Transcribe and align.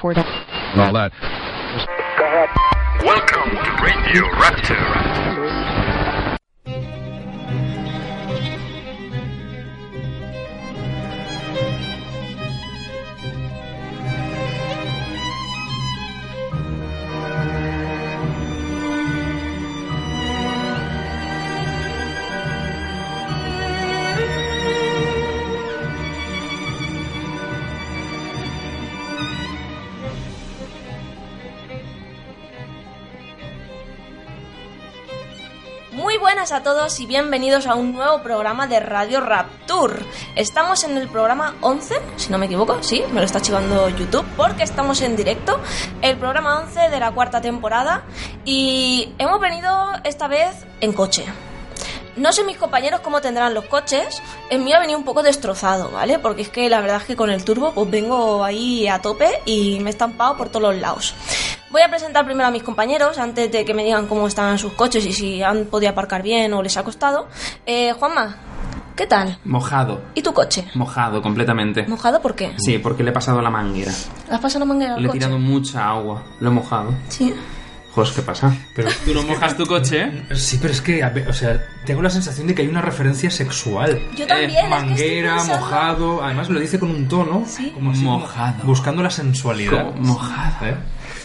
Important. 0.00 0.26
All 0.76 0.94
that. 0.94 1.12
Welcome 3.04 3.50
to 3.50 3.84
Radio 3.84 4.24
Raptor. 4.40 5.89
Buenas 36.40 36.52
a 36.58 36.62
todos 36.62 36.98
y 37.00 37.04
bienvenidos 37.04 37.66
a 37.66 37.74
un 37.74 37.92
nuevo 37.92 38.22
programa 38.22 38.66
de 38.66 38.80
Radio 38.80 39.20
Rapture. 39.20 40.06
Estamos 40.36 40.84
en 40.84 40.96
el 40.96 41.06
programa 41.06 41.56
11, 41.60 41.96
si 42.16 42.30
no 42.30 42.38
me 42.38 42.46
equivoco, 42.46 42.82
sí, 42.82 43.02
me 43.12 43.20
lo 43.20 43.26
está 43.26 43.42
chivando 43.42 43.90
YouTube, 43.90 44.24
porque 44.38 44.62
estamos 44.62 45.02
en 45.02 45.16
directo, 45.16 45.60
el 46.00 46.16
programa 46.16 46.60
11 46.60 46.88
de 46.88 46.98
la 46.98 47.10
cuarta 47.10 47.42
temporada 47.42 48.04
y 48.46 49.12
hemos 49.18 49.38
venido 49.38 49.92
esta 50.02 50.28
vez 50.28 50.64
en 50.80 50.94
coche. 50.94 51.26
No 52.16 52.32
sé 52.32 52.42
mis 52.42 52.56
compañeros 52.56 53.00
cómo 53.00 53.20
tendrán 53.20 53.52
los 53.52 53.66
coches, 53.66 54.22
el 54.48 54.62
mío 54.62 54.76
ha 54.76 54.80
venido 54.80 54.98
un 54.98 55.04
poco 55.04 55.22
destrozado, 55.22 55.90
¿vale? 55.90 56.18
Porque 56.18 56.40
es 56.42 56.48
que 56.48 56.70
la 56.70 56.80
verdad 56.80 57.02
es 57.02 57.04
que 57.04 57.16
con 57.16 57.28
el 57.28 57.44
turbo 57.44 57.72
pues 57.72 57.90
vengo 57.90 58.42
ahí 58.44 58.88
a 58.88 59.02
tope 59.02 59.42
y 59.44 59.78
me 59.80 59.90
he 59.90 59.92
estampado 59.92 60.38
por 60.38 60.48
todos 60.48 60.72
los 60.72 60.80
lados. 60.80 61.14
Voy 61.70 61.82
a 61.82 61.88
presentar 61.88 62.24
primero 62.24 62.48
a 62.48 62.50
mis 62.50 62.62
compañeros 62.64 63.18
antes 63.18 63.50
de 63.52 63.64
que 63.64 63.74
me 63.74 63.84
digan 63.84 64.06
cómo 64.06 64.26
están 64.26 64.58
sus 64.58 64.72
coches 64.72 65.04
y 65.06 65.12
si 65.12 65.42
han 65.42 65.66
podido 65.66 65.92
aparcar 65.92 66.22
bien 66.22 66.52
o 66.52 66.62
les 66.62 66.76
ha 66.76 66.82
costado. 66.82 67.28
Eh, 67.64 67.92
Juanma, 67.92 68.36
¿qué 68.96 69.06
tal? 69.06 69.38
Mojado. 69.44 70.00
¿Y 70.14 70.22
tu 70.22 70.32
coche? 70.34 70.64
Mojado 70.74 71.22
completamente. 71.22 71.86
¿Mojado 71.86 72.20
por 72.20 72.34
qué? 72.34 72.52
Sí, 72.58 72.78
porque 72.78 73.04
le 73.04 73.10
he 73.10 73.12
pasado 73.12 73.40
la 73.40 73.50
manguera. 73.50 73.92
¿Le 74.28 74.34
has 74.34 74.40
pasado 74.40 74.60
la 74.60 74.64
manguera 74.64 74.94
al 74.94 75.00
Le 75.00 75.06
he 75.06 75.08
coche? 75.08 75.18
tirado 75.20 75.38
mucha 75.38 75.88
agua. 75.88 76.24
Lo 76.40 76.48
he 76.50 76.52
mojado. 76.52 76.92
Sí. 77.08 77.32
Jos, 77.94 78.12
¿qué 78.12 78.22
pasa? 78.22 78.52
Pero, 78.74 78.88
Tú 79.04 79.14
no 79.14 79.22
mojas 79.24 79.56
tu 79.56 79.66
coche, 79.66 80.02
¿eh? 80.02 80.36
sí, 80.36 80.58
pero 80.62 80.72
es 80.72 80.80
que, 80.80 81.04
o 81.28 81.32
sea, 81.32 81.60
tengo 81.84 82.02
la 82.02 82.10
sensación 82.10 82.46
de 82.46 82.54
que 82.54 82.62
hay 82.62 82.68
una 82.68 82.80
referencia 82.80 83.30
sexual. 83.32 84.00
Yo 84.16 84.26
también. 84.28 84.50
es 84.50 84.54
que 84.54 84.60
estoy 84.60 84.70
Manguera, 84.70 85.34
pensando- 85.36 85.58
mojado, 85.60 86.22
además 86.24 86.48
lo 86.50 86.60
dice 86.60 86.78
con 86.78 86.90
un 86.90 87.08
tono 87.08 87.42
Sí. 87.46 87.70
como 87.74 87.90
así, 87.90 88.02
Mojado. 88.04 88.62
buscando 88.64 89.02
la 89.02 89.10
sensualidad. 89.10 89.86
Como 89.92 90.02
mojado. 90.06 90.66
¿Eh? 90.66 90.76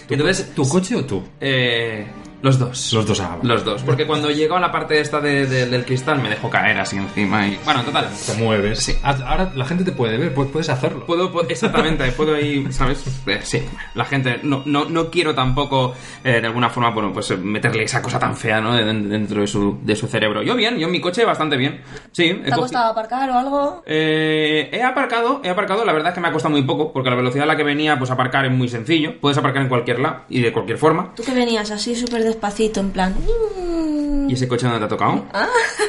¿Tu, 0.07 0.13
Entonces- 0.13 0.53
¿Tu 0.53 0.67
coche 0.67 0.95
o 0.95 1.05
tú? 1.05 1.23
Eh, 1.41 2.05
los 2.45 2.59
dos. 2.59 2.93
Los 2.93 3.05
dos 3.07 3.19
ah, 3.19 3.37
Los 3.41 3.65
dos. 3.65 3.81
Porque 3.83 4.05
cuando 4.05 4.29
llegó 4.29 4.55
a 4.55 4.59
la 4.59 4.71
parte 4.71 4.99
esta 4.99 5.19
de- 5.19 5.47
de- 5.47 5.65
del 5.65 5.83
cristal 5.83 6.21
me 6.21 6.29
dejó 6.29 6.49
caer 6.49 6.77
así 6.79 6.95
encima 6.95 7.47
y... 7.47 7.59
Bueno, 7.65 7.83
total. 7.83 8.07
Te 8.25 8.33
mueves. 8.35 8.79
Sí. 8.79 8.95
Ah, 9.03 9.15
Ahora 9.25 9.51
la 9.55 9.65
gente 9.65 9.83
te 9.83 9.91
puede 9.91 10.17
ver, 10.17 10.33
pu- 10.35 10.49
puedes 10.51 10.69
hacerlo. 10.69 11.05
Puedo, 11.05 11.33
pu- 11.33 11.45
exactamente, 11.49 12.03
puedo 12.11 12.39
ir, 12.39 12.71
¿sabes? 12.71 13.03
Eh, 13.25 13.39
sí, 13.43 13.63
la 13.95 14.05
gente, 14.05 14.39
no, 14.43 14.61
no, 14.65 14.85
no 14.85 15.09
quiero 15.09 15.33
tampoco, 15.33 15.95
eh, 16.23 16.39
de 16.39 16.45
alguna 16.47 16.69
forma, 16.69 16.91
bueno, 16.91 17.11
pues 17.11 17.31
eh, 17.31 17.37
meterle 17.37 17.83
esa 17.83 18.01
cosa 18.01 18.19
tan 18.19 18.35
fea, 18.37 18.61
¿no? 18.61 18.73
De- 18.75 18.85
Dentro 18.85 19.41
de 19.41 19.47
su, 19.47 19.79
de 19.81 19.95
su 19.95 20.05
cerebro. 20.07 20.43
Yo 20.43 20.55
bien, 20.55 20.77
yo 20.77 20.85
en 20.85 20.91
mi 20.91 21.01
coche 21.01 21.25
bastante 21.25 21.57
bien. 21.57 21.81
Sí, 22.11 22.31
¿Te 22.45 22.53
ha 22.53 22.55
costado 22.55 22.91
aparcar 22.91 23.29
o 23.31 23.33
algo? 23.39 23.83
Eh, 23.87 24.69
he 24.71 24.83
aparcado, 24.83 25.41
he 25.43 25.49
aparcado, 25.49 25.83
la 25.83 25.93
verdad 25.93 26.09
es 26.09 26.13
que 26.15 26.21
me 26.21 26.27
ha 26.27 26.31
costado 26.31 26.51
muy 26.51 26.61
poco, 26.63 26.93
porque 26.93 27.09
la 27.09 27.15
velocidad 27.15 27.43
a 27.43 27.47
la 27.47 27.55
que 27.57 27.63
venía, 27.63 27.97
pues 27.97 28.11
aparcar 28.11 28.45
es 28.45 28.51
muy 28.51 28.67
sencillo. 28.69 29.19
Puedes 29.19 29.37
aparcar 29.37 29.63
en 29.63 29.69
cualquier 29.69 29.99
lado 29.99 30.21
y 30.29 30.41
de 30.41 30.53
cualquier 30.53 30.77
forma. 30.77 31.13
Tú 31.15 31.23
que 31.23 31.33
venías 31.33 31.71
así 31.71 31.95
súper 31.95 32.23
despacito, 32.35 32.79
en 32.79 32.91
plan... 32.91 33.13
mm, 33.15 34.29
¿Y 34.29 34.33
ese 34.33 34.47
coche 34.47 34.65
dónde 34.65 34.79
te 34.79 34.85
ha 34.85 34.87
tocado? 34.87 35.25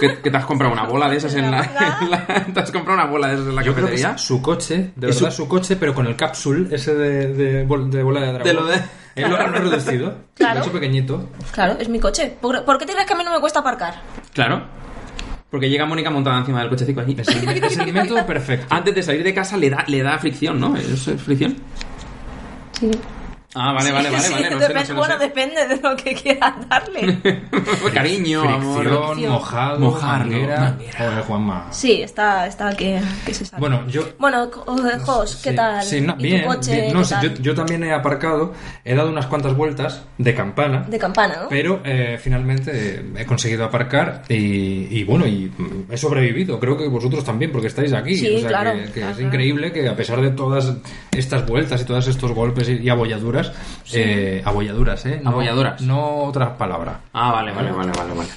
¿Que, 0.01 0.19
que 0.21 0.31
te 0.31 0.37
has 0.37 0.45
comprado 0.45 0.73
una 0.73 0.85
bola 0.85 1.09
de 1.09 1.17
esas 1.17 1.35
en 1.35 1.51
la, 1.51 1.59
en 2.03 2.11
la- 2.11 2.27
¿Te 2.53 2.61
has 2.61 2.71
comprado 2.71 3.01
una 3.03 3.11
bola 3.11 3.29
de 3.29 3.35
esas 3.35 3.47
en 3.49 3.57
la 3.57 3.63
Yo 3.63 3.73
creo 3.75 3.87
que 3.87 3.93
cafetería? 3.93 4.15
es 4.17 4.21
su 4.23 4.43
coche, 4.43 4.75
de 4.97 5.09
Es 5.09 5.17
verdad 5.21 5.31
su- 5.35 5.43
su 5.45 5.49
coche, 5.49 5.77
pero 5.77 5.95
con 5.95 6.07
el 6.07 6.17
cápsul 6.17 6.69
ese 6.71 6.95
de, 6.95 7.33
de, 7.35 7.67
bol- 7.67 7.91
de 7.91 8.03
bola 8.03 8.21
de 8.21 8.27
dragón. 8.27 8.45
De 8.47 8.53
lo 8.55 8.67
de- 8.67 8.77
Eh, 9.17 9.27
lo, 9.27 9.39
he 9.41 9.47
reducido. 9.47 10.15
Claro. 10.37 10.61
Hecho 10.61 10.73
pequeñito. 10.73 11.31
Claro, 11.53 11.77
es 11.81 11.89
mi 11.89 11.99
coche. 11.99 12.37
¿Por, 12.41 12.63
por 12.67 12.77
qué 12.79 12.85
te 12.85 12.93
crees 12.93 13.07
que 13.07 13.15
a 13.15 13.17
mí 13.17 13.25
no 13.25 13.33
me 13.33 13.41
cuesta 13.41 13.61
aparcar? 13.61 13.95
Claro. 14.35 14.63
Porque 15.51 15.71
llega 15.71 15.87
Mónica 15.87 16.11
montada 16.11 16.37
encima 16.39 16.61
del 16.61 16.69
cochecito 16.69 17.01
allí. 17.01 17.17
Es 17.19 17.29
el, 17.79 17.93
método 17.95 18.27
perfecto. 18.27 18.67
Antes 18.69 18.95
de 18.95 19.03
salir 19.03 19.23
de 19.25 19.33
casa 19.33 19.57
le 19.57 19.71
da, 19.71 19.85
le 19.87 20.03
da 20.03 20.19
fricción, 20.19 20.61
¿no? 20.61 20.77
¿Es 20.77 21.09
fricción? 21.25 21.57
Sí. 22.79 22.91
Ah, 23.59 23.73
vale, 23.73 23.91
vale, 23.91 24.11
vale, 24.11 24.23
Sí, 24.27 24.33
vale. 24.33 24.45
Sé, 24.45 24.51
no 24.55 24.61
depende- 24.61 24.85
sé, 24.87 24.93
no 24.93 24.99
bueno, 24.99 25.15
sé. 25.15 25.21
depende 25.25 25.67
de 25.67 25.77
lo 25.81 25.97
que 25.97 26.15
quieras 26.15 26.69
darle. 26.69 27.19
Cariño, 27.95 28.43
amor. 28.43 28.83
Fricción, 28.85 29.33
mojado, 29.33 29.91
manguera. 29.93 30.77
Joder, 30.97 31.23
Juanma. 31.25 31.67
Sí, 31.73 32.03
está, 32.03 32.47
está 32.47 32.75
que, 32.77 33.01
que 33.25 33.35
se 33.35 33.45
sabe. 33.45 33.61
Bueno, 33.61 33.87
yo... 33.89 34.03
Bueno, 34.19 34.51
Jos, 35.05 35.37
¿qué 35.37 35.51
Sí, 35.51 35.57
tal? 35.57 35.83
Sí, 35.85 36.01
no, 36.01 36.15
¿Y 36.19 36.23
bien, 36.25 36.43
tu 36.43 36.49
coche? 36.49 36.73
bien. 36.81 36.93
No, 36.93 36.99
qué 37.01 37.05
sí, 37.07 37.15
tal? 37.15 37.35
yo, 37.35 37.43
yo 37.43 37.55
también 37.55 37.85
he 37.85 37.93
aparcado, 37.93 38.53
he 38.85 38.95
dado 38.95 39.11
unas 39.11 39.27
cuantas 39.27 39.55
vueltas 39.57 40.03
de 40.19 40.35
campana, 40.35 40.83
De 40.89 40.99
campana, 40.99 41.37
¿no? 41.43 41.49
pero 41.49 41.81
eh, 41.85 42.19
finalmente 42.21 43.05
he 43.17 43.25
conseguido 43.27 43.65
aparcar 43.65 44.23
y, 44.29 44.35
y 44.99 45.05
bueno, 45.05 45.27
y 45.27 45.51
he 45.91 45.97
sobrevivido. 45.97 46.59
Creo 46.61 46.77
que 46.77 46.89
vosotros 46.89 47.25
también, 47.25 47.53
porque 47.53 47.69
estáis 47.69 47.93
aquí. 47.93 48.17
Sí, 48.17 48.37
o 48.37 48.39
sea, 48.41 48.49
claro, 48.49 48.73
que, 48.73 48.85
que 48.87 48.91
claro, 49.01 49.13
es 49.13 49.21
increíble 49.21 49.73
que 49.73 49.89
a 49.89 49.97
pesar 49.97 50.21
de 50.21 50.31
todas 50.31 50.73
estas 51.13 51.47
vueltas 51.47 51.81
y 51.81 51.85
todos 51.85 52.07
estos 52.09 52.33
golpes 52.33 52.69
y, 52.69 52.73
y 52.83 52.89
abolladuras, 53.51 53.95
eh, 53.95 54.43
abolladuras, 54.45 55.07
¿eh? 55.07 55.21
No, 55.23 55.31
Abolladuras. 55.31 55.81
No 55.81 56.25
otra 56.25 56.57
palabra. 56.57 57.01
Ah, 57.13 57.33
vale, 57.33 57.53
vale, 57.53 57.73
vale, 57.73 57.93
vale, 57.93 58.15
vale. 58.15 58.29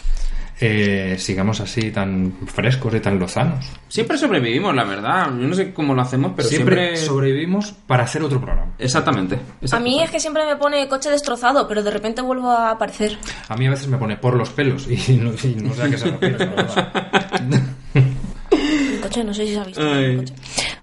Eh, 0.62 1.16
sigamos 1.18 1.62
así 1.62 1.90
tan 1.90 2.34
frescos 2.48 2.94
y 2.94 3.00
tan 3.00 3.18
lozanos. 3.18 3.66
Siempre 3.88 4.18
sobrevivimos, 4.18 4.76
la 4.76 4.84
verdad. 4.84 5.28
Yo 5.28 5.48
no 5.48 5.56
sé 5.56 5.74
cómo 5.74 5.94
lo 5.94 6.02
hacemos, 6.02 6.34
pero 6.36 6.50
siempre, 6.50 6.76
siempre... 6.76 6.98
sobrevivimos 6.98 7.72
para 7.88 8.04
hacer 8.04 8.22
otro 8.24 8.42
programa. 8.42 8.74
Exactamente. 8.78 9.40
A 9.72 9.80
mí 9.80 10.04
es 10.04 10.12
que 10.12 10.20
siempre 10.20 10.46
me 10.46 10.58
pone 10.58 10.90
coche 10.90 11.10
destrozado, 11.10 11.66
pero 11.66 11.82
de 11.82 11.92
repente 11.92 12.22
vuelvo 12.22 12.52
a 12.52 12.72
aparecer. 12.72 13.18
A 13.48 13.56
mí 13.56 13.68
a 13.68 13.70
veces 13.70 13.88
me 13.88 13.98
pone 13.98 14.18
por 14.18 14.36
los 14.36 14.50
pelos 14.50 14.86
y 14.90 15.14
no, 15.14 15.32
y 15.42 15.56
no 15.56 15.74
sé 15.74 15.84
a 15.84 15.90
qué 15.90 15.98
se 15.98 16.12
refiere. 16.12 16.50
coche, 19.10 19.24
no 19.24 19.34
sé 19.34 19.48
si 19.48 19.54
se 19.54 19.60
ha 19.60 19.64
visto. 19.64 19.82
Coche. 19.82 20.34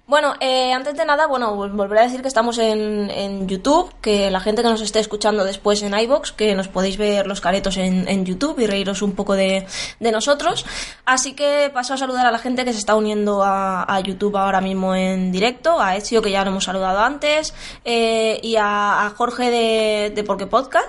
Bueno, 0.05 0.33
eh, 0.39 0.71
antes 0.71 0.95
de 0.95 1.05
nada, 1.05 1.27
bueno, 1.27 1.55
vol- 1.57 1.75
volveré 1.75 2.01
a 2.01 2.03
decir 2.03 2.21
que 2.21 2.27
estamos 2.27 2.57
en, 2.59 3.09
en 3.09 3.47
YouTube, 3.47 3.93
que 4.01 4.31
la 4.31 4.39
gente 4.39 4.61
que 4.61 4.69
nos 4.69 4.81
esté 4.81 4.99
escuchando 4.99 5.43
después 5.43 5.81
en 5.83 5.97
iBox, 5.97 6.31
que 6.31 6.55
nos 6.55 6.67
podéis 6.69 6.97
ver 6.97 7.27
los 7.27 7.41
caretos 7.41 7.75
en, 7.77 8.07
en 8.07 8.25
YouTube 8.25 8.59
y 8.59 8.67
reíros 8.67 9.01
un 9.01 9.13
poco 9.13 9.33
de, 9.35 9.65
de 9.99 10.11
nosotros. 10.11 10.65
Así 11.05 11.33
que 11.33 11.69
paso 11.73 11.93
a 11.93 11.97
saludar 11.97 12.25
a 12.25 12.31
la 12.31 12.39
gente 12.39 12.63
que 12.63 12.71
se 12.73 12.79
está 12.79 12.95
uniendo 12.95 13.43
a, 13.43 13.83
a 13.83 13.99
YouTube 13.99 14.37
ahora 14.37 14.61
mismo 14.61 14.95
en 14.95 15.31
directo, 15.31 15.79
a 15.81 15.95
Ezio, 15.97 16.21
que 16.21 16.31
ya 16.31 16.43
lo 16.43 16.51
hemos 16.51 16.63
saludado 16.63 16.99
antes, 16.99 17.53
eh, 17.83 18.39
y 18.43 18.55
a, 18.55 19.05
a 19.05 19.09
Jorge 19.09 19.51
de, 19.51 20.11
de 20.15 20.23
Porque 20.23 20.47
Podcast. 20.47 20.87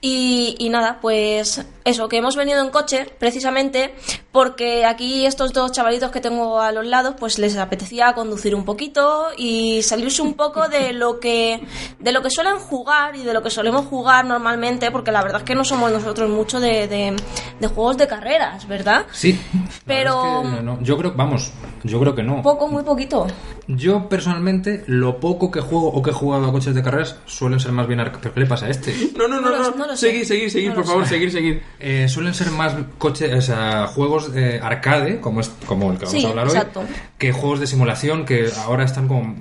Y, 0.00 0.54
y 0.60 0.68
nada, 0.68 0.98
pues 1.00 1.64
eso, 1.88 2.08
que 2.08 2.18
hemos 2.18 2.36
venido 2.36 2.62
en 2.62 2.70
coche 2.70 3.06
precisamente 3.18 3.94
porque 4.32 4.84
aquí 4.84 5.26
estos 5.26 5.52
dos 5.52 5.72
chavalitos 5.72 6.10
que 6.10 6.20
tengo 6.20 6.60
a 6.60 6.70
los 6.72 6.86
lados 6.86 7.14
pues 7.18 7.38
les 7.38 7.56
apetecía 7.56 8.12
conducir 8.12 8.54
un 8.54 8.64
poquito 8.64 9.26
y 9.36 9.82
salirse 9.82 10.22
un 10.22 10.34
poco 10.34 10.68
de 10.68 10.92
lo 11.02 11.18
que 11.20 11.60
de 11.98 12.12
lo 12.12 12.22
que 12.22 12.30
suelen 12.30 12.58
jugar 12.58 13.16
y 13.16 13.22
de 13.24 13.32
lo 13.32 13.42
que 13.42 13.50
solemos 13.50 13.86
jugar 13.86 14.24
normalmente 14.26 14.90
porque 14.90 15.10
la 15.12 15.22
verdad 15.22 15.40
es 15.40 15.44
que 15.46 15.54
no 15.54 15.64
somos 15.64 15.90
nosotros 15.90 16.28
mucho 16.30 16.60
de, 16.60 16.86
de- 16.88 17.16
de 17.60 17.66
juegos 17.66 17.96
de 17.96 18.06
carreras, 18.06 18.68
¿verdad? 18.68 19.06
Sí. 19.12 19.38
Pero- 19.86 20.22
verdad 20.22 20.52
es 20.52 20.56
que 20.58 20.62
no. 20.62 20.78
Yo 20.82 20.96
creo, 20.98 21.12
vamos, 21.16 21.52
yo 21.82 21.98
creo 22.00 22.14
que 22.14 22.22
no. 22.22 22.40
Poco, 22.42 22.68
muy 22.68 22.82
poquito. 22.84 23.26
Yo 23.66 24.08
personalmente, 24.08 24.84
lo 24.86 25.18
poco 25.20 25.50
que 25.50 25.60
juego 25.60 25.88
o 25.88 26.02
que 26.02 26.10
he 26.10 26.12
jugado 26.12 26.46
a 26.46 26.52
coches 26.52 26.74
de 26.74 26.82
carreras 26.82 27.16
suelen 27.26 27.58
ser 27.60 27.72
más 27.72 27.86
bien 27.86 28.00
¿Pero 28.20 28.32
qué 28.34 28.40
le 28.40 28.46
pasa 28.46 28.66
a 28.66 28.70
este? 28.70 28.94
No, 29.16 29.26
no, 29.28 29.40
no, 29.40 29.50
No 29.50 29.56
lo- 29.56 29.70
no. 29.72 29.86
no 29.88 29.96
sé. 29.96 30.08
seguir, 30.08 30.26
seguir, 30.26 30.50
seguir, 30.50 30.68
No 30.70 30.74
por 30.76 30.86
favor, 30.86 31.04
sé. 31.04 31.10
seguir, 31.14 31.32
seguir. 31.32 31.62
Eh, 31.80 32.08
suelen 32.08 32.34
ser 32.34 32.50
más 32.50 32.74
coche, 32.98 33.32
o 33.34 33.40
sea, 33.42 33.86
juegos 33.86 34.32
de 34.32 34.60
arcade, 34.60 35.20
como, 35.20 35.40
es, 35.40 35.48
como 35.66 35.92
el 35.92 35.98
que 35.98 36.06
vamos 36.06 36.20
Sí, 36.20 36.26
a 36.26 36.30
hablar 36.30 36.46
exacto. 36.46 36.80
hoy, 36.80 36.86
que 37.18 37.32
juegos 37.32 37.60
de 37.60 37.66
simulación 37.66 38.24
que 38.24 38.48
ahora 38.64 38.84
están 38.84 39.08
como, 39.08 39.36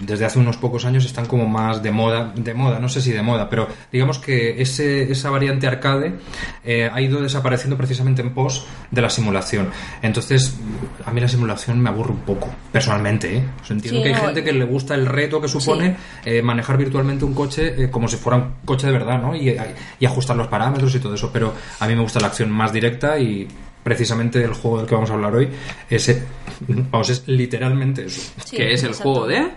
desde 0.00 0.24
hace 0.24 0.38
unos 0.38 0.56
pocos 0.56 0.84
años 0.84 1.04
están 1.04 1.26
como 1.26 1.46
más 1.46 1.82
de 1.82 1.90
moda, 1.92 2.32
de 2.34 2.54
moda, 2.54 2.78
no 2.78 2.88
sé 2.88 3.00
si 3.00 3.10
de 3.12 3.22
moda, 3.22 3.48
pero 3.48 3.68
digamos 3.90 4.18
que 4.18 4.60
ese, 4.60 5.10
esa 5.10 5.30
variante 5.30 5.66
arcade 5.66 6.14
eh, 6.64 6.90
ha 6.92 7.00
ido 7.00 7.20
desapareciendo 7.20 7.76
precisamente 7.76 8.22
en 8.22 8.34
pos 8.34 8.64
de 8.90 9.00
la 9.02 9.10
simulación. 9.10 9.70
Entonces, 10.02 10.56
a 11.04 11.10
mí 11.12 11.20
la 11.20 11.28
simulación 11.28 11.80
me 11.80 11.88
aburre 11.90 12.10
un 12.12 12.20
poco, 12.20 12.48
personalmente, 12.70 13.36
¿eh? 13.36 13.44
O 13.62 13.64
sea, 13.64 13.76
entiendo 13.76 13.98
Sí, 14.00 14.02
que 14.04 14.08
hay 14.10 14.14
no, 14.20 14.26
gente 14.26 14.44
que 14.44 14.52
le 14.52 14.64
gusta 14.64 14.94
el 14.94 15.06
reto 15.06 15.40
que 15.40 15.48
supone 15.48 15.96
eh, 16.24 16.42
manejar 16.42 16.76
virtualmente 16.76 17.24
un 17.24 17.34
coche 17.34 17.84
eh, 17.84 17.90
como 17.90 18.08
si 18.08 18.16
fuera 18.16 18.38
un 18.38 18.52
coche 18.64 18.86
de 18.86 18.92
verdad, 18.92 19.20
¿no? 19.20 19.34
Y, 19.34 19.56
y 19.98 20.06
ajustar 20.06 20.36
los 20.36 20.48
parámetros 20.48 20.94
y 20.94 20.98
todo 21.00 21.14
eso, 21.14 21.30
pero 21.32 21.52
a 21.80 21.86
mí 21.86 21.94
me 21.94 22.02
gusta 22.02 22.20
la 22.20 22.28
acción 22.28 22.50
más 22.50 22.72
directa 22.72 23.18
y 23.18 23.48
precisamente 23.82 24.42
el 24.42 24.54
juego 24.54 24.78
del 24.78 24.86
que 24.86 24.94
vamos 24.94 25.10
a 25.10 25.14
hablar 25.14 25.34
hoy 25.34 25.48
es, 25.90 26.16
vamos, 26.68 27.10
es 27.10 27.26
literalmente 27.26 28.04
eso. 28.06 28.32
Sí, 28.44 28.56
que 28.56 28.72
es 28.72 28.82
el 28.82 28.90
exacto. 28.90 29.10
juego 29.12 29.26
de... 29.26 29.50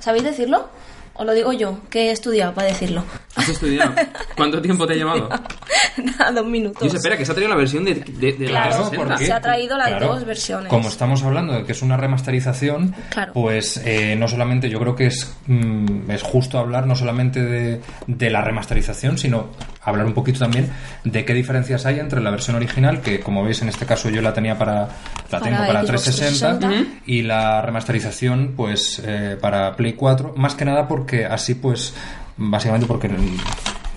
¿Sabéis 0.00 0.24
decirlo? 0.24 0.68
¿O 1.16 1.24
lo 1.24 1.32
digo 1.32 1.52
yo? 1.52 1.78
Que 1.90 2.08
he 2.08 2.10
estudiado 2.10 2.52
para 2.54 2.66
decirlo. 2.68 3.04
¿Has 3.36 3.48
estudiado? 3.48 3.94
¿Cuánto 4.36 4.60
tiempo 4.60 4.84
te 4.86 4.94
ha 4.94 4.96
llevado? 5.04 5.28
Nada, 6.18 6.32
dos 6.32 6.46
minutos. 6.46 6.82
Dios, 6.82 6.94
espera, 6.94 7.16
que 7.16 7.24
se 7.24 7.30
ha 7.30 7.34
traído 7.34 7.50
la 7.50 7.56
versión 7.58 7.84
de, 7.84 7.94
de, 7.94 8.32
de 8.32 8.48
la 8.48 8.66
Claro, 8.68 8.84
60. 8.86 8.96
porque- 8.96 9.26
Se 9.26 9.32
ha 9.32 9.40
traído 9.40 9.76
las 9.78 10.00
dos 10.00 10.24
versiones. 10.24 10.68
Como 10.68 10.88
estamos 10.88 11.22
hablando 11.22 11.52
de 11.52 11.64
que 11.64 11.72
es 11.72 11.82
una 11.82 11.96
remasterización, 11.96 12.94
Claro. 13.10 13.32
pues 13.32 13.80
eh, 13.84 14.16
no 14.18 14.26
solamente 14.26 14.68
yo 14.68 14.80
creo 14.80 14.96
que 14.96 15.06
es, 15.06 15.32
mm, 15.46 16.10
es 16.10 16.22
justo 16.22 16.58
hablar 16.58 16.86
no 16.86 16.96
solamente 16.96 17.42
de, 17.42 17.80
de 18.08 18.30
la 18.30 18.40
remasterización, 18.42 19.16
sino 19.18 19.50
hablar 19.82 20.06
un 20.06 20.14
poquito 20.14 20.40
también 20.40 20.70
de 21.04 21.24
qué 21.24 21.34
diferencias 21.34 21.86
hay 21.86 22.00
entre 22.00 22.20
la 22.22 22.30
versión 22.30 22.56
original, 22.56 23.02
que 23.02 23.20
como 23.20 23.44
veis 23.44 23.62
en 23.62 23.68
este 23.68 23.86
caso 23.86 24.08
yo 24.10 24.20
la 24.22 24.32
tenía 24.32 24.56
para 24.58 24.74
la 24.74 24.88
Para 25.30 25.44
tengo 25.44 25.58
para 25.58 25.80
Xbox 25.84 26.04
360, 26.04 26.58
360. 26.58 27.02
y 27.06 27.22
la 27.22 27.60
remasterización 27.62 28.54
pues 28.56 29.00
eh, 29.04 29.36
para 29.40 29.76
Play 29.76 29.92
4, 29.92 30.32
más 30.36 30.54
que 30.54 30.64
nada 30.64 30.88
porque 30.88 31.03
así 31.30 31.54
pues 31.54 31.94
básicamente 32.36 32.86
porque 32.86 33.08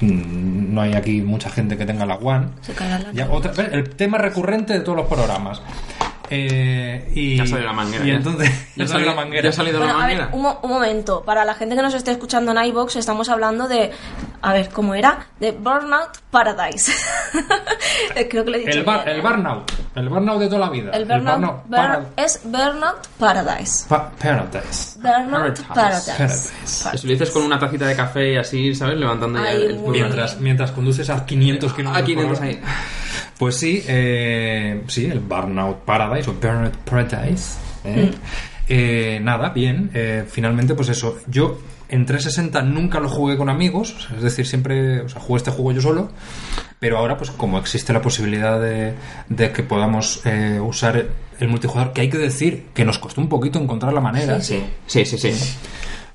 no 0.02 0.82
hay 0.82 0.94
aquí 0.94 1.22
mucha 1.22 1.50
gente 1.50 1.78
que 1.78 1.86
tenga 1.86 2.06
la 2.06 2.16
One. 2.16 2.48
Se 2.62 2.74
caerá 2.74 3.00
la 3.00 3.12
Ya, 3.12 3.30
otra- 3.30 3.66
el 3.66 3.90
tema 3.90 4.18
recurrente 4.18 4.74
de 4.74 4.82
todos 4.82 4.98
los 4.98 5.08
programas. 5.08 5.62
Eh, 6.30 7.12
y, 7.16 7.38
Ya 7.38 7.46
salió 7.46 7.66
la 7.66 7.74
manguera, 7.74 8.06
Y 8.06 8.12
entonces, 8.12 8.50
Ya 8.76 8.86
ya 8.86 8.88
salió 8.88 9.08
la 9.08 9.16
manguera. 9.16 9.44
ya 9.44 9.50
ha 9.50 9.54
salido 9.54 9.80
la 9.80 9.86
Bueno, 9.86 10.00
a 10.02 10.08
ver, 10.08 10.18
manguera. 10.20 10.36
un, 10.38 10.58
un 10.64 10.70
momento. 10.78 11.24
Para 11.24 11.46
la 11.46 11.54
gente 11.54 11.76
que 11.76 11.82
nos 11.82 11.94
esté 11.94 12.12
escuchando 12.12 12.52
en 12.52 12.64
iBox, 12.66 12.96
estamos 12.98 13.30
hablando 13.30 13.68
de. 13.68 13.92
A 14.42 14.54
ver, 14.54 14.70
¿cómo 14.70 14.94
era? 14.96 15.28
De 15.40 15.52
Burnout 15.52 16.18
Paradise. 16.32 16.92
Creo 18.30 18.46
que 18.46 18.52
lo 18.52 18.58
he 18.58 18.60
dicho. 18.60 18.72
El, 18.80 18.84
bar, 18.84 19.04
bien, 19.06 19.16
el 19.16 19.20
¿eh? 19.20 19.28
burnout. 19.28 19.72
El 19.96 20.10
burnout 20.10 20.40
de 20.40 20.48
toda 20.48 20.60
la 20.60 20.70
vida. 20.70 20.92
El 20.92 21.06
Burnout. 21.06 21.40
Bur- 21.68 21.70
para- 21.70 22.06
es 22.16 22.42
Burnout 22.44 23.08
Paradise. 23.20 23.86
pa- 23.90 24.12
Paradise. 24.12 25.00
Burnout 25.00 25.60
Paradise. 25.60 25.64
Paradise. 25.74 26.12
Paradise. 26.12 26.98
Si 26.98 27.08
lo 27.08 27.14
dices 27.14 27.32
con 27.32 27.44
una 27.44 27.58
tacita 27.60 27.88
de 27.88 27.96
café 27.96 28.34
y 28.34 28.38
así, 28.38 28.76
¿sabes? 28.76 28.98
Levantando 28.98 29.44
ya 29.44 29.52
el... 29.52 29.76
muy. 29.78 29.92
Mientras, 30.00 30.40
mientras 30.40 30.72
conduces 30.72 31.10
a 31.10 31.26
500 31.26 31.74
kilómetros 31.74 32.08
dentro 32.08 32.30
hora. 32.38 32.44
ahí. 32.46 32.62
Pues 33.38 33.56
sí, 33.56 33.84
eh, 33.88 34.84
sí, 34.88 35.06
el 35.06 35.20
Burnout 35.20 35.80
Paradise 35.86 36.17
o 36.28 36.34
Burnout 36.34 36.76
Paradise. 36.78 37.58
¿eh? 37.84 38.12
Eh, 38.70 39.20
nada, 39.22 39.50
bien. 39.50 39.92
eh, 39.94 40.26
finalmente, 40.30 40.74
pues 40.76 40.90
eso. 40.90 41.18
Yo 41.28 41.60
en 41.90 42.06
360 42.06 42.62
nunca 42.64 43.00
lo 43.00 43.08
jugué 43.10 43.38
con 43.38 43.50
amigos, 43.50 44.10
es 44.16 44.22
decir, 44.22 44.46
siempre, 44.46 45.02
o 45.02 45.10
sea, 45.10 45.22
jugué 45.22 45.38
este 45.38 45.52
juego 45.52 45.72
yo 45.72 45.82
solo. 45.82 46.12
Pero 46.80 46.98
ahora, 46.98 47.18
pues 47.18 47.32
como 47.32 47.58
existe 47.58 47.92
la 47.94 48.02
posibilidad 48.02 48.60
de, 48.62 48.94
de 49.30 49.52
que 49.52 49.64
podamos 49.64 50.22
eh, 50.26 50.60
usar 50.60 51.08
el 51.40 51.48
multijugador, 51.48 51.94
que 51.94 52.02
hay 52.02 52.10
que 52.10 52.18
decir 52.18 52.68
que 52.74 52.86
nos 52.86 53.00
costó 53.00 53.22
un 53.22 53.30
poquito 53.30 53.60
encontrar 53.60 53.94
la 53.94 54.02
manera. 54.02 54.42
Sí, 54.42 54.64
sí, 54.86 55.06
sí, 55.06 55.18
sí. 55.18 55.32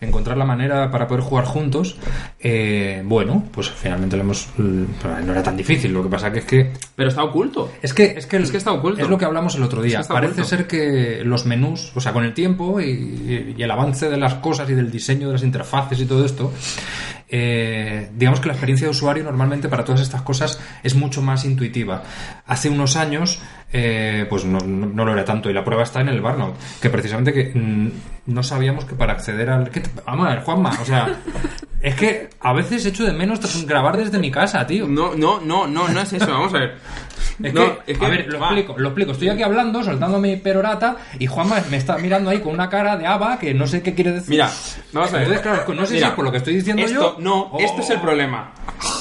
Encontrar 0.02 0.36
la 0.36 0.44
manera 0.44 0.90
para 0.90 1.06
poder 1.06 1.22
jugar 1.22 1.44
juntos, 1.46 1.96
eh, 2.40 3.02
bueno, 3.04 3.44
pues 3.52 3.70
finalmente 3.70 4.16
lo 4.16 4.22
hemos... 4.24 4.48
No 4.58 5.32
era 5.32 5.42
tan 5.42 5.56
difícil, 5.56 5.92
lo 5.92 6.02
que 6.02 6.08
pasa 6.10 6.30
que 6.32 6.40
es 6.40 6.44
que... 6.44 6.70
Pero 6.94 7.08
está 7.08 7.22
oculto. 7.24 7.72
Es 7.80 7.94
que, 7.94 8.04
es 8.16 8.26
que, 8.26 8.36
el- 8.36 8.42
Es 8.42 8.50
que 8.50 8.56
está 8.58 8.72
oculto. 8.72 9.00
Es 9.00 9.08
lo 9.08 9.16
que 9.16 9.24
hablamos 9.24 9.54
el 9.54 9.62
otro 9.62 9.80
día. 9.80 9.92
Es 9.92 9.96
que 9.98 10.02
está 10.02 10.14
Parece 10.14 10.42
oculto. 10.42 10.48
ser 10.56 10.66
que 10.66 11.22
los 11.24 11.46
menús, 11.46 11.92
o 11.94 12.00
sea, 12.00 12.12
con 12.12 12.24
el 12.24 12.34
tiempo 12.34 12.80
y, 12.80 13.54
y 13.56 13.62
el 13.62 13.70
avance 13.70 14.10
de 14.10 14.16
las 14.18 14.34
cosas 14.34 14.68
y 14.68 14.74
del 14.74 14.90
diseño 14.90 15.28
de 15.28 15.32
las 15.34 15.42
interfaces 15.42 15.98
y 16.00 16.04
todo 16.06 16.24
esto, 16.24 16.52
eh, 17.28 18.10
digamos 18.14 18.40
que 18.40 18.46
la 18.48 18.52
experiencia 18.52 18.86
de 18.86 18.90
usuario 18.90 19.24
normalmente 19.24 19.68
para 19.68 19.84
todas 19.84 20.00
estas 20.02 20.22
cosas 20.22 20.60
es 20.82 20.94
mucho 20.94 21.22
más 21.22 21.44
intuitiva. 21.44 22.02
Hace 22.46 22.68
unos 22.68 22.96
años, 22.96 23.40
eh, 23.72 24.26
pues 24.28 24.44
no, 24.44 24.58
no- 24.58 24.86
no 24.86 25.04
lo 25.04 25.12
era 25.12 25.24
tanto 25.24 25.48
y 25.48 25.54
la 25.54 25.64
prueba 25.64 25.82
está 25.84 26.00
en 26.00 26.08
el 26.08 26.20
Burnout, 26.20 26.54
que 26.80 26.90
precisamente 26.90 27.32
que 27.32 27.52
mm, 27.58 27.90
no 28.26 28.42
sabíamos 28.42 28.84
que 28.84 28.94
para 28.94 29.12
acceder 29.14 29.50
al... 29.50 29.70
¿qué 29.70 29.80
te- 29.80 29.90
Vamos 30.06 30.26
a 30.26 30.30
ver, 30.34 30.40
Juanma, 30.44 30.70
o 30.80 30.84
sea, 30.84 31.08
es 31.80 31.94
que 31.96 32.30
a 32.40 32.52
veces 32.52 32.84
echo 32.86 33.04
de 33.04 33.12
menos 33.12 33.40
grabar 33.66 33.96
desde 33.96 34.18
mi 34.18 34.30
casa, 34.30 34.66
tío. 34.66 34.86
No, 34.86 35.14
no, 35.14 35.40
no, 35.40 35.66
no, 35.66 35.88
no 35.88 36.00
es 36.00 36.12
eso. 36.12 36.26
Vamos 36.30 36.54
a 36.54 36.58
ver. 36.58 36.78
Es 37.42 37.52
No, 37.54 37.82
que, 37.84 37.92
es 37.92 37.98
que- 37.98 38.04
a 38.04 38.08
ver, 38.08 38.26
lo 38.32 38.38
va. 38.38 38.46
explico, 38.48 38.74
lo 38.78 38.88
explico. 38.90 39.12
Estoy 39.12 39.28
aquí 39.30 39.42
hablando, 39.42 39.82
soltando 39.82 40.18
mi 40.20 40.36
perorata, 40.36 40.96
y 41.18 41.26
Juanma 41.26 41.60
me 41.70 41.78
está 41.78 41.96
mirando 41.98 42.30
ahí 42.30 42.38
con 42.40 42.52
una 42.52 42.68
cara 42.68 42.96
de 42.96 43.06
aba 43.06 43.38
que 43.38 43.54
no 43.54 43.66
sé 43.66 43.82
qué 43.82 43.94
quiere 43.94 44.12
decir. 44.12 44.30
Mira, 44.30 44.50
vamos 44.92 45.08
a 45.10 45.12
ver. 45.14 45.22
Entonces, 45.22 45.42
claro, 45.42 45.74
no 45.74 45.86
sé 45.86 45.94
Mira, 45.94 46.06
si 46.06 46.10
es 46.10 46.14
por 46.16 46.24
lo 46.24 46.30
que 46.30 46.36
estoy 46.38 46.54
diciendo 46.56 46.82
esto, 46.82 47.16
yo. 47.16 47.22
No, 47.22 47.40
o- 47.44 47.58
esto 47.58 47.80
es 47.80 47.90
el 47.90 48.00
problema. 48.00 48.52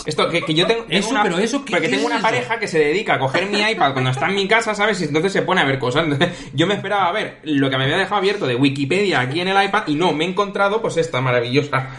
Esto, 0.06 0.30
que, 0.30 0.42
que 0.42 0.54
yo 0.56 0.66
tengo, 0.66 0.84
tengo 0.86 1.00
Eso, 1.00 1.10
una, 1.12 1.24
pero 1.24 1.38
eso, 1.38 1.64
¿qué- 1.66 1.72
porque 1.72 1.88
qué 1.88 1.90
tengo 1.96 2.02
es 2.04 2.06
una 2.08 2.16
eso? 2.16 2.24
pareja 2.24 2.58
que 2.60 2.68
se 2.68 2.80
dedica 2.80 3.16
a 3.16 3.20
coger 3.20 3.48
mi 3.48 3.60
iPad 3.62 3.94
cuando 3.94 4.10
está 4.10 4.28
en 4.30 4.36
mi 4.36 4.48
casa, 4.48 4.74
¿sabes? 4.74 5.00
Y 5.02 5.04
entonces 5.06 5.32
se 5.34 5.42
pone 5.44 5.62
a 5.62 5.66
ver 5.66 5.78
cosas. 5.78 6.04
Entonces, 6.06 6.30
yo 6.54 6.66
me 6.66 6.76
esperaba 6.76 7.08
a 7.10 7.12
ver 7.12 7.40
lo 7.44 7.70
que 7.70 7.78
me 7.78 7.84
había 7.84 7.98
dejado 7.98 8.16
abierto 8.16 8.48
de 8.48 8.56
Wikipedia 8.56 9.11
aquí 9.14 9.40
en 9.42 9.48
el 9.48 9.64
iPad 9.64 9.84
y 9.88 9.96
no, 9.96 10.12
me 10.14 10.26
he 10.26 10.30
encontrado 10.30 10.82
pues 10.82 10.98
esta 10.98 11.22
maravillosa 11.22 11.90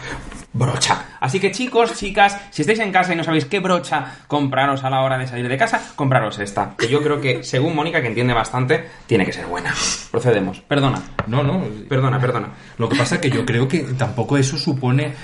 brocha. 0.52 1.06
Así 1.20 1.40
que 1.40 1.50
chicos, 1.50 1.94
chicas, 1.94 2.38
si 2.50 2.62
estáis 2.62 2.78
en 2.80 2.92
casa 2.92 3.12
y 3.12 3.16
no 3.16 3.24
sabéis 3.24 3.46
qué 3.46 3.60
brocha 3.60 4.18
compraros 4.26 4.84
a 4.84 4.90
la 4.90 5.00
hora 5.00 5.16
de 5.16 5.26
salir 5.26 5.48
de 5.48 5.56
casa, 5.56 5.80
compraros 5.96 6.38
esta. 6.40 6.74
Que 6.76 6.88
yo 6.88 7.02
creo 7.02 7.20
que, 7.20 7.42
según 7.42 7.74
Mónica, 7.74 8.02
que 8.02 8.08
entiende 8.08 8.34
bastante, 8.34 8.84
tiene 9.06 9.24
que 9.24 9.32
ser 9.32 9.46
buena. 9.46 9.72
Procedemos. 10.10 10.60
Perdona. 10.60 11.00
No, 11.26 11.42
no. 11.42 11.64
Perdona, 11.88 12.20
perdona. 12.20 12.48
Lo 12.76 12.88
que 12.88 12.96
pasa 12.96 13.14
es 13.14 13.20
que 13.22 13.30
yo 13.30 13.46
creo 13.46 13.66
que 13.66 13.80
tampoco 13.96 14.36
eso 14.36 14.58
supone. 14.58 15.14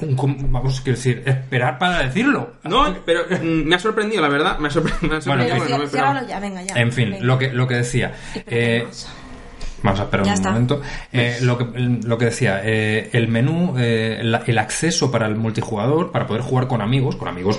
un 0.00 0.50
vamos, 0.50 0.80
quiero 0.80 0.96
decir, 0.96 1.22
esperar 1.26 1.78
para 1.78 2.04
decirlo. 2.04 2.54
No, 2.64 2.94
pero 3.04 3.24
mm, 3.28 3.64
me 3.64 3.74
ha 3.74 3.78
sorprendido, 3.78 4.22
la 4.22 4.28
verdad. 4.28 4.58
Me 4.58 4.68
ha 4.68 4.70
sorprendido. 4.70 5.10
Me 5.10 5.16
ha 5.16 5.20
Bueno, 5.20 5.42
sorprendido 5.42 5.76
en 5.76 5.82
porque 5.82 5.98
no 6.00 6.14
me 6.14 6.26
ya, 6.26 6.40
venga, 6.40 6.62
ya. 6.62 6.74
En 6.76 6.92
fin, 6.92 7.10
Venga. 7.10 7.24
lo 7.24 7.38
que, 7.38 7.52
lo 7.52 7.66
que 7.66 7.74
decía. 7.74 8.12
Eh, 8.46 8.86
Vamos 9.82 10.00
a 10.00 10.04
esperar 10.04 10.26
Ya 10.26 10.32
un 10.32 10.36
está. 10.38 10.50
momento. 10.50 10.80
Eh, 11.12 11.38
lo, 11.42 11.56
que, 11.58 11.64
lo 12.04 12.18
que 12.18 12.26
decía, 12.26 12.60
eh, 12.64 13.08
el 13.12 13.28
menú, 13.28 13.74
eh, 13.78 14.18
el, 14.20 14.38
el 14.46 14.58
acceso 14.58 15.10
para 15.10 15.26
el 15.26 15.36
multijugador, 15.36 16.12
para 16.12 16.26
poder 16.26 16.42
jugar 16.42 16.66
con 16.68 16.82
amigos, 16.82 17.16
con 17.16 17.28
amigos 17.28 17.58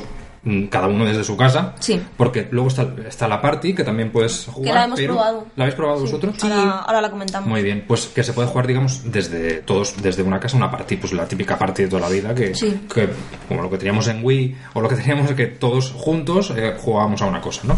cada 0.69 0.87
uno 0.87 1.05
desde 1.05 1.23
su 1.23 1.37
casa. 1.37 1.75
Sí. 1.79 2.01
Porque 2.17 2.47
luego 2.51 2.67
está, 2.69 2.87
está 3.07 3.27
la 3.27 3.41
party, 3.41 3.75
que 3.75 3.83
también 3.83 4.11
puedes 4.11 4.45
jugar. 4.47 4.73
la 4.75 4.83
hemos 4.85 4.99
pero- 4.99 5.13
probado. 5.13 5.45
¿La 5.55 5.63
habéis 5.65 5.75
probado 5.75 5.99
vosotros? 5.99 6.43
Ahora, 6.43 6.79
ahora 6.79 7.01
la 7.01 7.11
comentamos. 7.11 7.47
Muy 7.49 7.61
bien, 7.61 7.83
pues 7.87 8.07
que 8.07 8.23
se 8.23 8.33
puede 8.33 8.47
jugar, 8.47 8.65
digamos, 8.67 9.01
desde 9.11 9.61
todos, 9.61 10.01
desde 10.01 10.23
una 10.23 10.39
casa, 10.39 10.57
una 10.57 10.71
party, 10.71 10.97
pues 10.97 11.13
la 11.13 11.27
típica 11.27 11.57
party 11.59 11.83
de 11.83 11.89
toda 11.89 12.01
la 12.01 12.09
vida, 12.09 12.33
que, 12.33 12.55
Sí. 12.55 12.81
que 12.93 13.09
como 13.47 13.61
lo 13.61 13.69
que 13.69 13.77
teníamos 13.77 14.07
en 14.07 14.23
Wii, 14.23 14.55
o 14.73 14.81
lo 14.81 14.89
que 14.89 14.95
teníamos 15.01 15.29
es 15.29 15.35
que 15.35 15.45
todos 15.47 15.91
juntos 15.91 16.51
eh, 16.55 16.75
jugábamos 16.79 17.21
a 17.21 17.25
una 17.27 17.41
cosa, 17.41 17.61
¿no? 17.65 17.77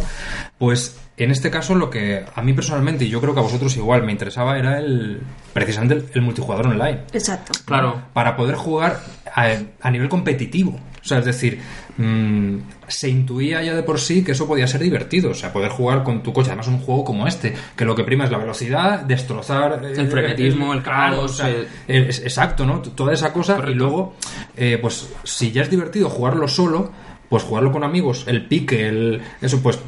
Pues 0.58 0.98
en 1.18 1.32
este 1.32 1.52
caso 1.52 1.76
lo 1.76 1.90
que 1.90 2.26
a 2.34 2.42
mí 2.42 2.54
personalmente, 2.54 3.06
y 3.06 3.10
yo 3.10 3.20
creo 3.22 3.34
que 3.34 3.40
a 3.42 3.44
vosotros 3.44 3.76
igual 3.76 4.04
me 4.04 4.12
interesaba, 4.14 4.58
era 4.58 4.80
el 4.80 5.22
precisamente 5.52 5.96
el, 5.96 6.06
el 6.14 6.22
multijugador 6.22 6.68
online. 6.68 7.02
Exacto. 7.12 7.52
Claro. 7.66 8.02
Para 8.14 8.36
poder 8.38 8.56
jugar 8.56 9.02
a, 9.36 9.48
a 9.82 9.92
nivel 9.92 10.08
competitivo. 10.10 10.80
O 11.04 11.06
sea, 11.06 11.20
es 11.20 11.26
decir, 11.26 11.60
mm, 11.98 12.58
se 12.88 13.10
intuía 13.10 13.62
ya 13.62 13.76
de 13.76 13.84
por 13.84 14.00
sí 14.00 14.24
que 14.24 14.32
eso 14.32 14.48
podía 14.48 14.66
ser 14.68 14.82
divertido. 14.82 15.32
O 15.32 15.34
sea, 15.34 15.52
poder 15.52 15.70
jugar 15.70 16.04
con 16.04 16.24
tu 16.24 16.32
coche. 16.32 16.50
Además, 16.52 16.68
un 16.70 16.80
juego 16.80 17.04
como 17.04 17.28
este, 17.28 17.54
que 17.76 17.84
lo 17.84 17.94
que 17.94 18.04
prima 18.06 18.24
es 18.24 18.32
la 18.32 18.38
velocidad, 18.38 19.02
destrozar. 19.02 19.82
eh, 19.84 19.94
El 19.98 20.08
frenetismo, 20.08 20.74
el 20.74 20.82
caos, 20.84 21.32
o 21.32 21.34
sea, 21.36 21.50
el- 21.50 21.68
el- 21.88 22.04
exacto, 22.10 22.66
¿no? 22.66 22.80
Toda 22.82 23.14
esa 23.14 23.34
cosa. 23.34 23.60
Y 23.68 23.74
luego, 23.74 24.16
eh, 24.56 24.78
pues, 24.82 25.10
si 25.26 25.52
ya 25.52 25.62
es 25.64 25.70
divertido 25.70 26.10
jugarlo 26.10 26.48
solo, 26.48 26.92
pues 27.30 27.44
jugarlo 27.44 27.72
con 27.72 27.84
amigos, 27.84 28.24
el 28.28 28.46
pique, 28.48 28.88
el. 28.88 29.22
Eso, 29.42 29.62
pues. 29.62 29.80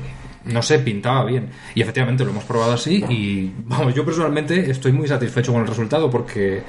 No 0.46 0.62
sé, 0.62 0.80
pintaba 0.80 1.25
bien. 1.25 1.50
Y 1.74 1.82
efectivamente 1.82 2.24
lo 2.24 2.32
hemos 2.32 2.44
probado 2.44 2.74
así 2.74 3.04
y 3.10 3.52
vamos, 3.66 3.94
yo 3.96 4.06
personalmente 4.06 4.70
estoy 4.70 4.92
muy 4.92 5.08
satisfecho 5.08 5.52
con 5.52 5.62
el 5.62 5.68
resultado 5.68 6.10
porque 6.10 6.62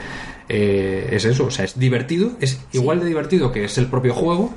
eh, 0.48 1.08
es 1.12 1.24
eso, 1.24 1.46
o 1.46 1.50
sea, 1.50 1.64
es 1.64 1.78
divertido, 1.78 2.32
es 2.40 2.60
igual 2.72 3.00
de 3.00 3.06
divertido 3.06 3.52
que 3.52 3.64
es 3.64 3.76
el 3.78 3.86
propio 3.86 4.14
juego 4.14 4.54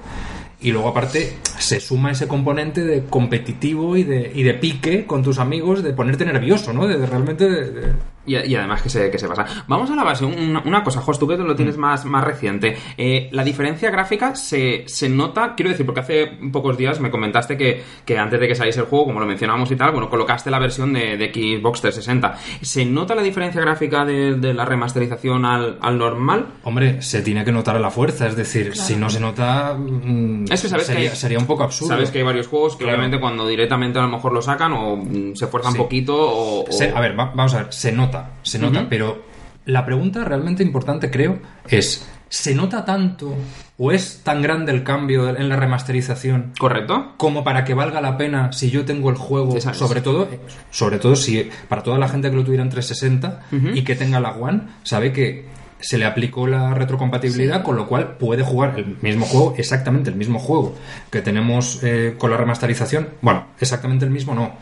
y 0.62 0.72
luego 0.72 0.90
aparte 0.90 1.38
se 1.58 1.80
suma 1.80 2.12
ese 2.12 2.28
componente 2.28 2.84
de 2.84 3.06
competitivo 3.06 3.96
y 3.98 4.04
de, 4.04 4.32
y 4.36 4.44
de 4.44 4.54
pique 4.56 5.06
con 5.06 5.24
tus 5.24 5.40
amigos, 5.40 5.84
de 5.84 5.94
ponerte 5.94 6.26
nervioso, 6.26 6.74
¿no? 6.74 6.88
De, 6.88 6.98
de 6.98 7.06
realmente... 7.06 7.50
de- 7.50 7.94
Y, 8.26 8.36
y 8.36 8.56
además 8.56 8.82
que 8.82 8.90
se, 8.90 9.10
que 9.10 9.18
se 9.18 9.28
pasa. 9.28 9.46
Vamos 9.68 9.90
a 9.90 9.96
la 9.96 10.04
base. 10.04 10.26
Una, 10.26 10.62
una 10.66 10.84
cosa, 10.84 11.02
Jos, 11.02 11.18
tú 11.18 11.28
que 11.28 11.38
lo 11.38 11.56
tienes 11.56 11.78
Mm. 11.78 11.80
más, 11.82 12.06
más 12.06 12.24
reciente. 12.24 12.78
Eh, 12.98 13.30
la 13.32 13.44
diferencia 13.44 13.90
gráfica 13.90 14.36
se, 14.36 14.84
se 14.88 15.10
nota, 15.10 15.54
quiero 15.56 15.72
decir, 15.72 15.86
porque 15.86 16.02
hace 16.02 16.28
pocos 16.52 16.78
días 16.78 17.00
me 17.00 17.10
comentaste 17.12 17.58
que, 17.58 17.82
que 18.06 18.18
antes 18.18 18.40
de 18.40 18.48
que 18.48 18.56
saliese 18.56 18.82
el 18.82 18.86
juego, 18.88 19.06
como 19.06 19.20
lo 19.20 19.26
mencionábamos 19.26 19.72
y 19.72 19.76
tal, 19.76 19.92
bueno, 19.92 20.10
colocaste 20.10 20.52
la 20.52 20.60
versión 20.60 20.94
de, 20.94 21.18
de 21.18 21.32
Xbox 21.60 21.82
360. 21.82 22.38
¿Se 22.62 22.86
nota 22.86 23.16
la 23.16 23.22
diferencia 23.24 23.62
gráfica 23.62 24.06
de, 24.06 24.36
de 24.36 24.54
la 24.54 24.66
remasterización 24.66 25.46
al, 25.46 25.78
al 25.82 25.98
normal? 25.98 26.48
Hombre, 26.64 27.02
se 27.02 27.22
tiene 27.22 27.44
que 27.46 27.52
notar 27.52 27.76
a 27.76 27.80
la 27.80 27.90
fuerza, 27.92 28.28
es 28.28 28.36
decir, 28.36 28.76
si 28.76 28.96
no 28.96 29.10
se 29.10 29.20
nota, 29.20 29.76
mm, 29.78 30.46
Es 30.52 30.62
que 30.62 30.68
sabes 30.70 30.88
que 30.88 30.94
sería, 30.94 31.10
hay- 31.12 31.16
sería 31.16 31.40
un 31.40 31.46
poco 31.48 31.64
absurdo. 31.64 31.94
Sabes 31.94 32.12
que 32.12 32.20
hay 32.20 32.24
varios 32.26 32.48
juegos 32.48 32.76
que 32.76 32.84
Claro. 32.84 32.98
obviamente 32.98 33.20
cuando 33.20 33.48
directamente 33.48 34.00
a 34.00 34.02
lo 34.04 34.10
mejor 34.10 34.34
lo 34.34 34.42
sacan 34.42 34.74
o 34.74 34.98
mm, 34.98 35.36
se 35.36 35.48
fuerzan 35.48 35.74
Sí. 35.74 35.78
un 35.80 35.84
poquito 35.86 36.16
o... 36.18 36.66
o- 36.68 36.72
Se- 36.72 36.90
a 36.94 37.00
ver, 37.00 37.18
va- 37.18 37.32
vamos 37.36 37.54
a 37.54 37.64
ver, 37.64 37.74
se 37.74 37.92
nota, 37.92 38.09
se 38.44 38.60
nota, 38.60 38.88
pero 38.90 39.26
la 39.66 39.86
pregunta 39.86 40.24
realmente 40.24 40.64
importante 40.64 41.12
creo 41.12 41.40
es, 41.68 42.08
¿se 42.28 42.56
nota 42.56 42.86
tanto 42.86 43.36
o 43.78 43.92
es 43.92 44.22
tan 44.24 44.42
grande 44.42 44.72
el 44.72 44.84
cambio 44.84 45.30
en 45.30 45.48
la 45.50 45.56
remasterización 45.56 46.54
¿Correcto? 46.60 47.14
como 47.18 47.44
para 47.44 47.64
que 47.66 47.74
valga 47.74 48.02
la 48.02 48.18
pena 48.18 48.52
si 48.52 48.70
yo 48.70 48.86
tengo 48.86 49.10
el 49.10 49.16
juego, 49.16 49.60
sobre 49.60 50.02
todo, 50.02 50.28
sobre 50.72 50.98
todo 50.98 51.16
si 51.16 51.50
para 51.68 51.84
toda 51.84 51.98
la 51.98 52.08
gente 52.08 52.30
que 52.30 52.36
lo 52.36 52.44
tuviera 52.44 52.64
en 52.64 52.70
360 52.70 53.76
y 53.76 53.84
que 53.84 53.96
tenga 53.96 54.20
la 54.20 54.32
One, 54.32 54.62
sabe 54.84 55.14
que 55.14 55.60
se 55.80 55.98
le 55.98 56.06
aplicó 56.06 56.46
la 56.46 56.74
retrocompatibilidad, 56.74 57.64
con 57.64 57.76
lo 57.76 57.88
cual 57.88 58.18
puede 58.18 58.44
jugar 58.44 58.78
el 58.78 58.98
mismo 59.02 59.26
juego, 59.26 59.56
exactamente 59.58 60.10
el 60.10 60.16
mismo 60.16 60.40
juego 60.40 60.76
que 61.10 61.22
tenemos 61.22 61.80
eh, 61.84 62.16
con 62.18 62.32
la 62.32 62.38
remasterización. 62.38 63.10
Bueno, 63.22 63.48
exactamente 63.60 64.06
el 64.06 64.12
mismo 64.12 64.34
no. 64.36 64.58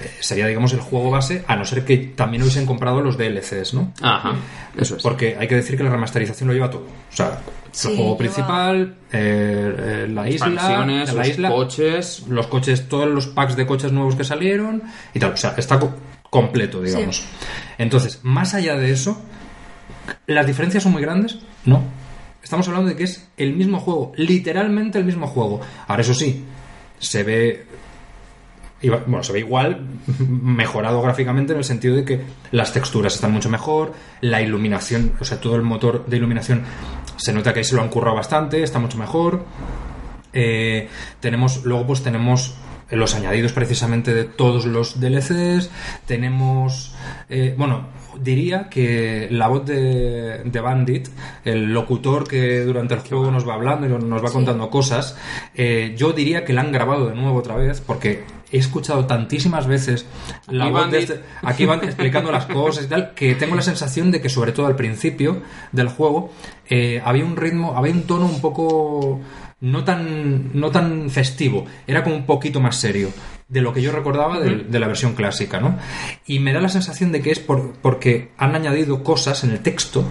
Eh, 0.00 0.10
sería, 0.20 0.46
digamos, 0.46 0.72
el 0.74 0.80
juego 0.80 1.10
base, 1.10 1.42
a 1.48 1.56
no 1.56 1.64
ser 1.64 1.84
que 1.84 1.96
también 1.96 2.42
hubiesen 2.42 2.66
comprado 2.66 3.00
los 3.00 3.16
DLCs, 3.16 3.72
¿no? 3.74 3.92
Ajá, 4.02 4.34
eso 4.76 4.96
es. 4.96 5.02
Porque 5.02 5.36
hay 5.38 5.48
que 5.48 5.54
decir 5.54 5.76
que 5.76 5.84
la 5.84 5.90
remasterización 5.90 6.48
lo 6.48 6.54
lleva 6.54 6.70
todo. 6.70 6.82
O 7.12 7.16
sea, 7.16 7.40
Sí, 7.72 7.88
el 7.88 7.96
juego 7.96 8.10
lleva- 8.12 8.18
principal, 8.18 8.96
eh, 9.12 9.74
eh, 9.78 10.08
la 10.10 10.28
isla, 10.28 10.48
la 10.48 11.04
los 11.14 11.28
isla, 11.28 11.48
coches... 11.50 12.24
los 12.28 12.46
coches, 12.46 12.88
todos 12.88 13.08
los 13.08 13.26
packs 13.26 13.56
de 13.56 13.66
coches 13.66 13.92
nuevos 13.92 14.14
que 14.16 14.24
salieron 14.24 14.82
y 15.14 15.18
tal. 15.18 15.32
O 15.32 15.36
sea, 15.36 15.54
está 15.56 15.78
co- 15.78 15.94
completo, 16.30 16.80
digamos. 16.82 17.24
Entonces, 17.78 18.20
más 18.22 18.52
allá 18.54 18.76
de 18.76 18.92
eso, 18.92 19.20
¿las 20.26 20.46
diferencias 20.46 20.82
son 20.82 20.92
muy 20.92 21.02
grandes? 21.02 21.38
No. 21.64 21.82
Estamos 22.42 22.68
hablando 22.68 22.88
de 22.90 22.96
que 22.96 23.04
es 23.04 23.28
el 23.36 23.54
mismo 23.54 23.78
juego, 23.80 24.12
literalmente 24.16 24.98
el 24.98 25.04
mismo 25.04 25.26
juego. 25.26 25.60
Ahora, 25.88 26.02
eso 26.02 26.14
sí, 26.14 26.44
se 26.98 27.22
ve. 27.24 27.66
Bueno, 28.82 29.22
se 29.22 29.32
ve 29.32 29.38
igual, 29.38 29.86
mejorado 30.28 31.00
gráficamente 31.00 31.52
en 31.52 31.58
el 31.58 31.64
sentido 31.64 31.96
de 31.96 32.04
que 32.04 32.20
las 32.52 32.72
texturas 32.72 33.14
están 33.14 33.32
mucho 33.32 33.48
mejor, 33.48 33.94
la 34.20 34.42
iluminación, 34.42 35.12
o 35.18 35.24
sea, 35.24 35.40
todo 35.40 35.56
el 35.56 35.62
motor 35.62 36.04
de 36.06 36.18
iluminación 36.18 36.62
se 37.16 37.32
nota 37.32 37.54
que 37.54 37.60
ahí 37.60 37.64
se 37.64 37.74
lo 37.74 37.82
han 37.82 37.88
currado 37.88 38.16
bastante, 38.16 38.62
está 38.62 38.78
mucho 38.78 38.98
mejor. 38.98 39.44
Eh, 40.32 40.88
tenemos, 41.20 41.64
luego 41.64 41.86
pues 41.86 42.02
tenemos 42.02 42.54
los 42.90 43.14
añadidos 43.14 43.52
precisamente 43.52 44.14
de 44.14 44.24
todos 44.24 44.64
los 44.66 45.00
DLCs. 45.00 45.70
Tenemos, 46.06 46.94
eh, 47.28 47.54
bueno, 47.58 47.88
diría 48.20 48.68
que 48.68 49.28
la 49.30 49.48
voz 49.48 49.66
de, 49.66 50.42
de 50.44 50.60
Bandit, 50.60 51.08
el 51.44 51.72
locutor 51.72 52.26
que 52.28 52.60
durante 52.60 52.94
el 52.94 53.00
juego 53.00 53.30
nos 53.30 53.46
va 53.46 53.54
hablando 53.54 53.86
y 53.86 53.90
nos 54.04 54.24
va 54.24 54.30
contando 54.30 54.70
cosas, 54.70 55.16
eh, 55.54 55.94
yo 55.96 56.12
diría 56.12 56.44
que 56.44 56.52
la 56.52 56.62
han 56.62 56.72
grabado 56.72 57.08
de 57.08 57.14
nuevo 57.14 57.38
otra 57.38 57.56
vez 57.56 57.80
porque 57.80 58.24
he 58.52 58.58
escuchado 58.58 59.06
tantísimas 59.06 59.66
veces 59.66 60.06
la 60.48 60.66
Aquí 60.66 60.72
voz 60.72 60.90
de 60.92 60.98
este- 61.00 61.20
aquí 61.42 61.66
van 61.66 61.82
explicando 61.82 62.30
las 62.30 62.46
cosas 62.46 62.84
y 62.84 62.88
tal, 62.88 63.12
que 63.14 63.34
tengo 63.34 63.56
la 63.56 63.62
sensación 63.62 64.12
de 64.12 64.20
que 64.20 64.28
sobre 64.28 64.52
todo 64.52 64.66
al 64.66 64.76
principio 64.76 65.42
del 65.72 65.88
juego 65.88 66.32
eh, 66.70 67.02
había 67.04 67.24
un 67.24 67.36
ritmo, 67.36 67.76
había 67.76 67.92
un 67.92 68.04
tono 68.04 68.26
un 68.26 68.40
poco 68.40 69.20
no 69.60 69.84
tan, 69.84 70.50
no 70.58 70.70
tan 70.70 71.10
festivo, 71.10 71.64
era 71.86 72.04
como 72.04 72.16
un 72.16 72.26
poquito 72.26 72.60
más 72.60 72.76
serio 72.76 73.10
de 73.48 73.60
lo 73.60 73.72
que 73.72 73.80
yo 73.80 73.92
recordaba 73.92 74.40
de, 74.40 74.78
la 74.78 74.86
versión 74.88 75.14
clásica, 75.14 75.60
¿no? 75.60 75.78
Y 76.26 76.40
me 76.40 76.52
da 76.52 76.60
la 76.60 76.68
sensación 76.68 77.12
de 77.12 77.22
que 77.22 77.30
es 77.30 77.38
por, 77.38 77.72
porque 77.74 78.32
han 78.36 78.54
añadido 78.54 79.04
cosas 79.04 79.44
en 79.44 79.50
el 79.52 79.60
texto, 79.60 80.04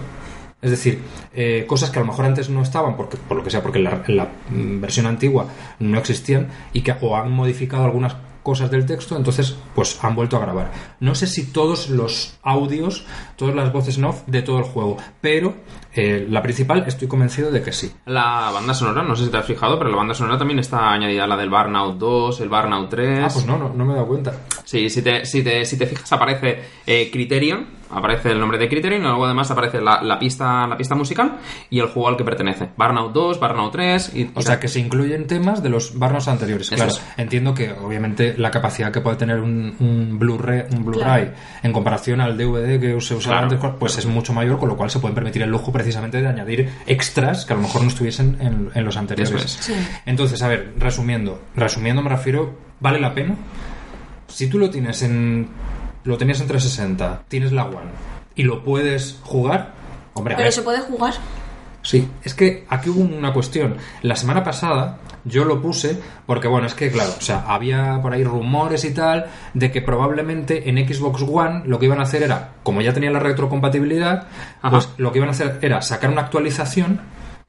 es 0.62 0.70
decir, 0.70 1.00
eh, 1.34 1.64
cosas 1.66 1.90
que 1.90 1.98
a 1.98 2.02
lo 2.02 2.08
mejor 2.08 2.24
antes 2.24 2.48
no 2.48 2.62
estaban, 2.62 2.96
porque, 2.96 3.18
por 3.18 3.36
lo 3.36 3.44
que 3.44 3.50
sea, 3.50 3.62
porque 3.62 3.78
en 3.78 3.84
la, 3.84 4.02
en 4.06 4.16
la, 4.16 4.28
mm, 4.50 4.80
versión 4.80 5.06
antigua 5.06 5.48
no 5.78 5.98
existían, 5.98 6.48
y 6.72 6.80
que 6.80 6.94
o 7.00 7.14
han 7.14 7.30
modificado 7.30 7.84
algunas 7.84 8.16
cosas 8.46 8.70
del 8.70 8.86
texto, 8.86 9.16
entonces 9.16 9.56
pues 9.74 9.98
han 10.04 10.14
vuelto 10.14 10.36
a 10.36 10.40
grabar. 10.40 10.70
No 11.00 11.16
sé 11.16 11.26
si 11.26 11.50
todos 11.50 11.90
los 11.90 12.38
audios, 12.44 13.04
todas 13.34 13.56
las 13.56 13.72
voces 13.72 13.98
en 13.98 14.04
off 14.04 14.22
de 14.28 14.40
todo 14.42 14.58
el 14.60 14.64
juego, 14.66 14.98
pero 15.20 15.56
eh, 15.92 16.28
la 16.30 16.42
principal 16.42 16.84
estoy 16.86 17.08
convencido 17.08 17.50
de 17.50 17.60
que 17.60 17.72
sí. 17.72 17.90
La 18.04 18.52
banda 18.54 18.72
sonora, 18.72 19.02
no 19.02 19.16
sé 19.16 19.24
si 19.24 19.30
te 19.32 19.36
has 19.36 19.46
fijado, 19.46 19.76
pero 19.78 19.90
la 19.90 19.96
banda 19.96 20.14
sonora 20.14 20.38
también 20.38 20.60
está 20.60 20.92
añadida 20.92 21.24
a 21.24 21.26
la 21.26 21.36
del 21.36 21.50
Burnout 21.50 21.98
2, 21.98 22.40
el 22.40 22.48
Burnout 22.48 22.88
3. 22.88 23.18
Ah, 23.24 23.28
pues 23.32 23.46
no, 23.46 23.58
no, 23.58 23.70
no 23.70 23.84
me 23.84 23.94
he 23.94 23.96
dado 23.96 24.06
cuenta. 24.06 24.32
Sí, 24.64 24.88
si 24.90 25.02
te, 25.02 25.24
si 25.24 25.42
te, 25.42 25.64
si 25.64 25.76
te 25.76 25.86
fijas 25.86 26.12
aparece 26.12 26.60
eh, 26.86 27.10
Criterion, 27.10 27.66
aparece 27.90 28.32
el 28.32 28.40
nombre 28.40 28.58
de 28.58 28.68
Criterion 28.68 29.02
y 29.02 29.04
luego 29.04 29.24
además 29.26 29.50
aparece 29.50 29.80
la, 29.80 30.02
la 30.02 30.18
pista 30.18 30.66
la 30.66 30.76
pista 30.76 30.94
musical 30.94 31.38
y 31.70 31.78
el 31.80 31.86
juego 31.86 32.08
al 32.08 32.16
que 32.16 32.24
pertenece. 32.24 32.68
Burnout 32.76 33.12
2, 33.12 33.40
Burnout 33.40 33.72
3 33.72 34.12
y... 34.16 34.30
O 34.34 34.42
sea, 34.42 34.58
que 34.60 34.68
se 34.68 34.80
incluyen 34.80 35.26
temas 35.26 35.62
de 35.62 35.68
los 35.68 35.98
barnos 35.98 36.28
anteriores. 36.28 36.70
Claro, 36.70 36.90
es. 36.90 37.02
entiendo 37.16 37.54
que 37.54 37.72
obviamente 37.72 38.34
la 38.36 38.50
capacidad 38.50 38.90
que 38.92 39.00
puede 39.00 39.16
tener 39.16 39.40
un, 39.40 39.76
un 39.80 40.18
Blu-ray 40.18 40.64
un 40.72 40.84
Blu-ray 40.84 41.24
Claro. 41.26 41.36
en 41.62 41.72
comparación 41.72 42.20
al 42.20 42.36
DVD 42.36 42.80
que 42.80 43.00
se 43.00 43.14
usaba 43.14 43.40
Claro. 43.40 43.54
antes, 43.54 43.70
pues 43.78 43.98
es 43.98 44.06
mucho 44.06 44.32
mayor, 44.32 44.58
con 44.58 44.68
lo 44.68 44.76
cual 44.76 44.90
se 44.90 44.98
pueden 44.98 45.14
permitir 45.14 45.42
el 45.42 45.50
lujo 45.50 45.72
precisamente 45.72 46.20
de 46.20 46.26
añadir 46.28 46.70
extras 46.86 47.44
que 47.44 47.52
a 47.52 47.56
lo 47.56 47.62
mejor 47.62 47.82
no 47.82 47.88
estuviesen 47.88 48.36
en, 48.40 48.70
en 48.74 48.84
los 48.84 48.96
anteriores. 48.96 49.34
Eso 49.34 49.44
es. 49.44 49.52
Sí. 49.64 49.74
Entonces, 50.06 50.42
a 50.42 50.48
ver, 50.48 50.72
resumiendo, 50.78 51.40
resumiendo 51.54 52.02
me 52.02 52.10
refiero, 52.10 52.54
¿vale 52.80 52.98
la 53.00 53.14
pena? 53.14 53.34
Si 54.28 54.48
tú 54.48 54.58
lo 54.58 54.68
tienes 54.70 55.02
en 55.02 55.48
lo 56.06 56.16
tenías 56.16 56.40
en 56.40 56.46
360, 56.46 57.24
tienes 57.28 57.52
la 57.52 57.64
One 57.66 57.90
y 58.34 58.44
lo 58.44 58.64
puedes 58.64 59.18
jugar, 59.22 59.74
hombre, 60.14 60.34
a 60.34 60.36
Pero 60.36 60.46
ver, 60.46 60.52
se 60.52 60.62
puede 60.62 60.80
jugar. 60.80 61.14
Sí, 61.82 62.08
es 62.24 62.34
que 62.34 62.64
aquí 62.68 62.90
hubo 62.90 63.00
una 63.00 63.32
cuestión. 63.32 63.76
La 64.02 64.16
semana 64.16 64.42
pasada 64.42 64.98
yo 65.24 65.44
lo 65.44 65.62
puse 65.62 65.96
porque, 66.26 66.48
bueno, 66.48 66.66
es 66.66 66.74
que, 66.74 66.90
claro, 66.90 67.12
o 67.16 67.20
sea, 67.20 67.44
había 67.46 68.00
por 68.02 68.12
ahí 68.12 68.24
rumores 68.24 68.84
y 68.84 68.92
tal 68.92 69.26
de 69.54 69.70
que 69.70 69.82
probablemente 69.82 70.68
en 70.68 70.78
Xbox 70.78 71.22
One 71.22 71.62
lo 71.64 71.78
que 71.78 71.86
iban 71.86 72.00
a 72.00 72.02
hacer 72.02 72.24
era, 72.24 72.54
como 72.64 72.80
ya 72.80 72.92
tenía 72.92 73.10
la 73.12 73.20
retrocompatibilidad, 73.20 74.26
Ajá. 74.62 74.70
pues 74.70 74.88
lo 74.96 75.12
que 75.12 75.18
iban 75.18 75.28
a 75.28 75.32
hacer 75.32 75.58
era 75.62 75.80
sacar 75.80 76.10
una 76.10 76.22
actualización 76.22 77.00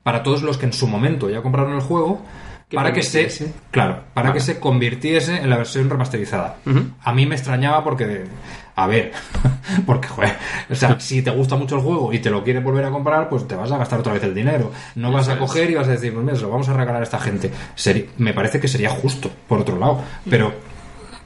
para 0.03 0.23
todos 0.23 0.43
los 0.43 0.57
que 0.57 0.67
en 0.67 0.73
su 0.73 0.87
momento 0.87 1.29
ya 1.29 1.41
compraron 1.41 1.73
el 1.73 1.81
juego. 1.81 2.21
Para 2.73 2.91
que 2.91 3.01
se, 3.01 3.53
claro, 3.71 4.01
para 4.13 4.29
Vale. 4.29 4.39
que 4.39 4.45
se 4.45 4.59
convirtiese 4.59 5.37
en 5.37 5.49
la 5.49 5.55
versión 5.57 5.89
remasterizada. 5.89 6.57
A 7.01 7.13
mí 7.13 7.25
me 7.25 7.35
extrañaba 7.35 7.81
porque, 7.83 8.25
a 8.75 8.87
ver, 8.87 9.13
porque, 9.85 10.09
joder, 10.09 10.35
o 10.69 10.75
sea, 10.75 10.99
si 10.99 11.21
te 11.21 11.31
gusta 11.31 11.55
mucho 11.55 11.75
el 11.77 11.81
juego 11.81 12.11
y 12.11 12.19
te 12.19 12.29
lo 12.29 12.43
quieres 12.43 12.61
volver 12.63 12.83
a 12.83 12.91
comprar, 12.91 13.29
pues 13.29 13.47
te 13.47 13.55
vas 13.55 13.71
a 13.71 13.77
gastar 13.77 13.99
otra 14.01 14.11
vez 14.13 14.23
el 14.23 14.35
dinero. 14.35 14.71
No 14.95 15.13
vas 15.13 15.29
a 15.29 15.37
coger 15.39 15.69
y 15.71 15.75
vas 15.75 15.87
a 15.87 15.91
decir, 15.91 16.11
pues 16.13 16.25
mira, 16.25 16.35
se 16.35 16.41
lo 16.43 16.49
vamos 16.49 16.67
a 16.67 16.73
regalar 16.73 17.01
a 17.01 17.03
esta 17.05 17.19
gente. 17.19 17.49
Seri- 17.77 18.09
me 18.17 18.33
parece 18.33 18.59
que 18.59 18.67
sería 18.67 18.89
justo, 18.89 19.31
por 19.47 19.59
otro 19.59 19.77
lado, 19.79 20.01
pero... 20.29 20.53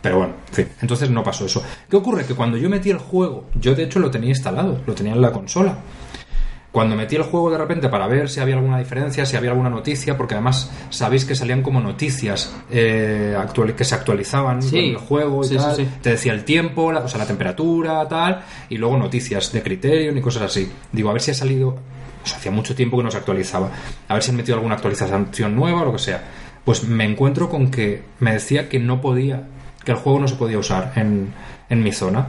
Pero 0.02 0.18
bueno, 0.18 0.34
en 0.50 0.54
fin, 0.56 0.68
entonces 0.82 1.12
no 1.12 1.24
pasó 1.24 1.46
eso. 1.46 1.64
¿Qué 1.88 1.96
ocurre? 1.96 2.26
Que 2.26 2.34
cuando 2.34 2.58
yo 2.58 2.70
metí 2.72 2.90
el 2.90 2.98
juego, 2.98 3.46
yo 3.54 3.76
de 3.76 3.84
hecho 3.84 4.00
lo 4.00 4.10
tenía 4.10 4.30
instalado, 4.30 4.82
lo 4.88 4.96
tenía 4.96 5.14
en 5.14 5.22
la 5.22 5.32
consola. 5.32 5.78
Cuando 6.72 6.96
metí 6.96 7.18
el 7.18 7.24
juego 7.24 7.52
de 7.52 7.58
repente 7.58 7.90
para 7.90 8.08
ver 8.08 8.30
si 8.30 8.40
había 8.40 8.56
alguna 8.56 8.78
diferencia, 8.78 9.26
si 9.26 9.36
había 9.36 9.50
alguna 9.52 9.70
noticia, 9.70 10.16
porque 10.18 10.36
además 10.36 10.72
sabéis 10.90 11.26
que 11.26 11.36
salían 11.36 11.62
como 11.64 11.82
noticias 11.82 12.56
eh, 12.72 13.36
actual- 13.38 13.76
que 13.76 13.84
se 13.84 13.94
actualizaban 13.94 14.62
Sí. 14.62 14.70
con 14.70 14.80
el 14.80 14.98
juego 14.98 15.44
y 15.44 15.48
Sí, 15.50 15.58
tal. 15.58 15.76
sí. 15.76 15.88
Te 16.02 16.12
decía 16.12 16.32
el 16.32 16.46
tiempo, 16.46 16.94
la, 16.94 17.02
o 17.02 17.08
sea, 17.10 17.18
la 17.18 17.26
temperatura, 17.28 18.08
tal, 18.08 18.42
y 18.70 18.78
luego 18.78 18.98
noticias 18.98 19.52
de 19.52 19.62
Criterion 19.62 20.18
y 20.18 20.22
cosas 20.22 20.44
así. 20.44 20.72
Digo, 20.94 21.10
a 21.10 21.14
ver 21.14 21.22
si 21.22 21.32
ha 21.32 21.34
salido. 21.34 21.76
O 22.24 22.28
sea, 22.28 22.38
hacía 22.38 22.52
mucho 22.52 22.74
tiempo 22.74 22.96
que 22.98 23.04
no 23.04 23.12
se 23.12 23.18
actualizaba. 23.18 23.70
A 24.08 24.14
ver 24.14 24.24
si 24.24 24.30
han 24.32 24.38
metido 24.38 24.56
alguna 24.56 24.76
actualización 24.76 25.56
nueva 25.56 25.82
o 25.82 25.86
lo 25.86 25.92
que 25.92 26.00
sea. 26.00 26.24
Pues 26.64 26.84
me 26.86 27.04
encuentro 27.04 27.50
con 27.50 27.70
que 27.72 28.04
me 28.20 28.32
decía 28.34 28.70
que 28.70 28.80
no 28.80 29.02
podía, 29.02 29.44
que 29.84 29.92
el 29.92 29.98
juego 29.98 30.20
no 30.20 30.28
se 30.30 30.36
podía 30.36 30.60
usar 30.60 30.94
en, 30.96 31.34
en 31.70 31.84
mi 31.84 31.92
zona. 31.92 32.28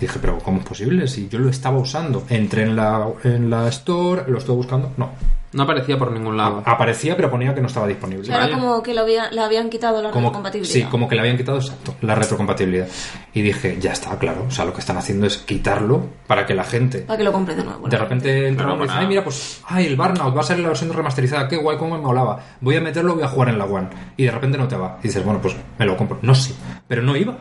Dije, 0.00 0.18
pero 0.20 0.38
¿cómo 0.38 0.58
es 0.60 0.66
posible? 0.66 1.06
Si 1.08 1.28
yo 1.28 1.38
lo 1.38 1.48
estaba 1.50 1.78
usando. 1.78 2.24
Entré 2.28 2.62
en 2.62 2.76
la, 2.76 3.06
en 3.24 3.50
la 3.50 3.68
store, 3.68 4.24
lo 4.28 4.38
estoy 4.38 4.54
buscando. 4.56 4.92
No, 4.96 5.10
No 5.50 5.62
aparecía 5.62 5.98
por 5.98 6.12
ningún 6.12 6.36
lado. 6.36 6.62
Aparecía, 6.66 7.16
pero 7.16 7.30
ponía 7.30 7.54
que 7.54 7.62
no 7.62 7.68
estaba 7.68 7.86
O 7.86 7.88
disponible. 7.88 8.22
sea, 8.24 8.44
era 8.46 8.54
como 8.54 8.82
que 8.82 8.92
lo 8.92 9.00
había- 9.00 9.30
le 9.30 9.40
habían 9.40 9.70
quitado 9.70 10.02
la 10.02 10.10
como, 10.10 10.30
compatibilidad. 10.30 10.72
sí, 10.74 10.82
como 10.84 11.08
que 11.08 11.14
le 11.14 11.22
habían 11.22 11.38
quitado 11.38 11.56
exacto 11.58 11.94
la 12.02 12.14
retrocompatibilidad. 12.14 12.86
Y 13.32 13.40
dije, 13.40 13.78
ya 13.80 13.92
está, 13.92 14.18
claro. 14.18 14.44
O 14.46 14.50
sea, 14.50 14.66
lo 14.66 14.74
que 14.74 14.80
están 14.80 14.98
haciendo 14.98 15.26
es 15.26 15.38
quitarlo 15.38 16.04
para 16.26 16.44
que 16.44 16.54
la 16.54 16.64
gente 16.64 16.98
Para 16.98 17.16
que 17.16 17.24
lo 17.24 17.32
compre 17.32 17.54
de 17.56 17.64
nuevo. 17.64 17.88
de 17.88 17.96
repente 17.96 18.46
entra 18.48 18.66
uno 18.66 18.84
y 18.84 18.88
dice, 18.88 18.98
ay, 18.98 19.06
mira, 19.06 19.24
pues, 19.24 19.62
ay, 19.66 19.86
el 19.86 19.96
Burnout 19.96 20.36
va 20.36 20.40
a 20.40 20.44
salir 20.44 20.62
la 20.62 20.68
versión 20.68 20.92
remasterizada, 20.92 21.48
qué 21.48 21.56
guay, 21.56 21.78
cómo 21.78 21.96
me 21.96 22.02
molaba. 22.02 22.40
Voy 22.60 22.76
a 22.76 22.80
meterlo, 22.82 23.14
voy 23.14 23.22
a 23.24 23.28
jugar 23.28 23.48
en 23.48 23.58
la 23.58 23.64
One. 23.64 23.88
Y 24.18 24.24
de 24.24 24.30
repente 24.30 24.58
no 24.58 24.68
te 24.68 24.76
va. 24.76 24.98
Y 25.02 25.08
dices, 25.08 25.24
bueno, 25.24 25.40
pues 25.40 25.56
me 25.78 25.86
lo 25.86 25.96
compro. 25.96 26.18
No, 26.20 26.34
sí, 26.34 26.54
pero 26.86 27.00
no 27.02 27.16
iba. 27.16 27.38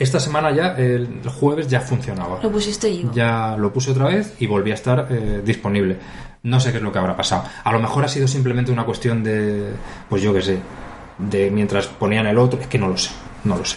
Esta 0.00 0.18
semana 0.18 0.50
ya, 0.50 0.74
el 0.76 1.20
jueves, 1.38 1.68
ya 1.68 1.80
funcionaba. 1.80 2.40
Lo 2.42 2.50
pusiste 2.50 2.96
yo. 2.96 3.12
Ya 3.12 3.54
lo 3.58 3.72
puse 3.72 3.90
otra 3.92 4.06
vez 4.06 4.34
y 4.40 4.46
volví 4.46 4.70
a 4.70 4.74
estar 4.74 5.06
eh, 5.10 5.42
disponible. 5.44 5.98
No 6.42 6.58
sé 6.58 6.70
qué 6.72 6.78
es 6.78 6.82
lo 6.82 6.90
que 6.90 6.98
habrá 6.98 7.14
pasado. 7.16 7.44
A 7.62 7.70
lo 7.72 7.78
mejor 7.80 8.04
ha 8.04 8.08
sido 8.08 8.26
simplemente 8.26 8.72
una 8.72 8.84
cuestión 8.84 9.22
de, 9.22 9.68
pues 10.08 10.22
yo 10.22 10.32
qué 10.32 10.40
sé, 10.42 10.58
de 11.18 11.50
mientras 11.50 11.86
ponían 11.86 12.26
el 12.26 12.38
otro, 12.38 12.58
es 12.60 12.66
que 12.66 12.78
no 12.78 12.88
lo 12.88 12.96
sé, 12.96 13.10
no 13.44 13.58
lo 13.58 13.64
sé. 13.66 13.76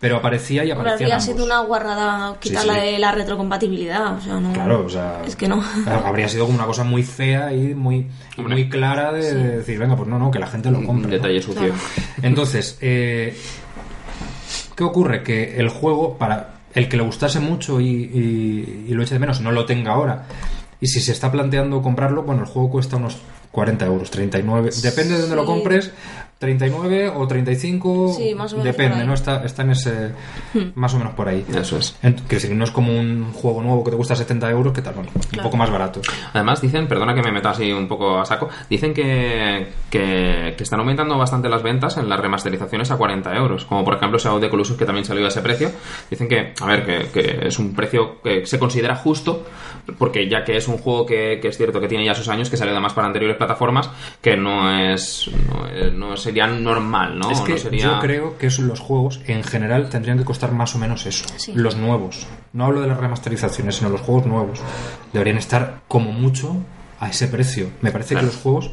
Pero 0.00 0.16
aparecía 0.16 0.64
y 0.64 0.70
aparecía. 0.70 1.06
habría 1.06 1.20
sido 1.20 1.44
una 1.44 1.58
guarrada 1.60 2.36
quitarla 2.40 2.74
Sí, 2.74 2.80
sí. 2.80 2.86
de 2.92 2.98
la 3.00 3.12
retrocompatibilidad. 3.12 4.14
O 4.16 4.20
sea, 4.22 4.40
no. 4.40 4.52
Claro, 4.54 4.84
o 4.86 4.88
sea. 4.88 5.20
Es 5.26 5.36
que 5.36 5.48
no. 5.48 5.62
Habría 6.04 6.28
sido 6.28 6.46
como 6.46 6.56
una 6.56 6.66
cosa 6.66 6.84
muy 6.84 7.02
fea 7.02 7.52
y 7.52 7.74
muy, 7.74 8.06
Hombre. 8.38 8.54
muy 8.54 8.68
clara 8.70 9.12
de, 9.12 9.34
de 9.34 9.56
decir, 9.58 9.78
venga, 9.78 9.96
pues 9.96 10.08
no, 10.08 10.18
no, 10.18 10.30
que 10.30 10.38
la 10.38 10.46
gente 10.46 10.70
lo 10.70 10.78
Un 10.78 10.86
compre. 10.86 11.08
¿no? 11.10 11.12
detalle 11.16 11.42
sucio. 11.42 11.60
Claro. 11.60 11.74
Entonces, 12.22 12.78
eh, 12.80 13.36
¿qué 14.78 14.84
ocurre? 14.84 15.22
Que 15.24 15.58
el 15.58 15.68
juego, 15.68 16.16
para 16.16 16.54
el 16.72 16.88
que 16.88 16.96
le 16.96 17.02
gustase 17.02 17.40
mucho 17.40 17.80
y, 17.80 17.86
y- 17.88 18.86
y 18.88 18.94
lo 18.94 19.02
eche 19.02 19.14
de 19.14 19.18
menos, 19.18 19.40
no 19.40 19.50
lo 19.50 19.66
tenga 19.66 19.90
ahora. 19.92 20.26
Y 20.80 20.86
si 20.86 21.00
se 21.00 21.10
está 21.10 21.32
planteando 21.32 21.82
comprarlo, 21.82 22.22
bueno, 22.22 22.42
el 22.42 22.48
juego 22.48 22.70
cuesta 22.70 22.96
unos 22.96 23.16
40 23.50 23.84
euros, 23.86 24.10
39. 24.12 24.70
Depende 24.82 25.14
de 25.14 25.20
dónde 25.22 25.34
lo 25.36 25.44
compres, 25.44 25.90
39 26.38 27.08
o 27.16 27.26
35. 27.26 28.14
Sí, 28.16 28.34
más 28.34 28.52
o 28.52 28.58
menos 28.58 28.76
Depende. 28.76 29.04
¿no? 29.04 29.14
Está, 29.14 29.44
está 29.44 29.62
en 29.62 29.70
ese. 29.70 30.12
Más 30.74 30.94
o 30.94 30.98
menos 30.98 31.14
por 31.14 31.28
ahí. 31.28 31.44
Eso 31.56 31.78
es. 31.78 31.96
Que 32.28 32.36
decir, 32.36 32.52
no 32.54 32.64
es 32.64 32.70
como 32.70 32.92
un 32.96 33.32
juego 33.32 33.62
nuevo 33.62 33.82
que 33.82 33.90
te 33.90 33.96
cuesta 33.96 34.14
70 34.14 34.50
euros, 34.50 34.72
que 34.72 34.82
tal, 34.82 34.94
bueno, 34.94 35.10
un 35.14 35.20
Claro. 35.22 35.42
poco 35.44 35.56
más 35.56 35.70
barato. 35.70 36.00
Además 36.32 36.60
dicen, 36.60 36.86
perdona 36.88 37.14
que 37.14 37.22
me 37.22 37.32
meta 37.32 37.50
así 37.50 37.72
un 37.72 37.88
poco 37.88 38.18
a 38.20 38.24
saco, 38.24 38.48
dicen 38.70 38.94
que, 38.94 39.68
que, 39.90 40.54
que 40.56 40.62
están 40.62 40.80
aumentando 40.80 41.18
bastante 41.18 41.48
las 41.48 41.62
ventas 41.62 41.96
en 41.96 42.08
las 42.08 42.20
remasterizaciones 42.20 42.90
a 42.90 42.96
40 42.96 43.34
euros, 43.36 43.64
como 43.64 43.84
por 43.84 43.94
ejemplo 43.96 44.18
Shadow 44.18 44.40
the 44.40 44.48
Colossus 44.48 44.76
que 44.76 44.84
también 44.84 45.04
salió 45.04 45.24
a 45.24 45.28
ese 45.28 45.42
precio. 45.42 45.70
Dicen 46.10 46.28
que, 46.28 46.54
a 46.60 46.66
ver, 46.66 46.84
que, 46.86 47.08
que 47.12 47.48
es 47.48 47.58
un 47.58 47.74
precio 47.74 48.22
que 48.22 48.46
se 48.46 48.58
considera 48.58 48.94
justo, 48.96 49.44
porque 49.98 50.28
ya 50.28 50.44
que 50.44 50.56
es 50.56 50.68
un 50.68 50.78
juego 50.78 51.04
que, 51.04 51.38
que 51.42 51.48
es 51.48 51.56
cierto 51.56 51.80
que 51.80 51.88
tiene 51.88 52.04
ya 52.04 52.14
sus 52.14 52.28
años, 52.28 52.48
que 52.48 52.56
salió 52.56 52.72
además 52.72 52.92
para 52.94 53.06
anteriores 53.08 53.36
plataformas, 53.36 53.90
que 54.22 54.36
no 54.36 54.70
es, 54.78 55.30
no, 55.48 55.66
es- 55.66 55.92
no 55.92 56.16
sería 56.28 56.46
normal, 56.46 57.18
¿no? 57.18 57.30
es 57.30 57.40
que 57.40 57.52
No 57.52 57.58
sería... 57.58 57.82
yo 57.84 57.98
creo 58.00 58.38
que 58.38 58.46
esos 58.48 58.64
los 58.64 58.80
juegos 58.80 59.20
en 59.26 59.42
general 59.42 59.88
tendrían 59.90 60.18
que 60.18 60.24
costar 60.24 60.52
más 60.52 60.74
o 60.74 60.78
menos 60.78 61.06
eso. 61.06 61.24
Sí. 61.36 61.52
Los 61.54 61.76
nuevos. 61.76 62.26
No 62.52 62.64
hablo 62.66 62.80
de 62.80 62.88
las 62.88 62.98
remasterizaciones, 62.98 63.76
sino 63.76 63.90
los 63.90 64.00
juegos 64.00 64.26
nuevos. 64.26 64.60
Deberían 65.12 65.38
estar 65.38 65.80
como 65.88 66.12
mucho 66.12 66.56
a 67.00 67.08
ese 67.10 67.28
precio. 67.28 67.70
Me 67.82 67.90
parece 67.90 68.14
Claro. 68.14 68.28
que 68.28 68.32
los 68.34 68.42
juegos 68.42 68.70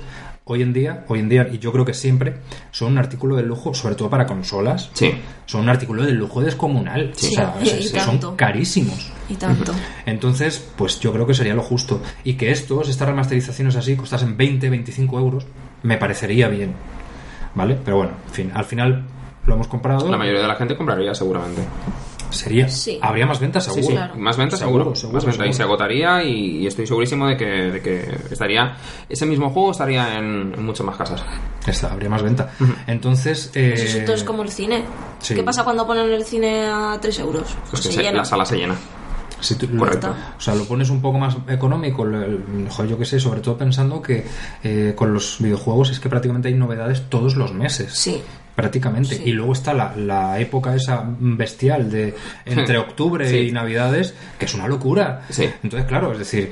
hoy 0.48 0.62
en 0.62 0.74
día, 0.74 1.06
hoy 1.08 1.20
en 1.20 1.28
día, 1.30 1.48
y 1.52 1.58
yo 1.58 1.72
creo 1.72 1.86
que 1.86 1.96
siempre, 1.96 2.36
son 2.70 2.92
un 2.92 2.98
artículo 3.00 3.36
de 3.36 3.42
lujo, 3.42 3.74
sobre 3.74 3.96
todo 3.96 4.12
para 4.12 4.28
consolas. 4.28 4.92
Sí. 4.94 5.12
Son 5.48 5.62
un 5.62 5.70
artículo 5.70 6.04
de 6.04 6.12
lujo 6.12 6.40
descomunal. 6.42 7.12
Sí, 7.16 7.28
o 7.28 7.32
sea, 7.32 7.56
y 7.64 7.82
son 7.88 8.36
carísimos. 8.36 9.12
Y 9.28 9.36
tanto. 9.36 9.74
Entonces, 10.06 10.64
pues 10.76 11.00
yo 11.00 11.12
creo 11.12 11.26
que 11.26 11.34
sería 11.34 11.56
lo 11.56 11.64
justo. 11.64 12.00
Y 12.24 12.36
que 12.36 12.52
estos, 12.52 12.90
estas 12.90 13.08
remasterizaciones 13.08 13.76
así, 13.76 13.96
costasen 13.96 14.38
20, 14.38 14.70
25 14.70 15.18
euros, 15.20 15.48
me 15.82 15.98
parecería 15.98 16.48
bien. 16.48 16.74
¿Vale? 17.56 17.78
Pero 17.84 17.98
bueno, 17.98 18.12
en 18.28 18.34
fin, 18.34 18.52
al 18.54 18.66
final 18.66 19.04
lo 19.46 19.54
hemos 19.56 19.68
comprado. 19.68 20.10
La 20.10 20.18
mayoría 20.18 20.42
de 20.42 20.48
la 20.48 20.56
gente 20.56 20.76
compraría 20.76 21.14
seguramente. 21.16 21.62
Sería. 22.32 22.68
Sí. 22.68 23.00
Habría 23.02 23.26
más 23.26 23.40
ventas, 23.40 23.64
seguro. 23.64 23.84
sí, 23.86 23.92
claro. 23.94 24.16
Más 24.18 24.36
ventas 24.36 24.60
Seguro, 24.60 24.84
seguro, 24.84 24.96
seguro, 24.96 25.16
más 25.18 25.26
ventas 25.38 25.48
y 25.48 25.54
se 25.54 25.64
agotaría 25.64 26.22
y, 26.24 26.58
y 26.58 26.68
estoy 26.68 26.86
segurísimo 26.86 27.28
de 27.28 27.38
que, 27.38 27.46
de 27.46 27.82
que 27.82 28.18
estaría 28.30 28.76
ese 29.08 29.26
mismo 29.26 29.52
juego 29.52 29.72
estaría 29.72 30.18
en, 30.18 30.54
en 30.58 30.66
muchas 30.66 30.86
más 30.86 30.98
casas. 30.98 31.24
Esta, 31.66 31.94
habría 31.94 32.10
más 32.10 32.24
venta. 32.24 32.50
Entonces. 32.88 33.52
eh, 33.56 33.74
Pues 33.78 33.96
eso 33.96 34.14
es 34.14 34.24
como 34.26 34.44
el 34.44 34.50
cine. 34.50 34.84
sí. 35.20 35.34
¿Qué 35.36 35.44
pasa 35.44 35.64
cuando 35.64 35.88
ponen 35.88 36.12
el 36.12 36.26
cine 36.26 36.66
a 36.66 36.98
3 37.00 37.20
euros? 37.20 37.44
Pues 37.44 37.56
Pues 37.70 37.82
que 37.84 37.88
se 37.90 37.94
se- 37.94 38.04
llena. 38.04 38.18
la 38.18 38.26
sala 38.26 38.46
se 38.46 38.58
llena. 38.58 38.76
Si 39.46 39.56
tú- 39.56 39.68
Correcto. 39.78 40.14
O 40.38 40.42
sea, 40.42 40.56
lo 40.56 40.66
pones 40.66 40.90
un 40.90 41.02
poco 41.02 41.18
más 41.20 41.38
económico, 41.48 42.04
lo- 42.06 42.24
el- 42.24 42.68
joder, 42.70 42.92
yo 42.92 42.98
qué 42.98 43.06
sé, 43.06 43.20
sobre 43.20 43.42
todo 43.42 43.58
pensando 43.58 44.02
que 44.02 44.26
eh, 44.64 44.94
con 44.96 45.14
los 45.14 45.38
videojuegos 45.40 45.92
es 45.92 46.00
que 46.00 46.10
prácticamente 46.10 46.48
hay 46.48 46.54
novedades 46.56 47.10
todos 47.10 47.36
los 47.36 47.54
meses. 47.54 47.94
Sí. 47.94 48.22
Prácticamente. 48.56 49.16
Sí. 49.18 49.24
Y 49.26 49.32
luego 49.34 49.52
está 49.54 49.74
la, 49.74 49.94
la 49.98 50.40
época 50.40 50.74
esa 50.76 51.04
bestial 51.20 51.92
de 51.92 52.16
entre 52.46 52.78
octubre 52.80 53.30
Sí. 53.30 53.38
y 53.38 53.52
navidades, 53.52 54.14
que 54.40 54.46
es 54.46 54.54
una 54.54 54.68
locura. 54.68 55.24
Sí. 55.30 55.50
Entonces, 55.62 55.86
claro, 55.88 56.14
es 56.14 56.20
decir, 56.20 56.52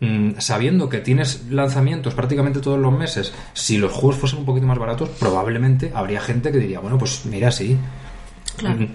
mm, 0.00 0.32
sabiendo 0.38 0.88
que 0.90 0.98
tienes 0.98 1.44
lanzamientos 1.50 2.12
prácticamente 2.14 2.60
todos 2.60 2.78
los 2.78 2.92
meses, 2.92 3.32
si 3.54 3.78
los 3.78 3.90
juegos 3.92 4.16
fuesen 4.16 4.40
un 4.40 4.44
poquito 4.44 4.66
más 4.66 4.78
baratos, 4.78 5.08
probablemente 5.18 5.90
habría 5.94 6.20
gente 6.20 6.52
que 6.52 6.58
diría, 6.58 6.80
bueno, 6.80 6.98
pues 6.98 7.24
mira, 7.24 7.50
sí. 7.50 7.78
Claro. 8.58 8.86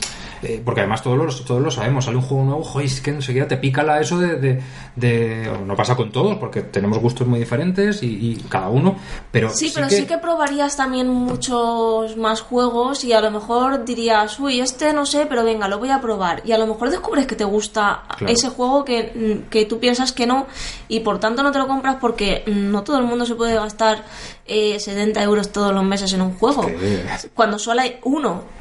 Eh, 0.42 0.62
porque 0.64 0.82
además 0.82 1.04
todos 1.04 1.18
lo, 1.18 1.46
todos 1.46 1.62
lo 1.62 1.70
sabemos, 1.72 2.06
sale 2.06 2.18
un 2.18 2.24
juego 2.24 2.44
nuevo, 2.46 2.64
joder, 2.64 2.88
es 2.88 3.02
que 3.02 3.12
enseguida 3.12 3.48
te 3.48 3.58
pica 3.58 3.84
la 3.84 4.00
eso 4.00 4.18
de, 4.20 4.36
de, 4.38 4.62
de- 4.96 5.52
No 5.66 5.76
pasa 5.76 5.96
con 5.96 6.12
todos, 6.12 6.38
porque 6.38 6.62
tenemos 6.62 6.98
gustos 7.00 7.28
muy 7.28 7.40
diferentes 7.40 8.02
y, 8.04 8.08
y 8.32 8.36
cada 8.50 8.70
uno, 8.70 8.96
pero 9.32 9.50
Sí, 9.50 9.72
pero 9.76 9.90
sí 9.90 10.06
que 10.06 10.18
probarías 10.18 10.78
también 10.78 11.10
muchos 11.10 12.16
más 12.18 12.42
juegos 12.42 13.04
y 13.04 13.14
a 13.14 13.22
lo 13.22 13.32
mejor 13.32 13.84
dirías, 13.86 14.40
uy, 14.40 14.60
este 14.62 14.94
no 14.94 15.06
sé, 15.06 15.26
pero 15.26 15.44
venga, 15.44 15.68
lo 15.68 15.78
voy 15.80 15.90
a 15.90 16.00
probar. 16.02 16.42
Y 16.46 16.52
a 16.52 16.58
lo 16.58 16.68
mejor 16.68 16.90
descubres 16.90 17.26
que 17.28 17.36
te 17.36 17.44
gusta 17.44 18.04
Claro. 18.18 18.34
ese 18.34 18.50
juego 18.50 18.86
que, 18.86 19.12
mm, 19.46 19.50
que 19.50 19.66
tú 19.66 19.80
piensas 19.80 20.12
que 20.14 20.26
no 20.26 20.48
y 20.88 21.02
por 21.02 21.20
tanto 21.20 21.44
no 21.44 21.52
te 21.52 21.60
lo 21.60 21.68
compras 21.68 21.98
porque 22.00 22.44
mm, 22.48 22.72
no 22.72 22.84
todo 22.84 22.98
el 22.98 23.04
mundo 23.06 23.26
se 23.26 23.36
puede 23.36 23.56
gastar 23.56 24.04
eh, 24.46 24.80
70 24.80 25.22
euros 25.24 25.52
todos 25.52 25.74
los 25.74 25.84
meses 25.84 26.14
en 26.14 26.22
un 26.22 26.34
juego. 26.38 26.66
que- 26.66 27.04
Cuando 27.34 27.60
solo 27.60 27.82
hay 27.82 27.98
uno. 28.04 28.59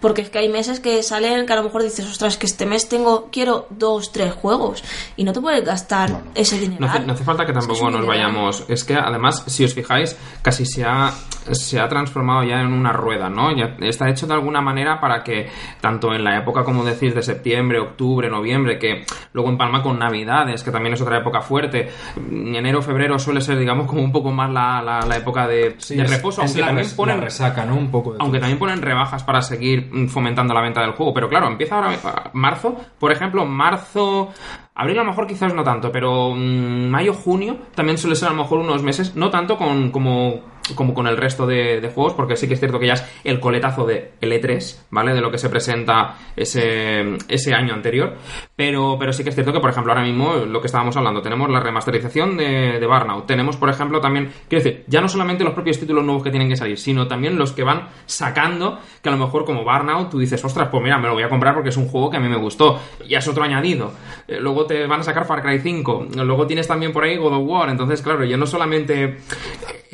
Porque 0.00 0.22
es 0.22 0.30
que 0.30 0.38
hay 0.38 0.48
meses 0.48 0.80
que 0.80 1.02
salen 1.02 1.46
que 1.46 1.52
a 1.52 1.56
lo 1.56 1.62
mejor 1.64 1.82
dices, 1.82 2.04
ostras, 2.06 2.36
que 2.36 2.46
este 2.46 2.66
mes 2.66 2.88
tengo, 2.88 3.28
quiero 3.32 3.66
dos, 3.70 4.12
tres 4.12 4.32
juegos. 4.34 4.84
Y 5.16 5.24
no 5.24 5.32
te 5.32 5.40
puedes 5.40 5.64
gastar 5.64 6.10
No, 6.10 6.18
no. 6.18 6.24
ese 6.34 6.58
dinero. 6.58 6.80
No 6.80 6.86
hace, 6.92 7.00
no 7.00 7.12
hace 7.14 7.24
falta 7.24 7.46
que 7.46 7.52
tampoco 7.52 7.90
nos 7.90 8.06
vayamos. 8.06 8.64
Es 8.68 8.84
que 8.84 8.94
además, 8.96 9.42
si 9.46 9.64
os 9.64 9.72
fijáis, 9.74 10.16
casi 10.42 10.66
se 10.66 10.84
ha, 10.84 11.10
se 11.52 11.80
ha 11.80 11.88
transformado 11.88 12.42
ya 12.44 12.60
en 12.60 12.72
una 12.72 12.92
rueda, 12.92 13.28
¿no? 13.30 13.54
Ya 13.56 13.76
está 13.80 14.10
hecho 14.10 14.26
de 14.26 14.34
alguna 14.34 14.60
manera 14.60 15.00
para 15.00 15.22
que, 15.24 15.48
tanto 15.80 16.12
en 16.14 16.22
la 16.24 16.38
época, 16.38 16.64
como 16.64 16.84
decís, 16.84 17.14
de 17.14 17.22
septiembre, 17.22 17.78
octubre, 17.80 18.28
noviembre, 18.28 18.78
que 18.78 19.04
luego 19.32 19.48
empalma 19.50 19.82
con 19.82 19.98
Navidades, 19.98 20.62
que 20.62 20.70
también 20.70 20.94
es 20.94 21.00
otra 21.00 21.18
época 21.18 21.40
fuerte, 21.40 21.90
enero, 22.16 22.82
febrero 22.82 23.18
suele 23.18 23.40
ser, 23.40 23.58
digamos, 23.58 23.86
como 23.86 24.02
un 24.02 24.12
poco 24.12 24.30
más 24.32 24.50
la, 24.50 24.82
la, 24.82 25.00
la 25.00 25.16
época 25.16 25.46
de, 25.46 25.76
Sí, 25.78 25.96
de 25.96 26.04
es- 26.04 26.10
reposo, 26.10 26.42
es 26.42 26.48
aunque 26.48 26.60
la 26.60 26.66
también 26.68 26.84
res- 26.86 26.94
ponen 26.94 27.16
la 27.18 27.24
resaca, 27.24 27.64
¿no? 27.64 27.76
Un 27.76 27.90
poco 27.90 28.12
de 28.12 28.18
aunque 28.20 28.38
todo. 28.38 28.42
también 28.42 28.58
ponen 28.58 28.82
rebajas 28.82 29.22
para 29.24 29.42
seguir 29.42 29.88
fomentando 30.08 30.54
la 30.54 30.60
venta 30.60 30.80
del 30.80 30.92
juego. 30.92 31.14
Pero 31.14 31.28
claro, 31.28 31.46
empieza 31.48 31.76
ahora 31.76 31.96
ah, 32.04 32.30
marzo. 32.32 32.76
Por 32.98 33.12
ejemplo, 33.12 33.44
marzo. 33.44 34.32
Abril 34.74 34.98
a 34.98 35.02
lo 35.02 35.10
mejor 35.10 35.26
quizás 35.26 35.54
no 35.54 35.62
tanto, 35.62 35.92
pero 35.92 36.32
mm, 36.34 36.88
mayo, 36.88 37.14
junio 37.14 37.56
también 37.74 37.96
suele 37.96 38.16
ser 38.16 38.28
a 38.28 38.32
lo 38.32 38.38
mejor 38.38 38.58
unos 38.58 38.82
meses, 38.82 39.14
no 39.14 39.30
tanto 39.30 39.56
con, 39.56 39.90
como, 39.90 40.40
como 40.74 40.94
con 40.94 41.06
el 41.06 41.16
resto 41.16 41.46
de, 41.46 41.90
juegos, 41.94 42.14
porque 42.14 42.36
sí 42.36 42.48
que 42.48 42.54
es 42.54 42.60
cierto 42.60 42.78
que 42.78 42.86
ya 42.86 42.94
es 42.94 43.04
el 43.24 43.38
coletazo 43.40 43.86
de 43.86 44.12
el 44.20 44.32
E3, 44.32 44.86
¿vale? 44.90 45.12
De 45.12 45.20
lo 45.20 45.30
que 45.30 45.38
se 45.38 45.48
presenta 45.48 46.16
ese, 46.34 47.18
ese 47.28 47.54
año 47.54 47.74
anterior. 47.74 48.14
Pero, 48.56 48.96
pero 48.98 49.12
sí 49.12 49.22
que 49.22 49.28
es 49.28 49.34
cierto 49.34 49.52
que, 49.52 49.60
por 49.60 49.70
ejemplo, 49.70 49.92
ahora 49.92 50.04
mismo 50.04 50.34
lo 50.36 50.60
que 50.60 50.66
estábamos 50.66 50.96
hablando, 50.96 51.20
tenemos 51.20 51.50
la 51.50 51.60
remasterización 51.60 52.36
de, 52.36 52.78
de 52.78 52.86
Burnout, 52.86 53.26
tenemos, 53.26 53.56
por 53.56 53.68
ejemplo, 53.68 54.00
también, 54.00 54.32
quiero 54.48 54.64
decir, 54.64 54.84
ya 54.86 55.00
no 55.00 55.08
solamente 55.08 55.44
los 55.44 55.52
propios 55.52 55.78
títulos 55.78 56.04
nuevos 56.04 56.22
que 56.22 56.30
tienen 56.30 56.48
que 56.48 56.56
salir, 56.56 56.78
sino 56.78 57.06
también 57.06 57.36
los 57.36 57.52
que 57.52 57.62
van 57.62 57.88
sacando, 58.06 58.78
que 59.02 59.08
a 59.08 59.12
lo 59.12 59.18
mejor 59.18 59.44
como 59.44 59.64
Burnout 59.64 60.10
tú 60.10 60.18
dices, 60.18 60.42
ostras, 60.44 60.68
pues 60.70 60.82
mira, 60.82 60.98
me 60.98 61.08
lo 61.08 61.14
voy 61.14 61.24
a 61.24 61.28
comprar 61.28 61.54
porque 61.54 61.68
es 61.68 61.76
un 61.76 61.88
juego 61.88 62.10
que 62.10 62.16
a 62.16 62.20
mí 62.20 62.28
me 62.28 62.38
gustó, 62.38 62.80
ya 63.06 63.18
es 63.18 63.28
otro 63.28 63.44
añadido. 63.44 63.92
Eh, 64.26 64.38
luego 64.40 64.66
te 64.66 64.86
van 64.86 65.00
a 65.00 65.02
sacar 65.02 65.26
Far 65.26 65.42
Cry 65.42 65.60
5, 65.60 66.08
luego 66.16 66.46
tienes 66.46 66.66
también 66.66 66.92
por 66.92 67.04
ahí 67.04 67.16
God 67.16 67.34
of 67.34 67.42
War, 67.44 67.68
entonces, 67.68 68.00
claro, 68.00 68.24
ya 68.24 68.36
no 68.36 68.46
solamente 68.46 69.18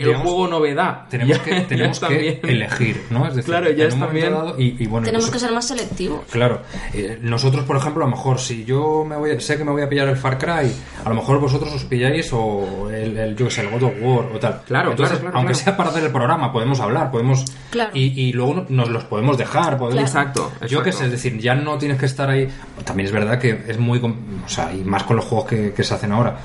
el 0.02 0.06
digamos, 0.08 0.26
juego 0.26 0.48
novedad. 0.48 1.02
tenemos 1.08 1.36
Ya- 1.38 1.42
que, 1.44 1.60
tenemos 1.62 2.00
que 2.00 2.40
elegir, 2.42 3.02
¿no? 3.10 3.26
Es 3.26 3.34
decir, 3.36 3.50
Claro, 3.50 3.70
ya 3.70 3.84
está 3.84 4.06
bien. 4.06 4.32
dado- 4.32 4.54
y, 4.58 4.76
y 4.82 4.86
bueno, 4.86 5.04
Tenemos 5.06 5.26
incluso- 5.26 5.32
que 5.32 5.38
ser 5.38 5.52
más 5.52 5.68
selectivos. 5.68 6.20
Claro, 6.30 6.62
eh, 6.94 7.18
nosotros 7.20 7.64
por 7.64 7.76
ejemplo, 7.76 8.04
a 8.04 8.08
lo 8.08 8.16
mejor 8.16 8.38
si 8.40 8.64
yo 8.64 9.04
me 9.06 9.16
voy, 9.16 9.40
sé 9.40 9.56
que 9.56 9.64
me 9.64 9.70
voy 9.72 9.82
a 9.82 9.88
pillar 9.88 10.08
el 10.08 10.16
Far 10.16 10.38
Cry, 10.38 10.72
a 11.04 11.08
lo 11.08 11.14
mejor 11.14 11.38
vosotros 11.40 11.72
os 11.74 11.84
pilláis 11.84 12.30
o 12.32 12.90
el, 12.90 13.16
el 13.16 13.36
yo 13.36 13.46
que 13.46 13.50
sé, 13.50 13.60
el 13.62 13.70
God 13.70 13.82
of 13.84 13.92
War 14.00 14.26
o 14.34 14.38
tal. 14.38 14.62
Claro, 14.66 14.90
Entonces, 14.90 15.18
claro, 15.18 15.20
claro, 15.32 15.36
aunque 15.38 15.52
claro. 15.52 15.64
sea 15.64 15.76
para 15.76 15.90
hacer 15.90 16.04
el 16.04 16.10
programa, 16.12 16.52
podemos 16.52 16.80
hablar, 16.80 17.10
podemos 17.10 17.44
Claro. 17.70 17.90
y, 17.94 18.20
y 18.28 18.32
luego 18.32 18.66
nos 18.68 18.88
los 18.88 19.04
podemos 19.04 19.38
dejar, 19.38 19.78
podemos, 19.78 20.02
Exacto, 20.02 20.50
Yo 20.68 20.82
que 20.82 20.90
exacto. 20.90 20.98
sé, 20.98 21.04
es 21.06 21.10
decir, 21.12 21.38
ya 21.38 21.54
no 21.54 21.78
tienes 21.78 21.98
que 21.98 22.06
estar 22.06 22.28
ahí. 22.28 22.48
También 22.84 23.06
es 23.06 23.12
verdad 23.12 23.38
que 23.38 23.62
es 23.68 23.78
muy, 23.78 24.00
com- 24.00 24.16
o 24.44 24.48
sea, 24.48 24.72
y 24.74 24.78
más 24.82 25.04
con 25.04 25.16
los 25.16 25.24
juegos 25.24 25.48
que, 25.48 25.72
que 25.72 25.84
se 25.84 25.94
hacen 25.94 26.12
ahora, 26.12 26.36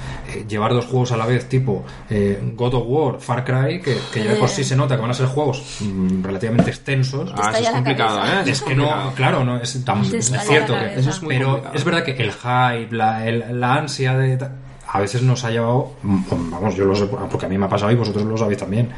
llevar 0.44 0.74
dos 0.74 0.86
juegos 0.86 1.12
a 1.14 1.18
la 1.18 1.26
vez, 1.26 1.48
tipo 1.48 1.86
eh, 2.10 2.40
God 2.56 2.74
of 2.74 2.84
War, 2.88 3.20
Far 3.22 3.46
Cry, 3.46 3.82
que, 3.82 3.98
que 4.12 4.24
ya 4.24 4.32
de 4.32 4.36
por 4.38 4.50
sí 4.50 4.64
se 4.64 4.76
nota 4.76 4.96
que 4.96 5.02
van 5.02 5.12
a 5.12 5.14
ser 5.14 5.28
juegos 5.28 5.64
mm, 5.80 6.24
relativamente 6.24 6.70
extensos. 6.72 7.32
Ah, 7.38 7.52
eso 7.54 7.64
es 7.64 7.70
complicado, 7.70 8.18
cabeza. 8.20 8.42
¿eh? 8.42 8.52
Es 8.52 8.62
que 8.62 8.76
no, 8.76 9.14
claro, 9.16 9.44
no 9.44 9.58
es, 9.58 9.84
tan, 9.86 10.02
es 10.04 10.26
cierto 10.48 10.74
que 10.74 10.80
cabeza. 10.80 11.00
Eso 11.00 11.10
es 11.12 11.22
muy 11.22 11.36
pero 11.36 11.48
complicado. 11.48 11.76
es 11.78 11.84
verdad 11.84 12.04
que 12.04 12.12
el 12.12 12.32
hype, 12.32 12.96
la, 12.96 13.28
el- 13.28 13.60
la 13.60 13.74
ansia 13.76 14.18
de 14.18 14.48
a 14.88 15.00
veces 15.00 15.22
nos 15.24 15.44
ha 15.44 15.52
llevado, 15.52 15.94
mm, 16.04 16.24
vamos, 16.52 16.76
yo 16.76 16.86
lo 16.86 16.96
sé 16.96 17.06
porque 17.06 17.46
a 17.46 17.50
mí 17.50 17.58
me 17.58 17.66
ha 17.66 17.70
pasado 17.70 17.92
y 17.92 17.96
vosotros 17.96 18.24
lo 18.26 18.38
sabéis 18.38 18.60
también, 18.60 18.90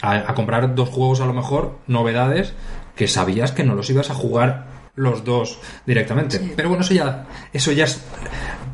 a, 0.00 0.12
a 0.30 0.34
comprar 0.34 0.74
dos 0.74 0.88
juegos 0.88 1.20
a 1.20 1.26
lo 1.26 1.32
mejor 1.32 1.78
novedades 1.86 2.52
que 2.96 3.08
sabías 3.08 3.52
que 3.52 3.64
no 3.64 3.74
los 3.74 3.88
ibas 3.90 4.10
a 4.10 4.14
jugar 4.14 4.66
los 4.94 5.24
dos 5.24 5.58
directamente. 5.86 6.52
Pero 6.54 6.68
bueno, 6.68 6.84
eso 6.84 6.92
ya 6.92 7.24
eso 7.52 7.72
ya 7.72 7.84
es 7.84 8.02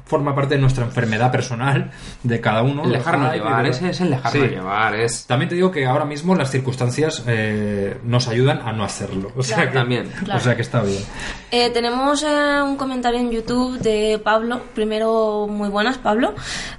forma 0.09 0.35
parte 0.35 0.57
de 0.57 0.61
nuestra 0.61 0.85
enfermedad 0.85 1.31
personal 1.31 1.93
de 2.25 2.41
cada 2.41 2.63
uno. 2.63 2.83
El 2.85 2.93
dejarnos 2.93 3.33
llevar, 3.33 3.63
de- 3.63 3.71
ese 3.71 3.91
es 3.91 4.01
el 4.01 4.11
dejarnos 4.11 4.33
Sí. 4.49 4.55
llevar, 4.55 4.95
es... 4.97 5.27
También 5.27 5.49
te 5.49 5.55
digo 5.55 5.71
que 5.71 5.87
ahora 5.87 6.05
mismo 6.05 6.35
las 6.35 6.51
circunstancias 6.51 7.23
eh, 7.29 7.97
nos 8.03 8.27
ayudan 8.27 8.61
a 8.67 8.73
no 8.73 8.83
hacerlo. 8.85 9.31
O 9.37 9.43
sea 9.45 9.57
Claro, 9.57 9.71
que, 9.73 9.79
también. 9.79 10.11
claro. 10.25 10.41
O 10.41 10.43
sea 10.43 10.57
que 10.57 10.63
está 10.63 10.83
bien. 10.83 11.03
Eh, 11.53 11.71
tenemos 11.71 12.23
eh, 12.25 12.63
un 12.63 12.77
comentario 12.77 13.21
en 13.21 13.31
YouTube 13.31 13.79
de 13.79 14.19
Pablo. 14.25 14.63
Primero, 14.75 15.47
muy 15.49 15.69
buenas, 15.69 15.99
Pablo. 15.99 16.35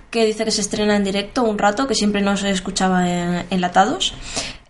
Que 0.10 0.26
dice 0.26 0.44
que 0.44 0.50
se 0.52 0.62
estrena 0.62 0.96
en 0.96 1.04
directo 1.04 1.44
un 1.44 1.60
rato, 1.60 1.86
que 1.88 1.94
siempre 1.94 2.22
nos 2.22 2.44
escuchaba 2.44 3.08
en, 3.08 3.46
enlatados. 3.52 4.16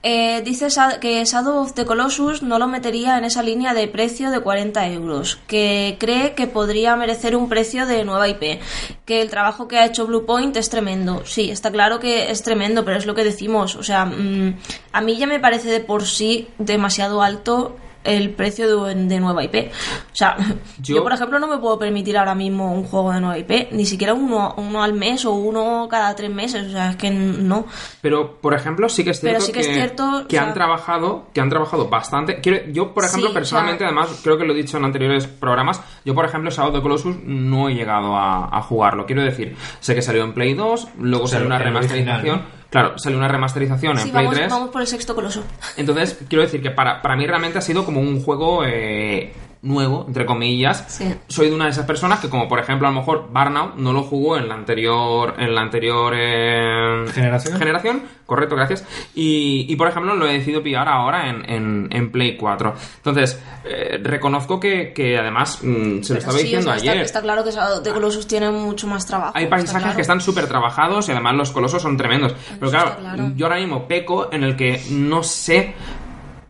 Eh, 0.01 0.41
dice 0.45 0.67
que 1.01 1.25
Shadow 1.25 1.61
of 1.61 1.73
the 1.73 1.85
Colossus 1.85 2.41
no 2.41 2.57
lo 2.57 2.67
metería 2.67 3.17
en 3.17 3.25
esa 3.25 3.43
línea 3.43 3.73
de 3.73 3.89
precio 3.89 4.31
de 4.31 4.39
40 4.39 4.87
euros, 4.87 5.39
que 5.45 5.97
cree 5.99 6.35
que 6.35 6.47
podría 6.47 6.95
merecer 6.95 7.35
un 7.35 7.49
precio 7.49 7.85
de 7.85 8.05
nueva 8.05 8.29
IP, 8.29 8.61
que 9.03 9.21
el 9.21 9.29
trabajo 9.29 9.67
que 9.67 9.77
ha 9.77 9.85
hecho 9.85 10.07
Bluepoint 10.07 10.55
es 10.55 10.69
tremendo. 10.69 11.23
Sí, 11.25 11.51
está 11.51 11.69
claro 11.69 11.99
que 11.99 12.31
es 12.31 12.43
tremendo, 12.43 12.85
pero 12.85 12.97
es 12.97 13.05
lo 13.05 13.13
que 13.13 13.25
decimos. 13.25 13.75
O 13.75 13.83
sea, 13.83 14.05
mm, 14.05 14.57
a 14.93 15.01
mí 15.01 15.17
ya 15.17 15.27
me 15.27 15.41
parece 15.41 15.69
de 15.69 15.81
por 15.81 16.05
sí 16.05 16.47
demasiado 16.57 17.21
alto 17.21 17.75
el 18.03 18.29
precio 18.31 18.83
de, 18.85 18.95
de 18.95 19.19
nueva 19.19 19.43
IP. 19.43 19.71
O 20.11 20.15
sea, 20.15 20.35
yo, 20.81 20.95
Yo- 20.95 21.03
por 21.03 21.13
ejemplo 21.13 21.37
no 21.39 21.47
me 21.47 21.57
puedo 21.57 21.77
permitir 21.77 22.17
ahora 22.17 22.33
mismo 22.35 22.71
un 22.73 22.83
juego 22.83 23.11
de 23.11 23.19
nueva 23.19 23.37
IP, 23.37 23.71
ni 23.71 23.85
siquiera 23.85 24.13
uno, 24.13 24.53
uno 24.57 24.81
al 24.83 24.93
mes 24.93 25.25
o 25.25 25.33
uno 25.33 25.87
cada 25.89 26.15
tres 26.15 26.29
meses. 26.31 26.67
O 26.67 26.71
sea, 26.71 26.91
es 26.91 26.95
que 26.95 27.11
no. 27.11 27.65
Pero, 28.01 28.37
por 28.41 28.53
ejemplo, 28.53 28.87
sí 28.89 29.03
que 29.03 29.11
es 29.11 29.19
cierto 29.19 29.41
sí 29.41 29.51
que 29.51 29.59
es 29.61 29.67
cierto, 29.73 30.25
que 30.27 30.37
o 30.37 30.39
sea- 30.39 30.47
han 30.47 30.53
trabajado, 30.53 31.25
que 31.33 31.41
han 31.41 31.49
trabajado 31.49 31.89
bastante. 31.89 32.39
Quiero, 32.41 32.71
yo, 32.71 32.93
por 32.93 33.03
ejemplo, 33.05 33.29
Sí, 33.29 33.33
personalmente, 33.33 33.83
o 33.83 33.87
sea- 33.89 33.97
además, 33.97 34.19
creo 34.23 34.37
que 34.37 34.45
lo 34.45 34.53
he 34.53 34.55
dicho 34.55 34.77
en 34.77 34.85
anteriores 34.85 35.27
programas, 35.27 35.81
yo, 36.05 36.15
por 36.15 36.25
ejemplo, 36.25 36.49
Shadow 36.51 36.69
of 36.71 36.75
the 36.77 36.81
Colossus 36.81 37.15
no 37.23 37.69
he 37.69 37.73
llegado 37.75 38.15
a, 38.15 38.57
a 38.57 38.61
jugarlo. 38.61 39.05
Quiero 39.05 39.23
decir, 39.23 39.55
sé 39.79 39.93
que 39.95 40.01
salió 40.01 40.23
en 40.23 40.33
Play 40.33 40.53
2, 40.53 40.87
luego 40.99 41.25
O 41.25 41.27
sea, 41.27 41.39
salió 41.39 41.47
una 41.47 41.59
remasterización. 41.59 42.15
original. 42.35 42.58
Claro, 42.69 42.97
salió 42.99 43.17
una 43.17 43.27
remasterización 43.27 43.93
en 43.97 44.03
Sí, 44.05 44.11
Play 44.11 44.25
vamos, 44.25 44.35
3. 44.39 44.49
vamos 44.51 44.69
por 44.69 44.81
el 44.81 44.87
sexto 44.87 45.15
coloso. 45.15 45.43
Entonces, 45.75 46.17
quiero 46.27 46.43
decir 46.43 46.61
que 46.61 46.69
para, 46.71 47.01
para 47.01 47.15
mí 47.15 47.25
realmente 47.25 47.57
ha 47.57 47.61
sido 47.61 47.83
como 47.83 47.99
un 47.99 48.21
juego 48.21 48.63
eh, 48.65 49.33
nuevo, 49.61 50.05
entre 50.07 50.25
comillas. 50.25 50.85
Sí. 50.87 51.13
Soy 51.27 51.49
de 51.49 51.55
una 51.55 51.65
de 51.65 51.71
esas 51.71 51.85
personas 51.85 52.19
que, 52.19 52.29
como 52.29 52.47
por 52.47 52.59
ejemplo, 52.59 52.87
a 52.87 52.91
lo 52.91 52.97
mejor 52.99 53.27
Burnout 53.31 53.75
no 53.75 53.91
lo 53.91 54.03
jugó 54.03 54.37
en 54.37 54.47
la 54.47 54.55
anterior, 54.55 55.35
en 55.37 55.53
la 55.53 55.61
anterior 55.61 56.13
eh, 56.15 57.05
¿Generación? 57.13 57.57
generación, 57.59 58.03
correcto, 58.25 58.55
gracias. 58.55 58.85
Y, 59.15 59.65
y, 59.67 59.75
por 59.75 59.87
ejemplo, 59.89 60.15
lo 60.15 60.27
he 60.27 60.33
decidido 60.33 60.63
pillar 60.63 60.87
ahora 60.87 61.29
en, 61.29 61.49
en, 61.49 61.87
en 61.91 62.11
Play 62.11 62.37
4. 62.37 62.73
Entonces, 62.97 63.41
eh, 63.65 63.99
reconozco 64.01 64.59
que, 64.59 64.93
que 64.93 65.17
además, 65.17 65.59
mm, 65.61 66.03
se 66.03 66.13
lo 66.13 66.19
estaba 66.19 66.37
sí, 66.37 66.43
diciendo 66.43 66.69
o 66.69 66.73
sea, 66.73 66.77
está- 66.77 66.91
ayer. 66.91 67.03
Está, 67.03 67.21
claro 67.21 67.43
que 67.43 67.51
the 67.83 67.91
Colossus 67.91 68.27
tiene 68.27 68.49
mucho 68.51 68.87
más 68.87 69.05
trabajo. 69.05 69.33
Hay 69.35 69.43
está 69.43 69.55
paisajes 69.57 69.81
claro. 69.81 69.95
que 69.95 70.01
están 70.01 70.21
súper 70.21 70.47
trabajados 70.47 71.09
y 71.09 71.11
además 71.11 71.35
los 71.35 71.51
colosos 71.51 71.81
son 71.81 71.97
tremendos. 71.97 72.33
Pero 72.59 72.71
claro, 72.71 72.95
claro. 72.97 73.31
yo 73.35 73.45
ahora 73.45 73.59
mismo 73.59 73.87
peco 73.87 74.29
en 74.31 74.43
el 74.43 74.55
que 74.55 74.81
no 74.91 75.21
sé 75.23 75.73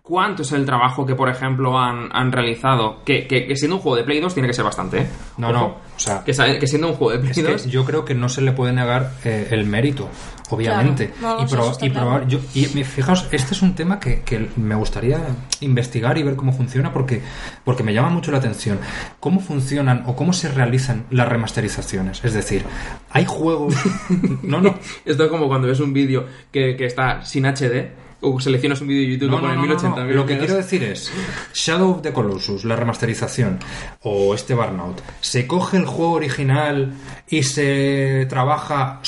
cuánto 0.09 0.41
es 0.41 0.51
el 0.51 0.65
trabajo 0.65 1.05
que, 1.05 1.13
por 1.15 1.29
ejemplo, 1.29 1.77
han, 1.79 2.09
han 2.11 2.31
realizado. 2.31 3.01
Que, 3.05 3.27
que- 3.27 3.45
que 3.45 3.55
siendo 3.55 3.75
un 3.77 3.81
juego 3.81 3.95
de 3.95 4.03
Play 4.03 4.19
2 4.19 4.33
tiene 4.33 4.47
que 4.47 4.53
ser 4.55 4.65
bastante, 4.65 5.01
¿eh? 5.01 5.07
No, 5.37 5.49
Ojo. 5.49 5.57
no, 5.59 5.65
o 5.67 5.99
sea- 5.99 6.23
Que, 6.25 6.33
siendo 6.33 6.87
un 6.89 6.95
juego 6.95 7.11
de 7.13 7.19
Play 7.19 7.31
Es 7.31 7.37
que 7.37 7.51
2... 7.51 7.65
yo 7.67 7.85
creo 7.85 8.03
que 8.03 8.15
no 8.15 8.27
se 8.27 8.41
le 8.41 8.51
puede 8.51 8.73
negar 8.73 9.11
eh, 9.23 9.47
el 9.51 9.65
mérito, 9.65 10.09
obviamente. 10.49 11.11
Claro. 11.11 11.37
No, 11.37 11.43
y 11.43 11.47
proba- 11.47 11.77
y 11.81 11.89
claro. 11.91 12.07
probar. 12.07 12.27
Yo, 12.27 12.39
y 12.55 12.65
fijaos, 12.65 13.27
este 13.31 13.53
es 13.53 13.61
un 13.61 13.75
tema 13.75 13.99
que, 13.99 14.21
que 14.23 14.49
me 14.57 14.73
gustaría 14.75 15.19
investigar 15.61 16.17
y 16.17 16.23
ver 16.23 16.35
cómo 16.35 16.51
funciona 16.51 16.91
porque, 16.91 17.21
porque 17.63 17.83
me 17.83 17.93
llama 17.93 18.09
mucho 18.09 18.31
la 18.31 18.39
atención. 18.39 18.79
¿Cómo 19.19 19.39
funcionan 19.39 20.03
o 20.07 20.15
cómo 20.15 20.33
se 20.33 20.49
realizan 20.49 21.05
las 21.11 21.27
remasterizaciones? 21.27 22.23
Es 22.25 22.33
decir, 22.33 22.63
hay 23.11 23.25
juegos. 23.25 23.75
no, 24.43 24.59
no. 24.59 24.75
Esto 25.05 25.23
es 25.25 25.29
como 25.29 25.47
cuando 25.47 25.67
ves 25.67 25.79
un 25.79 25.93
vídeo 25.93 26.25
que, 26.51 26.75
que 26.75 26.85
está 26.85 27.23
sin 27.23 27.45
HD 27.45 27.91
o 28.21 28.39
seleccionas 28.39 28.81
un 28.81 28.87
vídeo 28.89 29.03
de 29.07 29.13
YouTube 29.13 29.29
No, 29.31 29.35
pone 29.41 29.47
no, 29.55 29.55
no, 29.55 29.61
no, 29.61 29.67
1080 29.67 30.03
no. 30.03 30.11
Lo 30.11 30.25
que 30.25 30.37
quiero 30.37 30.55
decir 30.55 30.83
es, 30.83 31.11
Shadow 31.53 31.91
of 31.91 32.01
the 32.01 32.11
Colossus, 32.13 32.65
la 32.65 32.75
remasterización, 32.75 33.59
o 34.03 34.33
este 34.35 34.53
Burnout, 34.53 35.01
¿se 35.21 35.47
coge 35.47 35.77
el 35.77 35.85
juego 35.85 36.13
original 36.13 36.93
y 37.29 37.43
se 37.43 38.25
trabaja, 38.29 39.01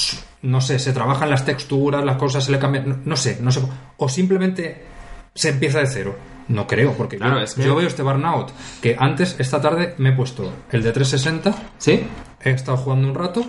no 0.44 0.62
sé, 0.62 0.80
se 0.80 0.94
trabajan 0.94 1.30
las 1.30 1.46
texturas, 1.46 2.04
las 2.06 2.18
cosas 2.18 2.44
se 2.46 2.52
le 2.52 2.60
cambian, 2.60 2.88
no, 2.90 2.98
no 3.06 3.16
sé, 3.18 3.38
no 3.42 3.52
sé, 3.52 3.62
o 3.98 4.08
simplemente 4.10 4.84
se 5.36 5.50
empieza 5.50 5.80
de 5.80 5.88
cero? 5.88 6.16
No 6.48 6.68
creo, 6.68 6.94
porque 6.94 7.18
Claro, 7.18 7.38
yo, 7.38 7.42
es 7.44 7.54
que- 7.54 7.64
yo 7.64 7.76
veo 7.76 7.88
este 7.88 8.04
Burnout, 8.04 8.52
que 8.82 8.96
antes, 9.00 9.36
esta 9.40 9.62
tarde, 9.62 9.94
me 9.98 10.10
he 10.10 10.14
puesto 10.14 10.52
el 10.72 10.84
de 10.84 10.92
360, 10.92 11.54
¿Sí? 11.78 12.04
he 12.44 12.50
estado 12.52 12.78
jugando 12.78 13.08
un 13.08 13.16
rato 13.16 13.46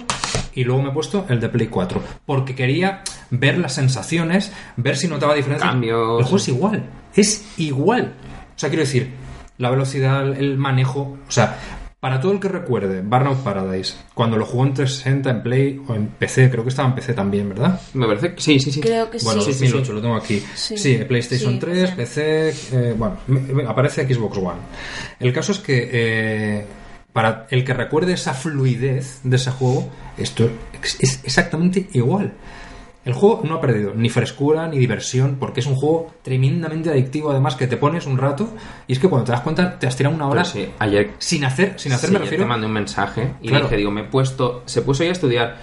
y 0.55 0.65
luego 0.65 0.83
me 0.83 0.91
he 0.91 0.93
puesto 0.93 1.27
el 1.29 1.41
de 1.41 1.49
Play 1.49 1.69
4 1.69 2.03
porque 2.27 2.55
quería 2.55 3.03
ver 3.31 3.59
las 3.59 3.75
sensaciones, 3.75 4.53
ver 4.77 4.97
si 4.97 5.09
notaba 5.09 5.35
diferencia. 5.35 5.69
Cambios. 5.71 6.19
El 6.19 6.25
juego 6.25 6.37
es 6.37 6.49
igual, 6.49 6.85
es 7.15 7.45
igual. 7.59 8.13
O 8.55 8.59
sea, 8.59 8.69
quiero 8.69 8.85
decir, 8.85 9.11
la 9.59 9.71
velocidad, 9.71 10.27
el 10.37 10.57
manejo, 10.59 11.19
o 11.27 11.31
sea, 11.31 11.59
para 12.01 12.21
todo 12.21 12.33
el 12.33 12.41
que 12.41 12.49
recuerde 12.49 13.01
Burnout 13.01 13.45
Paradise, 13.45 13.95
cuando 14.13 14.37
lo 14.37 14.45
jugó 14.45 14.65
en 14.65 14.75
360 14.75 15.31
en 15.31 15.43
Play 15.45 15.81
o 15.87 15.95
en 15.95 16.09
PC, 16.09 16.51
creo 16.51 16.65
que 16.65 16.71
estaba 16.71 16.89
en 16.89 16.97
PC 16.97 17.15
también, 17.15 17.49
¿verdad? 17.49 17.81
Me 17.95 18.07
parece 18.07 18.35
que 18.35 18.41
sí, 18.43 18.59
sí, 18.59 18.73
sí. 18.73 18.81
Creo 18.81 19.09
que 19.09 19.19
Bueno, 19.23 19.41
sí. 19.41 19.53
2008 19.53 19.93
lo 19.93 20.01
tengo 20.01 20.17
aquí. 20.17 20.43
Sí. 20.55 20.77
Sí, 20.77 20.97
PlayStation 21.07 21.53
Sí, 21.53 21.59
3, 21.61 21.91
PC. 21.93 21.97
PC, 22.53 22.91
eh, 22.91 22.95
bueno, 22.99 23.19
aparece 23.69 24.05
Xbox 24.13 24.37
One. 24.37 24.61
El 25.21 25.33
caso 25.33 25.53
es 25.53 25.61
que 25.61 25.89
eh, 25.93 26.67
para 27.13 27.47
el 27.51 27.65
que 27.65 27.75
recuerde 27.75 28.13
esa 28.15 28.35
fluidez 28.35 29.21
de 29.23 29.37
ese 29.37 29.51
juego, 29.51 29.89
esto 30.17 30.49
es 31.01 31.21
exactamente 31.25 31.89
igual. 31.93 32.33
El 33.05 33.15
juego 33.15 33.41
no 33.45 33.57
ha 33.57 33.61
perdido 33.61 33.95
ni 33.97 34.09
frescura 34.11 34.69
ni 34.69 34.79
diversión 34.79 35.37
porque 35.41 35.59
es 35.59 35.67
un 35.67 35.75
juego 35.75 36.15
tremendamente 36.23 36.89
adictivo 36.89 37.33
además 37.33 37.57
que 37.57 37.67
te 37.67 37.77
pones 37.77 38.07
un 38.07 38.17
rato 38.17 38.49
y 38.87 38.93
es 38.93 39.01
que 39.01 39.09
cuando 39.09 39.25
te 39.25 39.33
das 39.33 39.41
cuenta 39.41 39.77
te 39.77 39.89
has 39.89 39.97
tirado 39.97 40.15
una 40.15 40.29
hora 40.29 40.45
sí, 40.45 40.69
ayer 40.79 41.11
sin 41.19 41.45
hacer, 41.45 41.75
sin 41.81 41.93
hacer 41.93 42.11
Sí, 42.11 42.13
me 42.13 42.21
refiero. 42.21 42.45
te 42.45 42.49
mandé 42.49 42.67
un 42.69 42.73
mensaje 42.73 43.33
y 43.43 43.49
Claro. 43.49 43.65
dije, 43.65 43.77
digo, 43.79 43.91
me 43.91 44.03
he 44.03 44.05
puesto, 44.05 44.63
se 44.67 44.83
puso 44.83 45.03
ya 45.03 45.09
a 45.09 45.13
estudiar. 45.15 45.57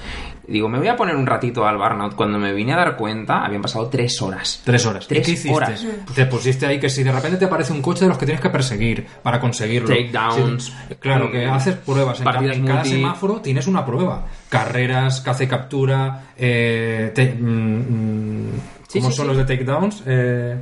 Digo, 0.49 0.67
me 0.67 0.77
voy 0.79 0.87
a 0.87 0.95
poner 0.95 1.15
un 1.15 1.25
ratito 1.27 1.65
al 1.67 1.77
Burnout. 1.77 2.15
Cuando 2.15 2.39
me 2.39 2.53
vine 2.53 2.73
a 2.73 2.77
dar 2.77 2.95
cuenta, 2.97 3.45
habían 3.45 3.61
pasado 3.61 3.87
tres 3.87 4.21
horas. 4.21 4.61
Tres 4.63 4.85
horas. 4.85 5.07
Tres 5.07 5.19
¿Y 5.19 5.23
qué 5.23 5.31
hiciste? 5.31 5.55
horas. 5.55 5.85
Te 6.15 6.25
pusiste 6.25 6.65
ahí 6.65 6.79
que 6.79 6.89
si 6.89 7.03
de 7.03 7.11
repente 7.11 7.37
te 7.37 7.45
aparece 7.45 7.71
un 7.73 7.81
coche 7.81 8.01
de 8.05 8.09
los 8.09 8.17
que 8.17 8.25
tienes 8.25 8.41
que 8.41 8.49
perseguir 8.49 9.05
para 9.23 9.39
conseguirlo. 9.39 9.89
Takedowns. 9.89 10.65
Sí, 10.65 10.95
claro, 10.99 11.31
que 11.31 11.45
Mm, 11.47 11.51
haces 11.51 11.75
pruebas. 11.75 12.19
En, 12.19 12.65
cada 12.65 12.83
semáforo 12.83 13.41
tienes 13.41 13.67
una 13.67 13.85
prueba. 13.85 14.25
Carreras, 14.49 15.21
caza 15.21 15.43
y 15.43 15.47
captura. 15.47 16.23
Eh, 16.37 17.11
te- 17.13 17.33
mm, 17.35 17.77
mm, 17.77 18.51
Sí, 18.87 18.99
¿Cómo 18.99 19.11
sí, 19.11 19.17
son 19.17 19.25
sí. 19.25 19.27
los 19.33 19.37
de 19.37 19.45
takedowns? 19.45 20.03
Eh, 20.07 20.55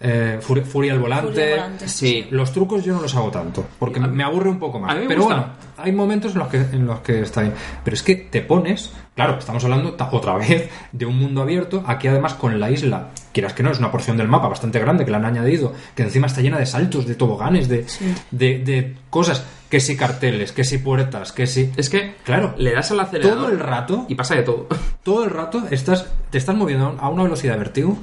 eh, 0.00 0.38
Furia, 0.40 0.64
Furia 0.64 0.92
al 0.92 0.98
volante. 0.98 1.28
Furia 1.30 1.44
al 1.44 1.60
volante. 1.60 1.88
Sí. 1.88 2.26
Los 2.30 2.52
trucos 2.52 2.84
yo 2.84 2.94
no 2.94 3.00
los 3.02 3.14
hago 3.14 3.30
tanto, 3.30 3.64
porque 3.78 3.98
me 4.00 4.22
aburre 4.22 4.50
un 4.50 4.58
poco 4.58 4.78
más. 4.78 4.94
Pero 5.08 5.22
gusta. 5.22 5.34
bueno, 5.36 5.52
hay 5.78 5.92
momentos 5.92 6.32
en 6.32 6.38
los, 6.38 6.48
que, 6.48 6.56
en 6.58 6.86
los 6.86 7.00
que 7.00 7.20
está 7.20 7.40
bien. 7.42 7.54
Pero 7.84 7.94
es 7.94 8.02
que 8.02 8.16
te 8.16 8.42
pones, 8.42 8.92
claro, 9.14 9.38
estamos 9.38 9.62
hablando 9.64 9.96
otra 10.12 10.34
vez 10.36 10.68
de 10.92 11.06
un 11.06 11.18
mundo 11.18 11.42
abierto, 11.42 11.82
aquí 11.86 12.08
además 12.08 12.34
con 12.34 12.58
la 12.60 12.70
isla, 12.70 13.08
quieras 13.32 13.52
que 13.54 13.62
no, 13.62 13.70
es 13.70 13.78
una 13.78 13.90
porción 13.90 14.16
del 14.16 14.28
mapa 14.28 14.48
bastante 14.48 14.78
grande 14.80 15.04
que 15.04 15.10
le 15.10 15.16
han 15.16 15.24
añadido, 15.24 15.72
que 15.94 16.02
encima 16.02 16.26
está 16.26 16.40
llena 16.42 16.58
de 16.58 16.66
saltos, 16.66 17.06
de 17.06 17.14
toboganes, 17.14 17.68
de, 17.68 17.86
de, 18.30 18.58
de 18.58 18.94
cosas, 19.10 19.44
que 19.70 19.80
si 19.80 19.96
carteles, 19.96 20.52
que 20.52 20.62
si 20.62 20.78
puertas, 20.78 21.32
que 21.32 21.46
si... 21.46 21.72
Es 21.76 21.90
que, 21.90 22.14
Claro. 22.24 22.54
le 22.56 22.72
das 22.72 22.90
al 22.92 23.00
acelerador. 23.00 23.36
Todo 23.38 23.48
el 23.50 23.58
rato 23.58 24.06
Y 24.08 24.14
pasa 24.14 24.34
de 24.36 24.42
todo. 24.42 24.68
todo 25.02 25.24
el 25.24 25.30
rato 25.30 25.64
estás, 25.70 26.06
te 26.30 26.38
estás 26.38 26.54
moviendo 26.54 26.96
a 27.00 27.08
una 27.08 27.24
velocidad 27.24 27.54
de 27.54 27.58
vértigo 27.60 27.98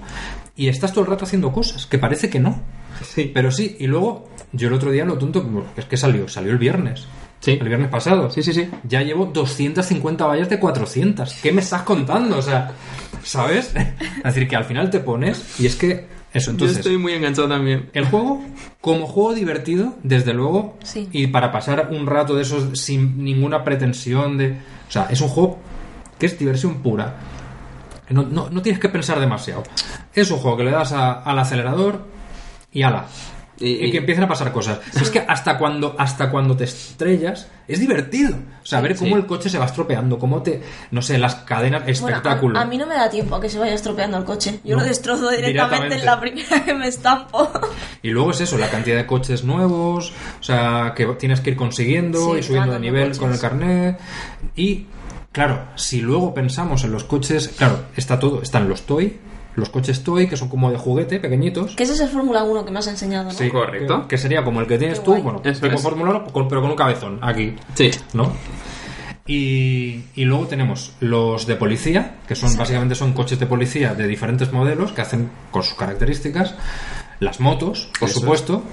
y 0.56 0.68
estás 0.68 0.92
todo 0.92 1.04
el 1.04 1.10
rato 1.10 1.26
haciendo 1.26 1.52
cosas 1.52 1.86
que 1.86 1.98
parece 1.98 2.30
que 2.30 2.40
no. 2.40 2.62
Sí. 3.02 3.32
Pero 3.34 3.52
sí, 3.52 3.76
y 3.80 3.88
luego 3.88 4.30
yo 4.52 4.68
el 4.68 4.74
otro 4.76 4.92
día 4.92 5.06
lo 5.06 5.18
tonto, 5.18 5.66
es 5.76 5.86
que 5.86 5.98
salió, 5.98 6.28
salió 6.28 6.52
el 6.52 6.58
viernes. 6.58 7.08
Sí. 7.40 7.58
El 7.60 7.68
viernes 7.68 7.90
pasado. 7.90 8.30
Sí, 8.30 8.42
sí, 8.42 8.54
sí. 8.54 8.70
Ya 8.88 9.02
llevo 9.02 9.26
250 9.26 10.26
vallas 10.26 10.50
de 10.50 10.60
400. 10.60 11.34
¿Qué 11.42 11.52
me 11.52 11.62
estás 11.62 11.82
contando? 11.82 12.38
O 12.38 12.42
sea, 12.42 12.72
¿sabes? 13.24 13.74
Es 13.76 14.24
decir, 14.24 14.48
que 14.48 14.56
al 14.56 14.64
final 14.64 14.90
te 14.90 15.00
pones 15.02 15.60
y 15.60 15.66
es 15.66 15.76
que 15.76 16.08
eso, 16.34 16.52
entonces... 16.52 16.78
Yo 16.78 16.82
estoy 16.82 16.98
muy 16.98 17.14
enganchado 17.14 17.48
también. 17.50 17.90
El 17.94 18.06
juego, 18.06 18.42
como 18.80 19.06
juego 19.08 19.34
divertido, 19.34 19.96
desde 20.04 20.34
luego, 20.34 20.78
Sí. 20.84 21.10
y 21.12 21.28
para 21.28 21.52
pasar 21.52 21.90
un 21.92 22.08
rato 22.08 22.34
de 22.36 22.44
esos 22.44 22.80
sin 22.80 23.24
ninguna 23.24 23.64
pretensión 23.64 24.38
de... 24.38 24.52
O 24.88 24.92
sea, 24.92 25.08
es 25.10 25.20
un 25.22 25.28
juego 25.28 25.60
que 26.18 26.28
es 26.28 26.40
diversión 26.40 26.76
pura. 26.82 27.18
No, 28.14 28.24
no- 28.24 28.50
no 28.50 28.62
tienes 28.62 28.80
que 28.80 28.90
pensar 28.90 29.20
demasiado. 29.20 29.64
Es 30.14 30.30
un 30.32 30.38
juego 30.40 30.58
que 30.58 30.64
le 30.66 30.72
das 30.72 30.92
a- 30.94 31.22
al 31.24 31.40
acelerador 31.40 32.06
y 32.72 32.84
ala. 32.84 33.06
Y- 33.60 33.86
Y, 33.86 33.92
que 33.92 34.00
empiecen 34.00 34.24
a 34.24 34.28
pasar 34.28 34.52
cosas. 34.52 34.80
Es 35.00 35.10
que 35.12 35.20
hasta 35.20 35.58
cuando, 35.60 35.96
hasta 35.98 36.32
cuando 36.32 36.58
te 36.58 36.64
estrellas, 36.64 37.48
es 37.68 37.80
divertido. 37.80 38.36
O 38.36 38.66
sea, 38.66 38.82
ver 38.82 38.96
cómo 38.96 39.12
sí. 39.16 39.22
el 39.22 39.26
coche 39.28 39.48
se 39.48 39.60
va 39.60 39.66
estropeando, 39.66 40.18
cómo 40.18 40.42
te... 40.42 40.62
No 40.90 41.02
sé, 41.04 41.18
las 41.20 41.36
cadenas, 41.36 41.84
Bueno, 41.84 41.92
espectáculo. 41.92 42.58
a, 42.60 42.64
a 42.64 42.66
mí 42.66 42.78
no 42.80 42.88
me 42.88 42.96
da 42.96 43.10
tiempo 43.12 43.36
a 43.36 43.40
que 43.42 43.48
se 43.50 43.60
vaya 43.60 43.76
estropeando 43.76 44.18
el 44.18 44.24
coche. 44.26 44.60
Yo 44.66 44.76
No, 44.76 44.82
lo 44.82 44.88
destrozo 44.90 45.30
directamente, 45.30 45.96
directamente. 45.96 45.96
en 46.00 46.06
la 46.06 46.20
primera 46.20 46.64
que 46.66 46.74
me 46.74 46.88
estampo. 46.88 47.50
Y 48.02 48.10
luego 48.10 48.32
es 48.32 48.42
eso, 48.42 48.58
la 48.58 48.70
cantidad 48.70 48.98
de 48.98 49.06
coches 49.06 49.44
nuevos, 49.44 50.12
o 50.40 50.44
sea, 50.44 50.94
que 50.96 51.06
tienes 51.20 51.40
que 51.40 51.52
ir 51.52 51.56
consiguiendo 51.56 52.34
Sí, 52.34 52.40
y 52.40 52.44
subiendo 52.44 52.74
de 52.74 52.80
nivel 52.80 53.04
coches. 53.10 53.20
con 53.20 53.32
el 53.34 53.40
carnet. 53.40 54.00
Y, 54.56 54.88
claro, 55.34 55.66
si 55.76 56.00
luego 56.00 56.34
pensamos 56.34 56.86
en 56.86 56.92
los 56.94 57.04
coches, 57.04 57.50
claro, 57.58 57.80
está 57.98 58.18
todo, 58.20 58.42
están 58.42 58.70
los 58.70 58.84
toy, 58.84 59.18
los 59.56 59.68
coches 59.70 60.02
toy, 60.04 60.28
que 60.28 60.38
son 60.38 60.48
como 60.48 60.72
de 60.72 60.78
juguete, 60.78 61.20
pequeñitos. 61.20 61.76
Que 61.76 61.84
ese 61.84 61.94
es 61.94 62.00
el 62.00 62.08
Fórmula 62.10 62.44
1 62.44 62.64
que 62.66 62.72
me 62.72 62.80
has 62.80 62.88
enseñado, 62.88 63.26
¿no? 63.26 63.32
Sí, 63.32 63.50
Correcto. 63.50 64.04
Que, 64.04 64.08
que 64.08 64.18
sería 64.18 64.44
como 64.46 64.62
el 64.62 64.68
que 64.68 64.78
tienes 64.80 65.00
Qué 65.00 65.06
tú, 65.06 65.12
guay. 65.12 65.22
bueno, 65.24 65.42
Eso 65.44 65.60
tipo 65.62 65.76
es. 65.76 65.82
Fórmula 65.84 66.12
1, 66.12 66.26
con- 66.32 66.48
pero 66.48 66.62
con 66.62 66.72
un 66.72 66.76
cabezón 66.78 67.20
aquí, 67.22 67.54
Sí. 67.76 67.92
¿no? 68.14 68.32
Y, 69.26 70.04
y 70.16 70.26
luego 70.26 70.48
tenemos 70.48 70.94
los 71.00 71.48
de 71.48 71.56
policía, 71.56 72.18
que 72.28 72.36
son 72.36 72.56
básicamente 72.58 72.94
son 72.96 73.14
coches 73.14 73.40
de 73.40 73.46
policía 73.46 73.94
de 73.94 74.06
diferentes 74.08 74.52
modelos 74.52 74.92
que 74.92 75.02
hacen 75.02 75.30
con 75.52 75.64
sus 75.64 75.76
características. 75.76 76.56
Las 77.20 77.40
motos, 77.40 77.90
por 78.00 78.10
Eso 78.10 78.18
es. 78.18 78.22
supuesto. 78.22 78.64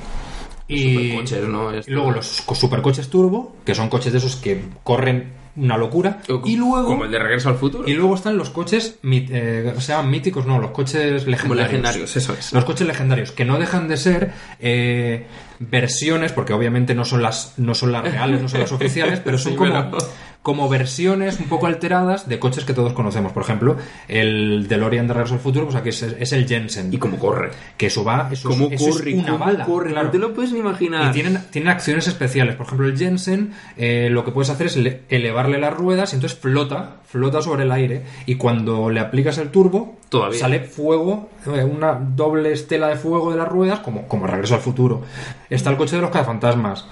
Y, 0.66 0.94
supercoches, 0.94 1.48
¿no? 1.48 1.72
Esto- 1.72 1.90
y 1.90 1.94
luego 1.94 2.10
los 2.10 2.40
co- 2.42 2.54
supercoches 2.54 3.08
turbo, 3.08 3.54
que 3.64 3.74
son 3.74 3.88
coches 3.88 4.12
de 4.12 4.18
esos 4.18 4.36
que 4.36 4.64
corren 4.82 5.32
una 5.56 5.76
locura. 5.76 6.20
Y 6.44 6.56
luego, 6.56 6.84
Como 6.86 7.04
el 7.04 7.10
de 7.10 7.18
Regreso 7.18 7.48
al 7.48 7.56
Futuro. 7.56 7.88
y 7.88 7.94
luego 7.94 8.14
están 8.14 8.36
los 8.36 8.50
coches, 8.50 8.98
eh, 9.02 9.72
míticos, 10.06 10.46
no, 10.46 10.58
los 10.58 10.70
coches 10.70 11.22
Como 11.22 11.30
legendarios. 11.30 11.66
legendarios, 11.70 12.16
eso 12.16 12.32
es. 12.34 12.52
Los 12.52 12.64
coches 12.64 12.86
legendarios, 12.86 13.32
que 13.32 13.44
no 13.44 13.58
dejan 13.58 13.88
de 13.88 13.96
ser 13.96 14.32
eh, 14.60 15.26
versiones, 15.60 16.32
porque 16.32 16.52
obviamente 16.54 16.94
no 16.94 17.04
son 17.04 17.22
las, 17.22 17.54
no 17.58 17.74
son 17.74 17.92
las 17.92 18.02
reales, 18.02 18.40
no 18.42 18.48
son 18.48 18.60
las 18.60 18.72
oficiales, 18.72 19.20
pero 19.22 19.36
son 19.38 19.52
Sí, 19.52 19.58
como, 19.58 19.72
pero- 19.90 19.98
como 20.42 20.70
versiones 20.70 21.38
un 21.38 21.48
poco 21.48 21.66
alteradas 21.66 22.26
de 22.26 22.38
coches 22.38 22.64
que 22.64 22.72
todos 22.72 22.94
conocemos. 22.94 23.30
Por 23.32 23.42
ejemplo, 23.42 23.76
el 24.08 24.66
DeLorean 24.68 25.06
de 25.06 25.12
Regreso 25.12 25.34
al 25.34 25.40
Futuro, 25.40 25.66
pues 25.66 25.76
aquí 25.76 25.90
es, 25.90 26.02
es 26.02 26.32
el 26.32 26.48
Jensen. 26.48 26.90
Y 26.92 26.96
cómo 26.96 27.18
corre. 27.18 27.50
que 27.76 27.86
eso 27.88 28.02
va, 28.04 28.30
eso, 28.32 28.48
es- 28.48 28.56
eso 28.72 28.88
es 28.88 28.96
corre, 28.96 29.14
una 29.14 29.32
cómo 29.32 29.38
bala. 29.44 29.64
corre. 29.66 29.90
claro. 29.90 30.06
No 30.06 30.12
te 30.12 30.18
lo 30.18 30.32
puedes 30.32 30.52
ni 30.52 30.60
imaginar. 30.60 31.10
Y 31.10 31.12
tienen, 31.12 31.38
tienen 31.50 31.68
acciones 31.68 32.08
especiales. 32.08 32.56
Por 32.56 32.64
ejemplo, 32.64 32.86
el 32.86 32.96
Jensen, 32.96 33.52
eh, 33.76 34.08
lo 34.10 34.24
que 34.24 34.30
puedes 34.32 34.48
hacer 34.48 34.66
es 34.68 34.76
le- 34.78 35.02
elevarle 35.10 35.58
las 35.60 35.74
ruedas 35.74 36.12
y 36.12 36.16
entonces 36.16 36.38
flota, 36.38 36.96
flota 37.06 37.42
sobre 37.42 37.64
el 37.64 37.72
aire. 37.72 38.02
Y 38.24 38.36
cuando 38.36 38.88
le 38.88 39.00
aplicas 39.00 39.36
el 39.36 39.50
turbo, 39.50 39.99
Todavía. 40.10 40.40
sale 40.40 40.60
fuego, 40.60 41.30
eh, 41.46 41.64
una 41.64 41.94
doble 41.94 42.52
estela 42.52 42.88
de 42.88 42.96
fuego 42.96 43.30
de 43.30 43.38
las 43.38 43.48
ruedas, 43.48 43.78
como, 43.78 44.06
como 44.08 44.26
regreso 44.26 44.54
al 44.56 44.60
futuro. 44.60 45.02
Está 45.48 45.70
el 45.70 45.76
coche 45.76 45.96
de 45.96 46.02
los 46.02 46.10
cazafantasmas. 46.10 46.84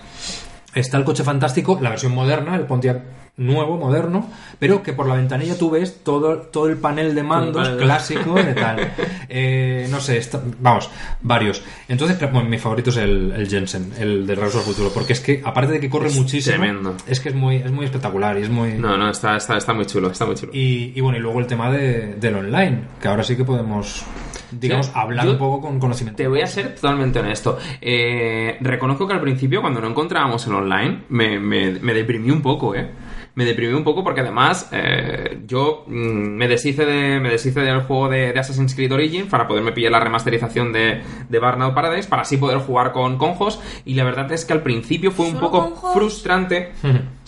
Está 0.78 0.96
el 0.98 1.04
coche 1.04 1.24
fantástico, 1.24 1.78
la 1.80 1.90
versión 1.90 2.14
moderna, 2.14 2.54
el 2.56 2.62
Pontiac 2.66 3.02
nuevo, 3.36 3.76
moderno, 3.76 4.28
pero 4.58 4.82
que 4.82 4.92
por 4.92 5.06
la 5.06 5.14
ventanilla 5.14 5.56
tú 5.56 5.70
ves 5.70 6.02
todo, 6.02 6.38
todo 6.38 6.66
el 6.68 6.76
panel 6.76 7.14
de 7.14 7.22
mandos 7.22 7.68
panel 7.68 7.84
clásico 7.84 8.34
de 8.34 8.54
tal. 8.54 8.92
Eh, 9.30 9.86
no 9.90 10.00
sé, 10.00 10.16
está- 10.16 10.40
vamos, 10.58 10.88
varios. 11.20 11.62
Entonces, 11.86 12.18
bueno, 12.32 12.48
mi 12.48 12.56
favorito 12.58 12.88
es 12.90 12.96
el, 12.96 13.30
el 13.32 13.46
Jensen, 13.46 13.92
el 13.98 14.26
de 14.26 14.34
Regreso 14.34 14.58
al 14.58 14.64
Futuro, 14.64 14.90
porque 14.92 15.12
es 15.12 15.20
que, 15.20 15.42
aparte 15.44 15.72
de 15.74 15.80
que 15.80 15.90
corre 15.90 16.08
Es 16.08 16.16
muchísimo, 16.16 16.56
tremendo. 16.56 16.96
es 17.06 17.20
que 17.20 17.28
es 17.28 17.34
muy, 17.34 17.56
es 17.56 17.70
muy 17.70 17.84
espectacular 17.84 18.38
y 18.38 18.42
es 18.44 18.48
muy... 18.48 18.72
No, 18.72 18.96
no, 18.96 19.10
está, 19.10 19.36
está, 19.36 19.58
está 19.58 19.74
muy 19.74 19.84
chulo, 19.84 20.10
está 20.10 20.24
muy 20.24 20.34
chulo. 20.34 20.50
Y, 20.54 20.92
y 20.96 21.00
bueno, 21.02 21.18
y 21.18 21.20
luego 21.20 21.40
el 21.40 21.46
tema 21.46 21.70
de, 21.70 22.14
del 22.14 22.36
online, 22.36 22.84
que 23.02 23.08
ahora 23.08 23.22
sí 23.22 23.36
que 23.36 23.44
podemos, 23.44 24.02
digamos, 24.50 24.86
Sí, 24.86 24.92
hablar 24.94 25.28
un 25.28 25.38
poco 25.38 25.60
con 25.60 25.78
conocimiento. 25.78 26.16
Te 26.16 26.28
voy 26.28 26.40
a 26.40 26.46
ser 26.46 26.74
totalmente 26.74 27.18
honesto. 27.18 27.58
Eh, 27.80 28.56
reconozco 28.60 29.06
que 29.06 29.14
al 29.14 29.20
principio, 29.20 29.60
cuando 29.60 29.80
no 29.80 29.88
encontrábamos 29.88 30.46
el 30.46 30.54
online, 30.54 31.02
me, 31.08 31.38
me, 31.38 31.72
me 31.72 31.94
deprimí 31.94 32.30
un 32.30 32.42
poco, 32.42 32.74
¿eh? 32.74 32.90
Me 33.34 33.44
deprimí 33.44 33.72
un 33.72 33.84
poco 33.84 34.02
porque 34.02 34.20
además 34.20 34.68
eh, 34.72 35.42
yo 35.46 35.84
mm, 35.86 35.92
me 35.92 36.48
deshice 36.48 36.84
de 36.84 37.20
me 37.20 37.30
deshice 37.30 37.60
del 37.60 37.82
juego 37.82 38.08
de, 38.08 38.32
de 38.32 38.40
Assassin's 38.40 38.74
Creed 38.74 38.90
Origin 38.90 39.28
para 39.28 39.46
poderme 39.46 39.70
pillar 39.70 39.92
la 39.92 40.00
remasterización 40.00 40.72
de, 40.72 41.02
de 41.28 41.38
Burnout 41.38 41.72
Paradise 41.72 42.08
para 42.08 42.22
así 42.22 42.36
poder 42.36 42.58
jugar 42.58 42.90
con 42.90 43.16
conjos 43.16 43.60
y 43.84 43.94
la 43.94 44.02
verdad 44.02 44.32
es 44.32 44.44
que 44.44 44.54
al 44.54 44.62
principio 44.62 45.12
fue 45.12 45.26
un 45.26 45.36
¿Solo 45.36 45.52
poco 45.52 45.92
frustrante. 45.92 46.72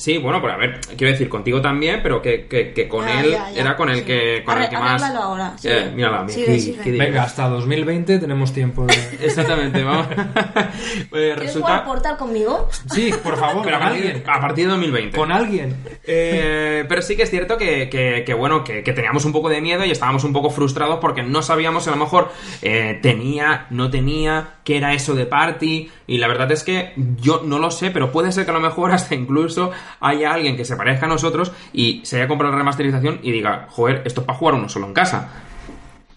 Sí, 0.01 0.17
bueno, 0.17 0.41
pero 0.41 0.55
a 0.55 0.57
ver, 0.57 0.81
quiero 0.97 1.13
decir, 1.13 1.29
contigo 1.29 1.61
también, 1.61 2.01
pero 2.03 2.23
que, 2.23 2.47
que, 2.47 2.73
que 2.73 2.89
con 2.89 3.05
Ya, 3.07 3.21
él 3.21 3.31
ya, 3.33 3.51
ya, 3.51 3.61
era 3.61 3.77
con 3.77 3.91
el 3.91 3.99
sí. 3.99 4.05
que, 4.05 4.43
con 4.47 4.57
el 4.63 4.71
que 4.71 4.79
más... 4.79 5.03
ahora. 5.03 5.55
Eh, 5.63 5.93
mírala, 5.95 6.27
Sigue, 6.27 6.47
qué- 6.47 6.59
sigue. 6.59 6.81
qué 6.83 6.91
Venga, 6.93 7.23
hasta 7.25 7.47
2020 7.51 8.19
tenemos 8.19 8.51
tiempo 8.55 8.87
de... 8.87 8.95
Exactamente, 9.23 9.85
vamos. 9.85 10.07
Eh, 10.17 11.07
¿Quieres 11.11 11.39
resulta. 11.39 11.67
jugar 11.69 11.85
Portal 11.85 12.17
conmigo? 12.17 12.69
Sí, 12.91 13.13
por 13.23 13.37
favor, 13.37 13.63
Pero 13.65 13.77
a 13.77 13.79
con 13.81 13.89
partir, 13.89 14.07
alguien. 14.07 14.25
a 14.31 14.41
partir 14.41 14.65
de 14.65 14.71
2020. 14.71 15.17
Con 15.19 15.33
alguien. 15.33 15.77
Eh, 16.05 16.85
pero 16.89 17.03
sí 17.03 17.17
que 17.17 17.25
es 17.25 17.31
cierto 17.31 17.59
que, 17.59 17.89
que- 17.91 18.23
que, 18.25 18.35
bueno, 18.35 18.65
que, 18.65 18.83
que 18.83 18.93
teníamos 18.93 19.25
un 19.27 19.33
poco 19.33 19.49
de 19.49 19.61
miedo 19.61 19.85
y 19.85 19.91
estábamos 19.91 20.25
un 20.25 20.33
poco 20.33 20.51
frustrados 20.51 20.99
porque 21.01 21.23
no 21.23 21.43
sabíamos 21.43 21.85
si 21.85 21.91
a 21.91 21.93
lo 21.93 21.99
mejor 21.99 22.31
eh, 22.63 22.99
tenía, 23.03 23.67
no 23.71 23.91
tenía, 23.91 24.55
qué 24.65 24.77
era 24.79 24.95
eso 24.95 25.15
de 25.15 25.27
party. 25.27 25.91
Y 26.07 26.19
la 26.19 26.29
verdad 26.29 26.51
es 26.53 26.65
que 26.65 26.93
yo 27.21 27.43
no 27.45 27.59
lo 27.59 27.71
sé, 27.71 27.91
pero 27.91 28.11
puede 28.13 28.33
ser 28.33 28.45
que 28.45 28.51
a 28.51 28.55
lo 28.55 28.61
mejor 28.61 28.93
hasta 28.93 29.15
incluso 29.15 29.71
haya 30.01 30.33
alguien 30.33 30.57
que 30.57 30.65
se 30.65 30.77
parezca 30.77 31.07
a 31.07 31.09
nosotros 31.09 31.53
y 31.73 32.01
se 32.05 32.17
haya 32.17 32.29
comprado 32.29 32.53
la 32.53 32.59
remasterización 32.59 33.21
y 33.23 33.33
diga, 33.33 33.67
joder, 33.71 34.03
esto 34.05 34.21
es 34.21 34.27
para 34.27 34.39
jugar 34.39 34.55
uno 34.55 34.69
solo 34.69 34.87
en 34.87 34.95
casa. 34.95 35.29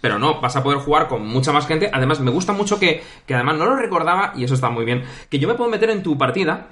Pero 0.02 0.20
no, 0.20 0.42
vas 0.42 0.56
a 0.56 0.64
poder 0.64 0.80
jugar 0.80 1.08
con 1.08 1.26
mucha 1.26 1.52
más 1.52 1.66
gente. 1.66 1.90
Además, 1.94 2.20
me 2.20 2.30
gusta 2.30 2.52
mucho 2.52 2.80
que, 2.80 3.02
que 3.26 3.36
además 3.36 3.58
no 3.58 3.66
lo 3.66 3.76
recordaba, 3.78 4.34
y 4.36 4.44
eso 4.44 4.54
está 4.54 4.70
muy 4.70 4.84
bien, 4.84 5.04
que 5.30 5.40
yo 5.40 5.48
me 5.48 5.54
puedo 5.54 5.70
meter 5.70 5.90
en 5.90 6.04
tu 6.04 6.18
partida 6.18 6.68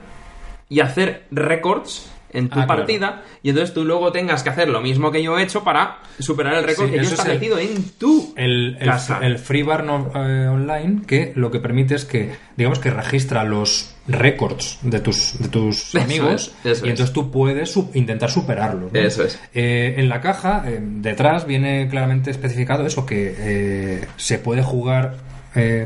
y 0.68 0.82
hacer 0.82 1.28
récords 1.32 2.12
en 2.34 2.50
tu 2.50 2.60
Ah, 2.60 2.66
claro. 2.66 2.82
partida, 2.82 3.24
y 3.44 3.50
entonces 3.50 3.74
tú 3.74 3.84
luego 3.86 4.12
tengas 4.12 4.44
que 4.44 4.50
hacer 4.50 4.70
lo 4.70 4.82
mismo 4.82 5.12
que 5.12 5.22
yo 5.24 5.38
he 5.38 5.44
hecho 5.44 5.64
para 5.64 6.00
superar 6.20 6.56
el 6.56 6.64
récord 6.64 6.86
Sí, 6.88 6.92
que 6.92 6.98
yo 6.98 7.04
he 7.04 7.06
eso 7.06 7.14
es 7.16 7.20
el- 7.20 7.32
establecido 7.32 7.58
en 7.60 7.90
tu 7.98 8.34
el, 8.38 8.78
el, 8.80 8.86
casa. 8.88 9.20
el 9.22 9.38
Free 9.38 9.64
Bar 9.64 9.84
no- 9.84 10.12
eh, 10.16 10.48
Online 10.48 11.02
que 11.06 11.34
lo 11.36 11.52
que 11.52 11.60
permite 11.60 11.96
es 11.96 12.06
que 12.06 12.32
digamos 12.58 12.80
que 12.80 12.90
registra 12.90 13.44
los 13.44 13.96
récords 14.08 14.80
de 14.82 15.00
tus 15.00 15.38
de 15.40 15.48
tus 15.48 15.90
Eso 15.96 16.00
amigos 16.00 16.52
es, 16.64 16.78
eso 16.78 16.86
y 16.86 16.90
entonces 16.90 17.10
es. 17.10 17.14
tú 17.14 17.32
puedes 17.32 17.70
sub- 17.72 17.92
intentar 17.96 18.30
superarlos 18.32 18.92
¿no? 18.92 19.00
Eso 19.00 19.24
es. 19.24 19.40
Eh, 19.54 19.96
en 19.98 20.10
la 20.10 20.22
caja 20.22 20.64
eh, 20.68 20.80
detrás 20.82 21.46
viene 21.46 21.88
claramente 21.90 22.32
especificado 22.32 22.86
eso 22.86 23.06
que 23.06 23.36
eh, 23.38 24.06
se 24.18 24.38
puede 24.40 24.64
jugar 24.64 25.16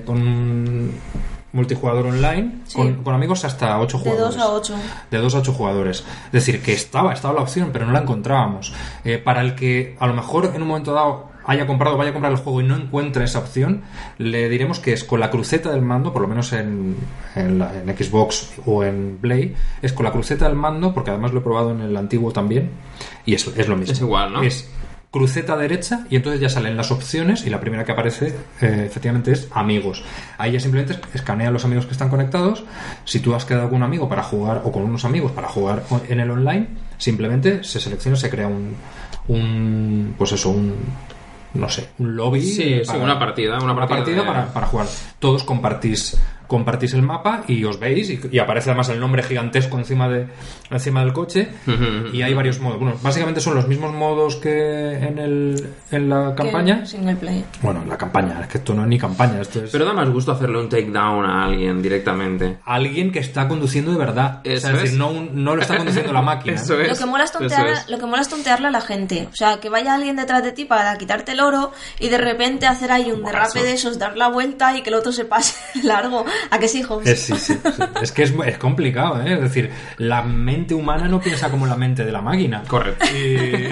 con 0.05 0.91
multijugador 1.55 2.05
online 2.05 2.59
Sí. 2.65 2.75
con, 2.77 3.03
con 3.03 3.15
amigos 3.15 3.43
hasta 3.45 3.79
8 3.79 3.97
De 3.97 4.03
jugadores 4.03 4.35
2 4.37 4.45
a 4.45 4.49
8. 4.51 4.75
de 5.11 5.17
2 5.17 5.35
a 5.35 5.37
8 5.39 5.53
jugadores. 5.53 6.03
Es 6.27 6.31
decir, 6.31 6.61
que 6.61 6.73
estaba, 6.73 7.13
estaba 7.13 7.33
la 7.33 7.41
opción, 7.41 7.69
pero 7.73 7.85
no 7.85 7.91
la 7.93 7.99
encontrábamos. 8.01 8.73
Eh, 9.03 9.17
para 9.17 9.41
el 9.41 9.55
que 9.55 9.95
a 9.99 10.05
lo 10.07 10.13
mejor 10.13 10.51
en 10.53 10.61
un 10.61 10.67
momento 10.67 10.93
dado 10.93 11.33
haya 11.47 11.67
comprado, 11.67 11.95
vaya 11.95 12.09
a 12.09 12.13
comprar 12.13 12.31
el 12.31 12.39
juego 12.39 12.59
y 12.61 12.63
no 12.63 12.75
encuentre 12.75 13.23
esa 13.23 13.37
opción, 13.37 13.83
le 14.17 14.49
diremos 14.49 14.79
que 14.79 14.93
es 14.93 15.03
con 15.03 15.19
la 15.19 15.29
cruceta 15.29 15.69
del 15.71 15.83
mando, 15.83 16.11
por 16.11 16.23
lo 16.23 16.27
menos 16.27 16.51
en, 16.53 16.95
en, 17.35 17.59
la- 17.59 17.71
en 17.79 17.87
Xbox 17.95 18.53
o 18.65 18.83
en 18.83 19.19
Play, 19.21 19.55
es 19.83 19.93
con 19.93 20.05
la 20.05 20.11
cruceta 20.11 20.45
del 20.47 20.55
mando, 20.55 20.91
porque 20.91 21.11
además 21.11 21.33
lo 21.33 21.41
he 21.41 21.43
probado 21.43 21.69
en 21.69 21.81
el 21.81 21.95
antiguo 21.97 22.31
también, 22.31 22.71
y 23.27 23.35
es, 23.35 23.45
es 23.55 23.67
lo 23.67 23.75
mismo. 23.77 23.93
Es 23.93 24.01
igual, 24.01 24.33
¿no? 24.33 24.41
Es 24.41 24.67
cruceta 25.15 25.55
derecha 25.55 26.05
y 26.09 26.17
entonces 26.17 26.41
ya 26.41 26.49
salen 26.49 26.75
las 26.75 26.91
opciones 26.91 27.45
y 27.45 27.49
la 27.49 27.61
primera 27.61 27.85
que 27.85 27.93
aparece 27.93 28.35
eh, 28.59 28.83
efectivamente 28.85 29.31
es 29.31 29.47
amigos. 29.53 30.03
Ahí 30.37 30.51
ya 30.51 30.59
simplemente 30.59 30.99
escanea 31.13 31.51
los 31.51 31.63
amigos 31.63 31.85
que 31.85 31.93
están 31.93 32.09
conectados. 32.09 32.65
Si 33.05 33.21
tú 33.21 33.33
has 33.33 33.45
quedado 33.45 33.69
con 33.69 33.77
un 33.77 33.83
amigo 33.83 34.09
para 34.09 34.23
jugar 34.23 34.63
o 34.65 34.73
con 34.73 34.83
unos 34.83 35.05
amigos 35.05 35.31
para 35.31 35.47
jugar 35.47 35.83
en 36.09 36.19
el 36.19 36.29
online, 36.31 36.67
simplemente 36.97 37.63
se 37.63 37.79
selecciona, 37.79 38.17
se 38.17 38.29
crea 38.29 38.47
un, 38.49 38.75
un 39.29 40.15
pues 40.17 40.33
eso, 40.33 40.49
un 40.49 40.73
no 41.53 41.69
sé, 41.69 41.87
un 41.99 42.17
lobby. 42.17 42.41
Sí, 42.41 42.81
sí, 42.83 42.97
una 43.01 43.17
partida, 43.17 43.57
una 43.59 43.73
partida 43.73 44.17
de- 44.21 44.21
para, 44.27 44.47
para 44.53 44.67
jugar. 44.67 44.87
Todos 45.19 45.45
compartís 45.45 46.17
compartís 46.47 46.93
el 46.93 47.01
mapa 47.01 47.43
y 47.47 47.63
os 47.63 47.79
veis 47.79 48.09
y, 48.09 48.19
y 48.31 48.39
aparece 48.39 48.69
además 48.69 48.89
el 48.89 48.99
nombre 48.99 49.23
gigantesco 49.23 49.77
encima 49.77 50.07
de 50.09 50.27
encima 50.69 51.01
del 51.01 51.13
coche 51.13 51.49
y 52.13 52.21
hay 52.21 52.33
varios 52.33 52.59
modos. 52.59 52.79
Bueno, 52.79 52.97
básicamente 53.01 53.41
son 53.41 53.55
los 53.55 53.67
mismos 53.67 53.93
modos 53.93 54.35
que 54.37 54.93
en 54.93 55.17
el 55.19 55.69
en 55.91 56.09
la 56.09 56.33
campaña. 56.35 56.85
Single 56.85 57.15
player. 57.15 57.43
Bueno, 57.61 57.81
en 57.83 57.89
la 57.89 57.97
campaña, 57.97 58.39
es 58.41 58.47
que 58.47 58.57
esto 58.59 58.73
no 58.73 58.83
es 58.83 58.87
ni 58.87 58.97
campaña, 58.99 59.41
esto 59.41 59.63
es 59.63 59.71
Pero 59.71 59.85
da 59.85 59.93
más 59.93 60.09
gusto 60.09 60.31
hacerle 60.31 60.59
un 60.59 60.69
takedown 60.69 61.25
a 61.25 61.45
alguien 61.45 61.81
directamente. 61.81 62.57
alguien 62.65 63.11
que 63.11 63.19
está 63.19 63.47
conduciendo 63.47 63.91
de 63.91 63.97
verdad. 63.97 64.41
Eso 64.43 64.57
o 64.57 64.59
sea, 64.59 64.69
es 64.71 64.75
es. 64.77 64.81
decir, 64.83 64.99
no, 64.99 65.09
un- 65.09 65.43
no 65.43 65.55
lo 65.55 65.61
está 65.61 65.77
conduciendo 65.77 66.13
la 66.13 66.21
máquina. 66.21 66.55
Eso 66.65 66.79
es. 66.79 66.89
Lo 66.89 66.95
que, 66.95 67.05
mola 67.05 67.23
es 67.23 67.29
eso 67.31 67.39
tontear, 67.39 67.67
es. 67.67 67.89
lo 67.89 67.97
que 67.97 68.05
mola 68.05 68.21
es 68.21 68.29
tontearle 68.29 68.67
a 68.67 68.71
la 68.71 68.81
gente. 68.81 69.27
O 69.31 69.35
sea, 69.35 69.59
que 69.59 69.69
vaya 69.69 69.93
alguien 69.95 70.15
detrás 70.15 70.43
de 70.43 70.51
ti 70.51 70.65
para 70.65 70.97
quitarte 70.97 71.33
el 71.33 71.39
oro 71.41 71.71
y 71.99 72.09
de 72.09 72.17
repente 72.17 72.65
hacer 72.67 72.91
ahí 72.91 73.11
un 73.11 73.23
derrape 73.23 73.63
de 73.63 73.73
esos, 73.73 73.99
dar 73.99 74.15
la 74.17 74.29
vuelta 74.29 74.77
y 74.77 74.81
que 74.81 74.89
el 74.89 74.95
otro 74.95 75.11
se 75.11 75.25
pase 75.25 75.55
largo. 75.83 76.25
¿A 76.51 76.59
que 76.59 76.67
sí, 76.67 76.83
Hobbes? 76.83 77.07
Es, 77.07 77.19
sí, 77.21 77.33
sí, 77.37 77.53
sí. 77.63 77.83
Es 78.01 78.11
que 78.11 78.23
es, 78.23 78.33
es 78.45 78.57
complicado, 78.57 79.21
¿eh? 79.21 79.33
Es 79.33 79.41
decir, 79.41 79.69
la 79.97 80.21
mente 80.23 80.73
humana 80.73 81.07
no 81.07 81.19
piensa 81.19 81.49
como 81.49 81.65
la 81.65 81.75
mente 81.75 82.03
de 82.05 82.11
la 82.11 82.21
máquina. 82.21 82.63
Correcto. 82.67 83.05
Y, 83.15 83.67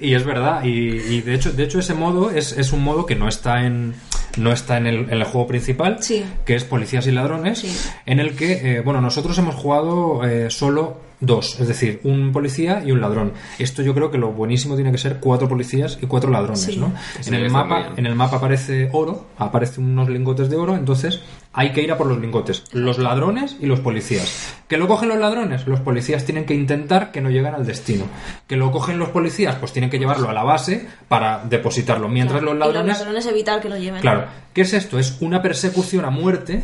y 0.10 0.14
es 0.14 0.24
verdad. 0.24 0.64
Y, 0.64 0.68
y 0.68 1.20
de 1.22 1.34
hecho, 1.34 1.52
de 1.52 1.64
hecho 1.64 1.78
ese 1.78 1.94
modo 1.94 2.30
es, 2.30 2.52
es 2.52 2.72
un 2.72 2.82
modo 2.82 3.06
que 3.06 3.14
no 3.14 3.28
está 3.28 3.64
en 3.64 3.94
no 4.36 4.52
está 4.52 4.76
en 4.76 4.86
el, 4.86 4.96
en 5.10 5.12
el 5.14 5.24
juego 5.24 5.48
principal, 5.48 5.96
Sí. 6.00 6.24
que 6.44 6.54
es 6.54 6.62
Policías 6.62 7.06
y 7.08 7.10
Ladrones, 7.12 7.58
Sí. 7.58 7.76
en 8.06 8.20
el 8.20 8.36
que, 8.36 8.76
eh, 8.76 8.80
bueno, 8.82 9.00
nosotros 9.00 9.36
hemos 9.38 9.56
jugado 9.56 10.22
eh, 10.24 10.48
solo 10.50 11.00
dos, 11.20 11.58
es 11.60 11.66
decir, 11.68 12.00
un 12.04 12.32
policía 12.32 12.82
y 12.84 12.92
un 12.92 13.00
ladrón. 13.00 13.32
Esto 13.58 13.82
yo 13.82 13.94
creo 13.94 14.10
que 14.10 14.18
lo 14.18 14.32
buenísimo 14.32 14.74
tiene 14.76 14.92
que 14.92 14.98
ser 14.98 15.18
cuatro 15.20 15.48
policías 15.48 15.98
y 16.00 16.06
cuatro 16.06 16.30
ladrones, 16.30 16.60
Sí. 16.62 16.76
¿no? 16.76 16.92
Sí, 17.20 17.28
en 17.28 17.34
el 17.34 17.50
mapa, 17.50 17.88
en 17.96 18.06
el 18.06 18.14
mapa 18.14 18.36
aparece 18.36 18.88
oro, 18.92 19.26
aparecen 19.38 19.84
unos 19.84 20.08
lingotes 20.08 20.48
de 20.50 20.56
oro, 20.56 20.76
entonces 20.76 21.20
hay 21.52 21.72
que 21.72 21.82
ir 21.82 21.90
a 21.90 21.98
por 21.98 22.06
los 22.06 22.20
lingotes. 22.20 22.62
Los 22.72 22.98
ladrones 22.98 23.56
y 23.60 23.66
los 23.66 23.80
policías. 23.80 24.54
¿Que 24.68 24.76
lo 24.76 24.86
cogen 24.86 25.08
los 25.08 25.18
ladrones? 25.18 25.66
Los 25.66 25.80
policías 25.80 26.24
tienen 26.24 26.44
que 26.44 26.54
intentar 26.54 27.10
que 27.10 27.20
no 27.20 27.30
lleguen 27.30 27.54
al 27.54 27.66
destino. 27.66 28.04
¿Que 28.46 28.56
lo 28.56 28.70
cogen 28.70 28.98
los 28.98 29.08
policías? 29.08 29.56
Pues 29.56 29.72
tienen 29.72 29.90
que 29.90 29.98
llevarlo 29.98 30.28
a 30.28 30.32
la 30.32 30.44
base 30.44 30.86
para 31.08 31.42
depositarlo. 31.44 32.08
Mientras 32.08 32.42
los 32.42 32.54
Y 32.54 32.58
ladrones... 32.58 32.88
los 32.88 32.98
ladrones 32.98 33.26
evitar 33.26 33.60
que 33.60 33.68
lo 33.70 33.76
lleven. 33.78 34.00
Claro, 34.02 34.26
¿qué 34.52 34.60
es 34.60 34.72
esto? 34.74 34.98
Es 34.98 35.16
una 35.20 35.42
persecución 35.42 36.04
a 36.04 36.10
muerte 36.10 36.62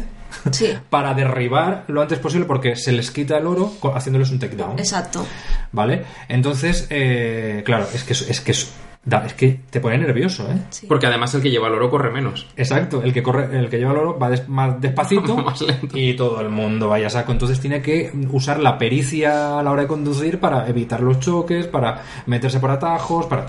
Sí, 0.51 0.69
para 0.91 1.15
derribar 1.15 1.85
lo 1.89 2.03
antes 2.03 2.19
posible 2.19 2.47
porque 2.47 2.77
se 2.77 2.93
les 2.93 3.11
quita 3.11 3.39
el 3.39 3.47
oro 3.47 3.73
haciéndoles 3.95 4.31
un 4.31 4.39
takedown. 4.39 4.79
exacto. 4.79 5.27
¿Vale? 5.73 6.05
Entonces, 6.29 6.87
eh, 6.91 7.63
claro, 7.65 7.87
es 7.93 8.05
que 8.05 8.13
es, 8.13 8.31
es 8.31 8.41
que 8.41 8.53
es, 8.53 8.73
da- 9.05 9.27
es 9.27 9.35
que 9.35 9.61
te 9.71 9.81
pone 9.81 9.99
nervioso, 9.99 10.49
¿eh? 10.51 10.57
Sí. 10.71 10.87
Porque 10.87 11.07
además 11.09 11.35
el 11.35 11.43
que 11.43 11.51
lleva 11.51 11.67
el 11.69 11.75
oro 11.75 11.91
corre 11.91 12.11
menos. 12.13 12.47
Exacto, 12.57 13.03
el 13.03 13.13
que 13.13 13.23
corre, 13.25 13.59
el 13.59 13.69
que 13.69 13.79
lleva 13.79 13.91
el 13.93 13.99
oro 13.99 14.19
va 14.19 14.31
des- 14.31 14.49
más 14.49 14.81
despacito 14.81 15.37
Más 15.45 15.61
lento. 15.63 15.99
y 15.99 16.15
todo 16.15 16.41
el 16.41 16.49
mundo 16.49 16.89
vaya 16.89 17.09
a 17.09 17.11
saco. 17.11 17.33
Entonces 17.33 17.59
tiene 17.59 17.83
que 17.83 18.13
usar 18.31 18.61
la 18.61 18.79
pericia 18.79 19.59
a 19.59 19.63
la 19.65 19.73
hora 19.73 19.83
de 19.83 19.89
conducir 19.89 20.39
para 20.39 20.69
evitar 20.69 21.01
los 21.01 21.19
choques, 21.19 21.67
para 21.67 22.03
meterse 22.27 22.61
por 22.61 22.71
atajos, 22.71 23.27
para 23.27 23.47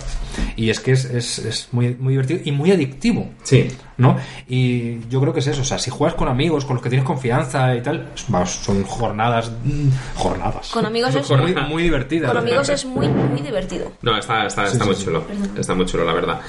y 0.56 0.70
es 0.72 0.80
que 0.80 0.94
es, 0.94 1.06
es, 1.06 1.40
es 1.40 1.68
muy, 1.74 1.96
muy 1.96 2.14
divertido 2.14 2.40
y 2.44 2.52
muy 2.52 2.72
adictivo. 2.72 3.30
Sí. 3.44 3.68
¿No? 3.98 4.18
Y 4.48 5.08
yo 5.08 5.22
creo 5.22 5.34
que 5.34 5.40
es 5.40 5.48
eso, 5.48 5.62
o 5.62 5.66
sea, 5.66 5.80
si 5.80 5.90
juegas 5.90 6.16
con 6.16 6.28
amigos, 6.28 6.66
con 6.66 6.76
los 6.76 6.84
que 6.84 6.90
tienes 6.90 7.06
confianza 7.06 7.76
y 7.76 7.82
tal, 7.82 8.10
vamos, 8.28 8.52
son 8.52 8.84
jornadas, 8.84 9.52
mm, 9.64 9.90
jornadas. 10.16 10.72
Con 10.72 10.86
amigos 10.86 11.16
es 11.16 11.30
muy, 11.32 11.56
muy 11.56 11.84
divertidas. 11.84 12.30
Con 12.30 12.38
amigos 12.38 12.70
es 12.70 12.86
muy, 12.86 13.08
muy 13.08 13.42
divertido. 13.42 13.92
No, 14.02 14.18
está, 14.18 14.46
está, 14.46 14.66
está 14.66 14.84
sí, 14.84 14.86
muy 14.86 14.96
sí. 14.96 15.06
chulo. 15.06 15.24
Está 15.58 15.74
muy 15.76 15.86
chulo, 15.86 16.04
la 16.04 16.14
verdad. 16.14 16.42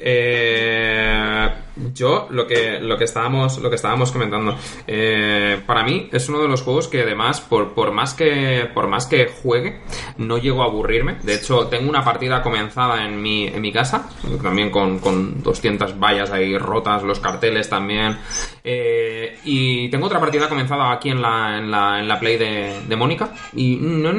Eh, 0.00 1.48
yo, 1.94 2.26
lo 2.30 2.46
que, 2.46 2.80
lo 2.80 2.96
que 2.96 3.04
estábamos, 3.04 3.58
lo 3.58 3.68
que 3.70 3.76
estábamos 3.76 4.10
comentando, 4.10 4.56
eh, 4.86 5.60
para 5.66 5.84
mí 5.84 6.08
es 6.12 6.28
uno 6.28 6.40
de 6.40 6.48
los 6.48 6.62
juegos 6.62 6.88
que 6.88 7.02
además, 7.02 7.40
por, 7.40 7.74
por 7.74 7.92
más 7.92 8.14
que, 8.14 8.68
por 8.74 8.88
más 8.88 9.06
que 9.06 9.26
juegue, 9.26 9.80
no 10.16 10.38
llego 10.38 10.62
a 10.62 10.66
aburrirme. 10.66 11.16
De 11.22 11.34
hecho, 11.34 11.66
tengo 11.68 11.88
una 11.88 12.04
partida 12.04 12.42
comenzada 12.42 13.04
en 13.04 13.20
mi, 13.20 13.46
en 13.46 13.60
mi 13.60 13.72
casa, 13.72 14.08
también 14.42 14.70
con, 14.70 14.98
con 14.98 15.42
200 15.42 15.98
vallas 15.98 16.30
ahí 16.30 16.56
rotas, 16.58 16.77
los 17.04 17.20
carteles 17.20 17.68
también. 17.68 18.18
Eh, 18.64 19.38
y 19.44 19.88
tengo 19.88 20.06
otra 20.06 20.20
partida 20.20 20.48
comenzada 20.48 20.92
aquí 20.92 21.10
en 21.10 21.22
la, 21.22 21.58
en 21.58 21.70
la, 21.70 22.00
en 22.00 22.08
la 22.08 22.18
Play 22.18 22.36
de, 22.36 22.80
de 22.86 22.96
Mónica. 22.96 23.32
Y 23.54 23.76
no, 23.76 24.12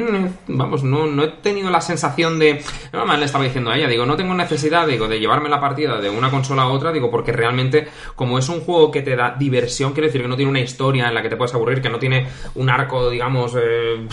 vamos, 0.48 0.82
no, 0.82 1.06
no 1.06 1.22
he 1.24 1.28
tenido 1.28 1.70
la 1.70 1.80
sensación 1.80 2.38
de. 2.38 2.62
No, 2.92 3.04
le 3.16 3.24
estaba 3.24 3.44
diciendo 3.44 3.70
a 3.70 3.76
ella, 3.76 3.88
digo, 3.88 4.06
no 4.06 4.16
tengo 4.16 4.34
necesidad, 4.34 4.86
digo, 4.86 5.08
de 5.08 5.20
llevarme 5.20 5.48
la 5.48 5.60
partida 5.60 6.00
de 6.00 6.10
una 6.10 6.30
consola 6.30 6.62
a 6.62 6.68
otra, 6.68 6.92
digo, 6.92 7.10
porque 7.10 7.32
realmente, 7.32 7.88
como 8.14 8.38
es 8.38 8.48
un 8.48 8.60
juego 8.60 8.90
que 8.90 9.02
te 9.02 9.16
da 9.16 9.34
diversión, 9.38 9.92
quiero 9.92 10.06
decir 10.06 10.22
que 10.22 10.28
no 10.28 10.36
tiene 10.36 10.50
una 10.50 10.60
historia 10.60 11.08
en 11.08 11.14
la 11.14 11.22
que 11.22 11.28
te 11.28 11.36
puedes 11.36 11.54
aburrir, 11.54 11.80
que 11.80 11.88
no 11.90 11.98
tiene 11.98 12.26
un 12.54 12.70
arco, 12.70 13.10
digamos, 13.10 13.54
eh, 13.60 14.06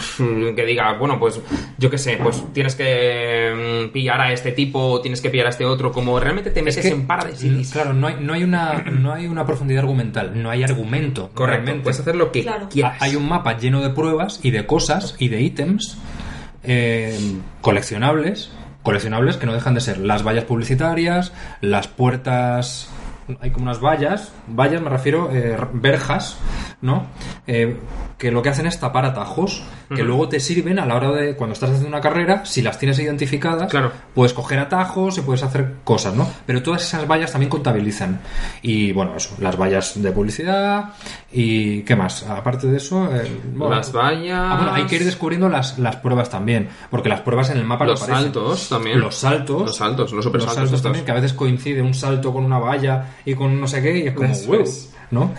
que 0.56 0.66
diga, 0.66 0.94
bueno, 0.94 1.20
pues 1.20 1.40
yo 1.78 1.90
qué 1.90 1.98
sé, 1.98 2.18
pues 2.22 2.44
tienes 2.54 2.76
que 2.76 3.86
mm, 3.88 3.92
pillar 3.92 4.22
a 4.22 4.32
este 4.32 4.52
tipo, 4.52 5.00
tienes 5.02 5.22
que 5.22 5.30
pillar 5.30 5.48
a 5.48 5.50
este 5.50 5.66
otro, 5.66 5.92
como 5.92 6.20
realmente 6.20 6.52
te 6.52 6.62
metes 6.62 6.86
en 6.86 7.08
parálisis. 7.08 7.70
mm, 7.70 7.72
Claro, 7.72 7.94
no 7.94 8.08
hay, 8.08 8.18
no 8.20 8.34
hay 8.34 8.37
una 8.44 8.84
no 8.92 9.14
hay 9.14 9.28
una 9.28 9.46
profundidad 9.46 9.82
argumental, 9.82 10.32
no 10.42 10.50
hay 10.50 10.64
argumento. 10.64 11.30
Correcto, 11.34 11.46
realmente. 11.46 11.84
puedes 11.84 12.00
hacer 12.00 12.16
lo 12.16 12.32
que 12.32 12.44
Claro. 12.44 12.70
quieras. 12.70 12.98
Hay 13.02 13.16
un 13.16 13.28
mapa 13.28 13.58
lleno 13.58 13.82
de 13.82 13.90
pruebas 13.90 14.40
y 14.44 14.52
de 14.52 14.66
cosas 14.66 15.16
y 15.20 15.28
de 15.30 15.42
ítems 15.42 15.98
eh, 16.64 17.18
coleccionables, 17.62 18.52
coleccionables 18.84 19.38
que 19.38 19.46
no 19.46 19.54
dejan 19.54 19.74
de 19.74 19.82
ser 19.82 19.98
las 20.00 20.24
vallas 20.26 20.46
publicitarias, 20.46 21.32
las 21.62 21.88
puertas, 21.88 22.90
hay 23.42 23.52
como 23.52 23.66
unas 23.66 23.82
vallas, 23.82 24.32
vallas 24.48 24.82
me 24.82 24.90
refiero, 24.90 25.30
eh, 25.32 25.58
verjas, 25.74 26.38
¿no? 26.82 27.08
Eh, 27.46 27.78
que 28.18 28.32
lo 28.32 28.42
que 28.42 28.50
hacen 28.50 28.66
es 28.66 28.80
tapar 28.80 29.06
atajos, 29.06 29.64
que 29.94 30.04
luego 30.04 30.28
te 30.28 30.40
sirven 30.40 30.80
a 30.80 30.86
la 30.86 30.96
hora 30.96 31.12
de, 31.12 31.36
cuando 31.36 31.54
estás 31.54 31.70
haciendo 31.70 31.90
una 31.90 32.02
carrera, 32.02 32.46
si 32.46 32.62
las 32.62 32.80
tienes 32.80 32.98
identificadas, 33.00 33.70
Claro. 33.70 33.92
puedes 34.16 34.34
coger 34.34 34.60
atajos 34.60 35.18
y 35.18 35.22
puedes 35.22 35.44
hacer 35.44 35.76
cosas, 35.84 36.16
¿no? 36.16 36.28
Pero 36.46 36.64
todas 36.64 36.82
esas 36.84 37.08
vallas 37.08 37.32
también 37.32 37.50
contabilizan. 37.50 38.20
Y 38.62 38.92
bueno, 38.92 39.16
eso, 39.16 39.36
las 39.40 39.56
vallas 39.58 40.02
de 40.02 40.12
publicidad 40.12 40.94
y 41.32 41.84
¿qué 41.84 41.96
más? 41.96 42.24
Aparte 42.24 42.68
de 42.68 42.78
eso, 42.78 43.06
eh, 43.16 43.30
bueno, 43.54 43.76
Las 43.76 43.92
vallas. 43.92 44.40
Ah, 44.40 44.56
bueno, 44.58 44.74
hay 44.74 44.86
que 44.86 44.96
ir 44.96 45.06
descubriendo 45.06 45.48
las, 45.50 45.78
las 45.78 45.98
pruebas 45.98 46.30
también, 46.30 46.70
porque 46.90 47.10
las 47.10 47.22
pruebas 47.22 47.50
en 47.52 47.58
el 47.58 47.66
mapa 47.66 47.86
no 47.86 47.92
Los 47.92 48.00
saltos 48.00 48.70
también. 48.70 49.00
Los 49.00 49.16
saltos. 49.16 49.62
Los 49.62 49.78
saltos, 49.78 50.12
los 50.12 50.26
super 50.26 50.42
los 50.42 50.54
saltos 50.54 50.82
también, 50.82 51.06
que 51.06 51.12
a 51.12 51.16
veces 51.16 51.34
coincide 51.34 51.82
un 51.82 51.94
salto 51.94 52.34
con 52.34 52.44
una 52.44 52.58
valla 52.58 53.17
y 53.30 53.36
con 53.36 53.60
no 53.60 53.68
sé 53.68 53.82
qué, 53.82 53.98
y 54.00 54.08
es 54.08 54.14
como, 54.14 54.30
"Wow". 54.48 54.64
¿no? 55.12 55.34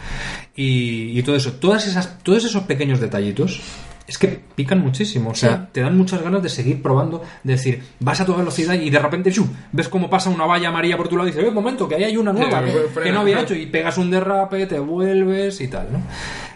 Y, 0.54 1.18
y 1.18 1.22
todo 1.22 1.36
eso, 1.36 1.52
todas 1.54 1.86
esas, 1.86 2.18
todos 2.22 2.44
esos 2.44 2.62
pequeños 2.64 3.00
detallitos. 3.00 3.60
Es 4.06 4.16
que 4.16 4.40
pican 4.54 4.80
muchísimo, 4.80 5.30
o 5.30 5.34
sea, 5.34 5.56
Sí. 5.56 5.62
te 5.72 5.80
dan 5.82 5.94
muchas 5.96 6.22
ganas 6.22 6.42
de 6.42 6.48
seguir 6.48 6.80
probando, 6.80 7.22
de 7.44 7.52
decir, 7.52 7.82
vas 8.00 8.18
a 8.20 8.24
toda 8.24 8.38
velocidad 8.38 8.72
y 8.72 8.88
de 8.88 8.98
repente 8.98 9.30
¡shum! 9.30 9.48
ves 9.70 9.88
cómo 9.90 10.08
pasa 10.08 10.30
una 10.30 10.46
valla 10.46 10.68
amarilla 10.68 10.96
por 10.96 11.08
tu 11.08 11.16
lado 11.18 11.28
y 11.28 11.32
dices, 11.32 11.44
¡eh, 11.44 11.48
un 11.48 11.54
momento, 11.54 11.86
que 11.86 11.96
ahí 11.96 12.04
hay 12.04 12.16
una 12.16 12.32
nueva 12.32 12.64
que 13.02 13.12
no 13.12 13.20
había 13.20 13.40
hecho! 13.42 13.54
Y 13.54 13.66
pegas 13.66 13.98
un 13.98 14.10
derrape, 14.10 14.64
te 14.66 14.78
vuelves 14.78 15.60
y 15.60 15.68
tal, 15.68 15.88
¿no? 15.92 16.00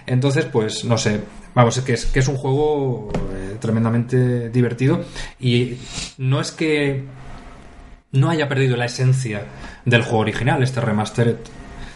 Entonces, 0.06 0.46
pues, 0.46 0.84
no 0.86 0.96
sé, 0.96 1.20
vamos, 1.54 1.76
es 1.76 1.84
que 1.84 1.92
es, 1.92 2.06
que 2.06 2.20
es 2.20 2.28
un 2.28 2.36
juego 2.38 3.10
eh, 3.34 3.56
tremendamente 3.60 4.48
divertido 4.48 5.04
y 5.38 5.74
no 6.16 6.40
es 6.40 6.52
que 6.52 7.02
no 8.12 8.30
haya 8.30 8.48
perdido 8.48 8.76
la 8.76 8.84
esencia 8.86 9.42
del 9.84 10.02
juego 10.02 10.18
original, 10.18 10.62
este 10.62 10.80
remastered, 10.80 11.36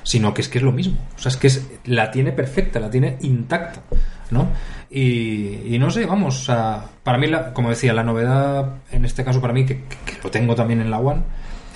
sino 0.02 0.32
que 0.34 0.40
es 0.42 0.48
que 0.48 0.58
es 0.58 0.64
lo 0.64 0.72
mismo. 0.72 0.98
O 1.16 1.18
sea, 1.18 1.30
es 1.30 1.36
que 1.36 1.46
es, 1.46 1.66
la 1.84 2.10
tiene 2.10 2.32
perfecta, 2.32 2.80
la 2.80 2.90
tiene 2.90 3.16
intacta, 3.20 3.80
¿no? 4.30 4.48
Y, 4.90 5.74
y 5.74 5.78
no 5.78 5.90
sé, 5.90 6.06
vamos, 6.06 6.40
o 6.40 6.44
sea, 6.44 6.84
para 7.02 7.18
mí, 7.18 7.26
la- 7.26 7.52
como 7.52 7.70
decía, 7.70 7.92
la 7.92 8.04
novedad, 8.04 8.76
en 8.92 9.04
este 9.04 9.24
caso 9.24 9.40
para 9.40 9.52
mí, 9.52 9.66
que, 9.66 9.82
que- 9.84 10.18
lo 10.22 10.30
tengo 10.30 10.54
también 10.54 10.80
en 10.80 10.90
la 10.90 10.98
One, 10.98 11.22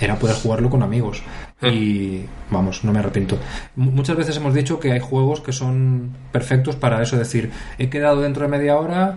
era 0.01 0.17
poder 0.17 0.37
jugarlo 0.37 0.71
con 0.71 0.83
amigos. 0.83 1.23
Y 1.61 2.23
vamos, 2.51 2.85
no 2.85 2.93
me 2.93 3.01
arrepiento. 3.01 3.37
M- 3.77 3.91
Muchas 3.91 4.17
veces 4.17 4.37
hemos 4.39 4.55
dicho 4.55 4.81
que 4.81 4.93
hay 4.93 5.01
juegos 5.01 5.41
que 5.43 5.53
son 5.53 6.13
perfectos 6.33 6.77
para 6.77 7.03
eso, 7.03 7.19
decir, 7.19 7.51
he 7.79 7.91
quedado 7.91 8.23
dentro 8.23 8.45
de 8.45 8.49
media 8.49 8.79
hora, 8.79 9.17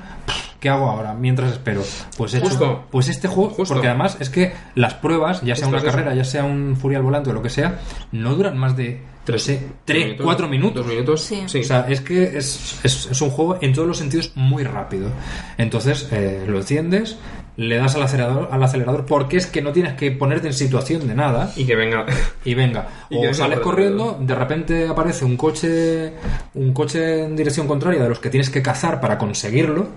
¿qué 0.63 0.69
hago 0.69 0.89
ahora? 0.89 1.13
Mientras 1.13 1.51
espero. 1.51 1.81
Pues 2.17 2.33
he 2.33 2.37
hecho- 2.37 2.47
Justo. 2.47 2.83
pues 2.89 3.09
este 3.09 3.27
juego, 3.27 3.49
Justo. 3.49 3.73
porque 3.73 3.89
además 3.89 4.15
es 4.21 4.29
que 4.29 4.53
las 4.75 4.93
pruebas, 4.93 5.41
ya 5.41 5.57
sea 5.57 5.65
Justo 5.65 5.67
una 5.67 5.77
es 5.79 5.83
eso. 5.83 5.91
carrera, 5.91 6.15
ya 6.15 6.23
sea 6.23 6.45
un 6.45 6.77
Furia 6.77 6.99
al 6.99 7.03
volante 7.03 7.29
o 7.31 7.33
lo 7.33 7.41
que 7.41 7.49
sea, 7.49 7.79
no 8.13 8.33
duran 8.33 8.57
más 8.57 8.77
de 8.77 9.01
3, 9.25 9.59
3 9.83 10.03
minutos, 10.05 10.23
4 10.25 10.47
minutos. 10.47 10.85
Dos 10.85 10.87
minutos. 10.93 11.21
Sí. 11.21 11.43
O 11.59 11.63
sea, 11.63 11.85
es 11.89 11.99
que 11.99 12.37
es, 12.37 12.79
es- 12.83 13.09
es 13.11 13.21
un 13.21 13.29
juego 13.29 13.57
en 13.61 13.73
todos 13.73 13.87
los 13.89 13.97
sentidos 13.97 14.31
muy 14.35 14.63
rápido. 14.63 15.09
Entonces, 15.57 16.07
eh, 16.11 16.45
lo 16.47 16.57
enciendes, 16.59 17.17
le 17.55 17.77
das 17.77 17.93
al 17.95 18.01
acelerador, 18.03 18.49
al 18.51 18.63
acelerador 18.63 19.05
porque 19.05 19.37
es 19.37 19.45
que 19.45 19.61
no 19.61 19.71
tienes 19.71 19.93
que 19.93 20.09
ponerte 20.11 20.47
en 20.47 20.53
situación 20.53 21.07
de 21.07 21.13
nada 21.13 21.51
y 21.55 21.65
que 21.65 21.75
venga. 21.75 22.05
y 22.43 22.53
venga. 22.55 22.87
Y 23.11 23.17
O 23.17 23.21
venga 23.21 23.33
sales 23.35 23.59
corriendo, 23.59 24.17
de 24.19 24.33
repente 24.33 24.87
aparece 24.87 25.23
un 25.23 25.37
coche, 25.37 26.13
un 26.55 26.73
coche 26.73 27.23
en 27.25 27.35
dirección 27.35 27.67
contraria 27.67 28.01
de 28.01 28.09
los 28.09 28.17
que 28.19 28.29
tienes 28.31 28.49
que 28.49 28.61
cazar 28.63 28.99
para 28.99 29.17
conseguirlo 29.19 29.87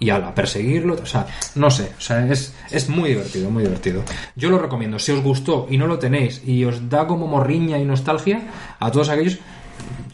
y 0.00 0.10
ala, 0.10 0.34
perseguirlo. 0.34 0.94
O 0.94 1.06
sea, 1.06 1.26
no 1.54 1.70
sé, 1.70 1.92
o 1.96 2.00
sea, 2.00 2.26
es, 2.26 2.52
es 2.70 2.88
muy 2.88 3.10
divertido, 3.10 3.50
muy 3.50 3.62
divertido. 3.62 4.02
Yo 4.34 4.50
lo 4.50 4.58
recomiendo. 4.58 4.98
Si 4.98 5.12
os 5.12 5.22
gustó 5.22 5.68
y 5.70 5.78
no 5.78 5.86
lo 5.86 5.98
tenéis 5.98 6.42
y 6.44 6.64
os 6.64 6.88
da 6.88 7.06
como 7.06 7.28
morriña 7.28 7.78
y 7.78 7.84
nostalgia, 7.84 8.42
a 8.80 8.90
todos 8.90 9.10
aquellos, 9.10 9.38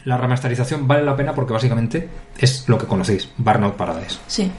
la 0.05 0.17
remasterización 0.17 0.87
vale 0.87 1.03
la 1.03 1.15
pena 1.15 1.33
porque 1.33 1.53
básicamente 1.53 2.07
es 2.37 2.67
lo 2.69 2.77
que 2.77 2.85
conocéis, 2.85 3.29
Burnout 3.37 3.75
Paradise. 3.75 4.19
Sí. 4.27 4.51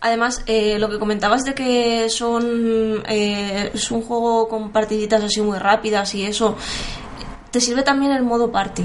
Además, 0.00 0.42
eh, 0.46 0.78
lo 0.78 0.88
que 0.88 0.98
comentabas 0.98 1.44
de 1.44 1.54
que 1.54 2.08
son 2.10 3.02
eh, 3.08 3.70
es 3.74 3.90
un 3.90 4.02
juego 4.02 4.48
con 4.48 4.70
partiditas 4.70 5.24
así 5.24 5.40
muy 5.40 5.58
rápidas 5.58 6.14
y 6.14 6.24
eso, 6.24 6.56
te 7.50 7.60
sirve 7.60 7.82
también 7.82 8.12
el 8.12 8.22
modo 8.22 8.52
party. 8.52 8.84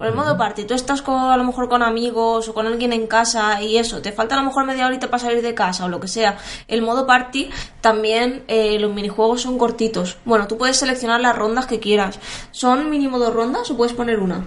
Por 0.00 0.06
el 0.06 0.14
modo 0.14 0.38
party, 0.38 0.64
tú 0.64 0.72
estás 0.72 1.02
con, 1.02 1.30
a 1.30 1.36
lo 1.36 1.44
mejor 1.44 1.68
con 1.68 1.82
amigos 1.82 2.48
o 2.48 2.54
con 2.54 2.66
alguien 2.66 2.94
en 2.94 3.06
casa 3.06 3.60
y 3.60 3.76
eso, 3.76 4.00
te 4.00 4.12
falta 4.12 4.34
a 4.34 4.38
lo 4.38 4.46
mejor 4.46 4.64
media 4.64 4.86
horita 4.86 5.10
para 5.10 5.22
salir 5.22 5.42
de 5.42 5.52
casa 5.52 5.84
o 5.84 5.90
lo 5.90 6.00
que 6.00 6.08
sea. 6.08 6.38
El 6.68 6.80
modo 6.80 7.06
party 7.06 7.50
también, 7.82 8.42
eh, 8.48 8.78
los 8.78 8.94
minijuegos 8.94 9.42
son 9.42 9.58
cortitos. 9.58 10.16
Bueno, 10.24 10.48
tú 10.48 10.56
puedes 10.56 10.78
seleccionar 10.78 11.20
las 11.20 11.36
rondas 11.36 11.66
que 11.66 11.80
quieras. 11.80 12.18
¿Son 12.50 12.88
mínimo 12.88 13.18
dos 13.18 13.34
rondas 13.34 13.70
o 13.70 13.76
puedes 13.76 13.92
poner 13.92 14.20
una 14.20 14.42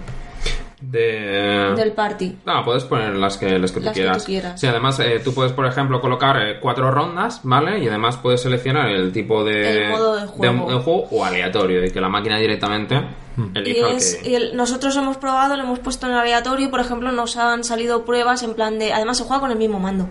De... 0.92 1.74
del 1.76 1.92
party? 1.94 2.38
No, 2.46 2.64
puedes 2.66 2.84
poner 2.84 3.16
las 3.16 3.38
que, 3.38 3.58
las 3.58 3.72
que, 3.72 3.80
tú, 3.80 3.86
Las 3.86 3.94
que 3.94 4.02
tú 4.02 4.04
quieras. 4.04 4.26
quieras. 4.26 4.60
Sí, 4.60 4.68
además 4.68 4.98
tú 4.98 5.04
tú 5.24 5.34
puedes, 5.34 5.52
por 5.54 5.66
ejemplo, 5.66 6.02
colocar 6.02 6.38
eh, 6.38 6.60
cuatro 6.60 6.92
rondas, 6.92 7.40
¿vale? 7.44 7.80
Y 7.80 7.88
además 7.88 8.18
puedes 8.18 8.42
seleccionar 8.42 8.90
el 8.90 9.12
tipo 9.12 9.44
de, 9.44 9.86
El 9.86 9.92
modo 9.92 10.16
de 10.18 10.28
juego. 10.28 10.70
de 10.72 10.80
juego 10.80 11.08
o 11.12 11.24
aleatorio, 11.26 11.86
y 11.86 11.92
que 11.92 12.02
la 12.02 12.10
máquina 12.10 12.38
directamente 12.38 12.96
Y 13.56 13.58
elija 13.58 13.88
el 13.90 13.96
es- 13.96 14.16
que... 14.22 14.30
y 14.30 14.36
el- 14.36 14.56
nosotros 14.56 14.96
hemos 14.98 15.18
probado, 15.18 15.56
lo 15.56 15.64
hemos 15.64 15.80
puesto 15.80 16.06
en 16.08 16.14
aleatorio, 16.14 16.70
por 16.70 16.82
ejemplo, 16.82 17.12
nos 17.12 17.38
han 17.38 17.64
salido 17.64 18.04
pruebas 18.06 18.44
en 18.44 18.54
plan 18.54 18.78
de... 18.78 18.94
Además 18.94 19.18
se 19.18 19.24
juega 19.24 19.40
con 19.42 19.52
el 19.52 19.58
mismo 19.58 19.80
mando. 19.80 20.04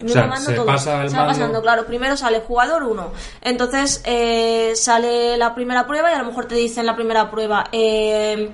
El 0.00 0.04
O 0.04 0.04
mismo 0.04 0.20
sea, 0.20 0.26
mando 0.28 0.50
se 0.50 0.54
todo. 0.54 0.66
pasa 0.66 1.02
el 1.02 1.10
se 1.10 1.16
va 1.16 1.22
mando- 1.24 1.38
pasando, 1.38 1.62
claro. 1.62 1.86
Primero 1.86 2.16
sale 2.16 2.40
jugador 2.40 2.82
1. 2.84 3.12
Entonces 3.42 4.02
eh, 4.04 4.72
sale 4.76 5.36
la 5.36 5.54
primera 5.54 5.86
prueba 5.86 6.10
y 6.10 6.14
a 6.14 6.18
lo 6.18 6.24
mejor 6.26 6.46
te 6.46 6.54
dicen 6.56 6.84
la 6.86 6.94
primera 6.96 7.30
prueba... 7.30 7.64
Eh, 7.72 8.50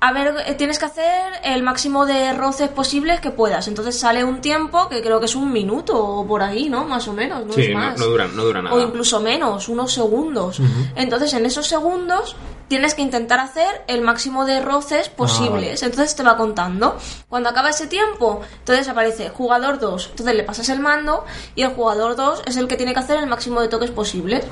a 0.00 0.12
ver, 0.12 0.34
eh, 0.46 0.54
tienes 0.54 0.78
que 0.78 0.84
hacer 0.84 1.32
el 1.42 1.62
máximo 1.62 2.04
de 2.06 2.32
roces 2.34 2.68
posibles 2.68 3.20
que 3.20 3.30
puedas. 3.30 3.66
Entonces 3.66 3.98
sale 3.98 4.24
un 4.24 4.40
tiempo 4.40 4.88
que 4.88 5.00
creo 5.02 5.18
que 5.20 5.26
es 5.26 5.34
un 5.34 5.52
minuto 5.52 5.96
o 5.98 6.26
por 6.26 6.42
ahí, 6.42 6.68
¿no? 6.68 6.84
Más 6.84 7.08
o 7.08 7.12
menos, 7.12 7.46
no 7.46 7.52
Sí, 7.54 7.62
es 7.62 7.70
no, 7.70 7.78
más 7.78 7.98
no 7.98 8.06
dura, 8.06 8.28
no 8.28 8.44
dura 8.44 8.62
nada. 8.62 8.76
o 8.76 8.80
incluso 8.80 9.20
menos, 9.20 9.68
unos 9.68 9.92
segundos. 9.92 10.60
Entonces, 10.94 11.32
en 11.34 11.46
esos 11.46 11.66
segundos 11.66 12.36
tienes 12.68 12.94
que 12.94 13.02
intentar 13.02 13.40
hacer 13.40 13.84
el 13.86 14.02
máximo 14.02 14.44
de 14.44 14.60
roces 14.60 15.08
posibles. 15.08 15.82
Entonces 15.82 16.14
te 16.16 16.22
va 16.22 16.36
contando. 16.36 16.96
Cuando 17.28 17.48
acaba 17.48 17.70
ese 17.70 17.86
tiempo, 17.86 18.40
entonces 18.58 18.88
aparece 18.88 19.30
jugador 19.30 19.78
2. 19.78 20.08
Entonces 20.10 20.34
le 20.34 20.42
pasas 20.42 20.68
el 20.68 20.80
mando 20.80 21.24
y 21.54 21.62
el 21.62 21.70
jugador 21.70 22.16
2 22.16 22.42
es 22.46 22.56
el 22.56 22.68
que 22.68 22.76
tiene 22.76 22.92
que 22.92 23.00
hacer 23.00 23.18
el 23.18 23.26
máximo 23.26 23.60
de 23.60 23.68
toques 23.68 23.90
posibles 23.90 24.44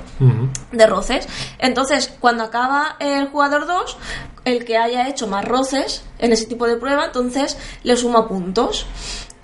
de 0.72 0.86
roces. 0.86 1.28
Entonces, 1.58 2.12
cuando 2.20 2.44
acaba 2.44 2.96
el 3.00 3.28
jugador 3.28 3.66
2, 3.66 3.96
el 4.44 4.64
que 4.64 4.76
haya 4.76 5.08
hecho 5.08 5.26
más 5.26 5.44
roces 5.44 6.04
en 6.18 6.32
ese 6.32 6.46
tipo 6.46 6.66
de 6.66 6.76
prueba, 6.76 7.06
entonces 7.06 7.56
le 7.82 7.96
suma 7.96 8.28
puntos. 8.28 8.86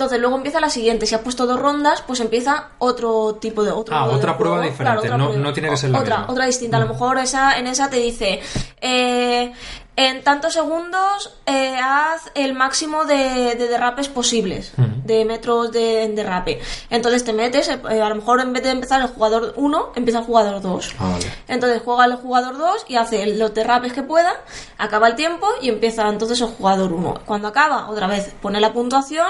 Entonces 0.01 0.19
luego 0.19 0.37
empieza 0.37 0.61
la 0.61 0.71
siguiente. 0.71 1.05
Si 1.05 1.15
has 1.15 1.21
puesto 1.21 1.45
dos 1.47 1.61
rondas, 1.61 2.01
pues 2.07 2.21
empieza 2.21 2.69
otro 2.79 3.35
tipo 3.35 3.63
de 3.63 3.71
otro 3.71 3.95
Ah, 3.95 4.09
de 4.09 4.15
otra 4.15 4.39
prueba 4.39 4.57
juego. 4.57 4.71
diferente, 4.71 4.99
otra 4.99 5.19
no- 5.19 5.33
no 5.35 5.53
tiene 5.53 5.69
que 5.69 5.77
ser 5.77 5.91
la 5.91 5.99
otra, 6.01 6.17
misma. 6.17 6.27
Mm. 6.27 6.31
Otra 6.33 6.47
distinta. 6.47 6.77
A 6.79 6.81
lo 6.81 6.87
mejor 6.89 7.19
esa, 7.19 7.59
en 7.59 7.67
esa 7.67 7.91
te 7.91 7.97
dice 7.99 8.41
eh, 8.81 9.53
en 9.97 10.25
tantos 10.25 10.55
segundos 10.55 11.37
eh, 11.45 11.77
haz 11.77 12.31
el 12.35 12.55
máximo 12.55 13.05
de, 13.05 13.55
de 13.57 13.69
derrapes 13.69 14.09
posibles, 14.09 14.73
de 15.11 15.25
metros 15.25 15.73
de 15.73 16.05
en 16.05 16.15
derrape. 16.15 16.61
Entonces 16.89 17.25
te 17.25 17.33
metes, 17.33 17.69
eh, 17.69 18.01
a 18.01 18.09
lo 18.09 18.15
mejor 18.15 18.41
en 18.41 18.53
vez 18.53 18.63
de 18.63 18.71
empezar 18.71 19.01
el 19.01 19.09
jugador 19.09 19.53
1, 19.57 19.93
empieza 19.97 20.21
el 20.21 20.25
jugador 20.25 20.61
2. 20.61 20.95
Ah, 20.99 21.11
vale. 21.13 21.27
Entonces 21.49 21.83
juega 21.85 22.05
el 22.05 22.15
jugador 22.17 22.57
2 22.57 22.85
y 22.89 22.97
hace 22.97 23.27
los 23.37 23.53
derrapes 23.53 23.93
que 23.93 24.03
pueda, 24.03 24.33
acaba 24.79 25.09
el 25.09 25.17
tiempo 25.17 25.47
y 25.61 25.69
empieza 25.69 26.09
entonces 26.09 26.41
el 26.41 26.47
jugador 26.49 26.93
1. 26.93 27.23
Cuando 27.27 27.49
acaba, 27.49 27.91
otra 27.91 28.07
vez 28.07 28.31
pone 28.41 28.61
la 28.61 28.73
puntuación 28.73 29.29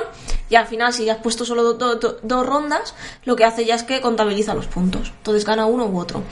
y 0.51 0.57
al 0.57 0.67
final, 0.67 0.93
si 0.93 1.05
ya 1.07 1.13
has 1.15 1.19
puesto 1.21 1.45
solo 1.45 1.63
do- 1.63 1.75
do- 1.75 1.95
do- 1.97 2.19
dos 2.23 2.47
rondas, 2.47 2.95
lo 3.25 3.37
que 3.37 3.45
hace 3.45 3.65
ya 3.65 3.75
es 3.77 3.83
que 3.85 4.01
contabiliza 4.01 4.53
los 4.55 4.67
puntos. 4.67 5.13
Entonces 5.19 5.45
gana 5.45 5.65
uno 5.67 5.87
u 5.87 5.99
otro. 5.99 6.23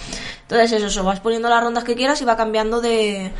Entonces 0.42 0.72
eso, 0.72 0.86
eso, 0.86 1.04
vas 1.04 1.20
poniendo 1.20 1.48
las 1.48 1.62
rondas 1.62 1.84
que 1.84 1.94
quieras 1.94 2.20
y 2.20 2.24
va 2.24 2.36
cambiando 2.36 2.80
de, 2.80 3.32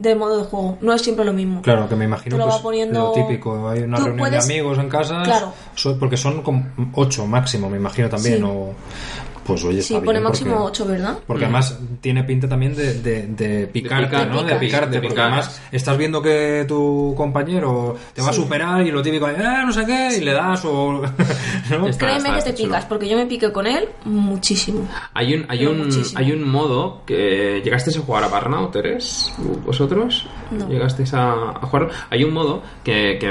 de 0.00 0.14
modo 0.14 0.38
de 0.38 0.44
juego. 0.44 0.78
No 0.80 0.94
es 0.94 1.02
siempre 1.02 1.24
lo 1.26 1.32
mismo. 1.34 1.60
Claro, 1.60 1.86
que 1.88 1.94
me 1.94 2.06
imagino 2.06 2.38
lo 2.38 2.44
pues, 2.46 2.56
poniendo- 2.62 3.00
lo 3.00 3.12
típico. 3.12 3.68
Hay 3.68 3.80
una 3.82 3.98
reunión 3.98 4.18
puedes- 4.18 4.46
de 4.46 4.54
amigos 4.54 4.78
en 4.78 4.88
casa, 4.88 5.22
Claro. 5.22 5.52
porque 5.98 6.16
son 6.16 6.42
como 6.42 6.64
ocho 6.94 7.26
máximo, 7.26 7.68
me 7.68 7.76
imagino 7.76 8.08
también. 8.08 8.38
Sí. 8.38 8.42
O, 8.44 8.72
pues 9.44 9.64
oye, 9.64 9.82
Sí, 9.82 9.94
está 9.94 10.04
pone 10.04 10.18
bien, 10.18 10.24
máximo 10.24 10.50
porque- 10.56 10.66
8, 10.82 10.86
¿verdad? 10.86 11.18
Porque 11.26 11.44
además 11.44 11.78
tiene 12.00 12.24
pinta 12.24 12.48
también 12.48 12.74
de, 12.76 12.94
de, 13.00 13.26
de 13.28 13.66
picarte, 13.66 14.06
picar, 14.06 14.28
¿no? 14.28 14.36
De 14.38 14.42
picar. 14.44 14.58
picarte, 14.60 14.90
De 14.90 14.96
porque 15.00 15.08
picar. 15.14 15.26
además 15.26 15.62
estás 15.72 15.96
viendo 15.98 16.22
que 16.22 16.64
tu 16.68 17.14
compañero 17.16 17.96
te 18.14 18.22
va 18.22 18.30
a 18.30 18.32
superar 18.32 18.86
y 18.86 18.90
lo 18.90 19.02
típico 19.02 19.28
es, 19.28 19.38
"Eh, 19.38 19.44
no 19.64 19.72
sé 19.72 19.84
qué, 19.86 20.16
y 20.18 20.20
le 20.20 20.32
das 20.32 20.64
o... 20.64 21.02
¿no? 21.70 21.86
Está- 21.88 22.06
Créeme 22.06 22.18
está- 22.18 22.32
que 22.32 22.38
está 22.38 22.50
te 22.50 22.54
chulo. 22.56 22.68
picas, 22.68 22.84
porque 22.86 23.08
yo 23.08 23.16
me 23.16 23.26
piqué 23.26 23.50
con 23.52 23.66
él 23.66 23.88
muchísimo. 24.04 24.88
Hay 25.14 25.34
un, 25.34 25.46
hay 25.48 25.66
un, 25.66 25.78
muchísimo. 25.78 26.18
hay 26.18 26.32
un 26.32 26.48
modo 26.48 27.02
que 27.06 27.60
llegasteis 27.64 27.96
a 27.98 28.00
jugar 28.00 28.24
a 28.24 28.28
Burnout, 28.28 28.74
¿eres? 28.76 29.32
¿Vosotros? 29.64 30.26
No. 30.50 30.68
¿Llegasteis 30.68 31.14
a, 31.14 31.32
a 31.50 31.60
jugarlo? 31.66 31.90
Hay 32.10 32.24
un 32.24 32.32
modo 32.32 32.62
que, 32.84 33.18
que 33.20 33.28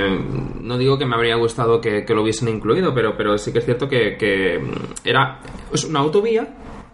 no 0.62 0.78
digo 0.78 0.98
que 0.98 1.06
me 1.06 1.16
habría 1.16 1.36
gustado 1.36 1.80
que, 1.82 2.06
que 2.06 2.14
lo 2.14 2.24
hubiesen 2.24 2.48
incluido, 2.50 2.94
pero, 2.94 3.16
pero 3.18 3.38
sí 3.38 3.52
que 3.52 3.60
es 3.60 3.66
cierto 3.66 3.88
que, 3.88 4.18
que 4.18 4.60
era 5.04 5.40
es 5.74 5.84
una 5.84 5.99
autovía. 6.02 6.48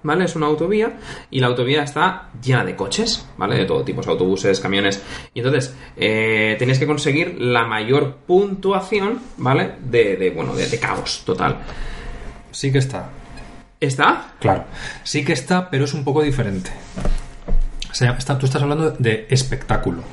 ¿Vale? 0.03 0.25
Es 0.25 0.35
una 0.35 0.45
autovía 0.45 0.99
y 1.31 1.39
la 1.39 1.47
autovía 1.47 1.81
está 1.81 2.29
llena 2.39 2.63
de 2.63 2.75
coches, 2.75 3.25
¿vale? 3.37 3.55
De 3.57 3.65
todo 3.65 3.83
tipo, 3.83 4.07
autobuses, 4.07 4.59
camiones. 4.59 5.01
Y 5.33 5.39
entonces, 5.39 5.73
eh, 5.97 6.55
tenías 6.59 6.77
que 6.77 6.85
conseguir 6.85 7.37
la 7.41 7.65
mayor 7.65 8.17
puntuación, 8.27 9.19
¿vale? 9.37 9.71
De, 9.83 10.15
de 10.15 10.29
bueno, 10.29 10.53
de, 10.53 10.67
de 10.67 10.79
caos 10.79 11.23
total. 11.25 11.57
Sí 12.51 12.71
que 12.71 12.77
está, 12.77 13.09
¿Está? 13.79 14.33
claro. 14.39 14.65
Sí 15.03 15.25
que 15.25 15.33
está, 15.33 15.71
pero 15.71 15.85
es 15.85 15.93
un 15.95 16.03
poco 16.03 16.21
diferente. 16.21 16.69
O 17.89 17.95
sea, 17.95 18.11
está- 18.11 18.37
tú 18.37 18.45
estás 18.45 18.61
hablando 18.61 18.91
de 18.91 19.25
espectáculo. 19.31 20.03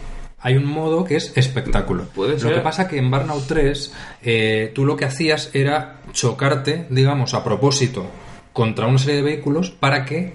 Hay 0.40 0.56
un 0.56 0.64
modo 0.64 1.04
que 1.04 1.16
es 1.16 1.36
espectáculo. 1.36 2.04
Puede 2.14 2.32
Lo 2.32 2.38
ser. 2.38 2.54
que 2.54 2.60
pasa 2.60 2.88
que 2.88 2.96
en 2.96 3.10
Burnout 3.10 3.46
3 3.46 3.92
eh, 4.22 4.72
tú 4.74 4.86
lo 4.86 4.96
que 4.96 5.04
hacías 5.04 5.50
era 5.52 5.98
chocarte, 6.12 6.86
digamos, 6.88 7.34
a 7.34 7.44
propósito 7.44 8.06
contra 8.52 8.86
una 8.86 8.98
serie 8.98 9.16
de 9.16 9.22
vehículos 9.22 9.70
para 9.70 10.04
que 10.04 10.32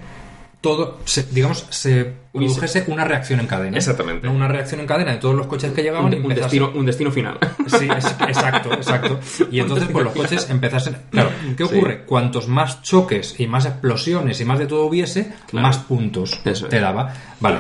todo, 0.62 1.00
se- 1.06 1.24
digamos, 1.32 1.68
se 1.70 2.14
produjese 2.34 2.84
una 2.88 3.04
reacción 3.06 3.40
en 3.40 3.48
cadena. 3.48 3.78
Exactamente. 3.78 4.28
Una 4.28 4.48
reacción 4.48 4.80
en 4.82 4.88
cadena 4.88 5.12
de 5.12 5.18
todos 5.18 5.36
los 5.36 5.46
coches 5.48 5.72
que 5.72 5.82
llegaban 5.84 6.06
Un, 6.06 6.14
y 6.14 6.18
un 6.18 6.34
destino, 6.34 6.72
un 6.74 6.86
destino 6.86 7.12
final. 7.12 7.38
Sí, 7.68 7.88
es- 7.96 8.16
exacto, 8.28 8.74
exacto. 8.74 9.20
Y 9.52 9.60
entonces, 9.60 9.88
pues 9.92 10.04
los 10.04 10.14
coches 10.14 10.50
empezasen. 10.50 10.98
Claro, 11.12 11.30
¿qué 11.56 11.66
Sí. 11.66 11.76
ocurre? 11.76 12.04
Cuantos 12.06 12.48
más 12.48 12.82
choques 12.82 13.40
y 13.40 13.48
más 13.48 13.66
explosiones 13.66 14.42
y 14.42 14.46
más 14.46 14.60
de 14.60 14.66
todo 14.66 14.86
hubiese, 14.86 15.32
Claro. 15.48 15.68
más 15.68 15.78
puntos 15.78 16.42
Eso 16.44 16.66
es. 16.66 16.70
te 16.72 16.80
daba. 16.80 17.14
Vale. 17.40 17.60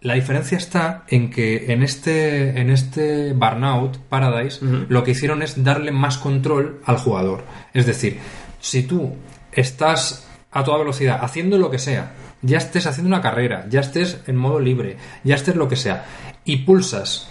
La 0.00 0.14
diferencia 0.14 0.58
está 0.58 1.04
en 1.08 1.30
que 1.30 1.72
en 1.72 1.84
este, 1.84 2.60
en 2.60 2.70
este 2.70 3.32
Burnout 3.34 3.98
Paradise 4.08 4.58
lo 4.88 5.04
que 5.04 5.12
hicieron 5.12 5.42
es 5.42 5.62
darle 5.62 5.92
más 5.92 6.18
control 6.18 6.80
al 6.84 6.96
jugador. 6.96 7.44
Es 7.72 7.86
decir, 7.86 8.18
si 8.60 8.82
tú 8.82 9.14
estás 9.52 10.26
a 10.50 10.64
toda 10.64 10.78
velocidad 10.78 11.18
haciendo 11.22 11.58
lo 11.58 11.70
que 11.70 11.78
sea, 11.78 12.12
ya 12.42 12.58
estés 12.58 12.86
haciendo 12.86 13.08
una 13.08 13.22
carrera, 13.22 13.66
ya 13.68 13.80
estés 13.80 14.20
en 14.26 14.36
modo 14.36 14.60
libre, 14.60 14.96
ya 15.24 15.34
estés 15.34 15.56
lo 15.56 15.68
que 15.68 15.76
sea, 15.76 16.04
y 16.44 16.58
pulsas 16.58 17.28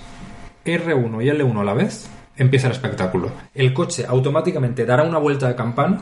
R1 0.65 1.23
y 1.23 1.29
L1 1.29 1.59
a 1.59 1.63
la 1.63 1.73
vez, 1.73 2.09
empieza 2.37 2.67
el 2.67 2.73
espectáculo. 2.73 3.31
El 3.53 3.73
coche 3.73 4.05
automáticamente 4.07 4.85
dará 4.85 5.03
una 5.03 5.17
vuelta 5.17 5.47
de 5.47 5.55
campana. 5.55 6.01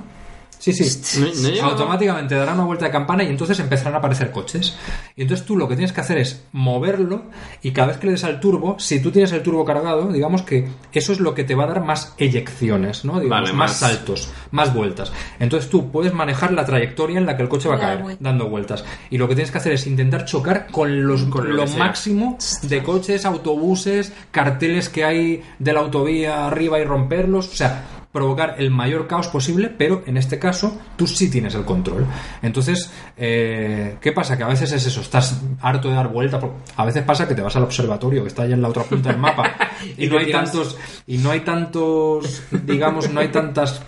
Sí, 0.60 0.74
sí. 0.74 1.26
No- 1.62 1.68
automáticamente 1.70 2.36
dará 2.36 2.54
una 2.54 2.66
vuelta 2.66 2.86
de 2.86 2.92
campana 2.92 3.24
y 3.24 3.28
entonces 3.28 3.60
empezarán 3.62 3.96
a 3.96 3.98
aparecer 4.00 4.30
coches. 4.32 4.76
Y 5.16 5.22
entonces 5.22 5.46
tú 5.46 5.56
lo 5.58 5.68
que 5.70 5.76
tienes 5.76 5.94
que 5.94 6.02
hacer 6.02 6.18
es 6.18 6.44
moverlo 6.52 7.24
y 7.64 7.72
cada 7.72 7.88
vez 7.88 7.98
que 7.98 8.08
le 8.08 8.12
des 8.12 8.24
al 8.26 8.40
turbo, 8.42 8.78
si 8.78 9.00
tú 9.02 9.10
tienes 9.10 9.32
el 9.32 9.42
turbo 9.42 9.64
cargado, 9.64 10.12
digamos 10.12 10.42
que 10.42 10.68
eso 10.92 11.14
es 11.14 11.22
lo 11.22 11.34
que 11.34 11.46
te 11.46 11.56
va 11.56 11.64
a 11.64 11.68
dar 11.68 11.82
más 11.84 12.14
eyecciones, 12.18 13.06
¿no? 13.06 13.20
Digamos, 13.22 13.30
Vale, 13.50 13.54
más, 13.54 13.70
más- 13.72 13.78
saltos. 13.78 14.30
más 14.52 14.74
vueltas. 14.74 15.12
Entonces 15.40 15.70
tú 15.70 15.92
puedes 15.92 16.14
manejar 16.14 16.52
la 16.52 16.66
trayectoria 16.66 17.18
en 17.20 17.26
la 17.26 17.38
que 17.38 17.44
el 17.44 17.50
coche 17.50 17.70
va 17.70 17.76
a 17.76 17.80
caer, 17.80 18.18
dando 18.20 18.50
vueltas. 18.50 18.84
Y 19.10 19.18
lo 19.18 19.28
que 19.30 19.36
tienes 19.36 19.52
que 19.52 19.58
hacer 19.60 19.72
es 19.74 19.88
intentar 19.88 20.26
chocar 20.26 20.68
con 20.72 21.08
los 21.08 21.24
Con 21.24 21.56
lo 21.56 21.66
máximo 21.68 22.38
de 22.64 22.84
coches, 22.84 23.26
autobuses, 23.26 24.12
carteles 24.32 24.90
que 24.90 25.06
hay 25.06 25.42
de 25.58 25.74
la 25.74 25.80
autovía 25.80 26.48
arriba 26.48 26.80
y 26.80 26.84
romperlos. 26.84 27.48
O 27.48 27.56
sea, 27.56 27.86
provocar 28.12 28.56
el 28.58 28.72
mayor 28.72 29.08
caos 29.08 29.28
posible, 29.28 29.70
pero 29.70 30.04
en 30.08 30.18
este 30.18 30.40
caso 30.40 30.78
tú 30.96 31.06
sí 31.06 31.30
tienes 31.30 31.54
el 31.54 31.64
control. 31.64 32.06
Entonces, 32.42 32.92
eh, 33.18 33.98
¿qué 34.02 34.12
pasa? 34.12 34.36
Que 34.36 34.44
a 34.44 34.48
veces 34.48 34.72
es 34.72 34.86
eso, 34.88 35.02
estás 35.02 35.42
harto 35.62 35.90
de 35.90 35.96
dar 35.96 36.08
vuelta. 36.08 36.40
porque 36.40 36.56
A 36.76 36.86
veces 36.86 37.04
pasa 37.04 37.28
que 37.28 37.36
te 37.36 37.42
vas 37.42 37.56
al 37.56 37.64
observatorio, 37.64 38.24
que 38.24 38.30
está 38.30 38.44
ahí 38.44 38.54
en 38.54 38.62
la 38.62 38.70
otra 38.70 38.84
punta 38.84 39.10
del 39.10 39.20
mapa, 39.20 39.54
y, 39.98 40.06
Y 40.06 40.10
no 40.10 40.18
hay 40.18 40.26
tiras. 40.26 40.52
tantos, 40.52 40.78
y 41.06 41.18
no 41.20 41.32
hay 41.32 41.42
tantos, 41.42 42.44
digamos, 42.64 43.10
no 43.12 43.20
hay 43.20 43.28
tantas 43.28 43.82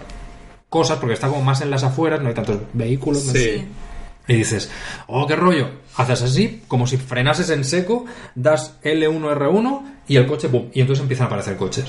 cosas, 0.70 1.00
porque 1.00 1.16
está 1.16 1.28
como 1.28 1.42
más 1.42 1.62
en 1.62 1.72
las 1.72 1.84
afueras, 1.84 2.22
no 2.22 2.28
hay 2.28 2.36
tantos 2.36 2.60
vehículos. 2.74 3.26
no 3.26 3.32
sé. 3.32 3.60
Sí. 3.60 3.68
Y 4.28 4.36
dices, 4.36 4.70
oh, 5.08 5.26
qué 5.26 5.36
rollo. 5.36 5.68
Haces 5.98 6.22
así, 6.22 6.62
como 6.68 6.88
si 6.88 6.96
frenases 6.98 7.50
en 7.50 7.66
seco, 7.66 8.06
das 8.36 8.80
L1, 8.84 9.36
R1 9.36 9.82
y 10.08 10.16
el 10.16 10.28
coche, 10.28 10.48
¡pum! 10.48 10.70
Y 10.74 10.80
entonces 10.82 11.02
empiezan 11.02 11.26
a 11.26 11.28
aparecer 11.28 11.58
coches. 11.58 11.86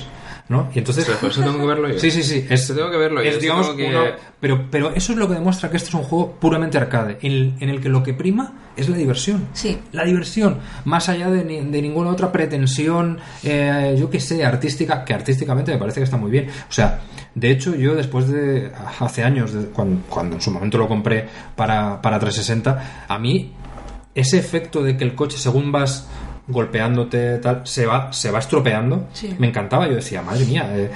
¿No? 0.49 0.69
Y 0.75 0.79
entonces. 0.79 1.05
Pero 1.05 1.19
por 1.19 1.29
eso 1.29 1.41
tengo 1.41 1.57
que 1.59 1.65
verlo 1.65 1.89
yo. 1.89 1.99
Sí, 1.99 2.11
sí, 2.11 2.21
sí. 2.21 2.45
Es, 2.49 2.63
Eso 2.63 2.75
tengo 2.75 2.91
que 2.91 2.97
verlo 2.97 3.23
yo, 3.23 3.29
es, 3.29 3.39
digamos, 3.39 3.69
que- 3.69 3.87
uno- 3.87 4.03
pero, 4.41 4.65
pero 4.69 4.91
eso 4.93 5.13
es 5.13 5.17
lo 5.17 5.27
que 5.29 5.35
demuestra 5.35 5.69
que 5.71 5.77
este 5.77 5.87
es 5.89 5.95
un 5.95 6.03
juego 6.03 6.33
puramente 6.33 6.77
arcade, 6.77 7.17
en 7.21 7.31
el, 7.31 7.53
en 7.61 7.69
el 7.69 7.79
que 7.81 7.87
lo 7.87 8.03
que 8.03 8.13
prima 8.13 8.51
es 8.75 8.89
la 8.89 8.97
diversión. 8.97 9.47
Sí. 9.53 9.79
La 9.93 10.03
diversión, 10.03 10.57
más 10.83 11.07
allá 11.07 11.29
de, 11.29 11.45
ni- 11.45 11.61
de 11.61 11.81
ninguna 11.81 12.09
otra 12.09 12.29
pretensión, 12.31 13.19
eh, 13.43 13.95
yo 13.97 14.09
que 14.09 14.19
sé, 14.19 14.43
artística, 14.43 15.05
que 15.05 15.13
artísticamente 15.13 15.71
me 15.71 15.77
parece 15.77 16.01
que 16.01 16.03
está 16.03 16.17
muy 16.17 16.29
bien. 16.29 16.49
O 16.69 16.73
sea, 16.73 16.99
de 17.33 17.49
hecho, 17.49 17.73
yo 17.75 17.95
después 17.95 18.27
de. 18.27 18.69
hace 18.99 19.23
años, 19.23 19.53
de- 19.53 19.67
cuando, 19.67 20.01
cuando 20.09 20.35
en 20.35 20.41
su 20.41 20.51
momento 20.51 20.77
lo 20.77 20.89
compré 20.89 21.25
para, 21.55 22.01
para 22.01 22.19
360, 22.19 23.05
a 23.07 23.17
mí 23.17 23.53
ese 24.13 24.37
efecto 24.39 24.83
de 24.83 24.97
que 24.97 25.05
el 25.05 25.15
coche, 25.15 25.37
según 25.37 25.71
vas 25.71 26.07
golpeándote, 26.47 27.37
tal, 27.39 27.61
se 27.65 27.85
va, 27.85 28.11
se 28.13 28.31
va 28.31 28.39
estropeando, 28.39 29.07
Sí. 29.13 29.35
me 29.39 29.47
encantaba. 29.47 29.87
Yo 29.87 29.95
decía, 29.95 30.21
madre 30.21 30.45
mía, 30.45 30.69
eh, 30.75 30.89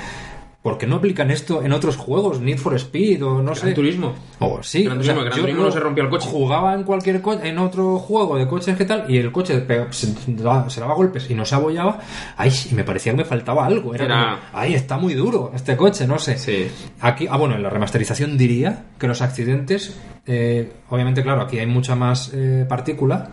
¿por 0.61 0.77
qué 0.77 0.85
no 0.87 0.97
aplican 0.97 1.31
esto 1.31 1.63
en 1.63 1.71
otros 1.71 1.95
juegos? 1.95 2.41
Need 2.41 2.57
for 2.57 2.75
Speed 2.75 3.23
o 3.25 3.41
no 3.41 3.55
sé. 3.55 3.61
Gran 3.67 3.75
Turismo. 3.75 4.13
O 4.39 4.61
sí, 4.61 4.83
Gran 4.83 4.99
o 4.99 5.03
sea, 5.03 5.13
Turismo, 5.13 5.21
Gran 5.23 5.35
yo 5.37 5.41
Turismo 5.41 5.61
lo- 5.61 5.67
no 5.69 5.73
se 5.73 5.79
rompió 5.79 6.03
el 6.03 6.09
coche. 6.09 6.27
Jugaba 6.29 6.73
en 6.73 6.83
cualquier 6.83 7.21
co- 7.21 7.39
en 7.41 7.57
otro 7.59 7.97
juego 7.99 8.37
de 8.37 8.45
coches 8.47 8.75
que 8.75 8.83
tal 8.83 9.05
y 9.09 9.17
el 9.17 9.31
coche 9.31 9.63
se, 9.91 10.13
daba, 10.27 10.69
se 10.69 10.81
daba 10.81 10.93
golpes 10.95 11.29
y 11.29 11.35
no 11.35 11.45
se 11.45 11.55
abollaba. 11.55 11.99
Ay, 12.35 12.51
y 12.69 12.75
me 12.75 12.83
parecía 12.83 13.13
que 13.13 13.19
me 13.19 13.25
faltaba 13.25 13.65
algo. 13.65 13.95
Era, 13.95 14.05
Era- 14.05 14.15
como, 14.51 14.59
ay, 14.61 14.73
está 14.73 14.97
muy 14.97 15.13
duro 15.13 15.51
este 15.55 15.77
coche, 15.77 16.05
no 16.05 16.19
sé. 16.19 16.37
Sí. 16.37 16.67
Aquí, 16.99 17.27
ah, 17.29 17.37
bueno, 17.37 17.55
en 17.55 17.63
la 17.63 17.69
remasterización 17.69 18.37
diría 18.37 18.83
que 18.99 19.07
los 19.07 19.21
accidentes, 19.21 19.97
eh, 20.25 20.73
obviamente, 20.89 21.23
claro, 21.23 21.41
aquí 21.43 21.57
hay 21.59 21.67
mucha 21.67 21.95
más 21.95 22.31
eh, 22.33 22.65
partícula. 22.67 23.29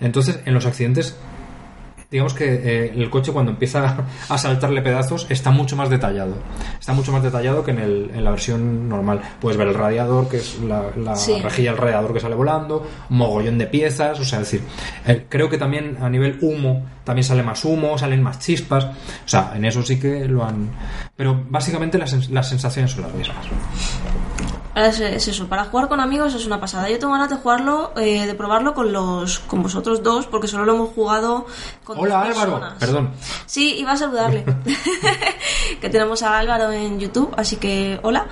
Entonces, 0.00 0.40
en 0.46 0.54
los 0.54 0.64
accidentes, 0.66 1.16
digamos 2.12 2.34
que 2.34 2.44
eh, 2.54 2.92
el 2.94 3.10
coche 3.10 3.32
cuando 3.32 3.50
empieza 3.50 4.04
a 4.28 4.38
saltarle 4.38 4.82
pedazos 4.82 5.26
está 5.30 5.50
mucho 5.50 5.74
más 5.74 5.90
detallado. 5.90 6.34
Está 6.78 6.92
mucho 6.92 7.10
más 7.10 7.22
detallado 7.24 7.64
que 7.64 7.72
en, 7.72 7.78
el- 7.80 8.10
en 8.14 8.22
la 8.22 8.30
versión 8.30 8.88
normal. 8.88 9.20
Puedes 9.40 9.56
ver 9.58 9.66
el 9.68 9.74
radiador, 9.74 10.28
que 10.28 10.36
es 10.36 10.60
la, 10.60 10.84
la 10.96 11.16
Sí. 11.16 11.40
rejilla 11.42 11.70
del 11.72 11.80
radiador 11.80 12.12
que 12.14 12.20
sale 12.20 12.34
volando, 12.36 12.86
mogollón 13.08 13.58
de 13.58 13.66
piezas, 13.66 14.20
o 14.20 14.24
sea, 14.24 14.40
es 14.40 14.50
decir, 14.52 14.66
eh, 15.06 15.26
creo 15.28 15.48
que 15.48 15.58
también 15.58 15.96
a 16.00 16.08
nivel 16.08 16.38
humo, 16.42 16.86
también 17.04 17.24
sale 17.24 17.42
más 17.42 17.64
humo, 17.64 17.98
salen 17.98 18.22
más 18.22 18.38
chispas, 18.38 18.84
o 18.84 18.92
sea, 19.26 19.52
en 19.54 19.64
eso 19.64 19.82
sí 19.82 19.98
que 19.98 20.26
lo 20.26 20.44
han... 20.44 20.70
Pero 21.16 21.44
básicamente 21.48 21.98
las, 21.98 22.30
las 22.30 22.48
sensaciones 22.48 22.90
son 22.92 23.02
las 23.02 23.14
mismas. 23.14 23.46
Es, 24.74 25.00
es 25.00 25.28
eso, 25.28 25.48
para 25.48 25.64
jugar 25.66 25.88
con 25.88 26.00
amigos 26.00 26.34
es 26.34 26.46
una 26.46 26.58
pasada. 26.58 26.88
Yo 26.88 26.98
tengo 26.98 27.12
ganas 27.12 27.28
de 27.28 27.36
jugarlo, 27.36 27.92
eh, 27.96 28.26
de 28.26 28.34
probarlo 28.34 28.72
con 28.72 28.90
los 28.90 29.38
con 29.40 29.62
vosotros 29.62 30.02
dos, 30.02 30.26
porque 30.26 30.48
solo 30.48 30.64
lo 30.64 30.74
hemos 30.74 30.90
jugado 30.94 31.46
con 31.84 31.98
Hola 31.98 32.24
dos 32.24 32.28
Álvaro, 32.28 32.52
personas. 32.52 32.78
perdón. 32.78 33.10
Sí, 33.44 33.74
iba 33.78 33.92
a 33.92 33.96
saludarle. 33.98 34.44
que 35.80 35.90
tenemos 35.90 36.22
a 36.22 36.38
Álvaro 36.38 36.72
en 36.72 36.98
YouTube, 36.98 37.34
así 37.36 37.56
que 37.56 38.00
hola. 38.02 38.26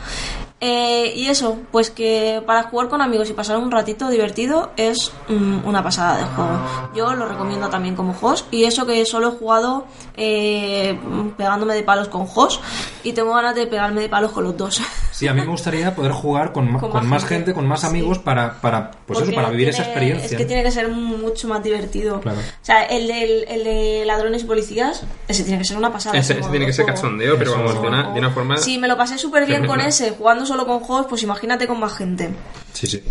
Eh, 0.62 1.14
y 1.16 1.28
eso, 1.28 1.56
pues 1.72 1.90
que 1.90 2.42
para 2.46 2.64
jugar 2.64 2.88
con 2.88 3.00
amigos 3.00 3.30
y 3.30 3.32
pasar 3.32 3.56
un 3.56 3.70
ratito 3.70 4.10
divertido 4.10 4.72
es 4.76 5.10
mm, 5.28 5.66
una 5.66 5.82
pasada 5.82 6.18
de 6.18 6.24
juego. 6.24 6.60
Yo 6.94 7.14
lo 7.14 7.26
recomiendo 7.26 7.68
también 7.70 7.96
como 7.96 8.14
host. 8.20 8.46
Y 8.52 8.64
eso 8.64 8.84
que 8.86 9.04
solo 9.06 9.28
he 9.28 9.30
jugado 9.38 9.86
eh, 10.16 10.98
pegándome 11.36 11.74
de 11.74 11.82
palos 11.82 12.08
con 12.08 12.26
host 12.34 12.62
y 13.02 13.12
tengo 13.14 13.32
ganas 13.34 13.54
de 13.54 13.66
pegarme 13.66 14.02
de 14.02 14.08
palos 14.08 14.32
con 14.32 14.44
los 14.44 14.56
dos. 14.56 14.80
Sí, 15.20 15.28
a 15.28 15.34
mí 15.34 15.42
me 15.42 15.48
gustaría 15.48 15.94
poder 15.94 16.12
jugar 16.12 16.50
con, 16.50 16.78
Con 16.78 16.88
con 16.92 17.02
más 17.02 17.04
más 17.04 17.22
gente. 17.24 17.34
gente, 17.34 17.52
con 17.54 17.68
más 17.68 17.80
Sí. 17.82 17.88
amigos 17.88 18.18
para, 18.20 18.58
para 18.62 18.90
pues 19.06 19.20
eso, 19.20 19.32
para 19.34 19.50
vivir 19.50 19.68
esa 19.68 19.78
tiene- 19.82 19.90
experiencia. 19.92 20.26
Es 20.30 20.34
que 20.34 20.46
tiene 20.46 20.62
que 20.62 20.70
ser 20.70 20.88
mucho 20.88 21.46
más 21.46 21.62
divertido. 21.62 22.20
Claro. 22.22 22.38
O 22.38 22.64
sea, 22.64 22.84
el, 22.84 23.06
del- 23.06 23.44
el 23.48 23.64
de 23.64 24.04
ladrones 24.06 24.44
y 24.44 24.46
policías, 24.46 25.02
ese 25.28 25.42
tiene 25.44 25.58
que 25.58 25.64
ser 25.66 25.76
una 25.76 25.92
pasada. 25.92 26.16
Ese, 26.16 26.38
ese 26.38 26.48
tiene 26.48 26.60
que 26.60 26.68
de 26.68 26.72
ser 26.72 26.86
cachondeo, 26.86 27.36
pero 27.36 27.50
Eso. 27.50 27.60
vamos, 27.62 27.82
de 27.82 27.88
una, 27.88 28.12
de 28.14 28.18
una 28.18 28.30
forma... 28.30 28.56
Sí, 28.56 28.78
me 28.78 28.88
lo 28.88 28.96
pasé 28.96 29.18
súper 29.18 29.44
bien 29.44 29.66
con 29.66 29.82
ese, 29.82 30.12
jugando 30.12 30.46
solo 30.50 30.66
con 30.66 30.80
juegos, 30.80 31.06
pues 31.08 31.22
imagínate 31.22 31.66
con 31.66 31.78
más 31.80 31.94
gente. 31.96 32.30
Sí, 32.72 32.86
sí. 32.86 33.02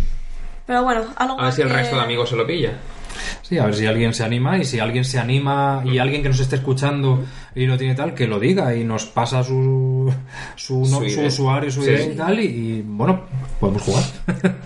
Pero 0.66 0.84
bueno, 0.84 1.04
algo 1.16 1.40
A 1.40 1.44
ver 1.44 1.52
si 1.52 1.62
el 1.62 1.68
que- 1.68 1.74
resto 1.74 1.96
de 1.96 2.02
amigos 2.02 2.28
se 2.28 2.36
lo 2.36 2.46
pilla. 2.46 2.72
Sí, 3.42 3.58
a 3.58 3.66
ver 3.66 3.74
si 3.74 3.86
alguien 3.86 4.14
se 4.14 4.22
anima 4.24 4.56
y 4.56 4.64
si 4.64 4.78
alguien 4.78 5.04
se 5.04 5.18
anima 5.18 5.82
y 5.84 5.98
alguien 5.98 6.22
que 6.22 6.28
nos 6.28 6.38
esté 6.40 6.56
escuchando 6.56 7.24
y 7.54 7.66
lo 7.66 7.76
tiene 7.76 7.94
tal, 7.94 8.14
que 8.14 8.26
lo 8.26 8.38
diga 8.38 8.74
y 8.74 8.84
nos 8.84 9.04
pasa 9.06 9.42
su, 9.42 10.12
su, 10.54 10.78
no- 10.86 11.00
Su 11.08 11.20
usuario, 11.26 11.70
su 11.70 11.82
Sí. 11.82 11.90
idea 11.90 12.06
y 12.06 12.14
tal 12.16 12.38
y, 12.40 12.44
y, 12.44 12.82
bueno, 12.86 13.22
podemos 13.58 13.82
jugar. 13.82 14.04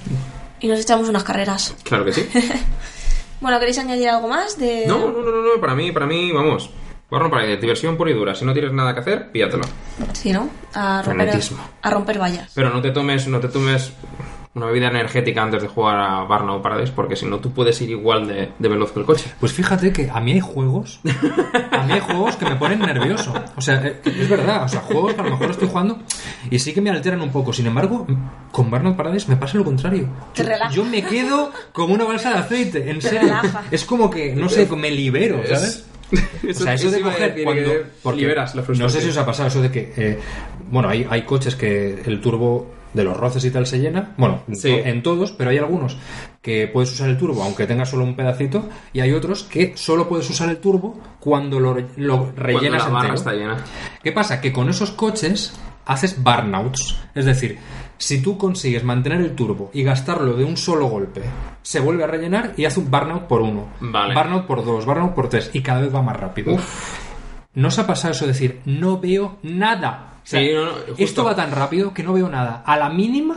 Y 0.61 0.69
nos 0.69 0.81
echamos 0.81 1.09
unas 1.09 1.25
carreras. 1.25 1.75
Claro 1.85 2.05
que 2.05 2.13
sí. 2.13 2.27
Bueno, 3.41 3.59
¿queréis 3.59 3.77
añadir 3.79 4.09
algo 4.09 4.29
más? 4.29 4.59
De... 4.59 4.85
No, 4.87 4.99
no, 5.11 5.23
no, 5.23 5.31
no, 5.31 5.43
no, 5.55 5.61
para 5.61 5.75
mí, 5.75 5.93
para 5.93 6.07
mí, 6.07 6.33
vamos. 6.33 6.71
Bueno, 7.15 7.31
para 7.31 7.45
diversión 7.47 7.97
pura 7.97 8.11
y 8.11 8.15
dura. 8.15 8.35
Si 8.35 8.45
no 8.45 8.53
tienes 8.53 8.73
nada 8.73 8.95
que 8.95 9.01
hacer, 9.01 9.31
píllatelo. 9.31 9.65
Sí, 10.13 10.33
¿no? 10.33 10.49
A 10.75 11.03
romper, 11.03 11.27
Frenetismo. 11.27 11.59
a 11.83 11.91
romper 11.91 12.19
vallas. 12.21 12.53
Pero 12.55 12.71
no 12.71 12.81
te 12.83 12.91
tomes, 12.91 13.27
no 13.29 13.41
te 13.41 13.49
tomes 13.49 13.93
una 14.55 14.67
bebida 14.67 14.87
energética 14.87 15.43
antes 15.43 15.63
de 15.63 15.69
jugar 15.69 15.97
a 15.99 16.23
Burnout 16.25 16.63
Paradise, 16.63 16.93
porque 16.95 17.17
si 17.17 17.27
no 17.27 17.39
tú 17.41 17.51
puedes 17.53 17.81
ir 17.83 17.91
igual 17.91 18.29
de, 18.29 18.53
de 18.57 18.69
veloz 18.69 18.93
que 18.93 19.01
el 19.01 19.07
coche. 19.07 19.33
Pues 19.41 19.53
fíjate 19.53 19.93
que 19.93 20.09
a 20.09 20.21
mí 20.21 20.31
hay 20.33 20.39
juegos, 20.41 21.01
a 21.73 21.83
mí 21.83 21.93
hay 21.93 21.99
juegos 22.01 22.37
que 22.37 22.45
me 22.45 22.55
ponen 22.55 22.79
nervioso. 22.79 23.35
O 23.57 23.61
sea, 23.61 23.85
eh, 23.85 24.01
es 24.05 24.29
verdad, 24.29 24.63
o 24.65 24.69
sea, 24.69 24.81
juegos 24.81 25.15
que 25.15 25.21
a 25.21 25.25
lo 25.25 25.31
mejor 25.31 25.51
estoy 25.51 25.67
jugando 25.69 25.99
y 26.51 26.59
sí 26.61 26.73
que 26.73 26.81
me 26.81 26.91
alteran 26.91 27.21
un 27.21 27.31
poco. 27.33 27.53
Sin 27.53 27.67
embargo, 27.67 28.07
con 28.53 28.71
Burnout 28.71 28.97
Paradise 28.97 29.29
me 29.29 29.37
pasa 29.37 29.59
lo 29.59 29.65
contrario. 29.65 30.09
Te 30.35 30.43
Yo- 30.45 30.49
relaja. 30.49 30.71
Yo 30.73 30.85
me 30.85 31.03
quedo 31.05 31.51
como 31.73 31.95
una 31.95 32.05
balsa 32.05 32.31
de 32.31 32.39
aceite, 32.39 32.91
en 32.91 33.01
Te 33.01 33.09
serio. 33.09 33.21
relaja. 33.23 33.63
Es 33.73 33.85
como 33.85 34.09
que, 34.09 34.37
no 34.37 34.49
sé, 34.49 34.69
me 34.77 34.91
libero, 34.93 35.43
¿sabes? 35.49 35.85
O 36.51 36.55
sea, 36.55 36.75
eso 36.75 36.91
de 36.91 37.01
coger 37.01 37.43
cuando 37.45 37.63
que 37.63 37.83
porque 38.03 38.21
liberas 38.21 38.55
la 38.55 38.63
no 38.77 38.89
sé 38.89 39.01
si 39.01 39.09
os 39.09 39.17
ha 39.17 39.27
pasado 39.27 39.49
eso 39.49 39.63
de 39.63 39.71
que 39.71 39.93
eh, 39.97 40.19
bueno 40.71 40.89
hay, 40.89 41.07
hay 41.09 41.23
coches 41.23 41.57
que 41.57 42.01
el 42.05 42.21
turbo 42.21 42.73
de 42.93 43.03
los 43.03 43.17
roces 43.17 43.45
y 43.45 43.51
tal 43.51 43.67
se 43.67 43.79
llena 43.81 44.15
bueno 44.17 44.43
en 44.47 44.55
Sí. 44.57 44.71
en 44.71 45.03
todos 45.03 45.33
pero 45.33 45.51
hay 45.51 45.59
algunos 45.59 45.97
que 46.41 46.69
puedes 46.69 46.93
usar 46.93 47.09
el 47.09 47.19
turbo 47.19 47.43
aunque 47.43 47.67
tenga 47.67 47.85
solo 47.85 48.05
un 48.05 48.15
pedacito 48.15 48.69
y 48.93 49.01
hay 49.01 49.13
otros 49.13 49.43
que 49.45 49.73
solo 49.77 50.09
puedes 50.09 50.29
usar 50.31 50.49
el 50.51 50.59
turbo 50.59 51.01
cuando 51.19 51.59
lo, 51.59 51.77
lo 51.97 52.33
rellenas 52.37 52.83
Cuando 52.83 52.89
la 52.89 52.89
barra 52.91 53.09
entero. 53.09 53.15
está 53.15 53.33
llena. 53.33 53.65
¿Qué 54.03 54.13
pasa? 54.13 54.41
Que 54.41 54.53
con 54.53 54.69
esos 54.69 54.91
coches 54.93 55.55
haces 55.87 56.23
burnouts. 56.23 56.97
Es 57.15 57.25
decir, 57.25 57.59
si 57.99 58.21
tú 58.23 58.37
consigues 58.39 58.85
mantener 58.85 59.21
el 59.21 59.35
turbo 59.35 59.71
y 59.73 59.83
gastarlo 59.83 60.35
de 60.35 60.45
un 60.45 60.57
solo 60.57 60.87
golpe, 60.87 61.23
se 61.63 61.81
vuelve 61.81 62.05
a 62.05 62.07
rellenar 62.07 62.53
y 62.57 62.65
hace 62.65 62.81
un 62.81 62.91
burnout 62.91 63.23
por 63.27 63.41
uno. 63.43 63.69
Vale. 63.81 64.15
Burnout 64.15 64.47
por 64.47 64.65
dos, 64.65 64.85
burnout 64.87 65.15
por 65.15 65.29
tres. 65.29 65.51
Y 65.53 65.61
cada 65.63 65.81
vez 65.81 65.95
va 65.95 66.03
más 66.03 66.17
rápido. 66.17 66.57
¿No 67.55 67.69
os 67.69 67.79
ha 67.79 67.87
pasado 67.87 68.13
eso 68.13 68.27
de 68.27 68.33
decir, 68.33 68.61
no 68.65 68.99
veo 68.99 69.37
nada? 69.43 70.15
O 70.25 70.27
sea, 70.27 70.41
Sí, 70.41 70.51
no, 70.53 70.65
no, 70.65 70.71
justo. 70.73 70.95
esto 70.99 71.25
va 71.25 71.37
tan 71.37 71.53
rápido 71.53 71.93
que 71.95 72.03
no 72.03 72.13
veo 72.15 72.29
nada. 72.29 72.63
A 72.67 72.77
la 72.77 72.89
mínima 72.91 73.37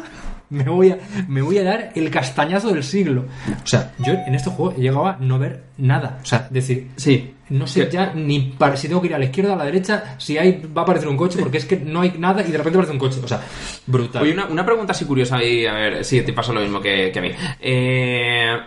me 0.49 0.63
voy 0.63 0.91
a, 0.91 0.97
me 1.27 1.41
voy 1.41 1.57
a 1.57 1.63
dar 1.63 1.91
el 1.95 2.09
castañazo 2.09 2.69
del 2.73 2.83
siglo. 2.83 3.25
O 3.63 3.67
sea, 3.67 3.93
yo 3.99 4.13
en 4.13 4.33
este 4.35 4.49
juego 4.49 4.73
he 4.77 4.81
llegado 4.81 5.05
a 5.07 5.17
no 5.19 5.37
ver 5.39 5.63
nada. 5.77 6.19
O 6.21 6.25
sea, 6.25 6.47
decir, 6.49 6.89
Sí. 6.95 7.33
no 7.49 7.67
sé 7.67 7.85
Que- 7.85 7.91
ya 7.91 8.13
ni 8.15 8.39
para, 8.57 8.77
si 8.77 8.87
tengo 8.87 9.01
que 9.01 9.07
ir 9.07 9.15
a 9.15 9.19
la 9.19 9.25
izquierda, 9.25 9.53
a 9.53 9.57
la 9.57 9.65
derecha, 9.65 10.15
si 10.17 10.37
hay, 10.37 10.61
va 10.75 10.81
a 10.81 10.83
aparecer 10.83 11.07
un 11.09 11.17
coche, 11.17 11.39
porque 11.39 11.57
es 11.57 11.65
que 11.65 11.77
no 11.77 12.01
hay 12.01 12.13
nada 12.17 12.41
y 12.41 12.51
de 12.51 12.57
repente 12.57 12.77
aparece 12.77 12.93
un 12.93 12.99
coche. 12.99 13.19
O 13.23 13.27
sea, 13.27 13.41
brutal. 13.85 14.23
Oye, 14.23 14.33
una, 14.33 14.45
una 14.45 14.65
pregunta 14.65 14.91
así 14.93 15.05
curiosa 15.05 15.43
y 15.43 15.65
a 15.65 15.73
ver 15.73 16.05
si 16.05 16.21
te 16.21 16.33
pasa 16.33 16.53
lo 16.53 16.61
mismo 16.61 16.79
que, 16.81 17.11
que 17.11 17.19
a 17.19 17.21
mí. 17.21 17.31
Eh, 17.59 18.57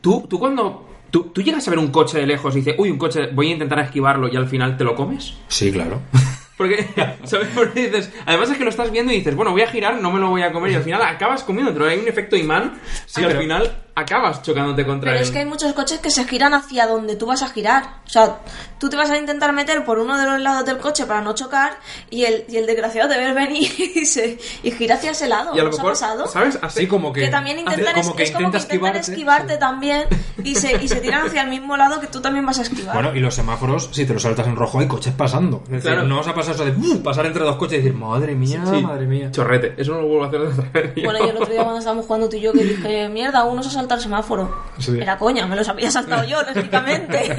¿tú, 0.00 0.26
tú 0.28 0.38
cuando... 0.38 0.84
Tú, 1.08 1.30
tú 1.32 1.40
llegas 1.40 1.66
a 1.66 1.70
ver 1.70 1.78
un 1.78 1.88
coche 1.88 2.18
de 2.18 2.26
lejos 2.26 2.54
y 2.56 2.58
dices, 2.58 2.74
uy, 2.78 2.90
un 2.90 2.98
coche, 2.98 3.28
voy 3.32 3.48
a 3.48 3.52
intentar 3.52 3.78
esquivarlo 3.78 4.28
y 4.28 4.36
al 4.36 4.48
final 4.48 4.76
te 4.76 4.82
lo 4.84 4.94
comes? 4.94 5.34
Sí, 5.48 5.70
claro. 5.70 6.00
Porque, 6.56 6.86
¿sabes? 7.24 7.48
Porque 7.54 7.88
dices, 7.88 8.12
además 8.24 8.50
es 8.50 8.58
que 8.58 8.64
lo 8.64 8.70
estás 8.70 8.90
viendo 8.90 9.12
y 9.12 9.16
dices, 9.16 9.34
bueno, 9.34 9.52
voy 9.52 9.62
a 9.62 9.68
girar, 9.68 10.00
no 10.00 10.10
me 10.10 10.20
lo 10.20 10.30
voy 10.30 10.42
a 10.42 10.52
comer 10.52 10.72
y 10.72 10.74
al 10.74 10.82
final 10.82 11.02
acabas 11.02 11.44
comiéndotelo. 11.44 11.86
Hay 11.86 11.98
un 11.98 12.08
efecto 12.08 12.36
imán 12.36 12.80
Sí, 13.06 13.20
y 13.20 13.24
al 13.24 13.36
final 13.36 13.76
acabas 13.96 14.42
chocándote 14.42 14.84
contra 14.86 15.10
Pero 15.10 15.18
él. 15.20 15.24
es 15.24 15.30
que 15.32 15.38
hay 15.40 15.44
muchos 15.46 15.72
coches 15.72 15.98
que 16.00 16.10
se 16.10 16.24
giran 16.24 16.54
hacia 16.54 16.86
donde 16.86 17.16
tú 17.16 17.26
vas 17.26 17.42
a 17.42 17.48
girar. 17.48 17.84
O 18.06 18.08
sea, 18.08 18.36
tú 18.78 18.88
te 18.88 18.96
vas 18.96 19.10
a 19.10 19.16
intentar 19.18 19.52
meter 19.52 19.84
por 19.84 19.98
uno 19.98 20.16
de 20.18 20.26
los 20.26 20.40
lados 20.40 20.64
del 20.66 20.78
coche 20.78 21.06
para 21.06 21.22
no 21.22 21.34
chocar 21.34 21.78
y 22.10 22.24
el, 22.24 22.44
y 22.48 22.56
el 22.58 22.66
desgraciado 22.66 23.08
te 23.08 23.16
ve 23.18 23.32
venir 23.32 23.70
y, 23.96 24.04
se, 24.06 24.38
y 24.62 24.70
gira 24.70 24.94
hacia 24.96 25.10
ese 25.12 25.26
lado. 25.28 25.56
y 25.56 25.58
a 25.60 25.64
lo 25.64 25.70
¿Os 25.70 25.74
ha 25.76 25.78
mejor, 25.78 25.92
pasado? 25.92 26.26
¿sabes? 26.28 26.58
Así 26.62 26.80
Sí, 26.80 26.86
como 26.86 27.12
que... 27.12 27.22
Que 27.22 27.28
también 27.28 27.58
intentan, 27.58 27.94
como 28.02 28.14
que 28.14 28.22
es, 28.24 28.28
es 28.30 28.34
como 28.36 28.46
intenta 28.48 28.68
que 28.68 28.76
intentan 28.76 29.00
esquivarte. 29.00 29.12
esquivarte 29.12 29.56
también 29.56 30.04
y 30.44 30.54
se, 30.54 30.72
y 30.82 30.88
se 30.88 31.00
tiran 31.00 31.26
hacia 31.26 31.42
el 31.42 31.48
mismo 31.48 31.76
lado 31.76 31.98
que 32.00 32.06
tú 32.06 32.20
también 32.20 32.44
vas 32.44 32.58
a 32.58 32.62
esquivar. 32.62 32.94
Bueno, 32.94 33.14
y 33.16 33.20
los 33.20 33.34
semáforos, 33.34 33.88
si 33.92 34.04
te 34.04 34.12
los 34.12 34.22
saltas 34.22 34.46
en 34.46 34.56
rojo, 34.56 34.78
hay 34.78 34.86
coches 34.86 35.14
pasando. 35.14 35.62
Es 35.64 35.70
decir, 35.70 35.92
Claro. 35.92 36.06
no 36.06 36.18
vas 36.18 36.28
a 36.28 36.34
pasar 36.34 36.54
eso 36.54 36.64
de 36.66 36.72
¡uh! 36.72 37.02
pasar 37.02 37.24
entre 37.24 37.42
dos 37.44 37.56
coches 37.56 37.74
y 37.78 37.82
decir, 37.82 37.94
madre 37.94 38.34
mía, 38.34 38.62
Sí. 38.70 38.82
madre 38.82 39.06
mía. 39.06 39.30
Chorrete. 39.30 39.74
Eso 39.80 39.92
no 39.94 40.02
lo 40.02 40.06
vuelvo 40.08 40.24
a 40.24 40.26
hacer 40.28 40.40
otra 40.42 40.68
vez. 40.72 40.92
Bueno, 41.02 41.18
yo 41.20 41.30
el 41.30 41.36
otro 41.36 41.46
día 41.52 41.62
cuando 41.62 41.78
estábamos 41.78 42.04
jugando 42.04 42.28
tú 42.28 42.36
y 42.36 42.40
yo 42.42 42.52
que 42.52 42.62
dije, 42.64 43.08
mierda, 43.08 43.44
uno 43.44 43.62
se 43.62 43.70
el 43.94 44.00
semáforo. 44.00 44.64
Sí. 44.78 44.98
Era 45.00 45.16
coña, 45.16 45.46
me 45.46 45.56
los 45.56 45.68
había 45.68 45.90
saltado 45.90 46.24
yo, 46.24 46.42
lógicamente. 46.54 47.36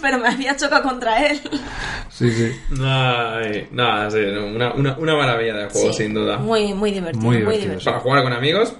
Pero 0.00 0.18
me 0.18 0.28
había 0.28 0.56
chocado 0.56 0.82
contra 0.82 1.26
él. 1.26 1.40
Sí, 2.08 2.30
sí. 2.32 2.52
Ay, 2.84 3.68
nada, 3.72 4.10
sí, 4.10 4.18
una, 4.18 4.72
una, 4.74 4.96
una 4.96 5.16
maravilla 5.16 5.54
de 5.54 5.70
juego, 5.70 5.92
Sí, 5.92 6.02
sin 6.04 6.14
duda. 6.14 6.36
Muy, 6.38 6.72
muy 6.74 6.90
divertido. 6.92 7.22
Muy 7.22 7.36
Muy 7.36 7.36
divertido, 7.38 7.64
divertido. 7.70 7.90
Para 7.92 8.02
jugar 8.02 8.22
con 8.22 8.32
amigos, 8.32 8.74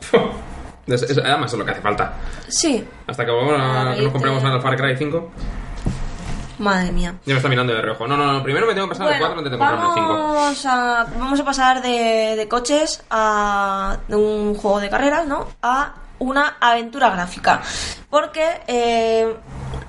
es- 0.87 1.03
es- 1.03 1.19
además 1.19 1.53
es 1.53 1.59
lo 1.59 1.65
que 1.65 1.71
hace 1.73 1.81
falta. 1.81 2.15
Sí, 2.49 2.85
Hasta 3.07 3.25
que 3.25 3.31
vamos 3.31 3.53
a- 3.59 3.91
Ah, 3.91 3.95
que 3.95 4.03
nos 4.03 4.13
compremos 4.13 4.43
ahora 4.43 4.57
el 4.57 4.63
Far 4.63 4.77
Cry 4.77 4.97
5. 4.97 5.31
madre 6.59 6.93
mía. 6.93 7.15
Ya 7.27 7.35
me 7.35 7.39
está 7.39 7.49
mirando 7.49 7.73
de 7.75 7.83
reojo. 7.83 8.07
No, 8.07 8.17
no, 8.17 8.33
no, 8.33 8.43
primero 8.43 8.67
me 8.67 8.75
tengo 8.75 8.87
que 8.89 8.95
pasar 8.95 9.13
el 9.13 9.19
4 9.19 9.39
antes 9.39 9.51
de 9.51 9.59
comprarme 9.59 9.87
el 9.89 9.95
5. 9.95 10.09
vamos 10.09 10.67
a, 10.67 11.07
vamos 11.19 11.41
a 11.41 11.45
pasar 11.45 11.83
de, 11.83 12.35
de 12.37 12.49
coches 12.49 13.03
a 13.11 13.97
de 14.07 14.15
un 14.17 14.55
juego 14.55 14.79
de 14.81 14.89
carreras, 14.89 15.27
¿no? 15.27 15.49
A 15.63 15.95
una 16.19 16.57
aventura 16.61 17.11
gráfica. 17.11 17.63
Porque, 18.09 18.63
eh, 18.67 19.35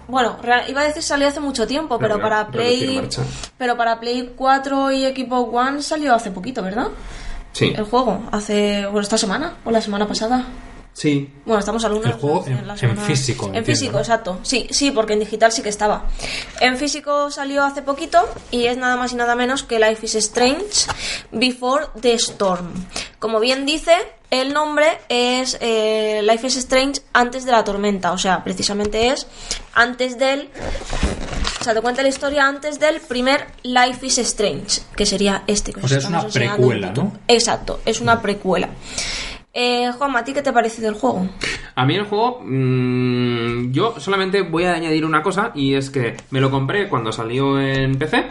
bueno, 0.08 0.38
iba 0.68 0.82
a 0.82 0.84
decir 0.86 1.04
salió 1.04 1.28
hace 1.28 1.40
mucho 1.40 1.68
tiempo, 1.68 1.98
pero 2.00 2.20
para 2.20 2.48
Play, 2.48 3.08
pero 3.58 3.78
para 3.78 4.00
Play 4.00 4.34
4 4.36 4.92
y 4.92 5.06
Xbox 5.06 5.54
One 5.54 5.82
salió 5.82 6.14
hace 6.14 6.32
poquito, 6.32 6.62
¿verdad? 6.62 6.88
Sí, 7.52 7.74
El 7.76 7.84
juego, 7.84 8.24
hace, 8.32 8.84
bueno, 8.86 9.02
esta 9.02 9.18
semana 9.18 9.54
o 9.64 9.72
la 9.72 9.80
semana 9.82 10.08
pasada. 10.08 10.44
Sí. 10.94 11.30
Bueno, 11.46 11.60
estamos 11.60 11.84
al 11.86 11.92
lunes. 11.94 12.08
El 12.08 12.14
juego 12.14 12.46
en- 12.48 12.58
en 12.70 12.78
semana- 12.78 13.02
físico, 13.02 13.46
En 13.48 13.56
entiendo, 13.56 13.66
físico, 13.66 13.94
¿no? 13.94 14.00
exacto. 14.00 14.40
Sí, 14.44 14.68
sí, 14.72 14.92
porque 14.92 15.14
en 15.14 15.20
digital 15.20 15.52
sí 15.52 15.62
que 15.62 15.70
estaba. 15.70 16.06
En 16.60 16.78
físico 16.78 17.30
salió 17.32 17.64
hace 17.64 17.82
poquito 17.82 18.20
y 18.52 18.66
es 18.68 18.78
nada 18.78 18.96
más 18.96 19.12
y 19.12 19.16
nada 19.16 19.36
menos 19.36 19.64
que 19.64 19.80
Life 19.80 20.06
is 20.06 20.16
Strange 20.16 20.88
Before 21.32 21.88
the 22.00 22.14
Storm. 22.14 22.72
Como 23.20 23.40
bien 23.40 23.66
dice, 23.66 23.96
el 24.30 24.54
nombre 24.54 24.86
es 25.10 25.58
eh, 25.62 26.22
Life 26.24 26.48
is 26.48 26.58
Strange 26.58 27.02
antes 27.14 27.46
de 27.46 27.52
la 27.52 27.64
tormenta. 27.64 28.12
O 28.12 28.18
sea, 28.18 28.44
precisamente 28.44 29.08
es 29.10 29.28
antes 29.74 30.18
del. 30.20 30.50
O 31.62 31.64
sea, 31.64 31.74
te 31.74 31.80
cuenta 31.82 32.02
la 32.04 32.10
historia 32.10 32.46
antes 32.46 32.78
del 32.78 33.00
primer 33.00 33.48
Life 33.64 34.06
is 34.06 34.18
Strange, 34.18 34.82
que 34.98 35.06
sería 35.06 35.44
este 35.48 35.72
que 35.72 35.80
O 35.80 35.88
sea, 35.88 36.00
es 36.00 36.06
una 36.06 36.22
en 36.24 36.30
precuela. 36.32 36.92
¿no? 36.92 37.14
Exacto, 37.30 37.80
es 37.86 38.02
una 38.02 38.22
precuela. 38.22 38.68
Eh, 39.56 39.92
Juanma, 39.92 40.20
¿a 40.20 40.24
ti 40.24 40.34
qué 40.34 40.42
te 40.42 40.52
parece 40.52 40.82
del 40.82 40.96
juego? 40.96 41.28
A 41.76 41.86
mí 41.86 41.96
el 41.96 42.06
juego, 42.06 42.42
mm, 42.44 43.72
yo 43.72 43.94
solamente 44.00 44.42
voy 44.42 44.64
a 44.64 44.74
añadir 44.74 45.06
una 45.06 45.22
cosa 45.22 45.52
y 45.54 45.76
es 45.76 45.92
que 45.92 46.18
me 46.32 46.42
lo 46.42 46.50
compré 46.50 46.90
cuando 46.90 47.12
salió 47.12 47.62
en 47.62 47.96
PC 48.00 48.26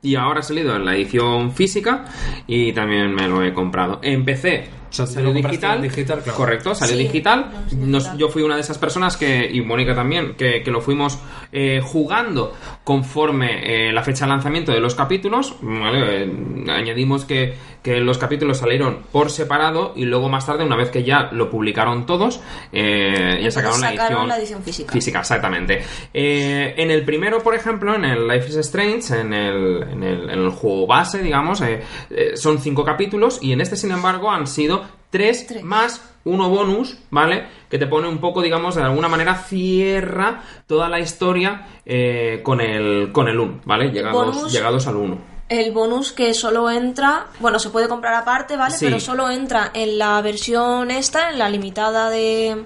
y 0.00 0.14
ahora 0.14 0.40
ha 0.40 0.42
salido 0.44 0.76
en 0.76 0.84
la 0.84 0.94
edición 0.94 1.52
física 1.52 2.04
y 2.46 2.72
también 2.72 3.12
me 3.12 3.26
lo 3.26 3.42
he 3.42 3.52
comprado. 3.52 3.98
En 4.02 4.24
PC 4.24 4.68
sea, 4.92 5.06
salió 5.06 5.32
digital, 5.32 5.76
en 5.76 5.82
digital, 5.82 6.20
claro. 6.22 6.36
correcto, 6.36 6.74
salió 6.74 6.96
Sí, 6.96 7.02
digital. 7.04 7.50
Nos- 7.78 8.16
yo 8.16 8.28
fui 8.28 8.42
una 8.42 8.54
de 8.56 8.62
esas 8.62 8.78
personas 8.78 9.16
que, 9.16 9.48
y 9.52 9.60
Mónica 9.62 9.94
también, 9.94 10.34
que, 10.34 10.62
que 10.62 10.70
lo 10.70 10.80
fuimos 10.80 11.18
eh, 11.52 11.80
jugando 11.82 12.54
conforme 12.84 13.88
eh, 13.88 13.92
la 13.92 14.02
fecha 14.02 14.24
de 14.24 14.30
lanzamiento 14.30 14.72
de 14.72 14.80
los 14.80 14.94
capítulos. 14.94 15.54
¿vale? 15.62 16.24
Eh, 16.24 16.32
añadimos 16.70 17.24
que, 17.24 17.54
que 17.82 18.00
los 18.00 18.18
capítulos 18.18 18.58
salieron 18.58 18.98
por 19.12 19.30
separado 19.30 19.92
y 19.96 20.04
luego 20.04 20.28
más 20.28 20.46
tarde, 20.46 20.64
una 20.64 20.76
vez 20.76 20.90
que 20.90 21.04
ya 21.04 21.30
lo 21.32 21.48
publicaron 21.50 22.04
todos, 22.06 22.40
eh, 22.72 23.40
ya 23.42 23.50
sacaron, 23.50 23.80
la, 23.80 23.92
edición 23.94 24.28
la 24.28 24.38
edición 24.38 24.62
física. 24.62 24.92
Física, 24.92 25.20
exactamente. 25.20 25.82
Eh, 26.12 26.74
en 26.76 26.90
el 26.90 27.04
primero, 27.04 27.42
por 27.42 27.54
ejemplo, 27.54 27.94
en 27.94 28.04
el 28.04 28.26
Life 28.26 28.48
is 28.48 28.56
Strange, 28.56 29.14
en 29.18 29.32
el, 29.32 29.82
en 29.84 30.02
el, 30.02 30.30
en 30.30 30.38
el 30.38 30.50
juego 30.50 30.86
base, 30.86 31.22
digamos, 31.22 31.60
eh, 31.60 31.80
eh, 32.10 32.32
son 32.36 32.58
cinco 32.58 32.84
capítulos 32.84 33.38
y 33.42 33.52
en 33.52 33.60
este, 33.60 33.76
sin 33.76 33.92
embargo, 33.92 34.30
han 34.30 34.46
sido 34.46 34.79
tres, 35.10 35.46
Tres. 35.46 35.62
más 35.62 36.00
uno 36.24 36.48
bonus, 36.48 36.96
¿vale? 37.10 37.46
Que 37.68 37.78
te 37.78 37.86
pone 37.86 38.08
un 38.08 38.18
poco, 38.18 38.42
digamos, 38.42 38.74
de 38.74 38.82
alguna 38.82 39.08
manera 39.08 39.34
cierra 39.36 40.42
toda 40.66 40.88
la 40.88 41.00
historia 41.00 41.66
eh, 41.84 42.40
con 42.42 42.60
el 42.60 43.10
con 43.12 43.28
el 43.28 43.38
1, 43.38 43.60
¿vale? 43.64 43.90
Llegados, 43.90 44.36
Bonus. 44.36 44.52
llegados 44.52 44.86
al 44.86 44.96
1. 44.96 45.18
El 45.48 45.72
bonus 45.72 46.12
que 46.12 46.32
solo 46.32 46.70
entra, 46.70 47.26
bueno, 47.40 47.58
se 47.58 47.70
puede 47.70 47.88
comprar 47.88 48.14
aparte, 48.14 48.56
¿vale? 48.56 48.74
Sí. 48.76 48.84
Pero 48.84 49.00
solo 49.00 49.28
entra 49.30 49.70
en 49.74 49.98
la 49.98 50.20
versión 50.22 50.92
esta, 50.92 51.30
en 51.30 51.38
la 51.40 51.48
limitada 51.48 52.08
de 52.08 52.64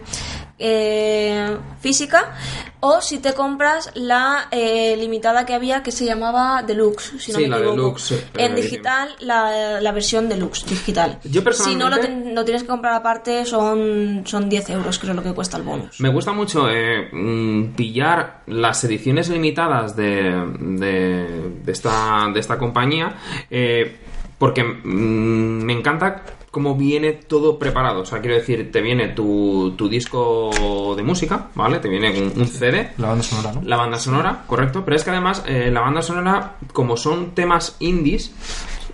eh, 0.59 1.57
física, 1.80 2.34
o 2.80 3.00
si 3.00 3.18
te 3.18 3.32
compras 3.34 3.90
la 3.94 4.48
eh, 4.50 4.96
limitada 4.98 5.44
que 5.46 5.55
había 5.55 5.82
que 5.82 5.90
se 5.90 6.05
llamaba 6.05 6.62
Deluxe, 6.62 7.14
si 7.18 7.32
no 7.32 7.38
Sí, 7.38 7.44
me 7.44 7.48
la 7.50 7.57
equivoco. 7.57 7.76
Deluxe, 7.76 8.24
en 8.36 8.55
digital, 8.55 9.09
la, 9.20 9.80
la 9.80 9.92
versión 9.92 10.28
Deluxe, 10.28 10.64
digital. 10.66 11.18
Yo 11.24 11.42
Si 11.52 11.74
no 11.74 11.88
lo, 11.88 11.96
personalmente- 11.96 12.07
ten- 12.09 12.34
lo 12.34 12.44
tienes 12.44 12.62
que 12.62 12.68
comprar 12.68 12.94
aparte, 12.94 13.44
son, 13.46 14.22
son 14.26 14.48
10 14.48 14.70
euros, 14.70 14.98
creo 14.98 15.14
lo 15.14 15.22
que 15.22 15.32
cuesta 15.32 15.57
el 15.57 15.62
bonus. 15.62 16.00
Me 16.00 16.09
gusta 16.11 16.32
mucho 16.32 16.68
eh, 16.70 17.09
mm, 17.12 17.74
pillar 17.74 18.42
las 18.46 18.84
ediciones 18.84 19.28
limitadas 19.30 19.96
de, 19.96 20.44
de, 20.61 21.50
de 21.64 21.72
esta, 21.72 22.28
de 22.32 22.40
esta 22.40 22.59
compañía 22.59 23.14
eh, 23.50 23.96
porque 24.38 24.62
mm, 24.62 25.62
me 25.64 25.72
encanta 25.72 26.22
cómo 26.55 26.76
viene 26.76 27.12
todo 27.14 27.59
preparado. 27.59 28.02
O 28.02 28.07
sea, 28.07 28.20
quiero 28.20 28.36
decir, 28.36 28.70
te 28.70 28.80
viene 28.80 29.09
tu, 29.09 29.74
tu 29.76 29.88
disco 29.88 30.94
de 30.96 31.02
música, 31.02 31.48
¿vale? 31.57 31.80
Te 31.80 31.88
viene 31.88 32.11
un, 32.16 32.32
un 32.40 32.46
CD. 32.46 32.92
La 32.96 33.09
banda 33.09 33.24
sonora, 33.24 33.52
¿no? 33.52 33.62
La 33.62 33.76
banda 33.76 33.98
sonora, 33.98 34.44
correcto. 34.46 34.84
Pero 34.84 34.96
es 34.96 35.02
que 35.02 35.11
además, 35.11 35.42
eh, 35.48 35.68
la 35.72 35.80
banda 35.80 36.00
sonora, 36.00 36.55
como 36.72 36.96
son 36.96 37.32
temas 37.32 37.74
indies, 37.80 38.32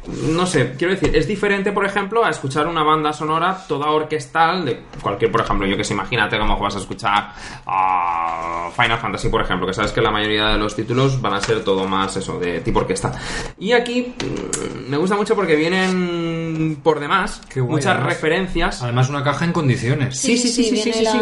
no 0.06 0.46
sé, 0.46 0.74
quiero 0.78 0.94
decir, 0.94 1.14
es 1.14 1.26
diferente, 1.26 1.72
por 1.72 1.84
ejemplo, 1.84 2.24
a 2.24 2.30
escuchar 2.30 2.66
una 2.66 2.82
banda 2.82 3.12
sonora 3.12 3.64
toda 3.68 3.90
orquestal 3.90 4.64
de 4.64 4.80
cualquier, 5.02 5.30
por 5.30 5.42
ejemplo, 5.42 5.66
yo 5.66 5.76
que 5.76 5.84
sé, 5.84 5.94
imagínate 5.94 6.38
cómo 6.38 6.58
vas 6.58 6.76
a 6.76 6.78
escuchar 6.78 7.32
a 7.66 8.70
Final 8.74 8.98
Fantasy, 8.98 9.28
por 9.28 9.42
ejemplo, 9.42 9.66
que 9.66 9.74
sabes 9.74 9.92
que 9.92 10.00
la 10.00 10.10
mayoría 10.10 10.46
de 10.48 10.58
los 10.58 10.74
títulos 10.74 11.20
van 11.20 11.34
a 11.34 11.40
ser 11.40 11.62
todo 11.64 11.86
más 11.86 12.16
eso, 12.16 12.38
de 12.38 12.60
tipo 12.60 12.80
orquesta. 12.80 13.12
Y 13.58 13.72
aquí 13.72 14.14
mm, 14.18 14.90
me 14.90 14.96
gusta 14.96 15.16
mucho 15.16 15.34
porque 15.34 15.56
vienen 15.56 16.80
por 16.82 17.00
demás 17.00 17.40
Qué 17.48 17.60
guay, 17.60 17.76
muchas 17.76 17.94
además. 17.94 18.14
referencias. 18.14 18.82
Además, 18.82 19.08
una 19.08 19.22
caja 19.22 19.44
en 19.44 19.52
condiciones. 19.52 20.18
Sí, 20.18 20.36
sí, 20.36 20.48
sí, 20.48 20.64
sí, 20.64 20.70
viene 20.72 20.92
sí, 20.92 20.98
sí, 20.98 21.04
la, 21.04 21.12
sí. 21.12 21.18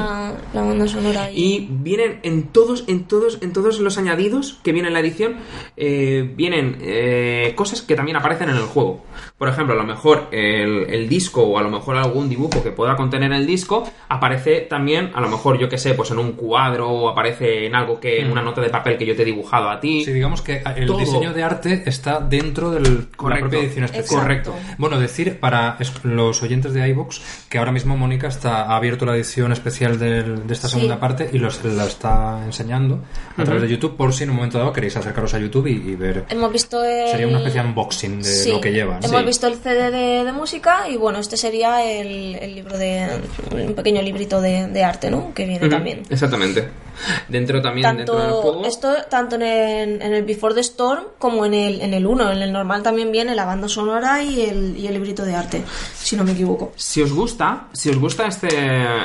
la 0.55 0.63
banda 0.63 0.89
sonora 0.89 1.25
ahí. 1.25 1.35
Y 1.37 1.69
vienen 1.71 2.21
en 2.23 2.49
todos, 2.49 2.85
en 2.87 3.05
todos, 3.05 3.39
en 3.41 3.53
todos 3.53 3.81
los 3.81 3.99
añadidos 3.99 4.59
que 4.63 4.73
vienen 4.73 4.89
en 4.89 4.95
la 4.95 5.01
edición, 5.01 5.37
eh, 5.77 6.33
vienen 6.37 6.79
eh, 6.81 7.53
cosas 7.57 7.83
que 7.83 7.95
también 7.95 8.17
aparecen 8.17 8.49
en 8.51 8.57
el 8.57 8.63
juego. 8.69 9.01
Por 9.37 9.49
ejemplo, 9.49 9.75
a 9.75 9.77
lo 9.79 9.85
mejor 9.85 10.29
el, 10.33 10.87
el 10.91 11.09
disco 11.09 11.43
o 11.43 11.59
a 11.59 11.63
lo 11.63 11.71
mejor 11.71 11.97
algún 11.97 12.29
dibujo 12.29 12.63
que 12.63 12.71
pueda 12.73 12.97
contener 12.97 13.33
el 13.33 13.47
disco 13.47 13.89
aparece 14.09 14.61
también, 14.63 15.11
a 15.15 15.21
lo 15.21 15.29
mejor 15.29 15.59
yo 15.59 15.69
que 15.69 15.79
sé, 15.79 15.95
pues 15.95 16.11
en 16.11 16.19
un 16.19 16.33
cuadro 16.33 16.89
o 16.91 17.09
aparece 17.09 17.67
en 17.67 17.75
algo 17.75 18.01
que, 18.01 18.21
en 18.21 18.31
una 18.31 18.43
nota 18.43 18.61
de 18.61 18.71
papel 18.71 18.97
que 18.99 19.07
yo 19.07 19.15
te 19.15 19.23
he 19.23 19.25
dibujado 19.25 19.69
a 19.71 19.81
ti. 19.81 20.05
Sí, 20.05 20.13
digamos 20.13 20.43
que 20.43 20.63
el 20.77 20.87
Todo. 20.87 20.99
diseño 20.99 21.33
de 21.33 21.43
arte 21.43 21.83
está 21.87 22.21
dentro 22.21 22.71
de 22.71 22.81
la 22.81 22.89
Correcto. 23.17 23.49
propia 23.49 23.61
edición 23.67 23.85
especial. 23.85 24.21
Correcto. 24.23 24.55
Bueno, 24.79 24.99
decir 24.99 25.39
para 25.41 25.77
los 26.03 26.43
oyentes 26.43 26.73
de 26.73 26.89
iVox 26.89 27.21
que 27.49 27.59
ahora 27.59 27.73
mismo 27.73 27.97
Mónica 27.97 28.29
está 28.29 28.63
ha 28.63 28.77
abierto 28.77 29.05
la 29.07 29.15
edición 29.15 29.53
especial 29.53 29.99
del- 29.99 30.47
de 30.47 30.53
esta 30.55 30.69
Sí. 30.69 30.75
segunda 30.75 30.99
parte 31.01 31.29
y 31.33 31.39
los, 31.39 31.65
la 31.65 31.85
está 31.87 32.43
enseñando 32.45 33.03
a 33.37 33.45
través 33.45 33.63
de 33.63 33.69
YouTube 33.69 33.97
por 33.97 34.13
si 34.13 34.25
en 34.25 34.31
un 34.31 34.37
momento 34.37 34.59
dado 34.59 34.73
queréis 34.73 34.97
acercaros 34.97 35.35
a 35.35 35.39
YouTube 35.39 35.67
y, 35.67 35.73
y 35.91 35.95
ver. 35.97 36.25
Hemos 36.29 36.53
visto 36.53 36.85
el... 36.85 37.09
Sería 37.11 37.27
una 37.29 37.39
especie 37.39 37.63
de 37.63 37.69
unboxing 37.69 38.19
de 38.19 38.25
Sí, 38.25 38.51
lo 38.53 38.61
que 38.61 38.73
lleva. 38.73 38.99
¿no? 39.01 39.08
Hemos 39.09 39.27
visto 39.27 39.47
el 39.47 39.57
CD 39.57 39.91
de, 39.91 40.25
de 40.25 40.33
música 40.33 40.89
y 40.89 40.97
bueno, 40.97 41.19
este 41.19 41.37
sería 41.37 41.85
el, 41.85 42.35
el 42.37 42.55
libro 42.55 42.77
de... 42.79 43.07
un 43.53 43.75
pequeño 43.75 44.03
librito 44.03 44.41
de, 44.41 44.67
de 44.67 44.85
arte, 44.85 45.11
¿no? 45.11 45.33
Que 45.35 45.45
viene 45.47 45.69
también. 45.69 46.03
Exactamente. 46.11 46.69
Dentro 47.29 47.61
también, 47.63 47.97
dentro 47.97 48.15
del 48.17 48.25
Tanto 48.31 48.43
juego. 48.43 48.65
esto 48.67 48.89
tanto 49.11 49.37
en 49.37 49.43
el, 49.43 50.03
en 50.03 50.13
el 50.15 50.23
Before 50.25 50.55
the 50.55 50.61
Storm 50.61 51.05
como 51.19 51.45
en 51.47 51.55
el 51.55 51.81
en 51.81 51.95
el 51.95 52.07
1 52.07 52.33
en 52.33 52.43
el 52.43 52.53
normal 52.53 52.83
también 52.83 53.13
viene 53.13 53.35
la 53.35 53.45
banda 53.45 53.69
sonora 53.69 54.23
y 54.23 54.43
el, 54.43 54.77
y 54.77 54.87
el 54.87 54.95
librito 54.95 55.25
de 55.25 55.35
arte 55.35 55.63
si 55.95 56.17
no 56.17 56.25
me 56.25 56.33
equivoco 56.33 56.73
Si 56.77 57.03
os 57.03 57.13
gusta, 57.13 57.69
si 57.73 57.91
os 57.91 57.99
gusta 57.99 58.27
este, 58.27 58.49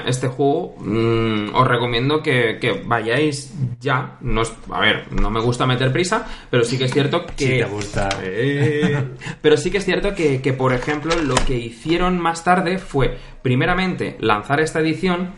este 0.08 0.28
juego, 0.28 0.76
mm, 0.80 1.54
os 1.56 1.68
recomiendo 1.68 2.22
que, 2.22 2.58
que 2.60 2.82
vayáis 2.86 3.52
ya. 3.80 4.18
No 4.22 4.42
es- 4.44 4.54
a 4.72 4.80
ver, 4.80 5.12
no 5.12 5.30
me 5.30 5.42
gusta 5.42 5.66
meter 5.66 5.92
prisa, 5.92 6.26
pero 6.50 6.64
sí 6.64 6.78
que 6.78 6.86
es 6.86 6.94
cierto 6.94 7.26
que. 7.38 7.46
Si 7.46 7.50
te 7.60 7.66
gusta. 7.66 8.10
Eh, 8.22 9.04
pero 9.42 9.58
sí 9.58 9.70
que 9.72 9.78
es 9.80 9.86
cierto 9.86 10.14
que, 10.16 10.42
que, 10.42 10.54
por 10.54 10.74
ejemplo, 10.74 11.14
lo 11.22 11.36
que 11.36 11.58
hicieron 11.58 12.18
más 12.20 12.44
tarde 12.44 12.78
fue, 12.78 13.18
primeramente, 13.42 14.16
lanzar 14.20 14.60
esta 14.62 14.80
edición 14.80 15.32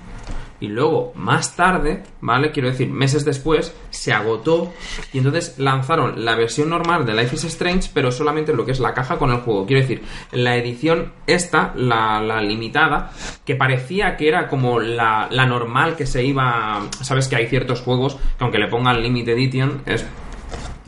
y 0.59 0.67
luego 0.67 1.11
más 1.15 1.55
tarde, 1.55 2.03
¿vale? 2.21 2.51
Quiero 2.51 2.69
decir, 2.69 2.89
meses 2.89 3.25
después, 3.25 3.75
se 3.89 4.13
agotó 4.13 4.73
y 5.11 5.17
entonces 5.17 5.55
lanzaron 5.59 6.23
la 6.23 6.35
versión 6.35 6.69
normal 6.69 7.05
de 7.05 7.13
Life 7.13 7.35
is 7.35 7.43
Strange, 7.43 7.89
pero 7.93 8.11
solamente 8.11 8.53
lo 8.53 8.65
que 8.65 8.71
es 8.71 8.79
la 8.79 8.93
caja 8.93 9.17
con 9.17 9.31
el 9.31 9.37
juego. 9.41 9.65
Quiero 9.65 9.81
decir, 9.81 10.01
la 10.31 10.55
edición 10.55 11.11
esta, 11.27 11.73
la, 11.75 12.21
la 12.21 12.41
limitada, 12.41 13.11
que 13.45 13.55
parecía 13.55 14.15
que 14.17 14.27
era 14.29 14.47
como 14.47 14.79
la, 14.79 15.27
la 15.29 15.45
normal 15.45 15.95
que 15.95 16.05
se 16.05 16.23
iba... 16.23 16.87
Sabes 17.01 17.27
que 17.27 17.35
hay 17.35 17.47
ciertos 17.47 17.81
juegos 17.81 18.15
que 18.15 18.43
aunque 18.43 18.57
le 18.59 18.67
pongan 18.67 19.01
Limited 19.01 19.33
Edition, 19.33 19.81
es 19.85 20.05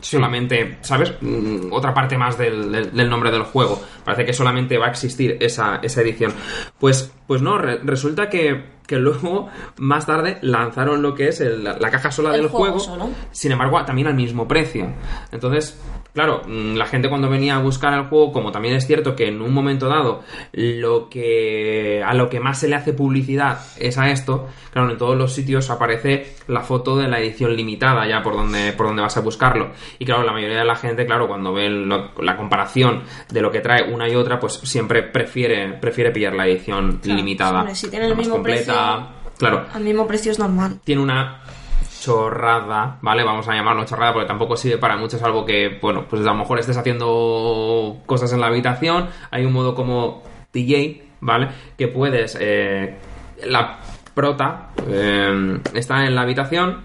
solamente, 0.00 0.78
¿sabes? 0.82 1.12
Mm, 1.20 1.72
Otra 1.72 1.92
parte 1.92 2.16
más 2.16 2.38
del, 2.38 2.70
del- 2.70 2.92
del 2.94 3.10
nombre 3.10 3.30
del 3.30 3.42
juego. 3.42 3.82
Parece 4.04 4.24
que 4.24 4.32
solamente 4.32 4.78
va 4.78 4.86
a 4.86 4.90
existir 4.90 5.36
esa, 5.40 5.80
esa 5.82 6.00
edición. 6.02 6.32
Pues, 6.78 7.12
pues 7.26 7.42
no, 7.42 7.58
re- 7.58 7.80
resulta 7.82 8.28
que, 8.30 8.77
que 8.88 8.96
luego, 8.96 9.48
más 9.76 10.04
tarde, 10.06 10.38
lanzaron 10.42 11.00
lo 11.02 11.14
que 11.14 11.28
es 11.28 11.40
el- 11.40 11.62
la, 11.62 11.76
la 11.78 11.90
caja 11.90 12.10
sola 12.10 12.30
El 12.34 12.40
del 12.40 12.48
juego. 12.50 12.78
Sin 13.30 13.52
embargo, 13.52 13.84
también 13.84 14.08
al 14.08 14.14
mismo 14.14 14.48
precio. 14.48 14.92
Entonces, 15.30 15.78
claro, 16.14 16.40
mm, 16.46 16.74
la 16.74 16.86
gente 16.86 17.08
cuando 17.08 17.28
venía 17.28 17.56
a 17.56 17.58
buscar 17.60 17.92
el 17.94 18.06
juego, 18.06 18.32
como 18.32 18.50
también 18.50 18.74
es 18.74 18.86
cierto 18.86 19.14
que 19.14 19.28
en 19.28 19.40
un 19.42 19.52
momento 19.52 19.88
dado 19.88 20.22
lo 20.52 21.08
que 21.08 22.02
a 22.04 22.14
lo 22.14 22.28
que 22.28 22.40
más 22.40 22.58
se 22.60 22.68
le 22.68 22.76
hace 22.76 22.92
publicidad 22.92 23.58
es 23.78 23.98
a 23.98 24.10
esto, 24.10 24.48
claro, 24.72 24.90
en 24.90 24.96
todos 24.98 25.16
los 25.16 25.32
sitios 25.32 25.70
aparece 25.70 26.34
la 26.48 26.60
foto 26.62 26.96
de 26.96 27.08
la 27.08 27.20
edición 27.20 27.54
limitada 27.54 28.08
ya 28.08 28.22
por 28.22 28.34
donde 28.34 28.72
por 28.72 28.86
donde 28.86 29.02
vas 29.02 29.16
a 29.16 29.20
buscarlo. 29.20 29.70
Y 29.98 30.04
claro, 30.06 30.22
la 30.22 30.32
mayoría 30.32 30.58
de 30.58 30.64
la 30.64 30.76
gente, 30.76 31.04
claro, 31.06 31.28
cuando 31.28 31.52
ve 31.52 31.68
lo- 31.68 32.10
la 32.22 32.36
comparación 32.36 33.02
de 33.30 33.40
lo 33.42 33.50
que 33.50 33.60
trae 33.60 33.92
una 33.92 34.08
y 34.08 34.14
otra, 34.14 34.40
pues 34.40 34.54
siempre 34.64 35.02
prefiere 35.02 35.74
prefiere 35.74 36.10
pillar 36.10 36.34
la 36.34 36.46
edición 36.46 36.98
Claro, 37.02 37.16
limitada. 37.16 37.74
si 37.74 37.90
tiene 37.90 38.06
el 38.06 38.16
mismo 38.16 38.34
completa. 38.36 38.77
Claro, 39.38 39.66
Al 39.72 39.82
mismo 39.84 40.06
precio 40.06 40.32
es 40.32 40.38
normal. 40.38 40.80
tiene 40.84 41.00
una 41.02 41.40
chorrada, 42.00 42.98
¿vale? 43.02 43.22
Vamos 43.24 43.46
a 43.48 43.54
llamarlo 43.54 43.84
chorrada 43.84 44.12
porque 44.12 44.26
tampoco 44.28 44.56
sirve 44.56 44.78
para 44.78 44.96
mucho, 44.96 45.18
salvo 45.18 45.44
que, 45.44 45.78
bueno, 45.80 46.06
pues 46.08 46.22
a 46.22 46.26
lo 46.30 46.34
mejor 46.34 46.58
estés 46.58 46.76
haciendo 46.76 47.98
cosas 48.06 48.32
en 48.32 48.40
la 48.40 48.46
habitación. 48.48 49.08
Hay 49.30 49.44
un 49.44 49.52
modo 49.52 49.74
como 49.74 50.22
DJ, 50.52 51.04
¿vale? 51.20 51.48
Que 51.76 51.88
puedes... 51.88 52.36
eh, 52.40 52.96
la 53.44 53.78
prota 54.14 54.70
eh, 54.88 55.60
está 55.74 56.04
en 56.04 56.14
la 56.16 56.22
habitación, 56.22 56.82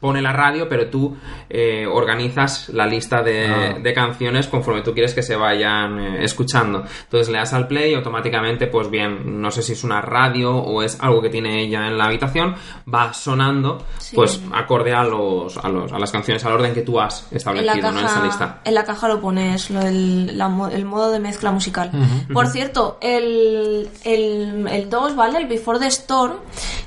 pone 0.00 0.20
la 0.22 0.32
radio, 0.32 0.68
pero 0.68 0.88
tú 0.88 1.16
eh, 1.48 1.86
organizas 1.90 2.68
la 2.70 2.86
lista 2.86 3.22
de, 3.22 3.46
Ah. 3.46 3.78
de 3.80 3.92
canciones 3.94 4.46
conforme 4.48 4.82
tú 4.82 4.92
quieres 4.92 5.14
que 5.14 5.22
se 5.22 5.36
vayan 5.36 5.98
eh, 5.98 6.24
escuchando. 6.24 6.84
Entonces 7.04 7.28
le 7.30 7.38
das 7.38 7.52
al 7.54 7.66
play 7.66 7.92
y 7.92 7.94
automáticamente, 7.94 8.66
pues 8.66 8.90
bien, 8.90 9.40
no 9.40 9.50
sé 9.50 9.62
si 9.62 9.72
es 9.72 9.84
una 9.84 10.00
radio 10.00 10.54
o 10.56 10.82
es 10.82 10.98
algo 11.00 11.22
que 11.22 11.30
tiene 11.30 11.62
ella 11.62 11.86
en 11.86 11.96
la 11.96 12.04
habitación, 12.06 12.54
va 12.92 13.12
sonando, 13.14 13.78
Sí. 13.98 14.14
pues 14.16 14.40
acorde 14.52 14.92
a 14.92 15.02
los, 15.04 15.56
a 15.58 15.68
los 15.68 15.92
a 15.92 15.98
las 15.98 16.10
canciones, 16.12 16.44
al 16.44 16.52
orden 16.52 16.74
que 16.74 16.82
tú 16.82 17.00
has 17.00 17.22
En 17.24 17.28
la, 17.32 17.36
establecido, 17.38 17.92
¿no? 17.92 17.98
En 18.00 18.04
esa 18.04 18.14
caja, 18.14 18.26
lista. 18.26 18.60
en 18.64 18.74
la 18.74 18.84
caja 18.84 19.08
lo 19.08 19.20
pones, 19.20 19.70
lo 19.70 19.80
del- 19.80 20.36
la 20.36 20.48
mo- 20.48 20.68
el 20.68 20.84
modo 20.84 21.10
de 21.10 21.18
mezcla 21.20 21.50
musical. 21.52 21.90
Por 22.32 22.46
cierto, 22.48 22.98
el, 23.00 23.88
el, 24.04 24.66
el 24.70 24.90
2, 24.90 25.16
¿vale? 25.16 25.38
El 25.38 25.46
Before 25.46 25.78
the 25.78 25.86
Storm, 25.86 26.34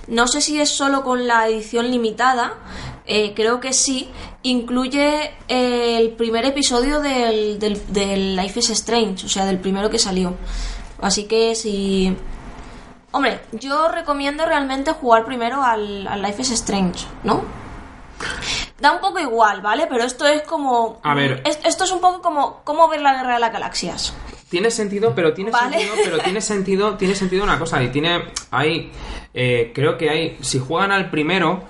no 0.08 0.28
sé 0.28 0.42
si 0.42 0.60
es 0.60 0.70
solo 0.70 1.04
con 1.04 1.28
la 1.28 1.48
edición 1.48 1.90
limitada, 1.90 2.54
eh, 3.10 3.34
creo 3.36 3.60
que 3.60 3.74
sí, 3.74 4.10
incluye 4.44 5.32
el 5.50 6.12
primer 6.12 6.46
episodio 6.46 7.02
del, 7.02 7.60
del, 7.60 7.82
del 7.92 8.36
Life 8.38 8.60
is 8.60 8.70
Strange, 8.70 9.26
o 9.26 9.30
sea, 9.30 9.46
del 9.46 9.58
primero 9.60 9.90
que 9.90 10.00
salió. 10.00 10.36
Así 11.02 11.26
que 11.26 11.56
si... 11.56 12.16
Hombre, 13.12 13.40
yo 13.54 13.88
recomiendo 13.90 14.46
realmente 14.46 14.92
jugar 14.94 15.26
primero 15.26 15.64
al, 15.64 16.08
al 16.08 16.22
Life 16.22 16.42
is 16.44 16.52
Strange, 16.52 17.06
¿no? 17.24 17.44
Da 18.80 18.92
un 18.94 19.00
poco 19.00 19.20
igual, 19.20 19.62
¿vale? 19.62 19.88
Pero 19.90 20.04
esto 20.04 20.26
es 20.28 20.44
como... 20.44 21.00
A 21.04 21.14
ver. 21.16 21.42
es- 21.46 21.60
Esto 21.66 21.84
es 21.86 21.92
un 21.92 22.00
poco 22.02 22.22
como... 22.22 22.62
¿Cómo 22.64 22.88
ver 22.88 23.02
la 23.02 23.16
guerra 23.16 23.34
de 23.34 23.40
las 23.40 23.52
galaxias? 23.52 24.14
Tiene 24.50 24.72
sentido, 24.72 25.14
pero 25.16 25.34
tiene 25.34 25.52
Vale. 25.52 25.78
sentido, 25.80 25.96
pero 26.04 26.18
tiene 26.20 26.42
sentido, 26.42 26.96
tiene 26.98 27.16
sentido 27.16 27.44
una 27.44 27.60
cosa, 27.60 27.84
y 27.84 27.90
tiene, 27.90 28.24
hay, 28.52 28.92
eh, 29.34 29.72
creo 29.76 29.96
que 29.98 30.10
hay, 30.10 30.38
si 30.42 30.58
juegan 30.60 30.92
al 30.92 31.10
primero, 31.12 31.64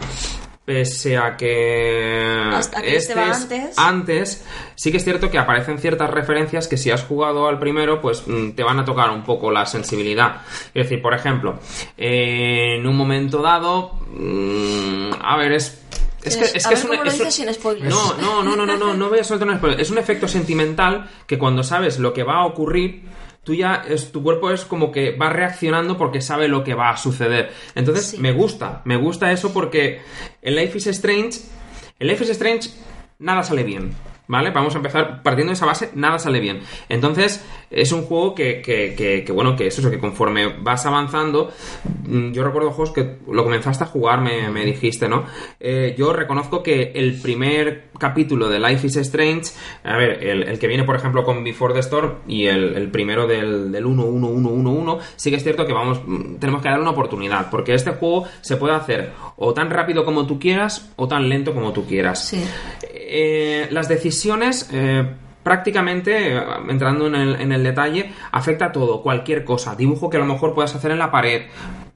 pese 0.69 1.17
a 1.17 1.35
que 1.35 2.51
Hasta 2.53 2.79
que 2.83 2.95
este 2.95 3.15
va 3.15 3.31
es 3.31 3.41
antes. 3.41 3.73
antes, 3.79 4.45
sí 4.75 4.91
que 4.91 4.97
es 4.97 5.03
cierto 5.03 5.31
que 5.31 5.39
aparecen 5.39 5.79
ciertas 5.79 6.11
referencias 6.11 6.67
que 6.67 6.77
si 6.77 6.91
has 6.91 7.03
jugado 7.05 7.47
al 7.47 7.57
primero, 7.57 7.99
pues 7.99 8.21
mm, 8.27 8.51
te 8.51 8.61
van 8.61 8.77
a 8.77 8.85
tocar 8.85 9.09
un 9.09 9.23
poco 9.23 9.49
la 9.49 9.65
sensibilidad. 9.65 10.41
Es 10.75 10.83
decir, 10.83 11.01
por 11.01 11.15
ejemplo, 11.15 11.57
eh, 11.97 12.75
en 12.77 12.85
un 12.85 12.95
momento 12.95 13.41
dado, 13.41 13.93
mm, 14.13 15.09
a 15.23 15.37
ver, 15.37 15.53
es 15.53 15.81
es 16.21 16.37
que, 16.37 16.43
es, 16.45 16.51
que 16.51 16.57
es 16.75 16.79
es 16.81 16.83
un- 16.85 17.31
sin. 17.31 17.47
No, 17.89 18.13
no, 18.21 18.43
no, 18.43 18.55
no, 18.55 18.65
no, 18.67 18.77
no, 18.77 18.93
no 18.93 19.09
voy 19.09 19.17
a 19.19 19.23
soltar 19.23 19.47
un 19.47 19.57
spoiler. 19.57 19.81
Es 19.81 19.89
un 19.89 19.97
efecto 19.97 20.27
sentimental 20.27 21.09
que 21.25 21.39
cuando 21.39 21.63
sabes 21.63 21.97
lo 21.97 22.13
que 22.13 22.21
va 22.21 22.41
a 22.41 22.45
ocurrir, 22.45 23.01
tú 23.43 23.53
ya, 23.55 23.83
es, 23.87 24.11
tu 24.11 24.21
cuerpo 24.23 24.51
es 24.51 24.65
como 24.65 24.91
que 24.91 25.15
va 25.15 25.29
reaccionando 25.29 25.97
porque 25.97 26.21
sabe 26.21 26.47
lo 26.47 26.63
que 26.63 26.73
va 26.75 26.89
a 26.91 26.97
suceder. 26.97 27.51
Entonces, 27.75 28.07
Sí. 28.11 28.17
me 28.19 28.31
gusta, 28.33 28.81
me 28.85 28.95
gusta 28.97 29.31
eso 29.31 29.53
porque 29.53 30.01
en 30.41 30.55
Life 30.55 30.77
is 30.77 30.87
Strange, 30.87 31.39
en 31.99 32.07
Life 32.07 32.23
is 32.23 32.29
Strange, 32.31 32.69
nada 33.19 33.43
sale 33.43 33.63
bien. 33.63 33.91
¿Vale? 34.31 34.51
Vamos 34.51 34.75
a 34.75 34.77
empezar 34.77 35.23
partiendo 35.23 35.49
de 35.49 35.55
esa 35.55 35.65
base, 35.65 35.89
nada 35.95 36.19
sale 36.19 36.39
bien. 36.39 36.59
Entonces, 36.87 37.43
es 37.71 37.91
un 37.91 38.03
juego 38.03 38.35
que, 38.35 38.61
que, 38.61 38.93
que- 38.95 39.23
que, 39.25 39.31
bueno, 39.31 39.55
que 39.55 39.65
es 39.67 39.79
eso, 39.79 39.89
que 39.89 39.97
conforme 39.97 40.47
vas 40.59 40.85
avanzando, 40.85 41.51
mm, 42.07 42.31
yo 42.31 42.43
recuerdo 42.43 42.69
juegos 42.69 42.93
que 42.93 43.17
lo 43.31 43.43
comenzaste 43.43 43.85
a 43.85 43.87
jugar, 43.87 44.21
me, 44.21 44.47
me 44.51 44.63
dijiste, 44.65 45.09
¿no? 45.09 45.25
Eh, 45.59 45.95
yo 45.97 46.13
reconozco 46.13 46.61
que 46.61 46.91
el 46.93 47.19
primer 47.19 47.89
capítulo 47.97 48.49
de 48.49 48.59
Life 48.59 48.85
is 48.85 48.97
Strange, 48.97 49.51
a 49.83 49.97
ver, 49.97 50.23
el, 50.23 50.43
el 50.43 50.59
que 50.59 50.67
viene, 50.67 50.83
por 50.83 50.95
ejemplo, 50.95 51.23
con 51.23 51.43
Before 51.43 51.73
the 51.73 51.79
Storm 51.79 52.19
y 52.27 52.45
el, 52.45 52.75
el 52.77 52.91
primero 52.91 53.25
del, 53.25 53.71
del 53.71 53.85
1, 53.87 54.03
1, 54.05 54.27
1, 54.27 54.49
1, 54.49 54.69
1, 54.71 54.99
sí 55.15 55.31
que 55.31 55.37
es 55.37 55.43
cierto 55.43 55.65
que 55.65 55.73
vamos, 55.73 56.01
mm, 56.05 56.35
tenemos 56.35 56.61
que 56.61 56.69
dar 56.69 56.79
una 56.79 56.91
oportunidad, 56.91 57.49
porque 57.49 57.73
este 57.73 57.89
juego 57.91 58.25
se 58.41 58.57
puede 58.57 58.75
hacer 58.75 59.11
o 59.37 59.55
tan 59.55 59.71
rápido 59.71 60.05
como 60.05 60.27
tú 60.27 60.37
quieras 60.39 60.91
o 60.97 61.07
tan 61.07 61.27
lento 61.27 61.51
como 61.55 61.73
tú 61.73 61.87
quieras. 61.87 62.27
Sí. 62.27 62.43
Eh, 63.11 63.67
las 63.71 63.87
decisiones 63.89 64.18
eh, 64.71 65.07
prácticamente, 65.43 66.35
eh, 66.35 66.41
entrando 66.69 67.07
en 67.07 67.15
el, 67.15 67.41
en 67.41 67.51
el 67.51 67.63
detalle, 67.63 68.11
afecta 68.31 68.65
a 68.65 68.71
todo, 68.71 69.01
cualquier 69.01 69.43
cosa, 69.43 69.75
dibujo 69.75 70.09
que 70.09 70.17
a 70.17 70.19
lo 70.19 70.25
mejor 70.25 70.53
puedas 70.53 70.75
hacer 70.75 70.91
en 70.91 70.99
la 70.99 71.11
pared, 71.11 71.43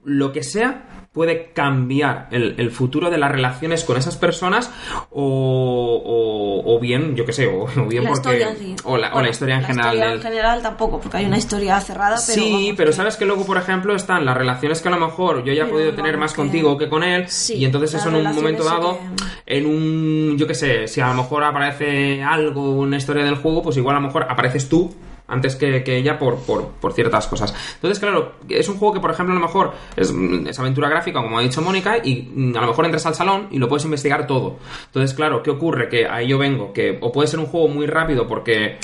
lo 0.04 0.32
que 0.32 0.42
sea 0.42 0.93
puede 1.14 1.52
cambiar 1.52 2.26
el, 2.32 2.56
el 2.58 2.70
futuro 2.72 3.08
de 3.08 3.16
las 3.18 3.30
relaciones 3.30 3.84
con 3.84 3.96
esas 3.96 4.16
personas 4.16 4.68
o, 5.12 6.02
o- 6.04 6.74
o 6.74 6.80
bien, 6.80 7.14
yo 7.14 7.24
qué 7.24 7.32
sé, 7.32 7.46
o, 7.46 7.62
o 7.64 7.86
bien 7.86 8.02
la 8.04 8.10
porque... 8.10 8.30
historia 8.40 8.54
sí. 8.58 8.74
o, 8.84 8.96
la, 8.96 9.06
o 9.08 9.10
la 9.10 9.12
Bueno, 9.14 9.30
historia 9.30 9.54
en 9.54 9.62
la 9.62 9.66
general 9.68 9.94
historia 9.94 10.08
del- 10.10 10.16
en 10.16 10.22
general 10.22 10.62
tampoco, 10.62 11.00
porque 11.00 11.16
hay 11.18 11.26
una 11.26 11.38
historia 11.38 11.80
cerrada, 11.80 12.16
pero. 12.26 12.42
sí, 12.42 12.50
vamos, 12.52 12.74
pero 12.76 12.90
que- 12.90 12.96
sabes 12.96 13.16
que 13.16 13.24
luego, 13.26 13.46
por 13.46 13.56
ejemplo, 13.58 13.94
están 13.94 14.24
las 14.24 14.36
relaciones 14.36 14.82
que 14.82 14.88
a 14.88 14.90
lo 14.90 14.98
mejor 15.06 15.44
yo 15.44 15.52
ya 15.52 15.62
he 15.62 15.64
Pero 15.66 15.70
podido 15.70 15.90
vamos, 15.90 16.02
tener 16.04 16.18
más 16.18 16.32
que- 16.32 16.36
contigo 16.36 16.76
que 16.76 16.88
con 16.88 17.02
él, 17.04 17.28
Sí, 17.28 17.54
y 17.58 17.64
entonces 17.64 17.94
eso 17.94 18.08
en 18.08 18.16
un 18.26 18.34
momento 18.34 18.64
dado, 18.64 18.98
que- 19.46 19.56
en 19.56 19.66
un, 19.66 20.36
yo 20.36 20.46
qué 20.48 20.54
sé, 20.54 20.88
si 20.88 21.00
a 21.00 21.06
lo 21.08 21.14
mejor 21.14 21.44
aparece 21.44 22.22
algo, 22.24 22.72
una 22.72 22.96
historia 22.96 23.24
del 23.24 23.36
juego, 23.36 23.62
pues 23.62 23.76
igual 23.76 23.96
a 23.96 24.00
lo 24.00 24.06
mejor 24.08 24.26
apareces 24.28 24.68
tú 24.68 24.92
antes 25.26 25.56
que, 25.56 25.82
que 25.82 25.96
ella 25.96 26.18
por, 26.18 26.38
por, 26.40 26.68
por 26.72 26.92
ciertas 26.92 27.26
cosas. 27.26 27.54
Entonces, 27.74 27.98
claro, 27.98 28.34
es 28.48 28.68
un 28.68 28.76
juego 28.76 28.94
que, 28.94 29.00
por 29.00 29.10
ejemplo, 29.10 29.34
a 29.34 29.38
lo 29.38 29.44
mejor 29.44 29.72
es, 29.96 30.12
mm, 30.12 30.48
es 30.48 30.58
aventura 30.58 30.88
gráfica, 30.88 31.22
como 31.22 31.38
ha 31.38 31.42
dicho 31.42 31.62
Mónica, 31.62 31.98
y 32.02 32.30
mm, 32.34 32.56
a 32.56 32.60
lo 32.60 32.68
mejor 32.68 32.84
entras 32.84 33.06
al 33.06 33.14
salón 33.14 33.48
y 33.50 33.58
lo 33.58 33.68
puedes 33.68 33.84
investigar 33.84 34.26
todo. 34.26 34.56
Entonces, 34.86 35.14
claro, 35.14 35.42
¿qué 35.42 35.50
ocurre? 35.50 35.88
Que 35.88 36.06
ahí 36.06 36.28
yo 36.28 36.38
vengo, 36.38 36.72
que 36.72 36.98
o 37.00 37.10
puede 37.10 37.28
ser 37.28 37.40
un 37.40 37.46
juego 37.46 37.68
muy 37.68 37.86
rápido 37.86 38.26
porque 38.26 38.78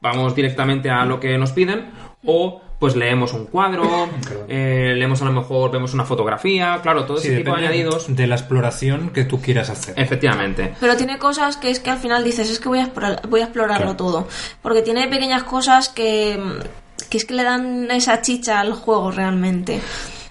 vamos 0.00 0.34
directamente 0.34 0.90
a 0.90 1.04
lo 1.04 1.20
que 1.20 1.36
nos 1.38 1.52
piden 1.52 1.90
o 2.24 2.62
pues 2.78 2.94
leemos 2.94 3.32
un 3.32 3.46
cuadro, 3.46 4.08
eh, 4.48 4.94
leemos 4.96 5.20
a 5.22 5.24
lo 5.24 5.32
mejor, 5.32 5.70
vemos 5.72 5.94
una 5.94 6.04
fotografía, 6.04 6.78
claro, 6.82 7.04
todo 7.06 7.16
Sí, 7.18 7.28
ese 7.28 7.38
tipo 7.38 7.50
de 7.56 7.58
añadidos. 7.66 8.14
de 8.14 8.26
la 8.26 8.36
exploración 8.36 9.10
que 9.10 9.24
tú 9.24 9.40
quieras 9.40 9.68
hacer. 9.70 9.94
Efectivamente. 9.98 10.74
Pero 10.78 10.96
tiene 10.96 11.18
cosas 11.18 11.56
que 11.56 11.70
es 11.70 11.80
que 11.80 11.90
al 11.90 11.98
final 11.98 12.22
dices, 12.24 12.48
es 12.50 12.60
que 12.60 12.68
voy 12.68 12.78
a, 12.78 12.84
explorar- 12.84 13.22
voy 13.28 13.40
a 13.40 13.44
explorarlo 13.44 13.96
todo. 13.96 14.28
Porque 14.62 14.82
tiene 14.82 15.08
pequeñas 15.08 15.42
cosas 15.42 15.88
que, 15.88 16.38
que 17.10 17.16
es 17.18 17.24
que 17.24 17.34
le 17.34 17.42
dan 17.42 17.90
esa 17.90 18.22
chicha 18.22 18.60
al 18.60 18.72
juego 18.72 19.10
realmente. 19.10 19.80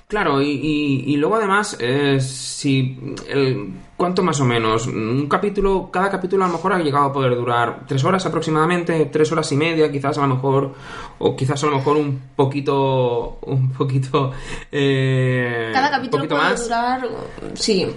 Claro, 0.08 0.42
y, 0.42 0.52
y- 0.52 1.04
y 1.14 1.18
luego 1.18 1.36
además, 1.36 1.76
eh, 1.82 2.20
si 2.22 2.98
el, 3.30 3.72
¿cuánto 3.98 4.22
más 4.24 4.40
o 4.40 4.46
menos? 4.46 4.86
Un 4.88 5.28
capítulo, 5.28 5.90
cada 5.92 6.10
capítulo 6.12 6.44
a 6.46 6.48
lo 6.48 6.54
mejor 6.54 6.74
ha 6.74 6.78
llegado 6.80 7.06
a 7.06 7.14
poder 7.14 7.36
durar 7.36 7.82
tres 7.88 8.04
horas 8.04 8.26
aproximadamente, 8.26 9.06
tres 9.06 9.32
horas 9.32 9.52
y 9.52 9.58
media, 9.58 9.92
quizás 9.92 10.18
a 10.20 10.22
lo 10.28 10.36
mejor, 10.36 10.74
o 11.18 11.36
quizás 11.36 11.64
a 11.64 11.68
lo 11.68 11.78
mejor 11.78 11.98
un 11.98 12.22
poquito, 12.36 13.40
un 13.42 13.72
poquito, 13.74 14.32
eh, 14.72 15.72
Cada 15.74 15.90
capítulo 15.90 16.24
poquito 16.24 16.36
puede 16.36 16.50
más. 16.52 16.64
durar, 16.64 17.08
sí, 17.56 17.88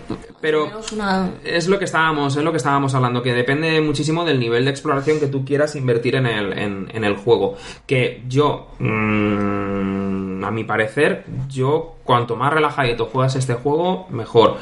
Pero- 0.41 0.71
una... 0.93 1.31
Es 1.45 1.69
lo 1.69 1.79
que 1.79 1.85
estábamos, 1.85 2.35
es 2.37 2.43
lo 2.43 2.51
que 2.51 2.57
estábamos 2.57 2.95
hablando, 2.95 3.23
que 3.23 3.35
depende 3.35 3.81
muchísimo 3.83 4.25
del 4.25 4.41
nivel 4.41 4.65
de 4.65 4.71
exploración 4.71 5.21
que 5.21 5.27
tú 5.27 5.45
quieras 5.45 5.77
invertir 5.77 6.15
en 6.17 6.27
el, 6.27 6.59
en, 6.59 6.89
en 6.95 7.05
el 7.05 7.17
juego. 7.17 7.57
Que 7.87 8.23
yo 8.27 8.69
mm, 8.79 10.45
a 10.45 10.51
mi 10.51 10.65
parecer, 10.65 11.25
yo 11.49 11.97
cuanto 12.05 12.37
más 12.37 12.53
relajadito 12.53 13.05
juegas 13.07 13.37
este 13.37 13.55
juego, 13.55 14.07
mejor. 14.11 14.57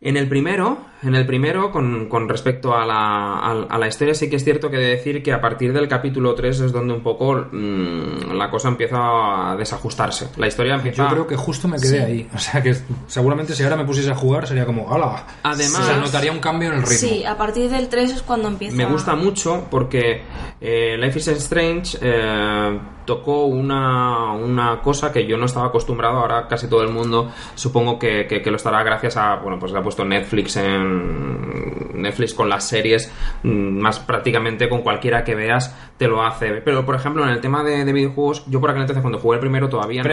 En 0.00 0.16
el 0.16 0.28
primero, 0.28 0.78
en 1.02 1.14
el 1.14 1.26
primero, 1.26 1.70
con, 1.72 2.08
con 2.08 2.28
respecto 2.28 2.74
a 2.76 2.84
la, 2.84 3.38
a, 3.38 3.52
a 3.68 3.78
la 3.78 3.88
historia, 3.88 4.14
sí 4.14 4.28
que 4.28 4.36
es 4.36 4.44
cierto 4.44 4.70
que 4.70 4.76
de 4.76 4.86
decir 4.90 5.22
que 5.22 5.32
a 5.32 5.40
partir 5.40 5.72
del 5.72 5.88
capítulo 5.88 6.34
3 6.34 6.60
es 6.60 6.72
donde 6.72 6.92
un 6.94 7.02
poco 7.02 7.46
mm, 7.50 8.32
la 8.34 8.50
cosa 8.50 8.68
empieza 8.68 9.52
a 9.52 9.56
desajustarse. 9.56 10.28
La 10.36 10.46
historia 10.46 10.74
empieza... 10.74 11.04
Yo 11.04 11.08
creo 11.10 11.26
que 11.26 11.36
justo 11.36 11.68
me 11.68 11.78
quedé 11.78 12.02
ahí. 12.04 12.28
O 12.34 12.38
sea 12.38 12.62
que 12.62 12.74
seguramente 13.06 13.54
si 13.54 13.62
ahora 13.62 13.76
me 13.76 13.84
pusiese 13.84 14.10
a 14.10 14.14
jugar 14.14 14.46
sería 14.46 14.66
como, 14.66 14.92
¡hala! 14.92 15.24
Además- 15.42 15.80
O 15.80 15.84
sea, 15.84 15.96
notaría 15.96 16.32
un 16.32 16.38
cambio 16.40 16.68
en 16.68 16.74
el 16.76 16.82
ritmo. 16.82 16.96
Sí, 17.08 17.24
a 17.24 17.36
partir 17.36 17.70
del 17.70 17.88
3 17.88 18.10
es 18.12 18.22
cuando 18.22 18.48
empieza. 18.48 18.76
Me 18.76 18.84
gusta 18.86 19.14
mucho 19.14 19.66
porque 19.70 20.22
eh, 20.60 20.96
Life 20.98 21.18
is 21.18 21.28
Strange 21.28 21.98
eh, 22.02 22.78
tocó 23.06 23.46
una, 23.46 24.32
una 24.34 24.80
cosa 24.82 25.12
que 25.12 25.26
yo 25.26 25.36
no 25.36 25.46
estaba 25.46 25.66
acostumbrado. 25.68 26.18
Ahora 26.18 26.46
casi 26.48 26.68
todo 26.68 26.82
el 26.82 26.90
mundo 26.90 27.30
supongo 27.54 27.98
que, 27.98 28.26
que- 28.26 28.42
que 28.42 28.50
lo 28.50 28.56
estará 28.56 28.82
gracias 28.82 29.16
a. 29.16 29.36
Bueno, 29.36 29.58
pues 29.58 29.72
le 29.72 29.78
ha 29.78 29.82
puesto 29.82 30.04
Netflix 30.04 30.56
en. 30.56 30.89
Netflix 30.90 32.34
con 32.34 32.48
las 32.48 32.68
series, 32.68 33.10
mm, 33.42 33.48
más 33.48 33.98
prácticamente 34.00 34.68
con 34.68 34.82
cualquiera 34.82 35.24
que 35.24 35.34
veas 35.34 35.74
te 35.96 36.08
lo 36.08 36.22
hace. 36.22 36.62
Pero 36.64 36.84
por 36.84 36.94
ejemplo, 36.94 37.22
en 37.24 37.30
el 37.30 37.40
tema 37.40 37.62
de, 37.62 37.84
de 37.84 37.92
videojuegos, 37.92 38.44
yo 38.46 38.60
por 38.60 38.70
aquel 38.70 38.82
entonces 38.82 39.02
cuando 39.02 39.18
jugué 39.18 39.36
el 39.36 39.40
primero 39.40 39.68
todavía 39.68 40.02
no. 40.02 40.10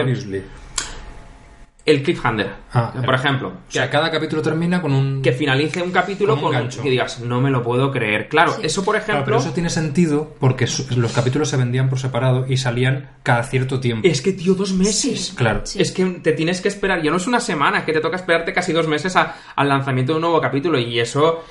El 1.90 2.02
cliffhanger, 2.02 2.50
Ah, 2.72 2.92
por 3.04 3.14
ejemplo. 3.14 3.48
O 3.48 3.70
sea, 3.72 3.88
cada 3.88 4.10
capítulo 4.10 4.42
termina 4.42 4.82
con 4.82 4.92
un... 4.92 5.22
que 5.22 5.32
finalice 5.32 5.82
un 5.82 5.90
capítulo 5.90 6.34
Con 6.34 6.44
un 6.44 6.50
con 6.52 6.60
gancho. 6.62 6.82
que 6.82 6.90
digas, 6.90 7.20
no 7.20 7.40
me 7.40 7.50
lo 7.50 7.62
puedo 7.62 7.90
creer. 7.90 8.28
Claro, 8.28 8.52
Sí. 8.52 8.60
eso 8.64 8.84
por 8.84 8.94
ejemplo. 8.96 9.14
Claro, 9.14 9.24
pero 9.24 9.38
eso 9.38 9.52
tiene 9.52 9.70
sentido 9.70 10.34
porque 10.38 10.66
los 10.96 11.12
capítulos 11.12 11.48
se 11.48 11.56
vendían 11.56 11.88
por 11.88 11.98
separado 11.98 12.44
y 12.48 12.56
salían 12.58 13.10
cada 13.22 13.42
cierto 13.44 13.80
tiempo. 13.80 14.06
Es 14.06 14.20
que, 14.20 14.32
tío, 14.34 14.54
dos 14.54 14.72
meses. 14.74 15.28
Sí. 15.28 15.34
Claro. 15.34 15.62
Sí. 15.64 15.80
Es 15.80 15.92
que 15.92 16.04
te 16.04 16.32
tienes 16.32 16.60
que 16.60 16.68
esperar, 16.68 17.02
ya 17.02 17.10
no 17.10 17.16
es 17.16 17.26
una 17.26 17.40
semana, 17.40 17.78
es 17.78 17.84
que 17.84 17.92
te 17.94 18.00
toca 18.00 18.16
esperarte 18.16 18.52
casi 18.52 18.72
dos 18.72 18.86
meses 18.86 19.16
a- 19.16 19.34
al 19.56 19.68
lanzamiento 19.68 20.12
de 20.12 20.16
un 20.16 20.22
nuevo 20.22 20.40
capítulo 20.40 20.78
y 20.78 21.00
eso... 21.00 21.42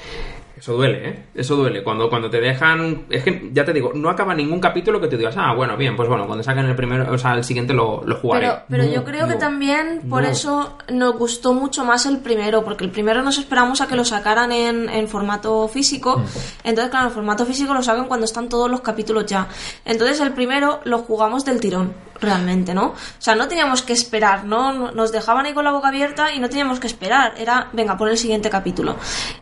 Eso 0.58 0.74
duele, 0.74 1.10
¿eh? 1.10 1.24
Eso 1.36 1.56
duele. 1.56 1.84
Cuando, 1.84 2.10
cuando 2.10 2.30
te 2.30 2.40
dejan... 2.42 3.06
Es 3.10 3.24
que, 3.24 3.50
ya 3.54 3.64
te 3.64 3.74
digo, 3.74 3.92
no 3.94 4.10
acaba 4.10 4.34
ningún 4.34 4.60
capítulo 4.60 5.00
que 5.00 5.08
te 5.08 5.18
digas, 5.18 5.36
ah, 5.38 5.54
bueno, 5.54 5.78
bien, 5.78 5.96
pues 5.96 6.10
bueno, 6.10 6.26
cuando 6.26 6.44
saquen 6.44 6.66
el 6.66 6.76
primero, 6.76 7.12
o 7.12 7.18
sea, 7.18 7.34
el 7.34 7.44
siguiente 7.44 7.74
lo, 7.74 8.04
lo 8.06 8.16
jugaré. 8.16 8.48
Pero, 8.48 8.62
pero 8.70 8.84
No, 8.86 8.90
yo 8.92 9.04
creo 9.04 9.28
que 9.28 9.36
también 9.36 10.02
por 10.10 10.24
no. 10.24 10.30
eso 10.30 10.78
nos 10.90 11.16
gustó 11.18 11.54
mucho 11.54 11.86
más 11.86 12.06
el 12.06 12.20
primero, 12.20 12.64
porque 12.64 12.84
el 12.84 12.92
primero 12.92 13.22
nos 13.22 13.38
esperamos 13.38 13.82
a 13.82 13.88
que 13.88 13.96
lo 13.96 14.04
sacaran 14.06 14.52
en, 14.52 14.90
en 14.90 15.08
formato 15.08 15.68
físico. 15.68 16.18
Mm. 16.20 16.24
Entonces, 16.64 16.92
claro, 16.92 17.08
en 17.08 17.14
formato 17.14 17.46
físico 17.46 17.74
lo 17.74 17.84
sacan 17.84 18.06
cuando 18.06 18.26
están 18.26 18.50
todos 18.50 18.70
los 18.70 18.82
capítulos 18.82 19.26
ya. 19.26 19.48
Entonces, 19.86 20.20
el 20.22 20.34
primero 20.34 20.80
lo 20.86 21.00
jugamos 21.00 21.46
del 21.46 21.60
tirón, 21.60 21.94
realmente, 22.20 22.74
¿no? 22.74 22.88
O 22.88 22.96
sea, 23.20 23.36
no 23.36 23.48
teníamos 23.48 23.82
que 23.82 23.94
esperar, 23.94 24.46
¿no? 24.46 24.92
Nos 24.92 25.12
dejaban 25.12 25.46
ahí 25.46 25.54
con 25.54 25.64
la 25.64 25.72
boca 25.72 25.90
abierta 25.90 26.34
y 26.34 26.40
no 26.40 26.50
teníamos 26.50 26.80
que 26.80 26.88
esperar. 26.88 27.34
Era, 27.38 27.70
venga, 27.74 27.98
pon 27.98 28.10
el 28.10 28.18
siguiente 28.18 28.50
capítulo. 28.50 28.96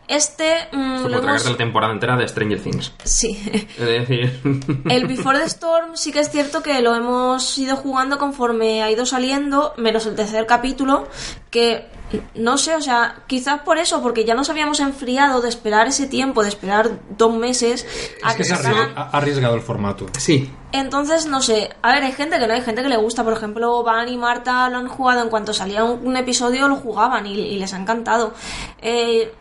Este 0.08 0.68
mm, 0.72 0.96
lo 0.96 1.02
por 1.02 1.10
tragarte 1.10 1.44
la 1.44 1.48
hemos... 1.48 1.56
temporada 1.56 1.92
entera 1.92 2.16
de 2.16 2.28
Stranger 2.28 2.60
Things. 2.60 2.92
Sí. 3.04 3.36
Es 3.78 3.86
decir... 3.86 4.40
El 4.88 5.06
Before 5.06 5.38
the 5.38 5.44
Storm 5.44 5.96
sí 5.96 6.12
que 6.12 6.20
es 6.20 6.30
cierto 6.30 6.62
que 6.62 6.80
lo 6.80 6.94
hemos 6.94 7.56
ido 7.58 7.76
jugando 7.76 8.18
conforme 8.18 8.82
ha 8.82 8.90
ido 8.90 9.06
saliendo, 9.06 9.74
menos 9.76 10.06
el 10.06 10.14
tercer 10.14 10.46
capítulo, 10.46 11.08
que 11.50 11.88
no 12.34 12.56
sé, 12.56 12.74
o 12.76 12.80
sea, 12.80 13.22
quizás 13.26 13.60
por 13.62 13.78
eso, 13.78 14.00
porque 14.02 14.24
ya 14.24 14.34
nos 14.34 14.48
habíamos 14.48 14.80
enfriado 14.80 15.40
de 15.40 15.48
esperar 15.48 15.88
ese 15.88 16.06
tiempo, 16.06 16.42
de 16.42 16.48
esperar 16.48 16.90
dos 17.16 17.34
meses 17.34 17.86
a 18.22 18.30
Es 18.30 18.36
que 18.36 18.44
se 18.44 18.54
ha 18.54 19.10
arriesgado 19.12 19.54
el 19.54 19.60
formato. 19.62 20.06
sí. 20.18 20.50
entonces, 20.72 21.26
no 21.26 21.42
sé, 21.42 21.70
a 21.82 21.92
ver, 21.92 22.04
hay 22.04 22.12
gente 22.12 22.38
que 22.38 22.46
no, 22.46 22.54
hay 22.54 22.62
gente 22.62 22.82
que 22.82 22.88
le 22.88 22.96
gusta, 22.96 23.24
por 23.24 23.32
ejemplo, 23.32 23.82
Van 23.82 24.08
y 24.08 24.16
Marta 24.16 24.68
lo 24.70 24.78
han 24.78 24.88
jugado 24.88 25.22
en 25.22 25.30
cuanto 25.30 25.52
salía 25.52 25.82
un, 25.84 26.06
un 26.06 26.16
episodio, 26.16 26.68
lo 26.68 26.76
jugaban 26.76 27.26
y, 27.26 27.32
y 27.32 27.58
les 27.58 27.74
ha 27.74 27.78
encantado. 27.78 28.34
Eh, 28.80 29.32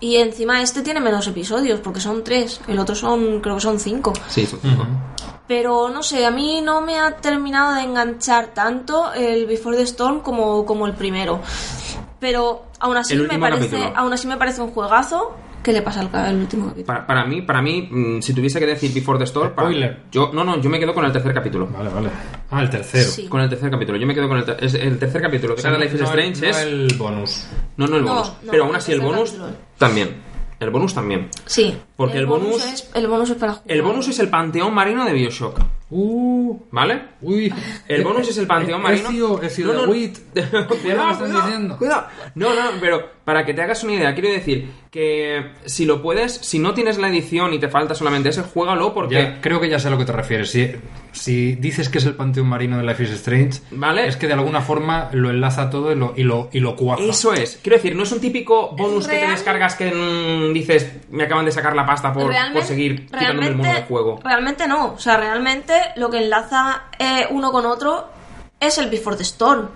y 0.00 0.16
encima 0.16 0.60
este 0.60 0.82
tiene 0.82 1.00
menos 1.00 1.28
episodios, 1.28 1.78
porque 1.80 2.00
son 2.00 2.24
tres, 2.24 2.60
el 2.66 2.78
otro 2.80 2.94
son, 2.96 3.40
creo 3.40 3.54
que 3.54 3.60
son 3.60 3.78
cinco. 3.78 4.12
Sí, 4.28 4.44
son 4.46 4.58
cinco. 4.60 4.84
Pero 5.46 5.90
no 5.90 6.02
sé, 6.02 6.26
a 6.26 6.30
mí 6.30 6.60
no 6.60 6.80
me 6.80 6.98
ha 6.98 7.16
terminado 7.16 7.74
de 7.74 7.82
enganchar 7.82 8.48
tanto 8.48 9.12
el 9.12 9.46
Before 9.46 9.76
the 9.76 9.82
Storm 9.84 10.20
como, 10.20 10.64
como 10.66 10.86
el 10.86 10.94
primero. 10.94 11.40
Pero 12.22 12.66
aún 12.78 12.96
así 12.96 13.16
me 13.16 13.36
parece, 13.36 13.68
capítulo. 13.68 13.92
aún 13.96 14.12
así 14.12 14.26
me 14.28 14.36
parece 14.36 14.62
un 14.62 14.70
juegazo. 14.70 15.36
¿Qué 15.60 15.72
le 15.72 15.82
pasa 15.82 16.00
al, 16.00 16.10
al 16.12 16.36
último 16.36 16.64
capítulo? 16.68 16.86
Para, 16.86 17.06
para 17.06 17.24
mí, 17.24 17.42
para 17.42 17.60
mí, 17.62 17.88
mm, 17.90 18.20
si 18.20 18.32
tuviese 18.32 18.58
que 18.60 18.66
decir 18.66 18.92
Before 18.94 19.18
the 19.18 19.24
Storm... 19.24 19.50
para- 19.54 19.68
Spoiler. 19.68 20.00
yo, 20.10 20.30
no, 20.32 20.42
no, 20.44 20.60
yo 20.60 20.70
me 20.70 20.78
quedo 20.80 20.94
con 20.94 21.04
el 21.04 21.12
tercer 21.12 21.34
capítulo. 21.34 21.66
Vale, 21.68 21.88
vale. 21.90 22.08
Ah, 22.50 22.62
el 22.62 22.70
tercero. 22.70 23.08
Sí. 23.10 23.26
Con 23.28 23.40
el 23.40 23.48
tercer 23.48 23.70
capítulo. 23.70 23.98
Yo 23.98 24.06
me 24.06 24.14
quedo 24.14 24.28
con 24.28 24.38
el, 24.38 24.44
ter- 24.44 24.56
es- 24.64 24.74
el 24.74 24.98
tercer 24.98 25.20
capítulo. 25.22 25.52
O 25.54 25.56
De 25.56 25.62
sea, 25.62 25.70
no- 25.72 25.78
Life 25.78 25.96
is 25.96 26.02
Strange 26.02 26.40
no 26.42 26.48
es... 26.48 26.56
el 26.58 26.94
bonus. 26.96 27.46
No, 27.76 27.86
no 27.88 27.96
el 27.96 28.02
bonus. 28.04 28.28
no, 28.42 28.50
pero 28.52 28.64
aún 28.64 28.74
así 28.76 28.92
el 28.92 29.00
bonus 29.00 29.30
capítulo. 29.30 29.52
también. 29.78 30.32
El 30.58 30.70
bonus 30.70 30.94
también. 30.94 31.28
Sí. 31.46 31.76
Porque 31.96 32.18
el 32.18 32.26
bonus- 32.26 32.64
es, 32.64 32.90
el 32.94 33.06
bonus 33.08 33.30
es 33.30 33.36
para 33.36 33.52
jugar. 33.54 33.70
El 33.76 33.82
bonus 33.82 34.08
es 34.08 34.18
el 34.20 34.28
panteón 34.28 34.72
marino 34.74 35.04
de 35.04 35.12
Bioshock. 35.12 35.58
Uh, 35.94 36.58
¿Vale? 36.70 37.02
uy. 37.20 37.52
El 37.86 38.02
bonus 38.02 38.26
es 38.30 38.38
el 38.38 38.46
panteón 38.46 38.80
marino. 38.80 39.10
Ezio- 39.10 39.42
Ezio 39.42 39.66
No, 39.66 39.72
de 39.72 39.78
no, 39.78 39.86
no. 39.86 39.92
Wit. 39.92 40.18
cuidado, 40.34 41.18
cuidado, 41.18 41.42
diciendo. 41.42 41.76
cuidado. 41.76 42.06
No, 42.34 42.54
no, 42.54 42.62
pero 42.80 43.10
para 43.24 43.44
que 43.44 43.54
te 43.54 43.62
hagas 43.62 43.84
una 43.84 43.94
idea, 43.94 44.14
quiero 44.14 44.30
decir 44.30 44.68
que 44.90 45.52
si 45.64 45.84
lo 45.84 46.02
puedes, 46.02 46.32
si 46.32 46.58
no 46.58 46.74
tienes 46.74 46.98
la 46.98 47.08
edición 47.08 47.54
y 47.54 47.58
te 47.58 47.68
falta 47.68 47.94
solamente 47.94 48.30
ese, 48.30 48.42
juégalo 48.42 48.92
porque. 48.92 49.14
Ya, 49.14 49.40
creo 49.40 49.60
que 49.60 49.68
ya 49.68 49.78
sé 49.78 49.88
a 49.88 49.90
lo 49.90 49.98
que 49.98 50.04
te 50.04 50.12
refieres. 50.12 50.50
Si, 50.50 50.72
si 51.12 51.54
dices 51.54 51.88
que 51.88 51.98
es 51.98 52.06
el 52.06 52.14
panteón 52.14 52.48
marino 52.48 52.78
de 52.78 52.84
Life 52.84 53.02
is 53.04 53.10
Strange, 53.10 53.60
Vale. 53.70 54.08
es 54.08 54.16
que 54.16 54.26
de 54.26 54.32
alguna 54.32 54.60
forma 54.60 55.08
lo 55.12 55.30
enlaza 55.30 55.70
todo 55.70 55.92
y 55.92 55.94
lo, 55.94 56.14
y 56.16 56.24
lo, 56.24 56.50
y 56.52 56.60
lo 56.60 56.74
cuaja. 56.74 57.02
Eso 57.02 57.32
es. 57.32 57.60
Quiero 57.62 57.76
decir, 57.76 57.94
no 57.94 58.02
es 58.02 58.12
un 58.12 58.20
típico 58.20 58.72
bonus 58.76 59.06
que 59.06 59.18
te 59.18 59.30
descargas 59.30 59.76
que 59.76 59.92
mm, 59.92 60.52
dices, 60.52 60.92
me 61.10 61.24
acaban 61.24 61.44
de 61.44 61.52
sacar 61.52 61.76
la 61.76 61.86
pasta 61.86 62.12
por, 62.12 62.32
por 62.52 62.64
seguir 62.64 63.06
quitándome 63.06 63.46
el 63.46 63.56
mono 63.56 63.72
del 63.72 63.84
juego. 63.84 64.20
Realmente 64.24 64.66
no. 64.66 64.94
O 64.94 64.98
sea, 64.98 65.16
realmente 65.16 65.74
lo 65.96 66.10
que 66.10 66.18
enlaza 66.18 66.84
eh, 66.98 67.26
uno 67.30 67.52
con 67.52 67.66
otro 67.66 68.08
es 68.58 68.78
el 68.78 68.90
Before 68.90 69.16
the 69.16 69.22
Storm. 69.24 69.68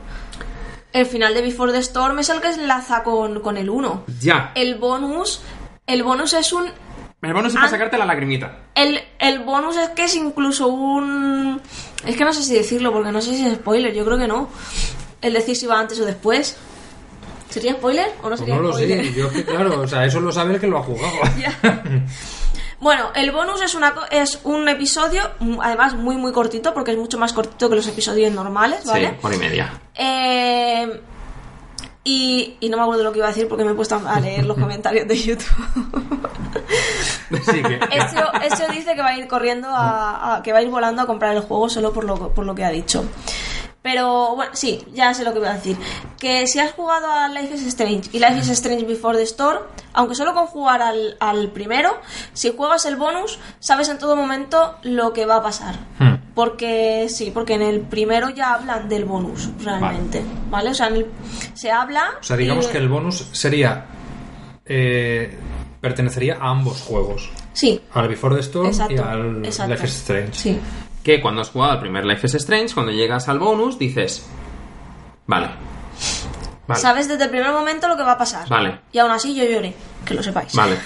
El 0.97 1.05
final 1.05 1.34
de 1.34 1.42
Before 1.42 1.72
the 1.72 1.78
Storm 1.80 2.18
es 2.20 2.30
el 2.30 2.40
que 2.40 2.49
enlaza 2.49 3.03
con, 3.03 3.40
con 3.40 3.59
el 3.59 3.68
1. 3.68 4.05
Ya. 4.18 4.53
El 4.55 4.76
bonus. 4.76 5.42
El 5.86 6.03
bonus 6.03 6.32
es 6.32 6.55
un. 6.55 6.70
El 7.20 7.34
bonus 7.34 7.53
es 7.53 7.57
para 7.57 7.68
sacarte 7.68 7.99
la 7.99 8.07
lagrimita. 8.07 8.61
El, 8.74 8.99
el 9.18 9.40
bonus 9.40 9.76
es 9.76 9.90
que 9.90 10.05
es 10.05 10.14
incluso 10.16 10.68
un. 10.68 11.61
Es 12.07 12.16
que 12.16 12.24
no 12.24 12.32
sé 12.32 12.42
si 12.42 12.55
decirlo, 12.55 12.94
porque 12.94 13.12
no 13.12 13.20
sé 13.20 13.36
si 13.36 13.44
es 13.47 13.57
spoiler, 13.57 13.92
yo 13.92 14.07
creo 14.07 14.16
que 14.16 14.26
no. 14.26 14.49
El 15.20 15.34
decir 15.34 15.55
si 15.55 15.66
va 15.66 15.78
antes 15.78 16.01
o 16.01 16.07
después. 16.07 16.57
¿Sería 17.51 17.74
spoiler 17.74 18.09
o 18.22 18.30
no 18.30 18.36
Pues 18.36 18.40
sería 18.40 18.55
no 18.57 18.62
lo 18.62 18.72
spoiler? 18.72 19.05
sé. 19.05 19.12
Yo, 19.12 19.26
es 19.26 19.32
que, 19.32 19.44
claro, 19.44 19.80
o 19.82 19.86
sea, 19.86 20.07
eso 20.07 20.18
lo 20.20 20.32
sabe 20.32 20.55
el 20.55 20.61
que 20.61 20.66
lo 20.66 20.78
ha 20.78 20.82
jugado. 20.82 21.14
Bueno, 22.81 23.11
el 23.14 23.31
bonus 23.33 23.62
es, 23.62 23.74
una, 23.74 23.95
es 24.11 24.41
un 24.45 24.68
episodio, 24.68 25.22
además 25.62 25.95
muy 25.95 26.16
muy 26.16 26.33
cortito, 26.33 26.74
porque 26.74 26.91
es 26.93 26.99
mucho 26.99 27.16
más 27.18 27.33
cortito 27.33 27.70
que 27.70 27.77
los 27.77 27.87
episodios 27.89 28.33
normales, 28.33 28.85
¿vale? 28.85 29.11
Sí, 29.11 29.16
hora 29.22 29.35
y 29.35 29.39
media. 29.39 29.81
Eh, 29.95 31.01
y, 32.05 32.57
y 32.61 32.68
no 32.68 32.77
me 32.77 32.83
acuerdo 32.85 33.03
lo 33.03 33.12
que 33.12 33.18
iba 33.18 33.27
a 33.27 33.31
decir 33.31 33.49
porque 33.49 33.64
me 33.64 33.72
he 33.72 33.74
puesto 33.74 34.01
a 34.07 34.20
leer 34.20 34.45
los 34.45 34.57
comentarios 34.61 35.09
de 35.09 35.16
YouTube. 35.16 35.57
Sí, 37.45 37.61
que, 37.62 37.81
Ezio, 37.91 38.33
Ezio 38.43 38.68
dice 38.68 38.95
que 38.95 39.03
va 39.03 39.09
a 39.09 39.18
ir 39.18 39.27
corriendo 39.27 39.68
a, 39.68 40.37
a- 40.37 40.43
que 40.43 40.53
va 40.53 40.59
a 40.61 40.62
ir 40.62 40.70
volando 40.70 41.03
a 41.03 41.07
comprar 41.07 41.35
el 41.37 41.43
juego 41.43 41.68
solo 41.68 41.93
por 41.93 42.05
lo, 42.05 42.33
por 42.33 42.47
lo 42.47 42.55
que 42.55 42.64
ha 42.64 42.70
dicho. 42.70 43.05
Pero 43.87 44.34
bueno, 44.34 44.51
sí, 44.53 44.84
ya 44.93 45.14
sé 45.14 45.22
lo 45.22 45.32
que 45.32 45.39
voy 45.39 45.47
a 45.47 45.53
decir. 45.53 45.76
Que 46.18 46.49
si 46.49 46.59
has 46.59 46.72
jugado 46.72 47.07
a 47.09 47.28
Life 47.28 47.55
is 47.55 47.64
Strange 47.68 48.11
y 48.12 48.18
Life 48.18 48.39
is 48.41 48.49
Strange 48.49 48.84
Before 48.84 49.16
the 49.16 49.22
Storm, 49.22 49.61
aunque 49.93 50.16
solo 50.16 50.34
con 50.34 50.47
jugar 50.49 50.82
al, 50.82 51.16
al 51.20 51.53
primero, 51.53 51.97
si 52.32 52.53
juegas 52.53 52.84
el 52.87 52.97
bonus, 52.97 53.39
sabes 53.61 53.89
en 53.89 53.99
todo 53.99 54.16
momento 54.16 54.74
lo 54.82 55.12
que 55.12 55.24
va 55.24 55.37
a 55.37 55.43
pasar. 55.45 55.76
Hmm. 56.01 56.16
Porque 56.34 57.07
sí, 57.09 57.30
porque 57.32 57.55
en 57.55 57.62
el 57.62 57.80
primero 57.82 58.28
ya 58.30 58.55
hablan 58.55 58.89
del 58.89 59.05
bonus, 59.05 59.51
realmente. 59.62 60.20
¿Vale? 60.51 60.70
O 60.70 60.74
sea, 60.74 60.89
en 60.89 60.97
el- 60.97 61.07
se 61.55 61.70
habla. 61.70 62.14
o 62.20 62.24
sea, 62.24 62.37
digamos 62.37 62.66
y- 62.66 62.72
que 62.72 62.78
el 62.78 62.89
bonus 62.89 63.24
sería. 63.30 63.84
eh, 64.64 65.39
pertenecería 65.80 66.39
a 66.41 66.51
ambos 66.51 66.82
juegos. 66.82 67.30
Sí, 67.53 67.80
Al 67.95 68.09
Before 68.09 68.34
the 68.34 68.41
Storm 68.43 68.66
exacto. 68.66 68.95
y 68.95 68.99
al 68.99 69.45
exacto. 69.47 69.72
Life 69.72 69.87
is 69.87 69.95
Strange. 69.95 70.34
Sí. 70.34 70.59
Que 71.07 71.20
cuando 71.20 71.40
has 71.40 71.50
jugado 71.50 71.70
al 71.70 71.78
primer 71.78 72.04
Life 72.04 72.26
is 72.26 72.34
Strange, 72.34 72.74
cuando 72.74 72.90
llegas 72.90 73.28
al 73.28 73.38
bonus, 73.38 73.78
dices. 73.78 74.28
Vale. 75.28 75.50
Vale. 76.66 76.80
Sabes 76.80 77.07
desde 77.07 77.22
el 77.22 77.30
primer 77.30 77.52
momento 77.52 77.86
lo 77.86 77.96
que 77.96 78.02
va 78.02 78.12
a 78.12 78.18
pasar. 78.18 78.48
Vale. 78.48 78.80
Y 78.90 78.98
aún 78.98 79.12
así 79.12 79.32
yo 79.32 79.44
lloré, 79.44 79.72
que 80.04 80.14
lo 80.14 80.22
sepáis. 80.24 80.52
Vale. 80.57 80.76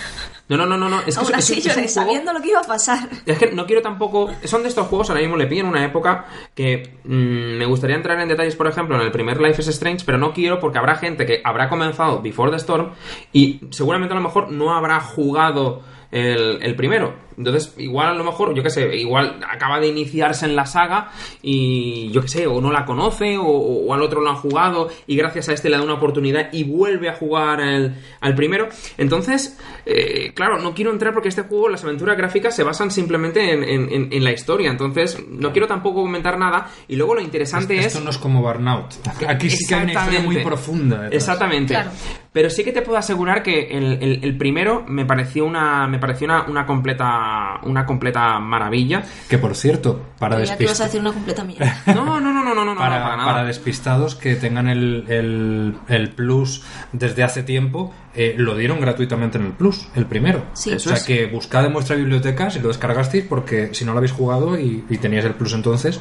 No, 0.51 0.59
no, 0.59 0.67
no, 0.67 0.77
no, 0.77 0.91
no. 0.91 1.01
Es 1.07 1.17
que 1.17 1.25
aún 1.25 1.35
así 1.35 1.55
es, 1.55 1.65
lloré, 1.65 1.75
juego- 1.75 1.89
sabiendo 1.89 2.35
lo 2.35 2.43
que 2.43 2.51
iba 2.51 2.61
a 2.61 2.65
pasar. 2.65 3.09
Es 3.25 3.39
que 3.39 3.53
no 3.53 3.65
quiero 3.65 3.81
tampoco. 3.81 4.29
Son 4.45 4.63
de 4.63 4.69
estos 4.69 4.89
juegos, 4.89 5.09
ahora 5.09 5.23
mismo 5.23 5.39
le 5.39 5.47
pillo 5.47 5.63
en 5.63 5.69
una 5.69 5.87
época 5.87 6.27
que 6.55 6.99
mm, 7.05 7.57
me 7.57 7.65
gustaría 7.65 7.97
entrar 7.97 8.21
en 8.21 8.29
detalles, 8.29 8.57
por 8.57 8.67
ejemplo, 8.67 8.97
en 8.97 9.01
el 9.03 9.11
primer 9.13 9.41
Life 9.41 9.63
is 9.63 9.69
Strange, 9.69 10.05
pero 10.05 10.19
no 10.19 10.35
quiero 10.35 10.61
porque 10.61 10.77
habrá 10.77 10.97
gente 10.97 11.25
que 11.25 11.41
habrá 11.43 11.71
comenzado 11.71 12.21
Before 12.21 12.51
the 12.51 12.59
Storm 12.59 12.91
y 13.33 13.61
seguramente 13.71 14.13
a 14.13 14.19
lo 14.19 14.23
mejor 14.23 14.51
no 14.53 14.75
habrá 14.75 15.01
jugado 15.01 15.81
el, 16.13 16.63
el 16.63 16.75
primero. 16.77 17.31
Entonces, 17.39 17.75
igual 17.79 18.09
a 18.09 18.15
lo 18.15 18.23
mejor, 18.25 18.55
yo 18.55 18.63
qué 18.63 18.69
sé, 18.69 18.95
igual 18.97 19.41
acaba 19.49 19.81
de 19.81 19.87
iniciarse 19.89 20.45
en 20.45 20.55
la 20.55 20.67
saga 20.67 21.11
y 21.41 22.11
yo 22.11 22.21
qué 22.21 22.29
sé, 22.29 22.47
o 22.47 22.61
no 22.61 22.71
la 22.71 22.85
conoce, 22.85 23.39
o, 23.39 23.45
o 23.47 23.95
al 23.95 24.03
otro 24.03 24.21
lo 24.21 24.29
han 24.29 24.37
jugado 24.37 24.89
y 25.07 25.17
gracias 25.17 25.49
a 25.49 25.55
este 25.55 25.71
le 25.71 25.79
da 25.79 25.83
una 25.83 25.95
oportunidad 25.95 26.53
y 26.53 26.65
vuelve 26.65 27.09
a 27.09 27.15
jugar 27.15 27.61
el- 27.61 27.95
al 28.21 28.35
primero. 28.35 28.69
Entonces, 28.99 29.59
eh, 29.87 30.33
claro, 30.35 30.59
no 30.59 30.75
quiero 30.75 30.91
entrar 30.91 31.15
porque 31.15 31.31
este 31.31 31.43
juego, 31.43 31.69
las 31.71 31.83
aventuras 31.85 32.17
gráficas 32.19 32.55
se 32.55 32.63
basan 32.63 32.91
simplemente 32.91 33.53
en, 33.53 33.63
en- 33.65 33.91
en- 33.93 34.13
en 34.13 34.25
la 34.25 34.33
historia. 34.33 34.71
Entonces, 34.71 35.19
no 35.29 35.53
quiero 35.53 35.67
tampoco 35.67 36.03
comentar 36.03 36.39
nada. 36.39 36.69
Y 36.89 36.97
luego 36.97 37.15
lo 37.15 37.23
interesante 37.23 37.79
es. 37.79 37.87
Esto 37.87 38.01
no 38.01 38.11
es 38.11 38.19
como 38.19 38.43
Burnout. 38.43 38.93
Aquí 39.27 39.49
sí 39.49 39.65
que 39.67 39.75
hay 39.77 39.83
una 39.85 39.93
historia 39.95 40.21
muy 40.21 40.37
Exactamente. 40.37 40.45
profunda. 40.45 40.97
detrás. 41.05 41.15
Exactamente. 41.23 41.75
Claro. 41.75 41.91
Pero 42.33 42.49
sí 42.49 42.63
que 42.63 42.71
te 42.71 42.81
puedo 42.83 42.97
asegurar 42.97 43.43
que 43.43 43.77
el, 43.77 43.99
el- 44.01 44.21
el 44.23 44.39
primero 44.39 44.85
me 44.87 45.05
pareció 45.05 45.45
una 45.45 45.89
me 45.89 45.99
pareció 45.99 46.27
una, 46.27 46.43
una 46.45 46.65
completa 46.65 47.59
una 47.65 47.85
completa 47.85 48.39
maravilla. 48.39 49.03
Que 49.29 49.37
por 49.39 49.57
cierto, 49.57 50.01
para 50.19 50.37
ibas 50.61 50.81
a 50.81 50.85
decir 50.85 51.01
una 51.01 51.13
completa 51.13 51.43
mierda. 51.43 51.83
No, 51.89 52.05
no, 52.05 52.21
no, 52.21 52.33
no, 52.33 52.55
no, 52.55 52.55
no, 52.65 52.75
no, 52.75 52.77
para, 52.81 53.03
para, 53.03 53.17
nada. 53.17 53.33
para 53.33 53.45
despistados 53.45 54.15
que 54.15 54.37
tengan 54.37 54.69
el, 54.69 55.05
el- 55.09 55.75
el 55.89 56.11
Plus 56.11 56.63
desde 56.93 57.25
hace 57.25 57.43
tiempo, 57.43 57.93
eh, 58.15 58.35
lo 58.39 58.57
dieron 58.57 58.81
gratuitamente 58.81 59.37
en 59.39 59.47
el 59.47 59.53
Plus, 59.53 59.89
el 59.97 60.07
primero. 60.07 60.45
Sí. 60.53 60.73
o 60.73 60.79
sea 60.79 60.95
es. 60.97 61.03
que 61.03 61.27
buscad 61.27 61.65
en 61.67 61.73
vuestra 61.73 61.97
biblioteca 61.97 62.49
si 62.51 62.61
lo 62.61 62.69
descargasteis, 62.69 63.25
porque 63.25 63.71
si 63.75 63.85
no 63.85 63.91
lo 63.93 63.99
habéis 63.99 64.13
jugado 64.13 64.57
y, 64.57 64.85
y 64.89 64.99
teníais 64.99 65.25
el 65.25 65.35
Plus 65.35 65.53
entonces, 65.55 66.01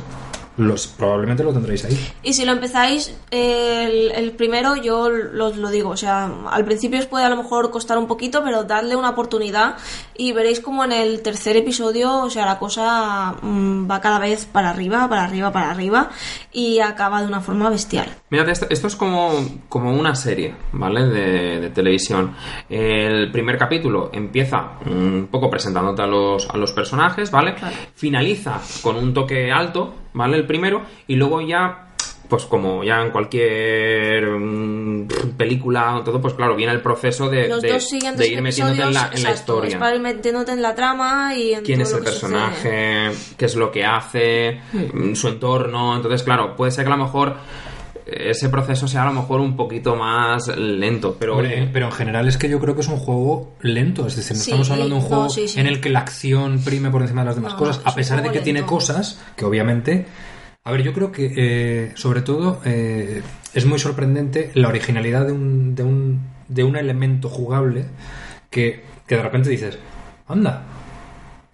los, 0.60 0.88
probablemente 0.88 1.44
lo 1.44 1.54
tendréis 1.54 1.86
ahí. 1.86 1.98
Y 2.22 2.34
si 2.34 2.46
lo 2.46 2.52
empezáis, 2.52 3.14
el, 3.32 4.32
primero 4.38 4.76
yo 4.76 5.10
lo, 5.10 5.50
lo 5.56 5.70
digo, 5.70 5.90
o 5.90 5.98
sea, 5.98 6.32
al 6.50 6.66
principio 6.66 7.00
os 7.00 7.06
puede 7.06 7.26
a 7.26 7.30
lo 7.30 7.38
mejor 7.38 7.72
costar 7.72 7.98
un 7.98 8.08
poquito, 8.08 8.44
pero 8.44 8.64
dadle 8.64 8.96
una 8.96 9.12
oportunidad 9.12 9.78
y 10.20 10.34
veréis 10.34 10.60
como 10.60 10.84
en 10.84 10.92
el 10.92 11.22
tercer 11.22 11.56
episodio, 11.56 12.24
o 12.24 12.30
sea, 12.30 12.46
la 12.46 12.60
cosa 12.60 13.36
mm, 13.42 13.90
va 13.90 14.02
cada 14.02 14.20
vez 14.20 14.46
para 14.46 14.70
arriba, 14.70 15.08
para 15.08 15.24
arriba, 15.24 15.50
para 15.54 15.72
arriba 15.72 16.10
y 16.52 16.80
acaba 16.80 17.22
de 17.22 17.28
una 17.28 17.40
forma 17.40 17.70
bestial. 17.70 18.10
Mira, 18.30 18.44
esto, 18.52 18.68
esto 18.70 18.88
es 18.88 18.98
como, 18.98 19.32
como 19.70 19.94
una 19.98 20.16
serie, 20.16 20.56
¿vale? 20.74 21.06
De, 21.06 21.62
de 21.62 21.70
televisión. 21.70 22.36
El 22.70 23.32
primer 23.32 23.58
capítulo 23.58 24.10
empieza 24.12 24.72
un 24.86 25.30
poco 25.32 25.50
presentándote 25.50 26.02
a 26.02 26.08
los, 26.08 26.50
a 26.50 26.58
los 26.58 26.74
personajes, 26.74 27.32
¿vale? 27.32 27.56
Claro. 27.56 27.76
Finaliza 27.96 28.60
con 28.82 28.98
un 28.98 29.14
toque 29.14 29.50
alto, 29.54 29.94
¿vale? 30.14 30.36
El 30.36 30.46
primero, 30.46 30.84
y 31.08 31.16
luego 31.16 31.40
ya. 31.40 31.86
Pues 32.28 32.46
como 32.46 32.84
ya 32.84 33.02
en 33.02 33.10
cualquier 33.10 34.24
mm, 34.24 34.69
película 35.40 35.96
o 35.96 36.04
todo, 36.04 36.22
pues 36.22 36.36
claro, 36.36 36.56
viene 36.56 36.72
el 36.74 36.82
proceso 36.82 37.28
de, 37.30 37.48
Los 37.48 37.64
de- 37.64 37.70
dos 37.72 37.90
de 37.90 38.28
ir 38.28 38.42
metiéndote 38.44 38.84
en 38.84 38.94
la, 38.94 39.10
en 39.12 39.24
la 39.24 39.32
historia 39.32 39.70
es 39.70 39.76
para 39.78 39.96
ir 39.96 40.02
metiéndote 40.02 40.52
en 40.52 40.62
la 40.62 40.76
trama 40.76 41.36
y 41.36 41.54
en 41.54 41.64
quién 41.64 41.80
todo 41.80 41.88
es 41.88 41.92
lo 41.94 41.98
el 41.98 42.04
que 42.04 42.12
sucede. 42.12 42.30
personaje, 42.32 43.12
qué 43.38 43.46
es 43.46 43.56
lo 43.56 43.72
que 43.72 43.84
hace, 43.86 44.60
mm, 44.94 45.16
su 45.16 45.28
entorno. 45.30 45.96
Entonces, 45.96 46.22
claro, 46.22 46.56
puede 46.56 46.72
ser 46.72 46.86
que 46.86 46.92
a 46.94 46.96
lo 46.98 47.04
mejor 47.06 47.38
eh, 48.06 48.30
ese 48.32 48.50
proceso 48.50 48.88
sea 48.88 49.04
a 49.04 49.06
lo 49.06 49.14
mejor 49.14 49.40
un 49.40 49.56
poquito 49.56 49.96
más 49.96 50.48
lento, 50.58 51.16
pero 51.20 51.38
Hombre, 51.38 51.70
pero 51.74 51.88
en 51.88 51.92
general 51.94 52.28
es 52.28 52.38
que 52.38 52.50
yo 52.50 52.60
creo 52.60 52.76
que 52.76 52.82
es 52.82 52.88
un 52.88 52.98
juego 52.98 53.54
lento. 53.62 54.06
Es 54.06 54.16
decir, 54.16 54.36
no 54.38 54.44
Sí, 54.44 54.52
estamos 54.52 54.70
hablando 54.72 54.96
de 54.96 55.02
un 55.02 55.04
no, 55.04 55.08
juego 55.10 55.30
sí, 55.30 55.48
sí. 55.48 55.60
en 55.60 55.68
el 55.68 55.80
que 55.82 55.90
la 55.90 56.00
acción 56.00 56.60
prime 56.64 56.90
por 56.92 57.02
encima 57.02 57.22
de 57.22 57.26
las 57.28 57.36
demás 57.36 57.54
No, 57.54 57.60
cosas, 57.60 57.82
a 57.86 57.96
pesar 57.96 58.22
de 58.22 58.30
que 58.32 58.40
tiene 58.42 58.60
lento. 58.60 58.74
cosas 58.76 59.20
que 59.36 59.46
obviamente... 59.46 60.06
A 60.66 60.72
ver, 60.72 60.84
yo 60.84 60.94
creo 60.94 61.12
que 61.12 61.34
eh, 61.38 61.92
sobre 61.96 62.22
todo 62.22 62.60
eh, 62.66 63.24
es 63.54 63.66
muy 63.66 63.80
sorprendente 63.80 64.52
la 64.54 64.68
originalidad 64.68 65.26
de 65.26 65.32
un, 65.32 65.76
de 65.76 65.84
un, 65.84 66.22
de 66.48 66.64
un 66.64 66.76
elemento 66.76 67.30
jugable 67.30 67.86
que, 68.50 68.84
que 69.08 69.16
de 69.16 69.24
repente 69.24 69.50
dices, 69.50 69.78
anda, 70.28 70.64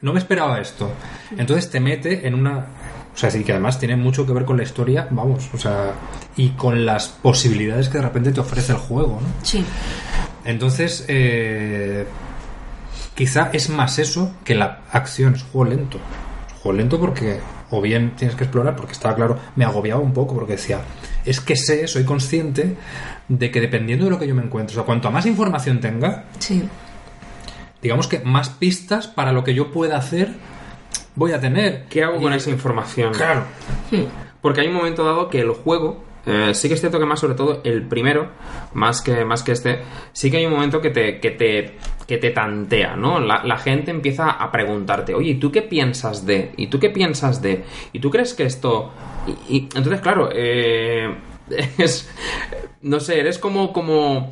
no 0.02 0.14
me 0.14 0.20
esperaba 0.20 0.60
esto. 0.60 0.92
Entonces 1.38 1.70
te 1.70 1.80
mete 1.80 2.28
en 2.28 2.36
una... 2.36 2.66
O 3.14 3.18
sea, 3.18 3.32
sí 3.32 3.44
que 3.46 3.54
además 3.54 3.80
tiene 3.80 3.96
mucho 3.96 4.26
que 4.26 4.34
ver 4.34 4.44
con 4.44 4.58
la 4.58 4.64
historia, 4.64 5.08
vamos, 5.10 5.50
o 5.54 5.58
sea, 5.58 5.94
y 6.36 6.50
con 6.50 6.86
las 6.86 7.08
posibilidades 7.08 7.88
que 7.88 7.98
de 7.98 8.04
repente 8.04 8.34
te 8.34 8.42
ofrece 8.42 8.74
el 8.74 8.78
juego, 8.78 9.22
¿no? 9.22 9.28
Sí. 9.42 9.64
Entonces, 10.44 11.06
eh, 11.08 12.06
quizá 13.16 13.52
es 13.54 13.70
más 13.70 14.00
eso 14.00 14.36
que 14.44 14.54
la 14.54 14.82
acción, 14.92 15.36
es 15.36 15.44
un 15.44 15.50
juego 15.50 15.72
lento. 15.72 15.98
Es 16.48 16.54
juego 16.62 16.78
lento 16.78 17.00
porque, 17.00 17.40
o 17.72 17.82
bien 17.82 18.12
tienes 18.16 18.36
que 18.36 18.44
explorar, 18.44 18.76
porque 18.76 18.94
estaba 18.94 19.16
claro, 19.16 19.38
me 19.56 19.66
agobiaba 19.66 20.02
un 20.02 20.14
poco 20.14 20.36
porque 20.36 20.54
decía, 20.54 20.82
es 21.26 21.40
que 21.42 21.56
sé, 21.56 21.88
soy 21.88 22.04
consciente 22.04 22.76
de 23.28 23.52
que 23.52 23.60
dependiendo 23.62 24.06
de 24.06 24.12
lo 24.12 24.20
que 24.20 24.28
yo 24.28 24.36
me 24.36 24.44
encuentre, 24.44 24.74
o 24.74 24.76
sea, 24.76 24.84
cuanto 24.86 25.10
más 25.12 25.26
información 25.26 25.80
tenga, 25.80 26.26
Sí. 26.40 26.68
digamos 27.82 28.08
que 28.08 28.20
más 28.20 28.50
pistas 28.50 29.08
para 29.08 29.32
lo 29.32 29.44
que 29.44 29.54
yo 29.54 29.72
pueda 29.72 29.98
hacer 29.98 30.30
voy 31.16 31.32
a 31.32 31.40
tener. 31.40 31.86
¿qué 31.90 32.04
hago 32.04 32.20
con 32.22 32.34
esa 32.34 32.50
información? 32.50 33.14
Claro. 33.14 33.44
Porque 34.42 34.62
hay 34.62 34.68
un 34.68 34.74
momento 34.76 35.04
dado 35.06 35.30
que 35.30 35.40
el 35.42 35.50
juego, 35.52 36.04
eh, 36.26 36.54
sí 36.54 36.68
que 36.68 36.74
es 36.74 36.80
cierto 36.80 37.00
que 37.00 37.06
más 37.06 37.20
sobre 37.20 37.36
todo 37.36 37.62
el 37.64 37.88
primero, 37.88 38.32
más 38.74 39.02
que, 39.02 39.24
más 39.26 39.44
que 39.44 39.52
este, 39.52 39.80
sí 40.12 40.32
que 40.32 40.38
hay 40.38 40.46
un 40.46 40.54
momento 40.54 40.82
que 40.82 40.90
te, 40.90 41.20
que 41.20 41.32
te, 41.32 41.78
que 42.08 42.18
te 42.18 42.32
tantea, 42.32 42.96
¿no? 42.96 43.20
La, 43.20 43.58
gente 43.58 43.92
empieza 43.92 44.32
a 44.32 44.52
preguntarte, 44.52 45.14
oye, 45.14 45.32
¿y 45.32 45.36
tú 45.36 45.52
qué 45.52 45.62
piensas 45.62 46.26
de? 46.26 46.52
¿Y 46.58 46.68
tú 46.68 46.80
qué 46.80 46.90
piensas 46.90 47.42
de? 47.42 47.64
¿Y 47.94 48.00
tú 48.00 48.10
crees 48.10 48.34
que 48.34 48.44
esto...? 48.44 48.92
Y, 49.28 49.58
y- 49.58 49.70
entonces, 49.76 50.02
claro, 50.02 50.30
eh, 50.34 51.16
es... 51.78 52.10
No 52.82 53.00
sé, 53.00 53.20
eres 53.20 53.40
como... 53.40 53.72
como 53.74 54.32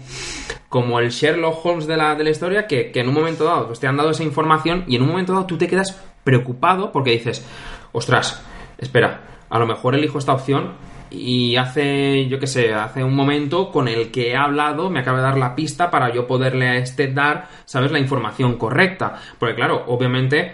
como 0.70 1.00
el 1.00 1.12
Sherlock 1.12 1.64
Holmes 1.64 1.86
de 1.86 1.96
la, 1.96 2.16
de 2.16 2.24
la 2.24 2.32
historia, 2.32 2.66
que, 2.66 2.92
que 2.92 3.02
en 3.02 3.08
un 3.08 3.14
momento 3.14 3.44
dado 3.44 3.68
pues, 3.68 3.80
te 3.80 3.86
han 3.86 3.96
dado 3.96 4.10
esa 4.10 4.24
información 4.24 4.86
y 4.88 4.96
en 4.96 5.04
un 5.04 5.10
momento 5.10 5.32
dado 5.32 5.46
tú 5.46 5.56
te 5.56 5.68
quedas 5.68 6.02
preocupado 6.24 6.92
porque 6.92 7.12
dices, 7.12 7.46
ostras, 7.92 8.44
espera, 8.80 9.33
a 9.54 9.60
lo 9.60 9.68
mejor 9.68 9.94
elijo 9.94 10.18
esta 10.18 10.34
opción 10.34 10.72
y 11.12 11.58
hace, 11.58 12.28
yo 12.28 12.40
qué 12.40 12.48
sé, 12.48 12.74
hace 12.74 13.04
un 13.04 13.16
momento 13.16 13.72
con 13.72 13.88
el 13.88 14.10
que 14.10 14.32
he 14.32 14.36
hablado 14.36 14.90
me 14.90 15.02
acaba 15.02 15.20
de 15.20 15.24
dar 15.26 15.38
la 15.38 15.54
pista 15.54 15.92
para 15.92 16.12
yo 16.12 16.26
poderle 16.26 16.68
a 16.70 16.78
este 16.78 17.14
dar, 17.14 17.50
¿sabes?, 17.66 17.92
la 17.92 18.00
información 18.00 18.58
correcta. 18.58 19.14
Porque 19.38 19.54
claro, 19.54 19.84
obviamente, 19.90 20.54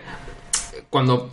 cuando 0.90 1.30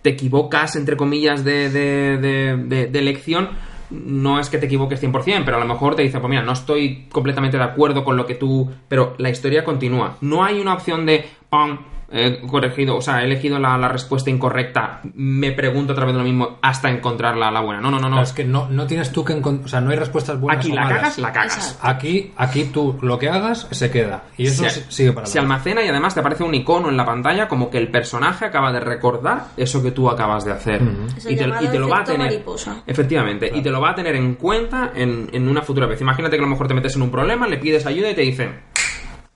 te 0.00 0.10
equivocas, 0.10 0.76
entre 0.76 0.96
comillas, 0.96 1.44
de, 1.44 1.68
de, 1.68 2.16
de, 2.16 2.86
de- 2.86 2.98
elección, 2.98 3.50
no 3.90 4.40
es 4.40 4.48
que 4.48 4.56
te 4.56 4.64
equivoques 4.64 5.02
100%, 5.02 5.42
pero 5.44 5.58
a 5.58 5.60
lo 5.60 5.66
mejor 5.66 5.94
te 5.96 6.02
dice, 6.02 6.18
pues 6.20 6.30
mira, 6.30 6.42
no 6.42 6.52
estoy 6.52 7.06
completamente 7.12 7.58
de 7.58 7.64
acuerdo 7.64 8.02
con 8.02 8.16
lo 8.16 8.24
que 8.24 8.36
tú... 8.36 8.72
Pero 8.88 9.14
la 9.18 9.28
historia 9.28 9.62
continúa. 9.62 10.16
No 10.22 10.42
hay 10.42 10.58
una 10.58 10.72
opción 10.72 11.04
de, 11.04 11.26
¡pam! 11.50 11.80
He 12.16 12.40
corregido, 12.46 12.96
o 12.96 13.00
sea, 13.00 13.22
he 13.22 13.24
elegido 13.24 13.58
la, 13.58 13.76
la 13.76 13.88
respuesta 13.88 14.30
incorrecta, 14.30 15.00
me 15.14 15.50
pregunto 15.50 15.92
otra 15.94 16.04
vez 16.06 16.14
lo 16.14 16.22
mismo 16.22 16.58
hasta 16.62 16.88
encontrar 16.88 17.36
la, 17.36 17.50
la 17.50 17.60
buena. 17.60 17.80
No, 17.80 17.90
no, 17.90 17.98
no, 17.98 18.08
no. 18.08 18.22
Es 18.22 18.32
que 18.32 18.44
no, 18.44 18.68
no 18.70 18.86
tienes 18.86 19.10
tú 19.10 19.24
que 19.24 19.32
encontrar, 19.32 19.64
o 19.64 19.68
sea, 19.68 19.80
no 19.80 19.90
hay 19.90 19.96
respuestas 19.96 20.38
buenas 20.38 20.64
Aquí 20.64 20.72
o 20.72 20.76
la 20.76 20.82
malas. 20.82 20.98
cagas, 21.00 21.18
la 21.18 21.32
cagas. 21.32 21.56
Exacto. 21.56 21.88
Aquí, 21.88 22.32
aquí 22.36 22.64
tú 22.72 22.96
lo 23.02 23.18
que 23.18 23.28
hagas 23.28 23.66
se 23.70 23.90
queda. 23.90 24.24
Y 24.36 24.46
eso 24.46 24.62
se, 24.64 24.70
si- 24.70 24.84
sigue 24.92 25.12
para 25.12 25.26
se 25.26 25.38
almacena 25.40 25.82
y 25.82 25.88
además 25.88 26.14
te 26.14 26.20
aparece 26.20 26.44
un 26.44 26.54
icono 26.54 26.88
en 26.88 26.96
la 26.96 27.04
pantalla 27.04 27.48
como 27.48 27.68
que 27.68 27.78
el 27.78 27.90
personaje 27.90 28.44
acaba 28.44 28.70
de 28.72 28.78
recordar 28.80 29.46
eso 29.56 29.82
que 29.82 29.90
tú 29.90 30.08
acabas 30.08 30.44
de 30.44 30.52
hacer. 30.52 30.80
Y, 31.28 31.34
te, 31.34 31.42
llamado 31.46 31.64
y 31.64 31.68
te 31.68 31.78
lo 31.80 31.88
va 31.88 31.98
a 32.00 32.04
tener. 32.04 32.26
mariposa. 32.28 32.82
Efectivamente, 32.86 33.50
y 33.52 33.60
te 33.60 33.70
lo 33.70 33.80
va 33.80 33.90
a 33.90 33.94
tener 33.96 34.14
en 34.14 34.34
cuenta 34.36 34.92
en, 34.94 35.28
en 35.32 35.48
una 35.48 35.62
futura 35.62 35.86
vez. 35.88 36.00
Imagínate 36.00 36.36
que 36.36 36.42
a 36.42 36.46
lo 36.46 36.50
mejor 36.50 36.68
te 36.68 36.74
metes 36.74 36.94
en 36.94 37.02
un 37.02 37.10
problema, 37.10 37.48
le 37.48 37.58
pides 37.58 37.86
ayuda 37.86 38.10
y 38.10 38.14
te 38.14 38.20
dicen, 38.20 38.60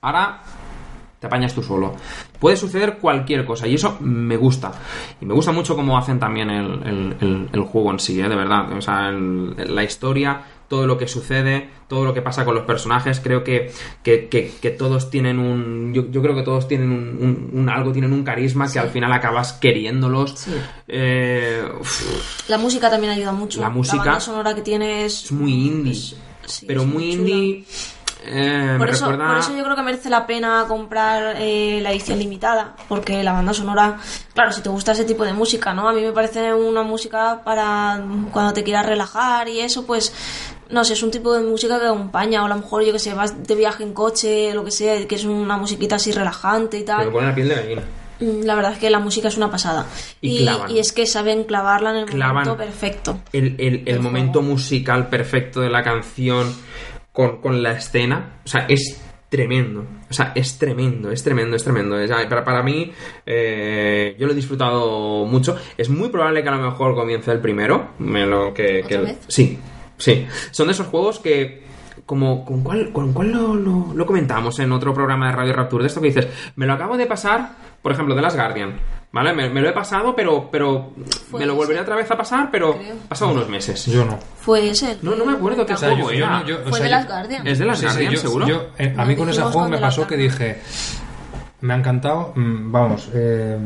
ahora 0.01 0.39
te 1.19 1.27
apañas 1.27 1.53
tú 1.53 1.61
solo. 1.61 1.95
Puede 2.39 2.55
suceder 2.55 2.97
cualquier 2.97 3.45
cosa 3.45 3.67
y 3.67 3.75
eso 3.75 3.97
me 3.99 4.37
gusta. 4.37 4.71
Y 5.19 5.25
me 5.25 5.33
gusta 5.33 5.51
mucho 5.51 5.75
cómo 5.75 5.97
hacen 5.97 6.19
también 6.19 6.49
el, 6.49 6.71
el- 6.85 7.15
el- 7.21 7.49
el 7.51 7.61
juego 7.61 7.91
en 7.91 7.99
sí, 7.99 8.19
¿eh? 8.21 8.29
de 8.29 8.35
verdad. 8.35 8.71
O 8.77 8.81
sea, 8.81 9.11
la 9.11 9.83
historia, 9.83 10.41
todo 10.69 10.87
lo 10.87 10.97
que 10.97 11.07
sucede, 11.07 11.69
todo 11.89 12.05
lo 12.05 12.13
que 12.13 12.21
pasa 12.21 12.45
con 12.45 12.55
los 12.55 12.63
personajes, 12.63 13.19
creo 13.19 13.43
que, 13.43 13.71
que, 14.03 14.29
que- 14.29 14.53
que 14.61 14.69
todos 14.69 15.09
tienen 15.09 15.39
un... 15.39 15.93
Yo, 15.93 16.09
yo 16.09 16.21
creo 16.21 16.35
que 16.35 16.43
todos 16.43 16.67
tienen 16.67 16.91
un, 16.91 17.17
un- 17.19 17.49
un 17.59 17.69
algo, 17.69 17.91
tienen 17.91 18.13
un 18.13 18.23
carisma 18.23 18.71
que 18.71 18.79
al 18.79 18.89
final 18.89 19.11
acabas 19.11 19.53
queriéndolos. 19.53 20.35
Sí. 20.37 20.51
Eh, 20.87 21.63
La 22.47 22.57
música 22.57 22.89
también 22.89 23.11
ayuda 23.13 23.31
mucho. 23.33 23.59
La 23.59 23.69
música- 23.69 23.97
banda 23.97 24.19
sonora 24.19 24.55
que 24.55 24.61
tiene 24.61 25.05
es... 25.05 25.25
es 25.25 25.31
muy 25.31 25.51
indie. 25.51 25.95
sí, 26.45 26.65
pero 26.65 26.85
muy 26.85 27.11
chula. 27.11 27.25
Eh, 28.31 28.75
Por 28.77 28.87
me 28.87 28.93
eso, 28.93 29.05
recuerda... 29.09 29.27
por 29.33 29.37
eso 29.39 29.57
yo 29.57 29.63
creo 29.63 29.75
que 29.75 29.81
merece 29.81 30.09
la 30.09 30.27
pena 30.27 30.65
comprar 30.67 31.35
eh, 31.39 31.79
la 31.81 31.91
edición 31.91 32.19
limitada, 32.19 32.75
porque 32.87 33.23
la 33.23 33.33
banda 33.33 33.53
sonora, 33.53 33.97
claro, 34.33 34.51
si 34.51 34.61
te 34.61 34.69
gusta 34.69 34.91
ese 34.91 35.03
tipo 35.05 35.25
de 35.25 35.33
música, 35.33 35.73
¿no? 35.73 35.89
A 35.89 35.93
mí 35.93 36.01
me 36.01 36.11
parece 36.11 36.53
una 36.53 36.83
música 36.83 37.41
para 37.43 38.01
cuando 38.31 38.53
te 38.53 38.63
quieras 38.63 38.85
relajar 38.85 39.49
y 39.49 39.59
eso, 39.61 39.85
pues, 39.85 40.13
no 40.69 40.83
sé, 40.85 40.93
es 40.93 41.01
un 41.03 41.09
tipo 41.11 41.33
de 41.33 41.41
música 41.43 41.79
que 41.79 41.87
acompaña, 41.87 42.43
o 42.43 42.45
a 42.45 42.49
lo 42.49 42.55
mejor, 42.57 42.83
yo 42.83 42.93
que 42.93 42.99
sé, 42.99 43.13
vas 43.15 43.41
de 43.47 43.55
viaje 43.55 43.83
en 43.83 43.93
coche, 43.93 44.53
lo 44.53 44.63
que 44.63 44.71
sea, 44.71 45.07
que 45.07 45.15
es 45.15 45.25
una 45.25 45.57
musiquita 45.57 45.95
así 45.95 46.11
relajante 46.11 46.77
y 46.77 46.81
me 46.81 46.85
tal. 46.85 47.09
pone 47.09 47.27
la 47.27 47.33
piel 47.35 47.49
de 47.49 47.55
gallina. 47.55 47.81
Mm, 48.19 48.43
La 48.43 48.53
verdad 48.55 48.73
es 48.73 48.79
que 48.79 48.89
la 48.89 48.99
música 48.99 49.29
es 49.29 49.37
una 49.37 49.49
pasada. 49.49 49.85
Y 50.21 50.45
y 50.67 50.77
es 50.79 50.91
que 50.91 51.07
saben 51.07 51.45
clavarla 51.45 51.91
en 51.91 51.95
el 51.97 52.05
Clavan. 52.05 52.33
momento 52.45 52.57
perfecto. 52.57 53.17
el, 53.33 53.55
el- 53.57 53.83
el 53.87 53.99
momento 54.01 54.41
musical 54.41 55.07
perfecto 55.07 55.61
de 55.61 55.69
la 55.69 55.83
canción 55.83 56.53
con, 57.11 57.41
con 57.41 57.61
la 57.63 57.71
escena. 57.73 58.39
O 58.45 58.47
sea, 58.47 58.65
es 58.67 59.01
tremendo. 59.29 59.85
O 60.09 60.13
sea, 60.13 60.31
es 60.35 60.57
tremendo, 60.57 61.11
es 61.11 61.23
tremendo, 61.23 61.55
es 61.55 61.63
tremendo. 61.63 61.95
O 61.95 62.07
sea, 62.07 62.27
para, 62.27 62.43
para 62.43 62.63
mí, 62.63 62.91
eh, 63.25 64.15
yo 64.19 64.25
lo 64.25 64.33
he 64.33 64.35
disfrutado 64.35 65.25
mucho. 65.25 65.55
Es 65.77 65.89
muy 65.89 66.09
probable 66.09 66.41
que 66.43 66.49
a 66.49 66.55
lo 66.55 66.69
mejor 66.69 66.95
comience 66.95 67.31
el 67.31 67.39
primero. 67.39 67.89
Me 67.99 68.25
lo 68.25 68.53
que. 68.53 69.17
Sí, 69.27 69.59
sí. 69.97 70.27
Son 70.51 70.67
de 70.67 70.73
esos 70.73 70.87
juegos 70.87 71.19
que. 71.19 71.69
Como, 72.05 72.43
¿Con 72.43 72.63
cuál, 72.63 72.91
con 72.91 73.13
cuál 73.13 73.31
lo, 73.31 73.53
lo, 73.53 73.93
lo 73.93 74.05
comentamos 74.05 74.57
en 74.57 74.71
otro 74.71 74.95
programa 74.95 75.27
de 75.27 75.35
Radio 75.35 75.53
Rapture? 75.53 75.83
De 75.83 75.89
esto 75.89 76.01
que 76.01 76.07
dices, 76.07 76.27
me 76.55 76.65
lo 76.65 76.73
acabo 76.73 76.97
de 76.97 77.05
pasar, 77.05 77.51
por 77.83 77.91
ejemplo, 77.91 78.15
de 78.15 78.21
las 78.23 78.35
Guardian. 78.35 78.79
¿Vale? 79.11 79.33
Me, 79.33 79.49
me 79.49 79.59
lo 79.61 79.69
he 79.69 79.73
pasado, 79.73 80.15
pero, 80.15 80.49
pero 80.51 80.93
me 81.33 81.45
lo 81.45 81.53
ese. 81.53 81.61
volveré 81.61 81.79
otra 81.79 81.95
vez 81.95 82.11
a 82.11 82.15
pasar, 82.17 82.49
pero 82.51 82.77
Creo. 82.77 82.93
ha 83.05 83.09
pasado 83.09 83.31
unos 83.31 83.49
meses. 83.49 83.83
Yo 83.87 84.05
no. 84.05 84.19
Fue 84.39 84.69
ese. 84.69 84.97
No, 85.01 85.15
no 85.15 85.25
me 85.25 85.33
acuerdo 85.33 85.65
qué 85.65 85.73
O 85.73 85.77
sea, 85.77 85.89
juego 85.89 86.11
yo- 86.11 86.17
yo 86.19 86.25
era. 86.25 86.39
no- 86.41 86.45
yo- 86.45 86.57
o 86.59 86.69
Fue 86.69 86.73
sea, 86.73 86.83
de 86.83 86.89
las 86.91 87.07
Guardian. 87.07 87.47
¿Es 87.47 87.57
de 87.57 87.65
las 87.65 87.79
Sí, 87.79 87.85
sí, 87.85 87.91
Guardian, 87.91 88.13
yo- 88.13 88.19
seguro? 88.19 88.47
yo, 88.47 88.67
eh, 88.77 88.93
a 88.95 89.01
No, 89.01 89.05
mí 89.07 89.15
con 89.15 89.29
ese 89.29 89.41
juego 89.41 89.67
me 89.67 89.79
pasó 89.79 90.05
que 90.05 90.15
dije, 90.15 90.61
me 91.61 91.73
ha 91.73 91.77
encantado, 91.77 92.33
mm, 92.35 92.71
vamos, 92.71 93.09
eh, 93.13 93.57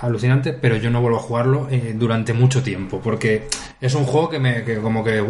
alucinante, 0.00 0.54
pero 0.54 0.76
yo 0.76 0.90
no 0.90 1.02
vuelvo 1.02 1.18
a 1.18 1.20
jugarlo 1.22 1.68
eh, 1.70 1.92
durante 1.94 2.32
mucho 2.32 2.62
tiempo, 2.62 2.98
porque 3.02 3.48
es 3.80 3.94
un 3.94 4.04
juego 4.04 4.30
que 4.30 4.38
me, 4.38 4.64
que 4.64 4.78
como 4.78 5.04
que, 5.04 5.22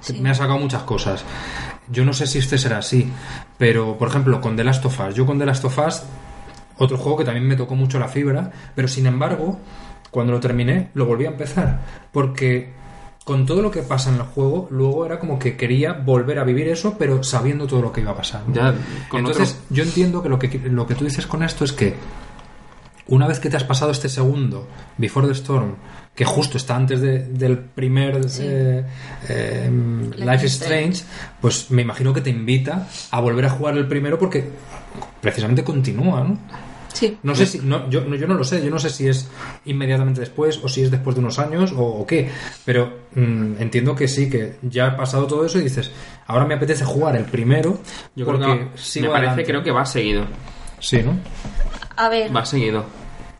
Sí. 0.00 0.20
me 0.20 0.30
ha 0.30 0.34
sacado 0.34 0.58
muchas 0.58 0.82
cosas. 0.82 1.24
Yo 1.88 2.04
no 2.04 2.12
sé 2.12 2.26
si 2.26 2.38
este 2.38 2.58
será 2.58 2.78
así, 2.78 3.08
pero 3.56 3.96
por 3.96 4.08
ejemplo 4.08 4.40
con 4.40 4.56
The 4.56 4.64
Last 4.64 4.84
of 4.84 4.98
Us, 5.08 5.14
yo 5.14 5.24
con 5.26 5.38
The 5.38 5.46
Last 5.46 5.64
of 5.64 5.78
Us, 5.78 6.02
otro 6.78 6.96
juego 6.98 7.18
que 7.18 7.24
también 7.24 7.46
me 7.46 7.56
tocó 7.56 7.74
mucho 7.74 7.98
la 7.98 8.08
fibra, 8.08 8.50
pero 8.74 8.88
sin 8.88 9.06
embargo, 9.06 9.58
cuando 10.10 10.32
lo 10.32 10.40
terminé, 10.40 10.90
lo 10.94 11.06
volví 11.06 11.24
a 11.26 11.30
empezar, 11.30 11.80
porque 12.12 12.72
con 13.24 13.44
todo 13.44 13.60
lo 13.60 13.70
que 13.72 13.82
pasa 13.82 14.10
en 14.10 14.16
el 14.16 14.22
juego, 14.22 14.68
luego 14.70 15.04
era 15.04 15.18
como 15.18 15.38
que 15.38 15.56
quería 15.56 15.92
volver 15.94 16.38
a 16.38 16.44
vivir 16.44 16.68
eso, 16.68 16.96
pero 16.98 17.22
sabiendo 17.24 17.66
todo 17.66 17.82
lo 17.82 17.92
que 17.92 18.00
iba 18.00 18.12
a 18.12 18.16
pasar. 18.16 18.42
¿no? 18.46 18.54
Ya, 18.54 18.74
con 19.08 19.20
Entonces, 19.20 19.54
otro- 19.60 19.74
yo 19.74 19.82
entiendo 19.82 20.22
que 20.22 20.28
lo, 20.28 20.38
que 20.38 20.48
lo 20.70 20.86
que 20.86 20.94
tú 20.94 21.04
dices 21.04 21.26
con 21.26 21.42
esto 21.42 21.64
es 21.64 21.72
que 21.72 21.94
una 23.08 23.26
vez 23.26 23.38
que 23.40 23.48
te 23.50 23.56
has 23.56 23.64
pasado 23.64 23.90
este 23.92 24.08
segundo, 24.08 24.68
Before 24.98 25.26
the 25.26 25.32
Storm, 25.32 25.74
que 26.14 26.24
justo 26.24 26.56
está 26.56 26.76
antes 26.76 27.00
de- 27.00 27.24
del 27.24 27.58
primer 27.58 28.20
eh, 28.40 28.84
eh, 29.28 29.70
Life 30.16 30.46
is 30.46 30.52
Strange, 30.60 31.04
pues 31.40 31.70
me 31.70 31.82
imagino 31.82 32.12
que 32.14 32.20
te 32.20 32.30
invita 32.30 32.86
a 33.10 33.20
volver 33.20 33.44
a 33.46 33.50
jugar 33.50 33.76
el 33.76 33.86
primero 33.88 34.18
porque 34.18 34.48
precisamente 35.20 35.62
continúa, 35.64 36.22
¿no? 36.24 36.38
Sí. 36.96 37.18
No 37.22 37.34
sé 37.34 37.44
si, 37.44 37.58
no, 37.58 37.90
yo, 37.90 38.00
no- 38.06 38.16
yo 38.16 38.26
no 38.26 38.32
lo 38.34 38.42
sé, 38.42 38.64
yo 38.64 38.70
no 38.70 38.78
sé 38.78 38.88
si 38.88 39.06
es 39.06 39.28
inmediatamente 39.66 40.20
después 40.20 40.58
o 40.62 40.68
si 40.68 40.82
es 40.82 40.90
después 40.90 41.14
de 41.14 41.20
unos 41.20 41.38
años 41.38 41.72
o, 41.76 41.82
o 41.84 42.06
qué, 42.06 42.30
pero 42.64 43.00
mm, 43.14 43.60
entiendo 43.60 43.94
que 43.94 44.08
sí, 44.08 44.30
que 44.30 44.56
ya 44.62 44.86
ha 44.86 44.96
pasado 44.96 45.26
todo 45.26 45.44
eso 45.44 45.58
y 45.58 45.62
dices, 45.64 45.90
ahora 46.26 46.46
me 46.46 46.54
apetece 46.54 46.86
jugar 46.86 47.14
el 47.16 47.24
primero 47.26 47.80
Yo 48.14 48.24
creo 48.24 48.38
porque 48.38 48.46
que 48.46 49.00
me 49.02 49.08
parece, 49.08 49.08
adelante. 49.28 49.44
creo 49.44 49.62
que 49.62 49.70
va 49.72 49.84
seguido. 49.84 50.24
Sí, 50.80 51.02
¿no? 51.02 51.18
A 51.96 52.08
ver, 52.08 52.34
Va 52.34 52.46
seguido. 52.46 52.84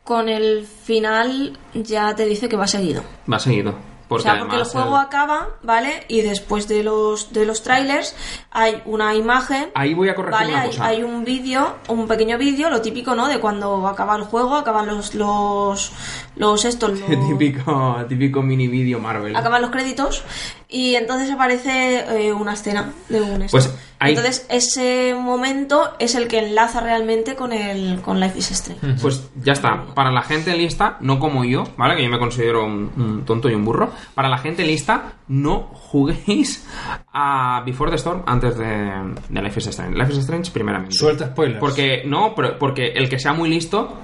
con 0.04 0.28
el 0.28 0.66
final 0.66 1.58
ya 1.72 2.14
te 2.14 2.26
dice 2.26 2.48
que 2.50 2.56
va 2.56 2.66
seguido. 2.66 3.02
Va 3.32 3.38
seguido. 3.38 3.74
Porque 4.08 4.28
o 4.28 4.32
sea, 4.32 4.38
porque 4.38 4.56
el 4.56 4.64
juego 4.64 4.96
el- 5.00 5.02
acaba, 5.06 5.48
¿vale? 5.62 6.04
Y 6.06 6.20
después 6.22 6.68
de 6.68 6.84
los 6.84 7.32
de 7.32 7.44
los 7.44 7.62
trailers 7.62 8.14
hay 8.52 8.80
una 8.84 9.14
imagen. 9.14 9.70
Ahí 9.74 9.94
voy 9.94 10.08
a 10.08 10.14
corregir 10.14 10.38
¿vale? 10.38 10.52
una 10.52 10.60
hay, 10.62 10.68
cosa. 10.68 10.86
hay 10.86 11.02
un 11.02 11.24
vídeo, 11.24 11.76
un 11.88 12.06
pequeño 12.06 12.38
vídeo, 12.38 12.70
lo 12.70 12.80
típico, 12.80 13.14
¿no? 13.16 13.26
De 13.26 13.40
cuando 13.40 13.86
acaba 13.88 14.14
el 14.16 14.22
juego, 14.22 14.54
acaban 14.54 14.86
los 14.86 15.14
los 15.16 15.90
los 16.36 16.64
estos, 16.64 16.98
los, 17.08 17.28
típico, 17.28 17.96
típico 18.08 18.42
mini 18.42 18.68
vídeo 18.68 18.98
Marvel. 19.00 19.34
acaban 19.34 19.62
los 19.62 19.70
créditos 19.70 20.22
y 20.68 20.94
entonces 20.94 21.30
aparece 21.30 22.00
eh, 22.28 22.32
una 22.32 22.52
escena 22.54 22.92
de 23.08 23.22
un 23.22 23.42
esto. 23.42 23.56
Pues 23.56 23.74
ahí- 23.98 24.10
Entonces 24.14 24.46
ese 24.50 25.14
momento 25.18 25.94
es 25.98 26.14
el 26.14 26.28
que 26.28 26.38
enlaza 26.40 26.80
realmente 26.80 27.36
con 27.36 27.52
el 27.52 28.00
con 28.02 28.20
Life 28.20 28.38
is 28.38 28.50
Strange. 28.50 29.00
Pues 29.00 29.30
ya 29.42 29.52
está. 29.54 29.86
Para 29.94 30.10
la 30.10 30.22
gente 30.22 30.54
lista, 30.56 30.96
no 31.00 31.18
como 31.18 31.44
yo, 31.44 31.64
¿vale? 31.76 31.96
Que 31.96 32.02
yo 32.04 32.10
me 32.10 32.18
considero 32.18 32.66
un, 32.66 32.90
un 32.96 33.24
tonto 33.24 33.48
y 33.48 33.54
un 33.54 33.64
burro. 33.64 33.90
Para 34.14 34.28
la 34.28 34.38
gente 34.38 34.64
lista, 34.64 35.12
no 35.28 35.60
juguéis 35.72 36.66
a 37.12 37.62
Before 37.64 37.90
the 37.90 37.96
Storm 37.96 38.22
antes 38.26 38.58
de, 38.58 38.66
de 39.28 39.42
Life 39.42 39.58
is 39.60 39.68
Strange. 39.68 39.96
Life 39.96 40.12
is 40.12 40.18
Strange 40.18 40.50
primeramente. 40.50 40.94
Suelta 40.94 41.26
spoilers. 41.28 41.60
Porque, 41.60 42.02
no, 42.04 42.34
pero- 42.34 42.58
porque 42.58 42.88
el 42.88 43.08
que 43.08 43.18
sea 43.18 43.32
muy 43.32 43.48
listo, 43.48 43.94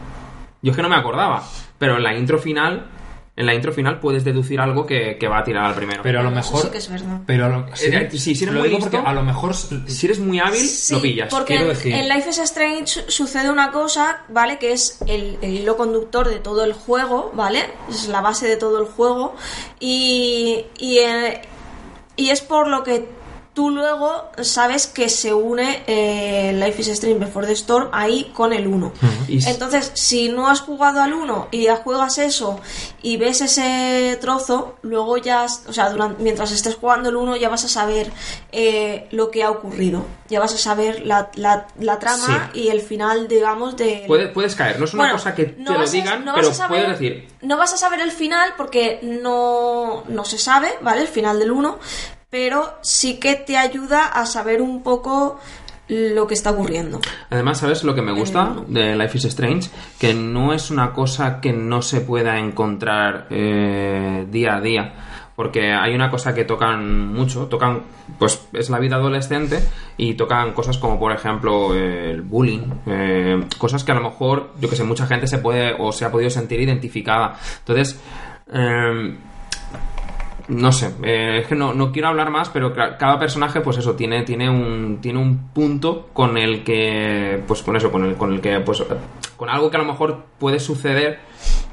yo 0.62 0.70
es 0.70 0.76
que 0.76 0.82
no 0.82 0.88
me 0.88 0.96
acordaba. 0.96 1.42
Pero 1.82 1.96
en 1.96 2.02
la 2.04 2.14
intro 2.16 2.38
final, 2.38 2.86
en 3.34 3.46
la 3.46 3.54
intro 3.54 3.72
final 3.72 3.98
puedes 3.98 4.22
deducir 4.24 4.60
algo 4.60 4.86
que, 4.86 5.16
que 5.18 5.26
va 5.26 5.38
a 5.38 5.42
tirar 5.44 5.64
al 5.64 5.74
primero. 5.74 6.00
Pero 6.04 6.20
a 6.20 6.22
lo 6.22 6.28
Eso 6.28 6.36
mejor. 6.36 6.62
sí 6.62 6.68
que 6.70 6.78
es 6.78 6.88
verdad. 6.88 7.20
Pero 7.26 7.46
a 7.46 7.48
lo, 7.48 7.66
sí, 7.76 7.86
Eh, 7.86 8.08
sí, 8.12 8.34
si 8.36 8.44
eres 8.44 8.54
lo 8.54 8.60
muy 8.60 8.68
digo 8.68 8.78
listo- 8.78 8.90
porque 8.92 9.08
a 9.08 9.12
lo 9.12 9.22
mejor. 9.24 9.54
si 9.54 10.06
eres 10.06 10.18
muy 10.20 10.38
hábil, 10.38 10.60
Sí, 10.60 10.94
lo 10.94 11.00
pillas. 11.02 11.28
Porque 11.28 11.54
quiero 11.56 11.62
en, 11.64 11.68
decir. 11.70 11.92
en 11.92 12.08
Life 12.08 12.30
is 12.30 12.38
Strange 12.38 13.10
sucede 13.10 13.50
una 13.50 13.72
cosa, 13.72 14.22
¿vale? 14.28 14.58
Que 14.58 14.72
es 14.72 15.00
el, 15.08 15.38
el 15.42 15.50
hilo 15.58 15.76
conductor 15.76 16.28
de 16.28 16.36
todo 16.36 16.62
el 16.62 16.72
juego, 16.72 17.32
¿vale? 17.34 17.64
Es 17.90 18.06
la 18.08 18.20
base 18.20 18.46
de 18.46 18.56
todo 18.56 18.78
el 18.80 18.86
juego. 18.86 19.34
Y, 19.80 20.64
y, 20.78 20.98
eh, 20.98 21.42
y 22.16 22.28
es 22.30 22.40
por 22.42 22.68
lo 22.68 22.84
que 22.84 23.08
tú 23.54 23.68
luego 23.70 24.30
sabes 24.40 24.86
que 24.86 25.08
se 25.10 25.34
une 25.34 25.82
eh, 25.86 26.52
Life 26.54 26.80
is 26.80 26.88
Strange 26.88 27.18
Before 27.18 27.46
the 27.46 27.52
Storm 27.52 27.88
ahí 27.92 28.30
con 28.34 28.52
el 28.52 28.66
1. 28.66 28.92
Y 29.28 29.38
s- 29.38 29.50
Entonces, 29.50 29.90
si 29.94 30.30
no 30.30 30.48
has 30.48 30.60
jugado 30.62 31.02
al 31.02 31.12
1 31.12 31.48
y 31.50 31.64
ya 31.64 31.76
juegas 31.76 32.16
eso 32.18 32.60
y 33.02 33.18
ves 33.18 33.42
ese 33.42 34.16
trozo, 34.20 34.76
luego 34.82 35.18
ya, 35.18 35.46
o 35.68 35.72
sea, 35.72 35.90
durante, 35.90 36.22
mientras 36.22 36.50
estés 36.50 36.76
jugando 36.76 37.10
el 37.10 37.16
1 37.16 37.36
ya 37.36 37.50
vas 37.50 37.64
a 37.64 37.68
saber 37.68 38.10
eh, 38.52 39.06
lo 39.10 39.30
que 39.30 39.42
ha 39.42 39.50
ocurrido. 39.50 40.04
Ya 40.28 40.40
vas 40.40 40.54
a 40.54 40.58
saber 40.58 41.04
la, 41.06 41.30
la- 41.34 41.66
la 41.78 41.98
trama 41.98 42.50
y 42.54 42.68
el 42.68 42.80
final, 42.80 43.28
digamos, 43.28 43.76
de... 43.76 44.04
Puedes, 44.06 44.30
puedes 44.32 44.54
caer. 44.54 44.78
No 44.78 44.86
es 44.86 44.94
una 44.94 45.02
Bueno, 45.02 45.14
cosa 45.16 45.34
que 45.34 45.54
no 45.58 45.72
te 45.72 45.78
lo 45.78 45.84
a- 45.84 45.90
digan, 45.90 46.24
no 46.24 46.34
pero 46.34 46.54
saber- 46.54 46.68
puedes 46.84 46.98
decir. 46.98 47.28
No 47.42 47.58
vas 47.58 47.74
a 47.74 47.76
saber 47.76 48.00
el 48.00 48.12
final 48.12 48.54
porque 48.56 49.00
no, 49.02 50.04
no 50.08 50.24
se 50.24 50.38
sabe, 50.38 50.72
¿vale? 50.80 51.02
El 51.02 51.08
final 51.08 51.38
del 51.38 51.50
1, 51.50 51.78
pero 52.32 52.78
sí 52.80 53.20
que 53.20 53.34
te 53.34 53.58
ayuda 53.58 54.06
a 54.06 54.24
saber 54.24 54.62
un 54.62 54.82
poco 54.82 55.38
lo 55.86 56.26
que 56.26 56.32
está 56.32 56.52
ocurriendo. 56.52 56.98
Además, 57.28 57.58
¿sabes 57.58 57.84
lo 57.84 57.94
que 57.94 58.00
me 58.00 58.12
gusta 58.12 58.56
Eh, 58.56 58.64
de 58.68 58.96
Life 58.96 59.18
is 59.18 59.26
Strange? 59.26 59.68
Que 60.00 60.14
no 60.14 60.54
es 60.54 60.70
una 60.70 60.94
cosa 60.94 61.42
que 61.42 61.52
no 61.52 61.82
se 61.82 62.00
pueda 62.00 62.38
encontrar 62.38 63.26
eh, 63.28 64.26
día 64.30 64.56
a 64.56 64.60
día. 64.62 64.94
Porque 65.36 65.74
hay 65.74 65.94
una 65.94 66.10
cosa 66.10 66.34
que 66.34 66.46
tocan 66.46 67.12
mucho, 67.12 67.48
tocan, 67.48 67.82
pues 68.18 68.48
es 68.54 68.70
la 68.70 68.78
vida 68.78 68.96
adolescente 68.96 69.58
y 69.98 70.14
tocan 70.14 70.54
cosas 70.54 70.78
como 70.78 70.98
por 70.98 71.12
ejemplo 71.12 71.74
el 71.74 72.22
bullying, 72.22 72.62
eh, 72.86 73.44
cosas 73.58 73.84
que 73.84 73.92
a 73.92 73.96
lo 73.96 74.04
mejor, 74.04 74.54
yo 74.58 74.70
que 74.70 74.76
sé, 74.76 74.84
mucha 74.84 75.06
gente 75.06 75.26
se 75.26 75.36
puede 75.36 75.74
o 75.78 75.92
se 75.92 76.06
ha 76.06 76.10
podido 76.10 76.30
sentir 76.30 76.60
identificada. 76.60 77.38
Entonces, 77.58 78.00
eh, 78.54 79.16
no 80.52 80.72
sé, 80.72 80.92
eh, 81.02 81.38
es 81.42 81.46
que 81.46 81.54
no, 81.54 81.72
no 81.74 81.92
quiero 81.92 82.08
hablar 82.08 82.30
más, 82.30 82.48
pero 82.50 82.72
ca- 82.74 82.96
cada 82.98 83.18
personaje, 83.18 83.60
pues 83.60 83.78
eso, 83.78 83.94
tiene, 83.94 84.22
tiene 84.22 84.48
un, 84.50 84.98
tiene 85.00 85.18
un 85.18 85.48
punto 85.52 86.08
con 86.12 86.36
el 86.38 86.62
que, 86.64 87.42
pues 87.46 87.62
con 87.62 87.76
eso, 87.76 87.90
con 87.90 88.04
el, 88.04 88.14
con 88.16 88.32
el 88.32 88.40
que, 88.40 88.60
pues, 88.60 88.82
con 89.36 89.48
algo 89.48 89.70
que 89.70 89.76
a 89.76 89.80
lo 89.80 89.86
mejor 89.86 90.24
puede 90.38 90.60
suceder 90.60 91.18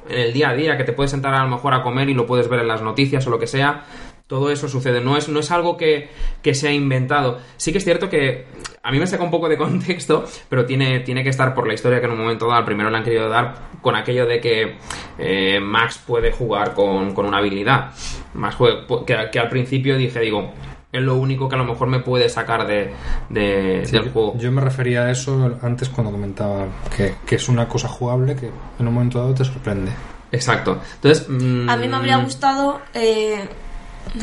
en 0.10 0.20
el 0.20 0.34
día 0.34 0.50
a 0.50 0.54
día, 0.56 0.78
que 0.78 0.84
te 0.84 0.94
puedes 0.94 1.12
sentar 1.12 1.34
a 1.34 1.44
lo 1.44 1.50
mejor 1.50 1.74
a 1.74 1.84
comer 1.84 2.10
y 2.10 2.14
lo 2.14 2.26
puedes 2.26 2.48
ver 2.50 2.62
en 2.62 2.68
las 2.68 2.82
noticias 2.82 3.26
o 3.28 3.30
lo 3.30 3.38
que 3.38 3.48
sea. 3.48 3.84
Todo 4.30 4.52
eso 4.52 4.70
sucede, 4.70 5.02
no 5.02 5.18
es, 5.18 5.28
no 5.28 5.40
es 5.40 5.50
algo 5.50 5.76
que, 5.76 6.08
que 6.44 6.54
se 6.54 6.68
ha 6.68 6.72
inventado. 6.72 7.40
Sí 7.58 7.72
que 7.72 7.80
es 7.80 7.84
cierto 7.84 8.10
que 8.10 8.46
a 8.84 8.92
mí 8.92 9.00
me 9.00 9.08
saca 9.08 9.24
un 9.24 9.32
poco 9.32 9.50
de 9.50 9.58
contexto, 9.58 10.24
pero 10.48 10.66
tiene, 10.66 11.00
tiene 11.00 11.24
que 11.24 11.30
estar 11.30 11.56
por 11.56 11.68
la 11.68 11.74
historia 11.74 12.00
que 12.00 12.06
en 12.06 12.12
un 12.12 12.20
momento 12.20 12.46
dado 12.46 12.60
al 12.60 12.64
primero 12.66 12.92
le 12.92 12.98
han 12.98 13.04
querido 13.04 13.28
dar 13.28 13.56
con 13.82 13.96
aquello 13.96 14.28
de 14.28 14.40
que 14.40 14.76
eh, 15.18 15.60
Max 15.60 16.00
puede 16.06 16.32
jugar 16.32 16.76
con, 16.76 17.16
con 17.16 17.26
una 17.26 17.40
habilidad. 17.40 17.92
Max 18.36 18.56
puede- 18.56 18.86
pu- 18.88 19.04
que, 19.04 19.18
que 19.32 19.40
al 19.40 19.50
principio 19.50 19.98
dije, 19.98 20.20
digo, 20.20 20.52
es 20.92 21.02
lo 21.02 21.16
único 21.16 21.50
que 21.50 21.56
a 21.56 21.58
lo 21.58 21.66
mejor 21.66 21.88
me 21.88 22.00
puede 22.02 22.30
sacar 22.30 22.68
de, 22.68 22.92
de- 23.30 23.82
Sí, 23.86 23.94
del 23.94 24.06
yo, 24.06 24.12
juego. 24.12 24.38
yo 24.38 24.52
me 24.52 24.62
refería 24.62 25.06
a 25.06 25.12
eso 25.12 25.58
antes 25.64 25.90
cuando 25.90 26.12
comentaba 26.12 26.68
que, 26.96 27.16
que 27.26 27.36
es 27.36 27.50
una 27.50 27.68
cosa 27.68 27.88
jugable 27.88 28.36
que 28.36 28.52
en 28.80 28.88
un 28.88 28.94
momento 28.94 29.18
dado 29.18 29.34
te 29.34 29.44
sorprende. 29.44 29.92
Exacto. 30.32 30.80
Entonces, 30.96 31.28
mm, 31.28 31.68
A 31.68 31.78
mí 31.78 31.88
me 31.88 31.96
habría 31.96 32.18
gustado. 32.18 32.80
eh, 32.94 33.40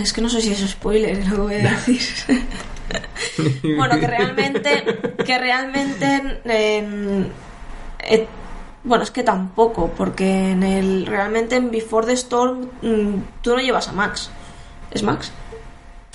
es 0.01 0.13
que 0.13 0.21
no 0.21 0.29
sé 0.29 0.41
si 0.41 0.53
es 0.53 0.61
spoiler 0.71 1.27
lo 1.29 1.35
que 1.37 1.41
voy 1.43 1.55
a 1.55 1.71
decir. 1.71 2.01
bueno, 3.77 3.99
que 4.01 4.07
realmente. 4.07 4.85
Que 5.25 5.39
realmente. 5.39 6.23
en- 6.45 7.31
eh, 8.01 8.27
bueno, 8.85 9.03
es 9.03 9.11
que 9.11 9.23
tampoco, 9.25 9.91
porque 9.97 10.51
en 10.53 10.63
el. 10.63 11.07
Realmente 11.07 11.57
en 11.57 11.71
Before 11.71 12.07
the 12.07 12.13
Storm. 12.13 12.69
mm, 12.83 13.15
tú 13.43 13.51
no 13.57 13.59
llevas 13.61 13.89
a 13.89 13.93
Max. 13.93 14.31
¿Es 14.91 15.03
Max? 15.03 15.33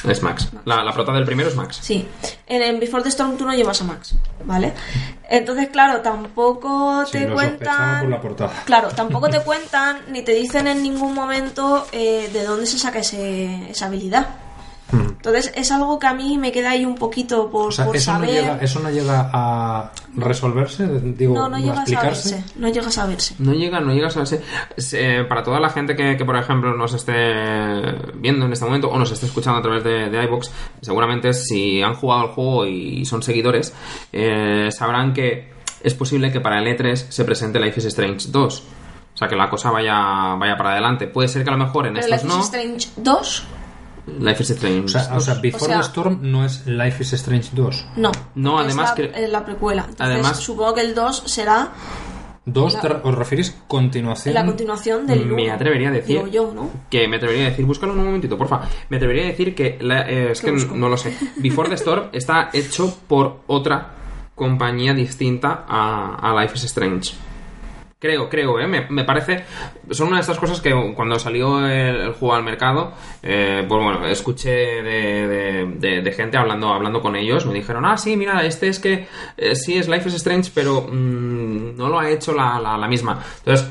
Es 0.07 0.23
Max. 0.23 0.49
La, 0.65 0.83
la 0.83 0.91
prota 0.93 1.11
del 1.11 1.25
primero 1.25 1.49
es 1.49 1.55
Max. 1.55 1.77
Sí. 1.81 2.07
En, 2.47 2.61
en 2.61 2.79
Before 2.79 3.03
the 3.03 3.09
Storm 3.09 3.37
tú 3.37 3.45
no 3.45 3.53
llevas 3.53 3.81
a 3.81 3.83
Max, 3.83 4.15
¿vale? 4.45 4.73
Entonces, 5.29 5.69
claro, 5.69 6.01
tampoco 6.01 7.05
Sí, 7.05 7.11
te 7.13 7.27
sospechaba 7.27 7.33
cuentan. 7.33 7.99
por 8.01 8.09
la 8.09 8.21
portada. 8.21 8.53
Claro, 8.65 8.89
tampoco 8.89 9.29
te 9.29 9.39
cuentan 9.41 9.97
ni 10.09 10.23
te 10.23 10.33
dicen 10.33 10.67
en 10.67 10.81
ningún 10.83 11.13
momento 11.13 11.87
eh, 11.91 12.29
de 12.33 12.43
dónde 12.43 12.65
se 12.65 12.77
saca 12.79 12.99
ese- 12.99 13.69
esa 13.69 13.85
habilidad. 13.85 14.27
Entonces 14.91 15.51
es 15.55 15.71
algo 15.71 15.99
que 15.99 16.07
a 16.07 16.13
mí 16.13 16.37
me 16.37 16.51
queda 16.51 16.71
ahí 16.71 16.83
un 16.85 16.95
poquito 16.95 17.49
por, 17.49 17.67
O 17.67 17.71
sea, 17.71 17.85
por 17.85 17.95
eso 17.95 18.11
no, 18.13 18.19
saber. 18.19 18.33
llega, 18.33 18.57
eso 18.61 18.79
no 18.79 18.89
llega 18.89 19.29
a 19.33 19.91
resolverse, 20.15 20.87
digo, 20.87 21.33
no, 21.35 21.47
no 21.49 21.57
llega 21.57 21.73
a 21.73 21.83
explicarse. 21.83 22.29
saberse. 22.29 22.53
No 22.59 22.69
llega 22.69 22.87
a 22.87 22.91
saberse. 22.91 23.35
No 23.39 23.53
llega, 23.53 23.79
no 23.79 23.93
llega 23.93 24.07
a 24.07 24.09
saberse. 24.11 24.41
Se- 24.77 25.23
para 25.25 25.43
toda 25.43 25.59
la 25.59 25.69
gente 25.69 25.95
que, 25.95 26.17
que, 26.17 26.25
por 26.25 26.35
ejemplo, 26.37 26.73
nos 26.75 26.93
esté 26.93 27.13
viendo 28.15 28.45
en 28.45 28.53
este 28.53 28.65
momento 28.65 28.89
o 28.89 28.97
nos 28.97 29.11
esté 29.11 29.25
escuchando 29.27 29.59
a 29.59 29.61
través 29.61 29.83
de, 29.83 30.09
de 30.09 30.23
iVoox, 30.25 30.49
seguramente 30.81 31.33
si 31.33 31.81
han 31.81 31.93
jugado 31.95 32.23
el 32.25 32.29
juego 32.31 32.65
y 32.65 33.05
son 33.05 33.21
seguidores, 33.23 33.73
eh, 34.11 34.69
sabrán 34.71 35.13
que 35.13 35.51
es 35.83 35.93
posible 35.93 36.31
que 36.31 36.39
para 36.41 36.59
el 36.61 36.67
E3 36.77 36.95
se 36.95 37.25
presente 37.25 37.59
Life 37.59 37.79
is 37.79 37.85
Strange 37.85 38.27
2. 38.29 38.63
O 39.13 39.17
sea, 39.17 39.27
que 39.27 39.35
la 39.35 39.49
cosa 39.49 39.71
vaya, 39.71 40.35
vaya 40.35 40.55
para 40.57 40.71
adelante. 40.71 41.07
Puede 41.07 41.27
ser 41.27 41.43
que 41.43 41.49
a 41.49 41.53
lo 41.53 41.63
mejor 41.65 41.85
en 41.87 41.93
Pero 41.95 42.05
estos 42.05 42.23
Life 42.23 42.27
is 42.27 42.33
no. 42.33 42.43
Strange 42.43 42.89
2, 42.97 43.43
Life 44.19 44.43
is 44.43 44.49
Strange 44.51 44.85
O 44.85 44.87
sea, 44.87 45.15
o 45.15 45.19
sea, 45.19 45.33
2. 45.35 45.41
Before 45.41 45.63
O 45.63 45.67
sea- 45.67 45.77
the 45.81 45.87
Storm 45.87 46.19
no 46.23 46.43
es 46.45 46.65
Life 46.67 47.03
is 47.03 47.13
Strange 47.13 47.49
2. 47.53 47.85
no. 47.97 48.11
No, 48.35 48.59
Es 48.61 48.67
además 48.67 48.89
la, 48.89 48.95
que- 48.95 49.23
es 49.23 49.29
la 49.29 49.45
precuela. 49.45 49.81
Entonces, 49.89 50.05
Además- 50.15 50.37
supongo 50.39 50.73
que 50.73 50.81
el 50.81 50.95
2 50.95 51.23
será 51.27 51.71
¿Dos 52.43 52.73
La- 52.73 52.81
te- 52.81 52.87
os 53.07 53.13
referís 53.13 53.55
continuación? 53.67 54.33
la 54.33 54.43
continuación 54.43 55.05
del 55.05 55.27
Me 55.27 55.43
1, 55.43 55.53
atrevería 55.53 55.89
a 55.89 55.91
decir 55.91 56.15
Digo 56.17 56.27
yo, 56.27 56.51
¿no? 56.55 56.71
que 56.89 57.07
me 57.07 57.17
atrevería 57.17 57.45
a 57.45 57.49
decir, 57.51 57.63
búscalo 57.65 57.93
un 57.93 58.03
momentito, 58.03 58.35
porfa. 58.35 58.61
Me 58.89 58.97
atrevería 58.97 59.25
a 59.25 59.27
decir 59.27 59.53
que 59.53 59.77
la- 59.79 60.09
eh, 60.09 60.31
es 60.31 60.41
que 60.41 60.49
busco? 60.51 60.75
no 60.75 60.89
lo 60.89 60.97
sé. 60.97 61.15
Before 61.37 61.69
the 61.69 61.75
Storm 61.75 62.05
está 62.11 62.49
hecho 62.51 62.97
por 63.07 63.41
otra 63.45 63.91
compañía 64.33 64.95
distinta 64.95 65.65
a, 65.67 66.15
a 66.15 66.41
Life 66.41 66.55
is 66.55 66.63
Strange. 66.63 67.13
Creo, 68.01 68.27
creo, 68.29 68.59
¿eh? 68.59 68.65
Me, 68.65 68.87
me 68.89 69.03
parece... 69.03 69.43
Son 69.91 70.07
una 70.07 70.15
de 70.17 70.21
estas 70.21 70.39
cosas 70.39 70.59
que 70.59 70.71
cuando 70.95 71.19
salió 71.19 71.63
el, 71.67 72.13
juego 72.13 72.33
al 72.33 72.41
mercado, 72.43 72.93
eh, 73.21 73.63
pues 73.67 73.83
bueno, 73.83 74.07
escuché 74.07 74.49
de, 74.49 75.67
de- 75.77 76.11
gente 76.11 76.35
hablando, 76.35 76.73
hablando 76.73 76.99
con 76.99 77.15
ellos. 77.15 77.45
Me 77.45 77.53
dijeron, 77.53 77.85
ah, 77.85 77.97
sí, 77.97 78.17
mira, 78.17 78.43
este 78.43 78.69
es 78.69 78.79
que 78.79 79.07
eh, 79.37 79.53
sí 79.55 79.77
es 79.77 79.87
Life 79.87 80.09
is 80.09 80.15
Strange, 80.15 80.49
pero 80.51 80.81
mm, 80.91 81.77
no 81.77 81.89
lo 81.89 81.99
ha 81.99 82.09
hecho 82.09 82.33
la, 82.33 82.59
la- 82.59 82.87
misma. 82.87 83.23
Entonces, 83.37 83.67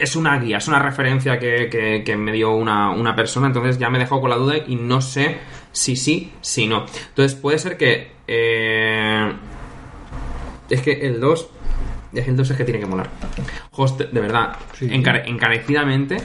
es 0.00 0.16
una 0.16 0.38
guía, 0.38 0.56
es 0.56 0.68
una 0.68 0.78
referencia 0.78 1.38
que, 1.38 1.68
que- 1.68 2.02
que 2.02 2.16
me 2.16 2.32
dio 2.32 2.52
una, 2.52 2.88
una 2.92 3.14
persona, 3.14 3.48
entonces 3.48 3.76
ya 3.76 3.90
me 3.90 3.98
dejó 3.98 4.22
con 4.22 4.30
la 4.30 4.36
duda 4.36 4.54
y 4.66 4.76
no 4.76 5.02
sé 5.02 5.36
si 5.72 5.96
sí, 5.96 6.32
si 6.40 6.66
no. 6.66 6.86
Entonces, 7.08 7.34
puede 7.34 7.58
ser 7.58 7.76
que... 7.76 8.10
eh, 8.26 9.32
es 10.70 10.80
que 10.80 10.92
el 10.92 11.20
2. 11.20 11.50
Es 12.16 12.28
el 12.28 12.36
2 12.36 12.50
es 12.50 12.56
que 12.56 12.64
tiene 12.64 12.80
que 12.80 12.86
molar. 12.86 13.08
Host, 13.72 14.00
de 14.00 14.20
verdad, 14.20 14.56
Sí. 14.78 14.86
encare- 14.88 15.22
encarecidamente, 15.26 16.16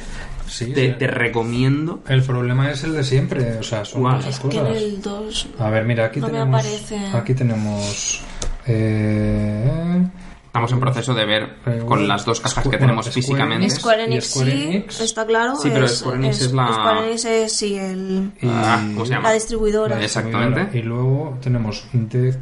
Sí, 0.47 0.73
te, 0.73 0.87
sí. 0.91 0.95
te 0.99 1.07
recomiendo. 1.07 2.01
El 2.07 2.23
problema 2.23 2.71
es 2.71 2.83
el 2.83 2.93
de 2.93 3.03
siempre, 3.03 3.57
o 3.57 3.63
sea, 3.63 3.85
son 3.85 4.01
¿Cuál? 4.01 4.15
muchas 4.17 4.33
Es 4.35 4.39
que 4.39 4.57
en 4.57 4.65
cosas. 4.65 4.77
el 4.81 5.01
2... 5.01 5.47
A 5.59 5.69
ver, 5.69 5.85
mira, 5.85 6.05
aquí 6.05 6.19
No 6.19 6.27
tenemos. 6.27 6.65
Aquí 7.13 7.33
tenemos. 7.33 8.21
Eh, 8.67 10.07
Estamos 10.45 10.69
en 10.73 10.79
proceso 10.81 11.13
de 11.13 11.25
ver 11.25 11.55
con 11.87 12.05
las 12.09 12.25
dos 12.25 12.41
cajas 12.41 12.67
que 12.67 12.77
tenemos 12.77 13.05
Square 13.05 13.13
físicamente. 13.13 13.55
Enix. 13.67 13.75
Square 13.79 14.01
¿Y 14.01 14.05
Enix 14.05 14.95
sí, 14.95 15.03
está 15.05 15.25
claro. 15.25 15.55
Sí, 15.55 15.69
pero 15.73 15.87
Square 15.87 16.17
Enix 16.17 16.41
es 16.41 16.51
la- 16.51 16.73
Square 16.73 17.07
Enix 17.07 17.23
es, 17.25 17.55
sí, 17.55 17.77
el... 17.77 18.31
y, 18.41 18.47
Ah, 18.49 18.81
¿Cómo 18.93 19.05
se 19.05 19.13
llama? 19.13 19.29
La 19.29 19.35
distribuidora. 19.35 19.95
la 19.97 20.03
Exactamente. 20.03 20.77
Y 20.77 20.81
luego 20.81 21.37
tenemos 21.41 21.85
Deck 21.93 22.37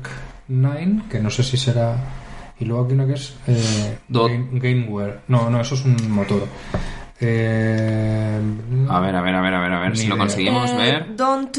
9, 0.47 1.01
que 1.07 1.19
no 1.19 1.29
sé 1.29 1.43
si 1.43 1.55
será. 1.57 1.97
Y 2.59 2.65
luego 2.65 2.83
aquí 2.85 2.93
una 2.93 3.07
que 3.07 3.13
es. 3.13 3.35
Eh. 3.47 3.97
Game- 4.09 4.47
Gameware. 4.53 5.21
No, 5.29 5.49
no, 5.49 5.61
eso 5.61 5.75
es 5.75 5.85
un 5.85 6.11
motor. 6.11 6.45
Eh, 7.21 8.41
A 8.89 8.99
ver, 8.99 9.15
a 9.15 9.21
ver, 9.21 9.35
a 9.35 9.41
ver, 9.41 9.53
a 9.53 9.59
ver, 9.61 9.73
a 9.73 9.79
ver 9.79 9.97
si 9.97 10.07
lo 10.07 10.17
conseguimos 10.17 10.69
Eh, 10.71 10.75
ver. 10.77 11.15
Don't, 11.15 11.55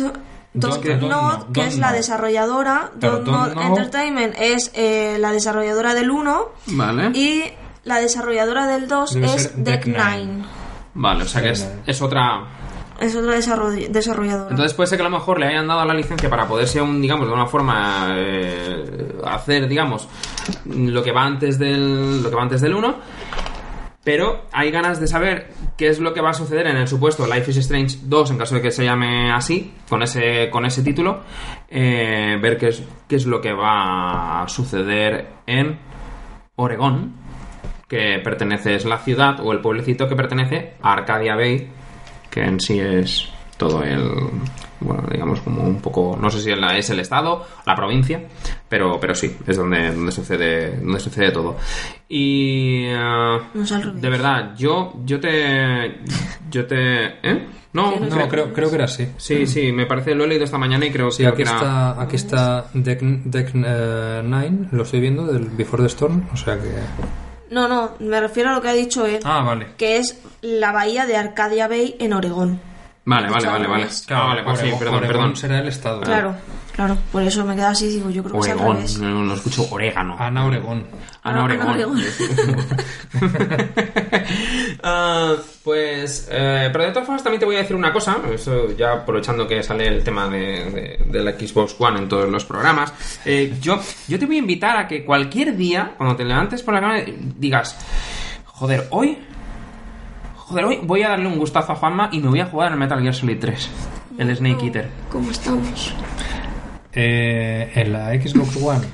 Don't 0.53 0.85
Don't 0.85 0.85
Nod, 1.03 1.09
Know, 1.09 1.53
que 1.53 1.61
Don't 1.61 1.73
es 1.73 1.79
la 1.79 1.93
desarrolladora. 1.93 2.91
Don't, 2.97 3.25
Don't 3.25 3.27
Nod 3.27 3.53
Know- 3.53 3.67
Entertainment 3.69 4.35
es 4.39 4.71
eh, 4.75 5.17
la 5.21 5.33
desarrolladora 5.33 5.95
del 5.95 6.11
1 6.11 6.49
Vale. 6.67 7.11
y 7.19 7.45
la 7.85 8.01
desarrolladora 8.01 8.67
del 8.67 8.89
2 8.89 9.15
Debe 9.15 9.27
es 9.35 9.53
Deck 9.65 9.85
Deck 9.85 9.97
9. 9.97 10.17
Nine. 10.27 10.45
Vale, 10.95 11.23
o 11.23 11.27
sea 11.27 11.41
que 11.43 11.51
es, 11.51 11.69
es 11.87 12.03
otra. 12.03 12.43
Es 13.01 13.17
otra 13.17 13.35
desarroll- 13.37 13.89
desarrolladora. 13.89 14.51
Entonces 14.51 14.75
puede 14.75 14.87
ser 14.89 14.99
que 14.99 15.05
a 15.07 15.09
lo 15.09 15.17
mejor 15.19 15.41
le 15.41 15.47
hayan 15.47 15.67
dado 15.67 15.85
la 15.85 15.95
licencia 15.95 16.29
para 16.29 16.47
poderse 16.47 16.79
aún, 16.81 17.01
digamos, 17.01 17.27
de 17.27 17.33
una 17.33 17.47
forma 17.47 18.09
eh, 18.17 19.13
hacer, 19.25 19.67
digamos, 19.69 20.07
lo 20.67 21.03
que 21.03 21.11
va 21.13 21.25
antes 21.25 21.59
del 21.59 22.23
lo 22.23 22.29
que 22.31 22.37
va 22.37 22.43
antes 22.43 22.61
del 22.61 22.75
1. 22.75 22.95
Pero 24.03 24.47
hay 24.53 24.71
ganas 24.71 24.99
de 24.99 25.07
saber 25.07 25.51
qué 25.77 25.89
es 25.89 26.01
lo 26.01 26.15
que 26.15 26.23
va 26.23 26.31
a 26.31 26.35
suceder 26.35 26.67
en 26.67 26.77
el 26.79 26.89
supuesto 26.89 27.27
Life 27.27 27.51
is 27.51 27.59
Strange 27.59 27.99
2, 28.03 28.31
en 28.31 28.39
caso 28.39 28.55
de 28.55 28.63
que 28.63 28.71
se 28.71 28.83
llame 28.85 29.31
así, 29.31 29.75
con 29.91 30.03
ese, 30.03 30.49
con 30.51 30.65
ese 30.65 30.83
título. 30.83 31.21
eh, 31.69 32.39
ver 32.41 32.57
qué 32.57 32.69
es, 32.69 32.83
qué 33.07 33.17
es 33.17 33.27
lo 33.27 33.41
que 33.43 33.53
va 33.53 34.43
a 34.43 34.49
suceder 34.49 35.29
en 35.47 35.79
Oregón, 36.57 37.13
que 37.89 38.21
pertenece, 38.25 38.75
es 38.75 38.85
la 38.87 38.99
ciudad 38.99 39.41
o 39.45 39.53
el 39.53 39.61
pueblecito 39.61 40.09
que 40.09 40.17
pertenece 40.17 40.75
a 40.83 40.93
Arcadia 40.95 41.35
Bay, 41.37 41.69
que 42.31 42.41
en 42.43 42.61
sí 42.61 42.79
es 42.81 43.29
todo 43.57 43.83
el. 43.83 44.09
Bueno, 44.81 45.03
digamos 45.13 45.41
como 45.41 45.63
un 45.63 45.81
poco. 45.83 46.17
No 46.19 46.31
sé 46.31 46.41
si 46.41 46.51
la- 46.55 46.77
es 46.79 46.89
el 46.89 47.01
estado, 47.01 47.47
la 47.67 47.75
provincia, 47.77 48.23
pero, 48.69 48.99
pero 48.99 49.15
sí, 49.15 49.37
es 49.47 49.57
donde, 49.59 49.93
donde, 49.95 50.11
sucede, 50.11 50.77
donde 50.79 50.99
sucede 51.01 51.31
todo. 51.33 51.57
Y. 52.09 52.85
eh, 52.87 53.39
revés. 53.55 54.01
de 54.01 54.09
verdad, 54.09 54.55
yo, 54.57 54.95
yo 55.05 55.21
te. 55.21 55.99
Yo 56.51 56.67
te. 56.67 57.05
¿Eh? 57.29 57.47
No, 57.73 57.93
no 58.01 58.07
No, 58.07 58.29
creo, 58.29 58.53
creo 58.53 58.69
que 58.69 58.75
era 58.75 58.87
así. 58.87 59.07
Sí, 59.19 59.47
sí, 59.47 59.71
me 59.71 59.87
parece, 59.87 60.15
lo 60.15 60.25
he 60.25 60.27
leído 60.27 60.45
esta 60.45 60.59
mañana 60.59 60.87
y 60.87 60.91
creo, 60.91 61.11
Sí, 61.13 61.23
creo 61.23 61.35
que 61.37 61.43
era. 61.43 61.53
está, 61.55 62.03
aquí 62.03 62.17
está 62.17 62.67
Deck, 62.75 63.01
Deck 63.01 63.51
9, 63.55 64.69
lo 64.73 64.83
estoy 64.83 65.01
viendo, 65.01 65.25
del 65.27 65.45
Before 65.51 65.83
the 65.83 65.87
Storm, 65.89 66.25
o 66.33 66.37
sea 66.37 66.57
que... 66.59 66.69
No, 67.51 67.69
no, 67.69 67.97
me 67.99 68.21
refiero 68.21 68.51
a 68.51 68.53
lo 68.55 68.63
que 68.63 68.69
ha 68.69 68.73
dicho 68.73 69.05
él, 69.07 69.21
Ah, 69.25 69.43
vale. 69.43 69.69
que 69.77 69.97
es 69.99 70.21
la 70.41 70.73
bahía 70.73 71.05
de 71.07 71.17
Arcadia 71.17 71.67
Bay 71.69 71.97
en 71.99 72.13
Oregón. 72.13 72.61
Vale, 73.05 73.29
vale, 73.29 73.47
vale, 73.47 73.65
al 73.65 73.69
vale. 73.71 73.83
revés. 73.83 74.07
Ah, 74.11 74.27
vale, 74.29 74.43
pues 74.45 74.61
sí, 74.61 74.71
perdón, 74.79 74.95
Oregón 74.97 75.13
perdón. 75.17 75.37
será 75.37 75.59
el 75.59 75.69
estado. 75.69 76.01
Claro, 76.03 76.35
claro, 76.75 76.97
por 77.13 77.23
eso 77.23 77.45
me 77.45 77.55
queda 77.55 77.71
así, 77.71 77.89
digo, 77.89 78.11
yo 78.11 78.23
creo 78.23 78.35
que 78.41 78.47
es 78.49 78.53
al 78.53 78.59
Oregón, 78.59 78.77
revés. 78.77 78.99
no, 78.99 79.23
no 79.25 79.35
escucho 79.35 79.67
orégano. 79.71 80.17
Ana 80.19 80.45
Oregón. 80.47 80.85
Ana 81.23 81.45
Oregón. 81.45 81.69
Ana 81.69 81.73
Oregón. 81.75 82.01
Ah, 84.83 85.35
pues, 85.65 86.29
eh, 86.31 86.69
pero 86.73 86.85
de 86.85 86.91
todas 86.91 87.05
formas 87.07 87.23
también 87.23 87.41
te 87.41 87.47
voy 87.47 87.57
a 87.57 87.59
decir 87.59 87.77
una 87.77 87.93
cosa, 87.93 88.17
eso 88.33 88.75
ya 88.77 88.93
aprovechando 88.93 89.47
que 89.47 89.63
sale 89.63 89.87
el 89.89 90.03
tema 90.03 90.29
de, 90.29 90.39
de- 90.71 91.05
de 91.07 91.23
la 91.23 91.33
Xbox 91.33 91.77
One 91.79 91.99
en 91.99 92.09
todos 92.09 92.29
los 92.31 92.45
programas, 92.45 92.93
eh, 93.25 93.55
yo, 93.61 93.79
yo 94.09 94.19
te 94.19 94.27
voy 94.27 94.37
a 94.37 94.39
invitar 94.39 94.77
a 94.77 94.89
que 94.89 95.05
cualquier 95.05 95.57
día, 95.57 95.93
cuando 95.97 96.17
te 96.17 96.25
levantes 96.25 96.63
por 96.63 96.75
la 96.75 96.81
cama, 96.81 96.97
digas, 97.37 97.77
joder, 98.47 98.87
hoy, 98.91 99.19
joder, 100.37 100.65
hoy 100.65 100.79
voy 100.83 101.03
a 101.03 101.11
darle 101.11 101.27
un 101.27 101.39
gustazo 101.39 101.73
a 101.73 101.77
Juanma 101.77 102.09
y 102.13 102.21
me 102.21 102.29
voy 102.29 102.41
a 102.41 102.47
jugar 102.47 102.73
al 102.73 102.79
Metal 102.79 103.01
Gear 103.03 103.15
Solid 103.15 103.39
3, 103.39 103.71
el 104.19 104.37
Snake 104.37 104.65
Eater. 104.67 104.89
¿Cómo 105.11 105.31
estamos? 105.31 105.95
Eh, 106.93 107.71
en 107.75 107.93
la 107.93 108.11
Xbox 108.15 108.57
One. 108.63 108.87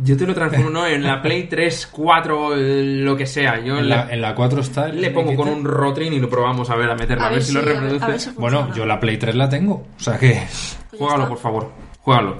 Yo 0.00 0.16
te 0.16 0.26
lo 0.28 0.32
transformo 0.34 0.70
¿no? 0.70 0.86
en 0.86 1.02
la 1.02 1.20
Play 1.20 1.48
3, 1.48 1.88
4, 1.90 2.54
eh, 2.56 2.84
lo 3.00 3.16
que 3.16 3.26
sea. 3.26 3.58
Yo 3.60 3.78
En 3.78 3.88
la, 3.88 4.08
en 4.08 4.20
la 4.20 4.32
4 4.32 4.60
está. 4.60 4.86
el 4.86 5.00
le 5.00 5.10
pongo 5.10 5.34
con 5.34 5.48
un 5.48 5.64
Rotring 5.64 6.12
y 6.12 6.20
lo 6.20 6.30
probamos 6.30 6.70
a 6.70 6.76
ver, 6.76 6.88
a 6.88 6.94
meterlo, 6.94 7.24
a, 7.24 7.30
ver, 7.30 7.42
si, 7.42 7.52
lo 7.52 7.60
a 7.60 7.64
ver- 7.64 7.74
reproduce. 7.80 8.04
a 8.04 8.08
ver 8.08 8.20
si 8.20 8.28
Eater. 8.28 8.40
Bueno, 8.40 8.72
yo 8.74 8.86
la 8.86 9.00
Play 9.00 9.16
3 9.16 9.34
la 9.34 9.48
tengo, 9.48 9.86
o 9.98 10.00
sea 10.00 10.16
que. 10.16 10.34
Pues 10.34 10.78
Juégalo, 10.98 11.28
por 11.28 11.38
favor. 11.38 11.72
Juégalo. 12.00 12.38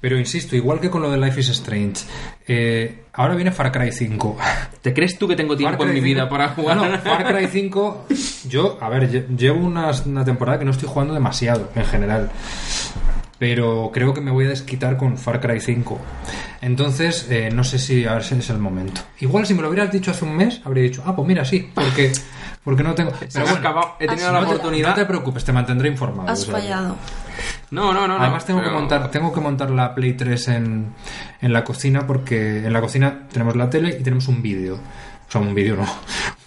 Pero 0.00 0.18
insisto, 0.18 0.56
igual 0.56 0.80
que 0.80 0.88
con 0.88 1.02
lo 1.02 1.10
de 1.10 1.18
Life 1.18 1.40
is 1.40 1.50
Strange, 1.50 2.04
eh, 2.48 3.04
ahora 3.12 3.34
viene 3.34 3.52
Far 3.52 3.70
Cry 3.70 3.92
5. 3.92 4.38
¿Te 4.80 4.94
crees 4.94 5.18
tú 5.18 5.28
que 5.28 5.36
tengo 5.36 5.54
tiempo 5.58 5.84
en 5.84 5.92
mi 5.92 6.00
vida 6.00 6.22
5 6.22 6.30
para 6.30 6.48
jugar? 6.48 6.76
No, 6.78 6.88
no, 6.88 6.98
Far 7.00 7.26
Cry 7.26 7.46
5, 7.48 8.06
yo, 8.48 8.78
a 8.80 8.88
ver, 8.88 9.10
lle- 9.10 9.36
llevo 9.36 9.60
una, 9.64 9.90
una 10.06 10.24
temporada 10.24 10.58
que 10.58 10.64
no 10.64 10.70
estoy 10.70 10.88
jugando 10.88 11.12
demasiado 11.12 11.68
en 11.76 11.84
general. 11.84 12.30
Pero 13.38 13.90
creo 13.92 14.14
que 14.14 14.20
me 14.20 14.30
voy 14.30 14.46
a 14.46 14.48
desquitar 14.50 14.96
con 14.96 15.18
Far 15.18 15.40
Cry 15.40 15.60
5. 15.60 16.00
Entonces, 16.62 17.26
eh, 17.30 17.50
no 17.52 17.64
sé 17.64 17.78
si 17.78 18.06
a 18.06 18.14
ver 18.14 18.22
si 18.24 18.34
es 18.36 18.48
el 18.50 18.58
momento. 18.58 19.00
Igual 19.20 19.44
si 19.46 19.54
me 19.54 19.62
lo 19.62 19.68
hubieras 19.68 19.90
dicho 19.90 20.12
hace 20.12 20.24
un 20.24 20.36
mes, 20.36 20.60
habría 20.64 20.84
dicho, 20.84 21.02
ah, 21.04 21.14
pues 21.16 21.26
mira, 21.26 21.44
sí, 21.44 21.70
porque, 21.74 22.12
porque 22.62 22.82
no 22.84 22.94
tengo. 22.94 23.12
Ha 23.12 23.50
acabado. 23.52 23.96
He 23.98 24.06
tenido 24.06 24.32
la 24.32 24.40
no 24.40 24.46
te- 24.46 24.54
oportunidad. 24.54 24.90
no 24.90 24.94
te 24.94 25.04
preocupes, 25.04 25.44
te 25.44 25.52
mantendré 25.52 25.88
informado. 25.88 26.28
Has 26.28 26.42
o 26.42 26.44
sea 26.46 26.54
que- 26.54 26.60
fallado. 26.62 26.96
No, 27.72 27.92
no, 27.92 28.06
no. 28.06 28.18
Además 28.18 28.44
tengo 28.46 28.60
que 28.60 28.66
pero- 28.66 28.78
montar, 28.78 29.10
tengo 29.10 29.32
que 29.32 29.40
montar 29.40 29.70
la 29.70 29.94
Play 29.94 30.12
3 30.14 30.48
en, 30.48 30.92
en 31.42 31.52
la 31.52 31.64
cocina 31.64 32.06
porque 32.06 32.58
en 32.58 32.72
la 32.72 32.80
cocina 32.80 33.26
tenemos 33.32 33.56
la 33.56 33.68
tele 33.68 33.96
y 33.98 34.02
tenemos 34.02 34.28
un 34.28 34.40
vídeo. 34.42 34.76
O 35.28 35.32
sea, 35.32 35.40
un 35.40 35.54
vídeo 35.54 35.74
no. 35.76 35.86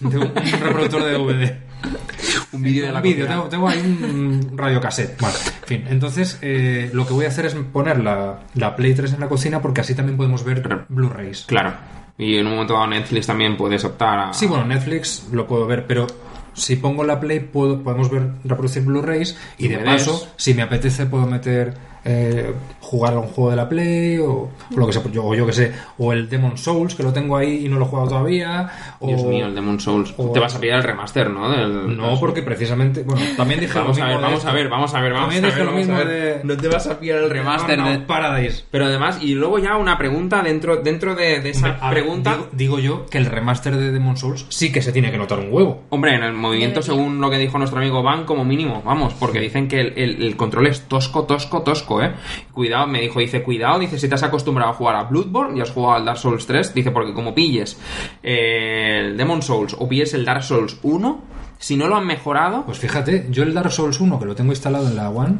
De 0.08 0.16
un, 0.16 0.24
un 0.28 0.34
reproductor 0.60 1.04
de 1.04 1.12
DVD. 1.12 1.67
Un 2.52 2.62
vídeo 2.62 2.86
de 2.86 2.92
la 2.92 3.02
cocina. 3.02 3.28
tengo, 3.28 3.48
tengo 3.48 3.68
ahí 3.68 3.80
un 3.80 4.56
radiocassette. 4.56 5.16
Vale, 5.20 5.36
en 5.62 5.66
fin. 5.66 5.84
Entonces, 5.88 6.38
eh, 6.42 6.90
lo 6.92 7.06
que 7.06 7.12
voy 7.12 7.26
a 7.26 7.28
hacer 7.28 7.46
es 7.46 7.54
poner 7.54 8.00
la, 8.00 8.40
la 8.54 8.74
Play 8.74 8.94
3 8.94 9.14
en 9.14 9.20
la 9.20 9.28
cocina 9.28 9.60
porque 9.60 9.82
así 9.82 9.94
también 9.94 10.16
podemos 10.16 10.44
ver 10.44 10.86
Blu-rays. 10.88 11.44
Claro. 11.46 11.72
Y 12.16 12.36
en 12.36 12.46
un 12.46 12.52
momento 12.54 12.74
dado 12.74 12.88
Netflix 12.88 13.26
también 13.26 13.56
puedes 13.56 13.84
optar 13.84 14.18
a... 14.18 14.32
Sí, 14.32 14.46
bueno, 14.46 14.64
Netflix 14.64 15.28
lo 15.30 15.46
puedo 15.46 15.66
ver, 15.66 15.86
pero 15.86 16.06
si 16.52 16.76
pongo 16.76 17.04
la 17.04 17.20
Play 17.20 17.40
puedo, 17.40 17.82
podemos 17.82 18.10
ver 18.10 18.32
reproducir 18.44 18.82
Blu-rays 18.82 19.36
y 19.58 19.68
de 19.68 19.78
paso, 19.78 20.28
si 20.36 20.54
me 20.54 20.62
apetece 20.62 21.06
puedo 21.06 21.26
meter 21.26 21.74
eh, 22.04 22.52
jugar 22.80 23.14
a 23.14 23.18
un 23.18 23.26
juego 23.28 23.50
de 23.50 23.56
la 23.56 23.68
Play 23.68 24.18
o, 24.18 24.48
lo 24.74 24.86
que 24.86 24.92
sea, 24.92 25.02
yo, 25.12 25.24
o 25.24 25.34
yo 25.34 25.46
que 25.46 25.52
sé, 25.52 25.72
o 25.98 26.12
el 26.12 26.28
Demon 26.28 26.56
Souls 26.56 26.94
que 26.94 27.02
lo 27.02 27.12
tengo 27.12 27.36
ahí 27.36 27.66
y 27.66 27.68
no 27.68 27.78
lo 27.78 27.84
he 27.84 27.88
jugado 27.88 28.08
todavía. 28.08 28.70
O, 29.00 29.08
Dios 29.08 29.24
mío, 29.24 29.46
el 29.46 29.54
Demon 29.54 29.78
Souls. 29.78 30.14
o- 30.16 30.30
Te 30.32 30.40
vas 30.40 30.54
a 30.54 30.60
pillar 30.60 30.78
el 30.78 30.84
remaster, 30.84 31.28
¿no? 31.30 31.50
Del- 31.50 31.96
No, 31.96 32.18
porque 32.18 32.42
precisamente, 32.42 33.02
bueno, 33.02 33.20
también 33.36 33.60
dije 33.60 33.78
Vamos 33.78 33.98
lo 33.98 34.04
a 34.04 34.06
mismo 34.06 34.18
ver, 34.20 34.24
vamos 34.24 34.38
esto. 34.38 34.50
a 34.50 34.52
ver, 34.54 34.68
vamos 34.68 34.94
a 34.94 35.00
ver, 35.00 35.12
vamos 35.12 35.34
También 35.34 35.44
a 35.44 35.56
ver. 35.56 35.64
lo 35.66 35.72
vamos 35.72 35.88
a 35.88 36.04
ver. 36.04 36.08
de- 36.08 36.44
No 36.44 36.56
te 36.56 36.68
vas 36.68 36.86
a 36.86 36.98
pillar 36.98 37.18
el 37.18 37.30
remaster 37.30 37.76
No, 37.78 37.84
no, 37.84 37.90
de 37.90 37.98
Paradise. 37.98 38.64
Pero 38.70 38.86
además, 38.86 39.18
y 39.22 39.34
luego 39.34 39.58
ya 39.58 39.76
una 39.76 39.98
pregunta 39.98 40.42
dentro, 40.42 40.76
dentro 40.76 41.14
de, 41.14 41.40
de 41.40 41.50
esa 41.50 41.66
Hombre, 41.66 41.78
a 41.82 41.90
ver, 41.90 42.02
pregunta. 42.02 42.30
digo, 42.32 42.48
digo 42.52 42.78
yo 42.78 43.06
que 43.06 43.18
el 43.18 43.26
remaster 43.26 43.76
de 43.76 43.92
Demon 43.92 44.16
Souls 44.16 44.46
sí 44.48 44.72
que 44.72 44.80
se 44.82 44.92
tiene 44.92 45.10
que 45.10 45.18
notar 45.18 45.38
un 45.40 45.52
huevo. 45.52 45.82
Hombre, 45.90 46.14
en 46.14 46.22
el 46.22 46.32
movimiento, 46.32 46.80
según 46.82 47.20
lo 47.20 47.28
que 47.30 47.38
dijo 47.38 47.58
nuestro 47.58 47.78
amigo 47.80 48.02
Van, 48.02 48.24
como 48.24 48.44
mínimo, 48.44 48.82
vamos, 48.84 49.14
porque 49.14 49.40
dicen 49.40 49.68
que 49.68 49.80
el, 49.80 49.92
el- 49.96 50.22
el 50.22 50.36
control 50.36 50.68
es 50.68 50.82
tosco, 50.88 51.24
tosco, 51.24 51.62
tosco, 51.62 51.97
eh. 52.02 52.12
Cuidado, 52.52 52.86
me 52.86 53.00
dijo, 53.00 53.20
dice, 53.20 53.42
cuidado, 53.42 53.78
dice, 53.78 53.98
si 53.98 54.08
te 54.08 54.14
has 54.14 54.22
acostumbrado 54.22 54.70
a 54.72 54.74
jugar 54.74 54.96
a 54.96 55.04
Bloodborne 55.04 55.58
y 55.58 55.60
has 55.60 55.70
jugado 55.70 55.94
al 55.94 56.04
Dark 56.04 56.18
Souls 56.18 56.46
3, 56.46 56.74
dice, 56.74 56.90
porque 56.90 57.12
como 57.12 57.34
pilles 57.34 57.78
eh, 58.22 59.00
el 59.00 59.16
Demon 59.16 59.42
Souls 59.42 59.76
o 59.78 59.88
pilles 59.88 60.14
el 60.14 60.24
Dark 60.24 60.42
Souls 60.42 60.78
1, 60.82 61.22
si 61.58 61.76
no 61.76 61.88
lo 61.88 61.96
han 61.96 62.06
mejorado, 62.06 62.64
Pues 62.64 62.78
fíjate, 62.78 63.26
yo 63.30 63.42
el 63.42 63.52
Dark 63.52 63.72
Souls 63.72 64.00
1, 64.00 64.18
que 64.18 64.26
lo 64.26 64.34
tengo 64.34 64.52
instalado 64.52 64.86
en 64.88 64.96
la 64.96 65.10
One, 65.10 65.38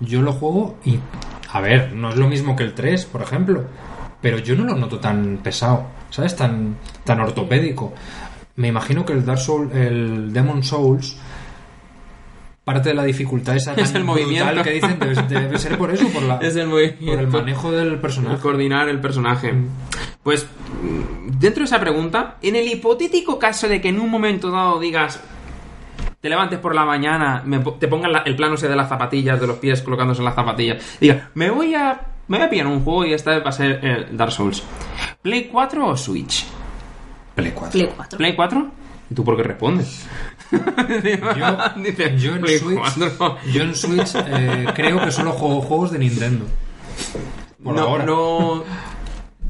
yo 0.00 0.22
lo 0.22 0.32
juego 0.32 0.78
y. 0.84 0.98
A 1.50 1.60
ver, 1.60 1.92
no 1.92 2.10
es 2.10 2.16
lo 2.16 2.28
mismo 2.28 2.54
que 2.56 2.62
el 2.62 2.74
3, 2.74 3.06
por 3.06 3.22
ejemplo. 3.22 3.64
Pero 4.20 4.38
yo 4.38 4.56
no 4.56 4.64
lo 4.64 4.74
noto 4.74 4.98
tan 4.98 5.38
pesado, 5.42 5.86
¿sabes? 6.10 6.34
Tan, 6.36 6.76
tan 7.04 7.20
ortopédico. 7.20 7.92
Me 8.56 8.68
imagino 8.68 9.04
que 9.04 9.12
el 9.12 9.24
Dark 9.24 9.38
Souls, 9.38 9.72
el 9.74 10.32
Demon 10.32 10.62
Souls, 10.62 11.16
parte 12.74 12.90
de 12.90 12.94
la 12.94 13.04
dificultad 13.04 13.56
esa 13.56 13.74
tan 13.74 13.84
Es 13.84 13.94
el 13.94 14.04
movimiento. 14.04 14.62
que 14.62 14.70
dicen 14.72 14.98
debe, 14.98 15.14
debe 15.22 15.58
ser 15.58 15.76
por 15.78 15.90
eso, 15.90 16.06
por, 16.08 16.22
la, 16.22 16.36
es 16.42 16.54
el 16.56 16.68
movimiento. 16.68 17.06
por 17.06 17.18
el 17.20 17.26
manejo 17.28 17.70
del 17.72 17.88
el 17.88 17.98
personaje. 17.98 18.38
coordinar 18.40 18.88
el 18.88 19.00
personaje. 19.00 19.54
Pues, 20.22 20.46
mm, 20.82 21.38
dentro 21.38 21.60
de 21.62 21.64
esa 21.66 21.80
pregunta, 21.80 22.36
en 22.42 22.56
el 22.56 22.66
hipotético 22.68 23.38
caso 23.38 23.68
de 23.68 23.80
que 23.80 23.88
en 23.88 23.98
un 24.00 24.10
momento 24.10 24.50
dado 24.50 24.78
digas, 24.78 25.20
te 26.20 26.28
levantes 26.28 26.58
por 26.58 26.74
la 26.74 26.84
mañana, 26.84 27.42
me 27.44 27.58
te 27.78 27.88
pongan 27.88 28.12
la- 28.12 28.22
el 28.26 28.34
plano 28.36 28.54
ese 28.56 28.68
de 28.68 28.76
las 28.76 28.88
zapatillas, 28.88 29.40
de 29.40 29.46
los 29.46 29.58
pies 29.58 29.82
colocándose 29.82 30.20
en 30.20 30.24
las 30.26 30.34
zapatillas, 30.34 30.98
diga, 31.00 31.30
me 31.34 31.50
voy 31.50 31.74
a, 31.74 32.00
me 32.26 32.38
voy 32.38 32.46
a 32.46 32.50
pillar 32.50 32.66
un 32.66 32.82
juego 32.84 33.06
y 33.06 33.12
esta 33.14 33.30
vez 33.32 33.44
va 33.44 33.50
a 33.50 33.52
ser 33.52 33.84
el 33.84 34.16
Dark 34.16 34.32
Souls. 34.32 34.62
¿Play 35.22 35.44
4 35.50 35.86
o 35.86 35.96
Switch? 35.96 36.44
Play 37.36 37.52
4. 37.52 37.70
Play 37.72 37.92
4. 37.96 38.18
¿Play 38.18 38.34
4? 38.34 38.66
¿Y 39.10 39.14
tú 39.14 39.24
por 39.24 39.36
qué 39.36 39.42
respondes? 39.42 40.06
Yo, 40.50 40.58
en 42.36 42.58
Switch, 42.58 42.78
4. 42.78 43.38
yo 43.52 43.62
en 43.62 43.74
Switch 43.74 44.14
eh, 44.14 44.66
creo 44.74 45.04
que 45.04 45.10
solo 45.10 45.32
juego 45.32 45.60
juegos 45.62 45.92
de 45.92 45.98
Nintendo. 45.98 46.46
Por 47.62 47.74
no, 47.74 47.82
ahora. 47.82 48.04
no... 48.04 48.64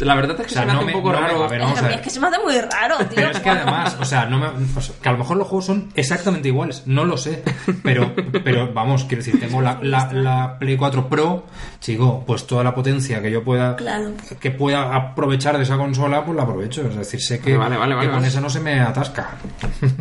La 0.01 0.15
verdad 0.15 0.37
es 0.41 0.47
que 0.47 0.53
O 0.53 0.55
sea, 0.55 0.63
se 0.63 0.67
me 0.67 0.73
no 0.73 0.79
hace 0.79 0.87
me- 0.87 0.95
un 0.95 1.03
poco 1.03 1.13
no 1.13 1.21
me- 1.21 1.27
raro. 1.27 1.45
a 1.45 1.49
ver, 1.49 1.61
vamos 1.61 1.79
a 1.79 1.83
ver. 1.83 1.93
Es 1.93 2.01
que 2.03 2.11
se 2.11 2.21
me 2.21 2.29
hace 2.29 2.39
muy 2.39 2.55
raro, 2.61 2.97
tío. 2.99 3.09
Pero 3.17 3.31
es 3.31 3.41
que 3.41 3.51
además, 3.51 3.97
o 4.01 4.05
sea, 4.05 4.27
no 4.27 4.39
me, 4.39 4.47
o 4.47 4.81
sea, 4.81 4.95
que 5.03 5.09
a 5.09 5.13
lo 5.13 5.19
mejor 5.19 5.37
los 5.37 5.47
juegos 5.49 5.65
son 5.67 5.89
exactamente 5.95 6.49
iguales, 6.49 6.83
no 6.87 7.05
lo 7.05 7.17
sé. 7.17 7.43
Pero, 7.83 8.13
pero 8.45 8.73
vamos, 8.73 9.05
quiero 9.05 9.25
decir, 9.25 9.41
tengo 9.41 9.61
la, 9.61 9.79
la, 9.83 10.13
la 10.13 10.59
Play 10.59 10.77
4 10.77 11.09
Pro, 11.09 11.47
chico, 11.81 12.23
pues 12.27 12.47
toda 12.47 12.63
la 12.65 12.75
potencia 12.75 13.21
que 13.23 13.31
yo 13.31 13.43
pueda 13.43 13.77
Claro. 13.77 14.13
que 14.41 14.51
pueda 14.51 14.95
aprovechar 14.95 15.57
de 15.57 15.65
esa 15.65 15.77
consola, 15.77 16.25
pues 16.25 16.37
la 16.37 16.43
aprovecho. 16.45 16.87
Es 16.89 16.97
decir, 16.97 17.21
sé 17.21 17.41
que, 17.41 17.57
Vale, 17.57 17.77
vale, 17.77 17.95
vale, 17.95 18.09
que 18.09 18.15
con 18.15 18.25
esa 18.25 18.41
no 18.41 18.51
se 18.51 18.61
me 18.61 18.81
atasca. 18.81 19.31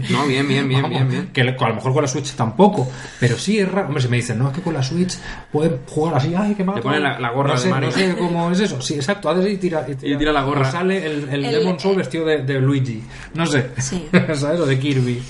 No, 0.10 0.26
bien, 0.26 0.48
bien, 0.48 0.68
bien, 0.68 0.82
Vamos, 0.84 0.98
bien, 0.98 1.10
bien. 1.10 1.28
Que 1.34 1.42
a 1.42 1.44
lo 1.70 1.76
mejor 1.76 1.94
con 1.94 2.02
la 2.04 2.08
Switch 2.08 2.34
tampoco. 2.36 2.88
Pero 3.20 3.38
sí 3.38 3.60
es 3.60 3.72
raro. 3.72 3.88
Hombre, 3.88 4.02
si 4.04 4.10
me 4.10 4.18
dicen, 4.18 4.38
no, 4.38 4.50
es 4.50 4.54
que 4.56 4.62
con 4.62 4.74
la 4.74 4.84
Switch 4.84 5.18
puedes 5.52 5.74
jugar 5.88 6.16
así, 6.16 6.34
ay, 6.36 6.54
qué 6.56 6.64
mal. 6.64 6.76
Le 6.76 6.82
ponen 6.82 7.04
la- 7.04 7.20
la 7.20 7.30
gorra 7.32 7.50
no 7.50 7.56
de 7.56 7.62
sé, 7.62 7.70
Mario. 7.70 7.90
No 7.90 7.96
sé 7.96 8.16
cómo 8.18 8.52
es 8.52 8.60
eso. 8.60 8.82
Sí, 8.82 8.96
exacto, 8.96 9.30
haces 9.30 9.48
y 9.48 9.58
tira. 9.96 10.16
Y 10.16 10.18
tira 10.18 10.32
la 10.32 10.42
gorra. 10.44 10.68
O 10.68 10.72
sale 10.72 11.06
el, 11.06 11.30
el, 11.30 11.46
El- 11.46 11.52
Demon 11.60 11.80
Soul 11.80 11.96
vestido 11.98 12.26
de, 12.26 12.44
de 12.44 12.60
Luigi. 12.60 13.04
No 13.34 13.46
sé. 13.46 13.72
Sí. 13.78 14.08
¿Sabes? 14.34 14.60
O 14.60 14.66
de 14.66 14.80
Kirby. 14.80 15.22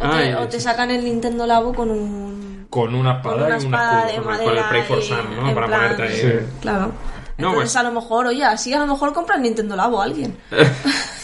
O 0.00 0.08
te, 0.10 0.16
Ay, 0.16 0.32
o 0.34 0.46
te 0.48 0.60
sacan 0.60 0.90
el 0.90 1.04
Nintendo 1.04 1.46
Labo 1.46 1.74
con 1.74 1.90
un. 1.90 2.66
Con 2.70 2.94
una 2.94 3.20
Con 3.22 3.32
espada 3.32 3.46
una 3.46 3.56
y 3.56 3.58
un 3.66 3.74
espada 3.74 4.06
de 4.06 4.12
con 4.12 4.20
el- 4.22 4.24
madera. 4.28 4.44
con 4.44 4.58
el 4.58 4.64
Pray 4.68 4.82
for 4.82 4.98
y 4.98 5.02
Sun, 5.02 5.16
¿no? 5.36 5.54
Para 5.54 5.66
plan- 5.66 5.80
ponerte 5.80 6.02
ahí. 6.02 6.20
Sí. 6.20 6.46
Claro. 6.60 6.92
No, 7.38 7.48
Entonces, 7.50 7.72
pues- 7.72 7.76
a 7.76 7.82
lo 7.84 7.92
mejor, 7.92 8.26
oye, 8.26 8.44
así 8.44 8.74
a 8.74 8.78
lo 8.80 8.86
mejor 8.86 9.12
compra 9.14 9.36
el 9.36 9.42
Nintendo 9.42 9.76
Labo 9.76 10.00
a 10.00 10.04
alguien. 10.04 10.36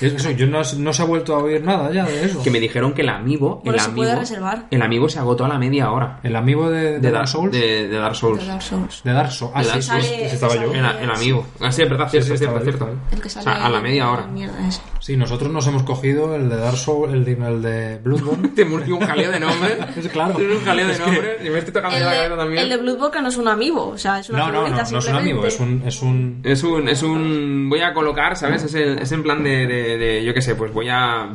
Es 0.00 0.12
eso, 0.12 0.30
yo 0.32 0.46
no, 0.48 0.60
no 0.78 0.92
se 0.92 1.02
ha 1.02 1.04
vuelto 1.06 1.34
a 1.34 1.38
oír 1.38 1.62
nada 1.62 1.90
ya 1.90 2.04
de 2.04 2.24
eso. 2.26 2.42
Que 2.42 2.50
me 2.50 2.58
dijeron 2.60 2.92
que 2.92 3.02
el 3.02 3.08
amiibo. 3.08 3.60
Bueno, 3.64 3.74
el 3.74 3.80
se 3.80 3.86
amiibo, 3.86 4.02
puede 4.02 4.16
reservar. 4.16 4.66
El 4.70 4.82
amiibo 4.82 5.08
se 5.08 5.18
agotó 5.20 5.44
a 5.44 5.48
la 5.48 5.56
media 5.56 5.90
hora. 5.92 6.18
El 6.24 6.34
amigo 6.36 6.68
de, 6.68 6.82
De, 6.82 6.98
Demon 6.98 7.12
Dark, 7.12 7.28
Souls. 7.28 7.52
de, 7.52 7.88
de 7.88 7.96
Dark 7.96 8.14
Souls. 8.16 8.40
De 8.40 8.46
Dark 8.46 8.62
Souls. 8.62 9.02
De 9.04 9.12
Dark 9.12 9.30
Souls. 9.32 9.52
Ah, 9.54 9.58
De 9.60 9.64
sí, 9.64 9.70
Dark 9.70 9.82
sí, 9.82 9.88
Sale- 9.88 10.02
sí, 10.28 10.34
estaba 10.34 10.54
yo. 10.56 10.72
El, 10.74 10.84
el 10.84 11.10
amigo. 11.10 11.46
Ah, 11.60 11.70
sí, 11.72 11.82
es 11.82 11.88
verdad, 11.88 12.08
cierto, 12.10 12.28
sí, 12.32 12.36
cierto, 12.38 12.60
cierto. 12.60 12.86
yo. 12.88 12.94
El 13.16 13.20
que 13.22 13.28
O 13.28 13.30
sale. 13.30 13.44
sea, 13.44 13.66
a 13.66 13.70
la 13.70 13.80
media 13.80 14.10
hora. 14.10 14.26
Mierda 14.26 14.68
ese. 14.68 14.80
Sí, 14.98 15.16
nosotros 15.16 15.50
nos 15.52 15.66
hemos 15.68 15.84
cogido 15.84 16.34
el 16.34 16.50
de 16.50 16.56
Dark 16.56 16.76
Souls, 16.76 17.12
el 17.14 17.24
de, 17.24 17.32
el 17.32 17.62
de 17.62 17.98
Bloodborne. 17.98 18.48
Te 18.56 18.64
murió 18.64 18.96
un 18.96 19.06
jaleo 19.06 19.30
de 19.30 19.40
nombre. 19.40 19.78
Es 19.96 20.08
claro. 20.08 20.34
Tienes 20.34 20.58
un 20.58 20.64
jaleo 20.64 20.88
de 20.88 20.98
nombre. 20.98 21.38
Y 21.46 21.50
me 21.50 21.58
estoy 21.60 21.72
tocando 21.72 21.96
El 21.96 22.02
la 22.04 22.10
de, 22.10 22.16
cabeza 22.16 22.36
también. 22.36 22.62
el 22.64 22.68
de 22.68 22.76
Bloodborne 22.78 23.22
no 23.22 23.28
es 23.28 23.36
un 23.36 23.48
amigo, 23.48 23.86
o 23.90 23.96
sea, 23.98 24.18
es 24.18 24.28
una 24.28 24.38
No, 24.40 24.46
no, 24.52 24.68
no, 24.68 24.76
no 24.76 24.98
es 24.98 25.06
un 25.08 25.14
amigo, 25.14 25.46
es 25.46 25.60
un, 25.60 25.82
un... 26.04 26.40
Es 26.44 26.62
un, 26.62 26.88
es 26.88 27.02
un. 27.02 27.68
Voy 27.68 27.80
a 27.80 27.92
colocar, 27.92 28.36
¿sabes? 28.36 28.62
Es, 28.62 28.74
el- 28.74 29.00
es 29.00 29.10
en 29.10 29.22
plan 29.24 29.42
de, 29.42 29.66
de, 29.66 29.98
de- 29.98 30.24
Yo 30.24 30.32
qué 30.32 30.40
sé, 30.40 30.54
pues 30.54 30.72
voy 30.72 30.88
a. 30.88 31.30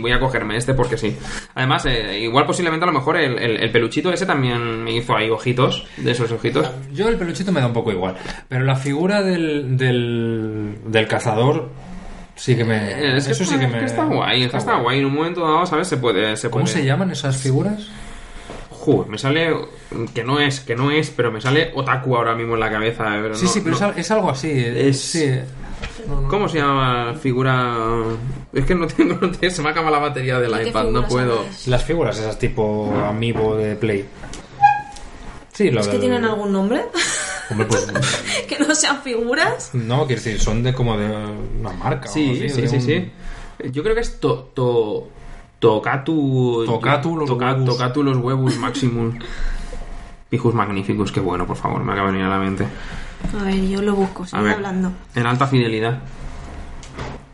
Voy 0.00 0.12
a 0.12 0.18
cogerme 0.18 0.56
este 0.56 0.72
porque 0.72 0.96
sí. 0.96 1.14
Además, 1.54 1.84
eh, 1.84 2.20
igual 2.20 2.46
posiblemente 2.46 2.84
a 2.84 2.86
lo 2.86 2.92
mejor 2.94 3.18
el, 3.18 3.38
el- 3.38 3.56
el 3.62 3.70
peluchito 3.70 4.10
ese 4.12 4.24
también 4.24 4.82
me 4.82 4.92
hizo 4.96 5.14
ahí 5.14 5.28
ojitos. 5.28 5.86
De 5.98 6.12
esos 6.12 6.32
ojitos. 6.32 6.70
Yo 6.94 7.08
el 7.08 7.16
peluchito 7.16 7.52
me 7.52 7.60
da 7.60 7.66
un 7.66 7.74
poco 7.74 7.92
igual, 7.92 8.14
pero 8.48 8.64
la 8.64 8.76
figura 8.76 9.22
del, 9.22 9.76
del, 9.76 10.78
del 10.86 11.06
cazador 11.08 11.68
sí 12.36 12.56
que 12.56 12.64
me... 12.64 12.76
Eh, 12.76 13.16
es 13.18 13.28
eso 13.28 13.42
está, 13.44 13.54
sí 13.54 13.60
que 13.60 13.66
me... 13.68 13.84
está 13.84 14.04
guay, 14.04 14.42
es 14.44 14.50
que 14.50 14.56
está 14.56 14.76
guay. 14.76 14.98
En 15.00 15.06
un 15.06 15.14
momento 15.14 15.40
dado, 15.42 15.66
¿sabes? 15.66 15.86
Se 15.88 15.96
puede. 15.98 16.36
Se 16.36 16.50
¿Cómo 16.50 16.64
puede- 16.64 16.78
se 16.78 16.84
llaman 16.84 17.10
esas 17.10 17.36
figuras? 17.42 17.88
Joder, 18.84 19.08
me 19.08 19.18
sale. 19.18 19.54
Que 20.14 20.24
no 20.24 20.38
es, 20.40 20.60
que 20.60 20.76
no 20.76 20.90
es, 20.90 21.10
pero 21.10 21.32
me 21.32 21.40
sale 21.40 21.72
Otaku 21.74 22.16
ahora 22.16 22.34
mismo 22.34 22.54
en 22.54 22.60
la 22.60 22.70
cabeza. 22.70 23.16
eh, 23.16 23.20
Pero 23.22 23.34
Sí, 23.34 23.44
no- 23.46 23.50
sí, 23.50 23.60
pero 23.60 23.70
no- 23.70 23.76
es, 23.76 23.82
al- 23.82 23.98
es 23.98 24.10
algo 24.10 24.30
así. 24.30 24.50
eh, 24.50 24.88
Es- 24.88 25.00
Sí. 25.00 25.30
¿Cómo 26.28 26.48
se 26.48 26.58
llama 26.58 27.06
la 27.12 27.14
figura? 27.14 27.76
Es 28.52 28.64
que 28.66 28.74
no 28.74 28.86
tengo, 28.86 29.14
no 29.20 29.30
tengo- 29.30 29.54
se 29.54 29.62
me 29.62 29.70
acaba 29.70 29.90
la 29.90 29.98
batería 29.98 30.38
del 30.38 30.52
¿Qué 30.58 30.68
iPad, 30.68 30.84
no 30.88 31.06
puedo. 31.08 31.44
Las 31.66 31.82
figuras 31.84 32.18
esas 32.18 32.38
tipo 32.38 32.92
amiibo 33.08 33.56
de 33.56 33.74
Play. 33.76 34.04
Sí, 35.52 35.70
lo 35.70 35.80
¿Es 35.80 35.88
que 35.88 35.98
tienen 35.98 36.24
algún 36.24 36.52
nombre? 36.52 36.84
Hombre, 37.50 37.66
pues... 37.68 37.86
que 38.48 38.58
no 38.58 38.74
sean 38.74 39.00
figuras. 39.02 39.70
No, 39.72 40.06
quiero 40.06 40.20
decir, 40.20 40.40
son 40.40 40.62
de 40.62 40.74
como 40.74 40.96
de 40.98 41.06
una 41.06 41.70
marca. 41.72 42.08
o 42.08 42.12
Sí, 42.12 42.30
algo 42.30 42.44
así, 42.44 42.48
sí, 42.50 42.68
sí, 42.68 42.76
un- 42.76 42.82
sí. 42.82 43.12
Yo 43.70 43.82
creo 43.82 43.94
que 43.94 44.00
es 44.00 44.18
to, 44.20 44.50
to, 44.54 45.08
Tokatu. 45.68 46.64
Tokatu 46.66 47.16
los 47.16 47.28
Toka- 47.28 47.52
huevos. 47.52 47.64
Tokatu 47.66 48.02
los 48.02 48.16
huevos 48.18 48.56
Maximus. 48.58 49.14
Pijus 50.28 50.54
Magnificus, 50.54 51.12
qué 51.12 51.20
bueno, 51.20 51.46
por 51.46 51.56
favor, 51.56 51.82
me 51.84 51.92
acaba 51.92 52.08
de 52.08 52.12
venir 52.14 52.26
a 52.26 52.30
la 52.30 52.38
mente. 52.38 52.66
A 53.38 53.44
ver, 53.44 53.60
yo 53.68 53.82
lo 53.82 53.94
busco, 53.94 54.26
sigue 54.26 54.50
hablando. 54.52 54.92
en 55.14 55.26
alta 55.26 55.46
fidelidad. 55.46 55.98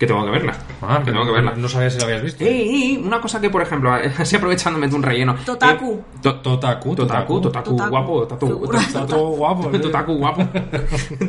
Que 0.00 0.06
tengo 0.06 0.24
que 0.24 0.30
verla. 0.30 0.54
Ah, 0.80 1.02
que 1.04 1.10
tengo 1.12 1.26
que 1.26 1.30
verla. 1.32 1.52
No 1.56 1.68
sabía 1.68 1.90
si 1.90 1.98
lo 1.98 2.04
habías 2.06 2.22
visto. 2.22 2.42
Eh, 2.42 2.48
eh, 2.94 2.98
una 3.04 3.20
cosa 3.20 3.38
que, 3.38 3.50
por 3.50 3.60
ejemplo, 3.60 3.92
así 4.18 4.34
aprovechándome 4.34 4.88
de 4.88 4.94
un 4.96 5.02
relleno. 5.02 5.34
Totaku. 5.44 5.92
Eh, 6.14 6.18
to- 6.22 6.36
Totaku, 6.40 6.94
Totaku, 6.96 7.40
Totaku, 7.42 7.70
Totaku. 7.76 7.90
guapo, 7.90 8.26
Totaku, 8.26 8.54
guapo. 9.36 9.70
¿eh? 9.74 9.78
Totaku 9.78 10.14
guapo. 10.14 10.42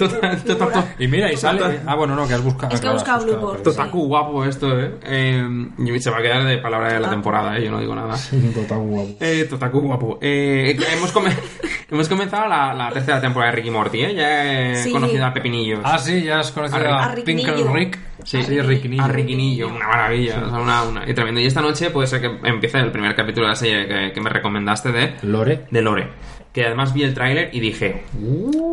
Totaku. 0.47 0.79
Y 0.99 1.07
mira, 1.09 1.31
y 1.31 1.35
sale... 1.37 1.81
Ah, 1.85 1.95
bueno, 1.95 2.15
no, 2.15 2.25
que 2.27 2.33
has 2.33 2.41
buscado... 2.43 2.73
Es 2.73 2.79
que 2.79 2.87
he 2.87 2.91
buscado 2.93 3.25
pero- 3.25 3.51
Totaku 3.61 4.05
guapo 4.07 4.45
esto, 4.45 4.79
eh. 4.79 4.95
eh. 5.03 5.67
Se 5.99 6.09
va 6.09 6.19
a 6.19 6.21
quedar 6.21 6.43
de 6.45 6.57
palabra 6.59 6.93
de 6.93 6.99
la 7.01 7.09
temporada, 7.09 7.57
eh. 7.57 7.65
Yo 7.65 7.71
no 7.71 7.79
digo 7.79 7.93
nada. 7.93 8.15
Totaku 8.55 8.81
guapo. 8.87 9.09
Eh, 9.19 9.47
Totaku 9.49 9.79
guapo. 9.81 10.17
Eh, 10.21 10.77
hemos, 10.93 11.11
come- 11.11 11.35
hemos 11.91 12.07
comenzado 12.07 12.47
la, 12.47 12.73
la 12.73 12.89
tercera 12.91 13.19
temporada 13.19 13.51
de 13.51 13.57
Ricky 13.57 13.69
Morty, 13.71 14.01
¿eh? 14.01 14.15
Ya 14.15 14.45
he 14.71 14.75
Sí. 14.77 14.91
conocido 14.93 15.25
a 15.25 15.33
Pepinillos. 15.33 15.81
Ah, 15.83 15.97
sí, 15.99 16.23
ya 16.23 16.39
has 16.39 16.51
conocido 16.51 16.87
A 16.87 17.03
a, 17.07 17.11
a 17.11 17.15
Pinkle 17.15 17.35
Ricknillo. 17.53 17.73
Rick. 17.73 17.99
Sí, 18.23 18.43
sí 18.43 18.61
Ricknillo. 18.61 19.03
A 19.03 19.07
Riquinillo, 19.07 19.67
una 19.69 19.87
maravilla. 19.87 20.43
O 20.45 20.49
sea, 20.49 20.59
una, 20.59 20.83
una- 20.83 21.09
y 21.09 21.13
tremendo. 21.13 21.39
Y 21.41 21.45
esta 21.45 21.61
noche 21.61 21.89
puede 21.89 22.07
ser 22.07 22.21
que 22.21 22.27
empiece 22.47 22.79
el 22.79 22.91
primer 22.91 23.15
capítulo 23.15 23.45
de 23.47 23.49
la 23.51 23.55
serie 23.55 23.87
que, 23.87 24.11
que 24.13 24.21
me 24.21 24.29
recomendaste 24.29 24.91
de, 24.91 25.15
Lore. 25.23 25.65
de 25.71 25.81
Lore. 25.81 26.07
Que 26.53 26.65
además 26.65 26.93
vi 26.93 27.03
el 27.03 27.13
tráiler 27.13 27.49
y 27.53 27.61
dije, 27.61 28.03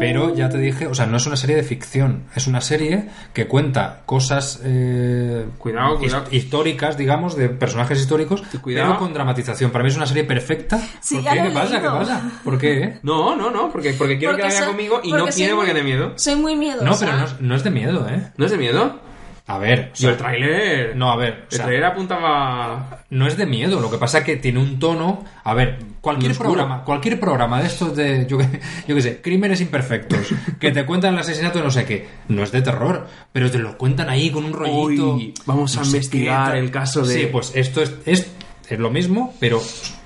Pero 0.00 0.34
ya 0.34 0.48
te 0.48 0.58
dije, 0.58 0.88
o 0.88 0.94
sea, 0.96 1.06
no 1.06 1.16
es 1.16 1.26
una 1.28 1.36
serie 1.36 1.54
de 1.54 1.62
ficción, 1.62 2.24
es 2.34 2.48
una 2.48 2.60
serie 2.60 3.04
que 3.32 3.46
cuenta 3.46 4.02
cosas 4.04 4.60
eh, 4.64 5.44
Cuidado, 5.58 5.96
cuidado. 5.98 6.24
históricas, 6.32 6.96
digamos, 6.98 7.36
de 7.36 7.48
personajes 7.48 8.00
históricos, 8.00 8.42
Cuidado. 8.62 8.88
pero 8.88 8.98
con 8.98 9.14
dramatización. 9.14 9.70
Para 9.70 9.84
mí 9.84 9.90
es 9.90 9.96
una 9.96 10.06
serie 10.06 10.24
perfecta. 10.24 10.80
Sí, 11.00 11.14
¿Por 11.16 11.24
ya 11.24 11.32
qué? 11.34 11.38
lo 11.38 11.44
¿Qué 11.44 11.50
pasa? 11.54 11.80
¿Qué 11.80 11.86
pasa? 11.86 12.30
¿Por 12.42 12.58
qué? 12.58 12.82
eh? 12.82 12.98
no, 13.04 13.36
no, 13.36 13.48
no, 13.52 13.70
porque, 13.70 13.92
porque 13.92 14.18
quiero 14.18 14.34
que 14.36 14.42
la 14.42 14.48
vea 14.48 14.66
conmigo 14.66 15.00
y 15.04 15.12
no 15.12 15.26
soy 15.26 15.32
quiere 15.32 15.54
porque 15.54 15.72
muy- 15.72 15.80
de 15.80 15.84
miedo. 15.84 16.12
Soy 16.16 16.34
muy 16.34 16.56
miedosa. 16.56 16.84
No, 16.84 16.96
pero 16.98 17.12
no 17.16 17.24
es, 17.26 17.40
no 17.40 17.54
es 17.54 17.62
de 17.62 17.70
miedo, 17.70 18.08
¿eh? 18.08 18.32
¿No 18.36 18.44
es 18.46 18.50
de 18.50 18.58
miedo? 18.58 19.00
A 19.48 19.56
ver, 19.58 19.92
o 20.04 20.08
el 20.08 20.16
tráiler... 20.18 20.94
no, 20.94 21.10
a 21.10 21.16
ver, 21.16 21.32
o 21.32 21.44
El 21.44 21.56
sea, 21.56 21.64
tráiler 21.64 21.84
apuntaba... 21.86 23.00
no 23.10 23.26
es 23.26 23.36
de 23.38 23.46
miedo, 23.46 23.80
lo 23.80 23.90
que 23.90 23.96
pasa 23.98 24.22
que 24.22 24.36
tiene 24.36 24.58
un 24.60 24.78
tono, 24.78 25.24
a 25.42 25.54
ver, 25.54 25.78
cualquier 26.02 26.32
oscuro. 26.32 26.50
programa, 26.52 26.84
cualquier 26.84 27.18
programa 27.18 27.60
de 27.60 27.66
estos 27.68 27.96
de 27.96 28.26
yo 28.28 28.36
que 28.38 28.46
yo 28.86 28.94
qué 28.94 29.00
sé, 29.00 29.20
crímenes 29.22 29.60
imperfectos, 29.62 30.34
que 30.60 30.70
te 30.70 30.84
cuentan 30.84 31.14
el 31.14 31.20
asesinato 31.20 31.58
de 31.58 31.64
no 31.64 31.70
sé 31.70 31.86
qué, 31.86 32.06
no 32.28 32.42
es 32.42 32.52
de 32.52 32.60
terror, 32.60 33.06
pero 33.32 33.50
te 33.50 33.58
lo 33.58 33.78
cuentan 33.78 34.10
ahí 34.10 34.30
con 34.30 34.44
un 34.44 34.52
rollito. 34.52 35.14
Uy, 35.14 35.32
vamos 35.46 35.74
a 35.76 35.80
no 35.80 35.86
investigar 35.86 36.52
qué, 36.52 36.58
el 36.58 36.70
caso 36.70 37.02
de- 37.06 37.14
Sí, 37.14 37.28
pues 37.32 37.52
esto 37.54 37.82
es 37.82 37.94
es, 38.04 38.30
es 38.68 38.78
lo 38.78 38.90
mismo, 38.90 39.34
pero 39.40 39.62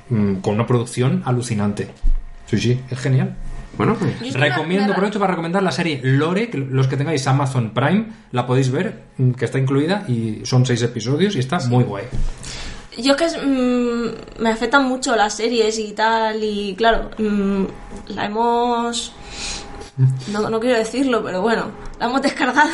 mm, 0.08 0.36
con 0.36 0.54
una 0.54 0.66
producción 0.68 1.20
alucinante. 1.26 1.88
Sí, 2.46 2.58
sí, 2.58 2.80
es 2.90 2.98
genial. 3.00 3.34
Bueno, 3.76 3.96
pues... 3.98 4.32
Que 4.32 4.38
Recomiendo, 4.38 4.86
me- 4.88 4.92
aprovecho 4.92 5.18
para 5.18 5.32
recomendar 5.32 5.62
la 5.62 5.72
serie 5.72 6.00
Lore, 6.02 6.50
que 6.50 6.58
los 6.58 6.88
que 6.88 6.96
tengáis 6.96 7.26
Amazon 7.26 7.70
Prime 7.72 8.06
la 8.32 8.46
podéis 8.46 8.70
ver, 8.70 9.02
mm, 9.18 9.32
que 9.32 9.44
está 9.46 9.58
incluida 9.58 10.04
y 10.08 10.40
son 10.44 10.66
seis 10.66 10.82
episodios 10.82 11.36
y 11.36 11.38
está 11.38 11.58
muy 11.60 11.84
guay. 11.84 12.04
Yo 12.98 13.16
que 13.16 13.24
es, 13.24 13.36
mm, 13.42 14.42
me 14.42 14.50
afectan 14.50 14.86
mucho 14.86 15.16
las 15.16 15.34
series 15.36 15.78
y 15.78 15.92
tal, 15.92 16.44
y 16.44 16.74
claro, 16.76 17.10
mm, 17.18 17.64
la 18.08 18.26
hemos... 18.26 19.12
No, 20.32 20.48
no 20.48 20.58
quiero 20.58 20.76
decirlo, 20.78 21.22
pero 21.22 21.42
bueno, 21.42 21.66
la 22.00 22.06
hemos 22.06 22.22
descargado. 22.22 22.70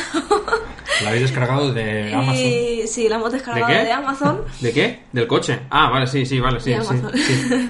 La 1.03 1.09
habéis 1.09 1.23
descargado 1.23 1.73
de 1.73 2.13
Amazon. 2.13 2.35
Y, 2.35 2.87
sí, 2.87 3.09
la 3.09 3.15
hemos 3.17 3.31
descargado 3.31 3.67
de 3.67 3.91
Amazon. 3.91 4.41
¿De 4.61 4.71
qué? 4.73 5.03
¿Del 5.11 5.27
coche? 5.27 5.59
Ah, 5.69 5.89
vale, 5.89 6.07
sí, 6.07 6.25
sí, 6.25 6.39
vale, 6.39 6.59
sí, 6.61 6.71
de 6.71 6.81
sí, 6.81 6.93
sí. 7.17 7.69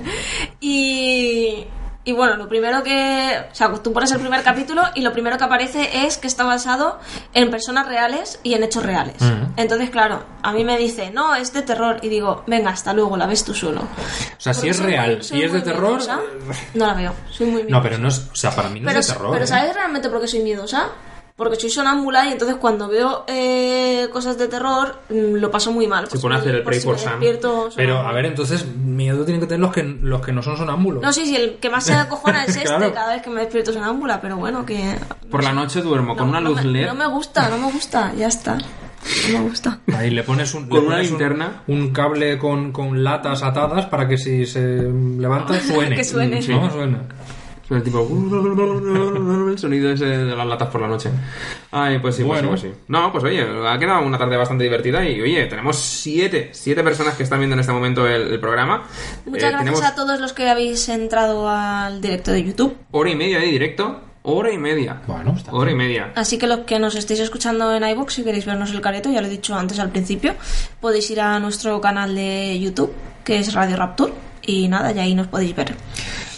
y, 0.62 1.66
y 2.06 2.12
bueno, 2.14 2.38
lo 2.38 2.48
primero 2.50 2.82
que. 2.82 3.38
O 3.52 3.56
sea, 3.56 3.72
tú 3.74 3.92
pones 3.94 4.12
el 4.12 4.20
primer 4.20 4.42
capítulo 4.42 4.82
y 4.96 5.02
lo 5.02 5.12
primero 5.12 5.38
que 5.38 5.44
aparece 5.44 6.06
es 6.06 6.18
que 6.18 6.28
está 6.28 6.44
basado 6.44 7.00
en 7.34 7.52
personas 7.52 7.88
reales 7.88 8.40
y 8.42 8.54
en 8.54 8.64
hechos 8.64 8.84
reales. 8.84 9.16
Entonces, 9.58 9.90
claro, 9.90 10.24
a 10.42 10.52
mí 10.54 10.64
me 10.64 10.78
dice, 10.78 11.12
no, 11.12 11.36
es 11.36 11.54
de 11.54 11.62
terror. 11.62 12.00
Y 12.02 12.10
digo, 12.10 12.44
venga, 12.48 12.72
hasta 12.72 12.94
luego, 12.94 13.16
la 13.18 13.28
ves 13.28 13.44
tú 13.44 13.54
solo. 13.54 13.82
O 13.82 14.40
sea, 14.42 14.54
si 14.54 14.70
es 14.70 14.80
real 14.80 15.20
y 15.32 15.44
es 15.44 15.52
de 15.54 15.62
terror. 15.62 15.90
miedosa. 15.98 16.20
No 16.74 16.88
la 16.88 16.94
veo, 16.94 17.14
soy 17.30 17.48
muy 17.48 17.62
No, 17.64 17.68
miedosa. 17.68 17.84
pero 17.84 17.98
no 18.00 18.08
es. 18.08 18.30
O 18.32 18.36
sea, 18.36 18.52
para 18.56 18.70
mí 18.70 18.80
no 18.80 18.88
Pero, 18.88 19.00
es 19.00 19.08
de 19.08 19.14
terror. 19.14 19.32
pero 19.32 19.44
¿eh? 19.44 19.48
¿sabes 19.48 19.74
realmente 19.76 20.10
por 20.10 20.22
qué 20.22 20.28
soy 20.28 20.40
miedosa? 20.40 20.88
Porque 21.40 21.56
soy 21.60 21.70
sonámbula 21.72 22.28
y 22.28 22.34
entonces 22.34 22.58
cuando 22.58 22.88
veo 22.88 23.24
eh, 23.28 24.08
cosas 24.14 24.38
de 24.38 24.48
terror 24.48 25.00
mm, 25.10 25.36
lo 25.38 25.50
paso 25.50 25.72
muy 25.72 25.88
mal. 25.88 26.04
Se 26.04 26.12
Pues 26.12 26.22
pone 26.22 26.36
a 26.36 26.38
hacer 26.38 26.54
el 26.56 26.64
Pray 26.64 26.80
si 26.80 26.86
for 26.86 26.96
me 26.98 27.02
Sam. 27.02 27.12
despierto 27.20 27.70
Pero, 27.76 27.98
a 27.98 28.12
ver, 28.12 28.26
entonces, 28.26 28.66
miedo 28.76 29.24
tienen 29.24 29.40
que 29.42 29.48
tener 29.48 29.62
los 29.62 29.72
que, 29.72 29.82
los 29.84 30.22
que 30.24 30.32
no 30.34 30.44
son 30.44 30.58
sonámbulos. 30.58 31.02
No, 31.02 31.12
sí, 31.14 31.26
sí, 31.26 31.36
el 31.36 31.56
que 31.56 31.70
más 31.72 31.86
se 31.86 31.94
acojona 31.96 32.44
es 32.44 32.50
este 32.58 32.64
Claro. 32.68 32.94
cada 32.94 33.14
vez 33.14 33.24
que 33.24 33.30
me 33.32 33.40
despierto 33.42 33.74
sonámbula, 33.74 34.20
pero 34.22 34.38
bueno, 34.38 34.66
que... 34.66 34.96
Por 35.32 35.44
la 35.44 35.54
noche 35.54 35.82
duermo 35.82 36.16
con 36.16 36.26
no- 36.26 36.32
una 36.32 36.42
no 36.42 36.50
luz 36.50 36.64
me- 36.64 36.72
LED. 36.72 36.88
No 36.88 36.94
me 36.96 37.08
gusta, 37.08 37.50
no 37.50 37.58
me 37.58 37.72
gusta, 37.72 38.14
ya 38.18 38.28
está. 38.28 38.58
No 39.32 39.40
me 39.40 39.50
gusta. 39.50 39.80
Ahí 39.96 40.10
le 40.10 40.24
pones 40.24 40.54
un, 40.54 40.64
le 40.64 40.70
Con 40.70 40.80
una 40.80 40.96
pones 40.98 41.08
un- 41.12 41.18
linterna. 41.18 41.64
Un, 41.68 41.94
cable 41.94 42.38
con, 42.38 42.74
con 42.74 43.02
latas 43.02 43.44
atadas 43.44 43.86
para 43.86 44.06
que 44.10 44.18
si 44.18 44.46
se 44.46 44.60
levanta 44.84 45.58
suene. 45.62 45.96
Que 45.96 46.04
suene. 46.04 46.42
Sí. 46.42 46.52
¿No? 46.52 46.70
Suena. 46.70 47.00
Suena 47.70 47.84
tipo... 47.84 48.00
El 49.50 49.58
sonido 49.58 49.92
ese 49.92 50.06
de 50.06 50.36
las 50.36 50.46
latas 50.46 50.68
por 50.70 50.82
la 50.82 50.88
noche. 50.88 51.10
Ay, 51.72 52.00
pues 52.00 52.16
sí, 52.16 52.24
pues 52.24 52.42
Bueno. 52.42 52.58
sí, 52.58 52.64
pues 52.68 52.74
sí. 52.76 52.82
No, 52.90 53.12
pues 53.12 53.24
oye, 53.24 53.42
ha 53.68 53.80
quedado 53.80 54.02
una 54.06 54.18
tarde 54.18 54.36
bastante 54.38 54.64
divertida 54.66 55.08
y 55.08 55.22
oye, 55.22 55.46
tenemos 55.46 55.78
siete, 55.78 56.50
siete 56.52 56.84
personas 56.84 57.16
que 57.16 57.24
están 57.24 57.40
viendo 57.40 57.54
en 57.54 57.60
este 57.62 57.72
momento 57.72 58.06
el, 58.08 58.34
el 58.34 58.40
programa. 58.40 58.84
Muchas 59.26 59.44
Eh, 59.44 59.52
gracias 59.52 59.60
tenemos 59.60 59.84
a 59.84 59.96
todos 59.96 60.20
los 60.20 60.34
que 60.34 60.50
habéis 60.50 60.90
entrado 60.90 61.48
al 61.50 62.02
directo 62.02 62.32
de 62.32 62.44
YouTube. 62.44 62.76
hora 62.92 63.10
y 63.12 63.16
media 63.16 63.40
de 63.40 63.46
directo. 63.46 64.02
Hora 64.22 64.52
y 64.52 64.58
media. 64.58 65.02
Bueno, 65.08 65.34
está 65.38 65.52
Hora 65.54 65.72
y 65.72 65.76
media. 65.76 66.12
Así 66.16 66.38
que 66.38 66.46
los 66.46 66.60
que 66.60 66.78
nos 66.78 66.96
estéis 66.96 67.22
escuchando 67.22 67.74
en 67.74 67.88
iVoox, 67.88 68.14
si 68.14 68.24
queréis 68.24 68.46
vernos 68.46 68.70
el 68.72 68.82
careto, 68.82 69.10
ya 69.10 69.22
lo 69.22 69.28
he 69.28 69.30
dicho 69.32 69.56
antes 69.56 69.80
al 69.80 69.90
principio, 69.90 70.36
podéis 70.82 71.10
ir 71.10 71.22
a 71.22 71.40
nuestro 71.40 71.80
canal 71.80 72.14
de 72.14 72.60
YouTube, 72.60 72.92
que 73.24 73.38
es 73.40 73.54
Radio 73.54 73.78
Rapture, 73.78 74.12
y 74.42 74.68
nada, 74.68 74.92
ya 74.92 75.04
ahí 75.04 75.16
nos 75.16 75.28
podéis 75.28 75.56
ver. 75.56 75.74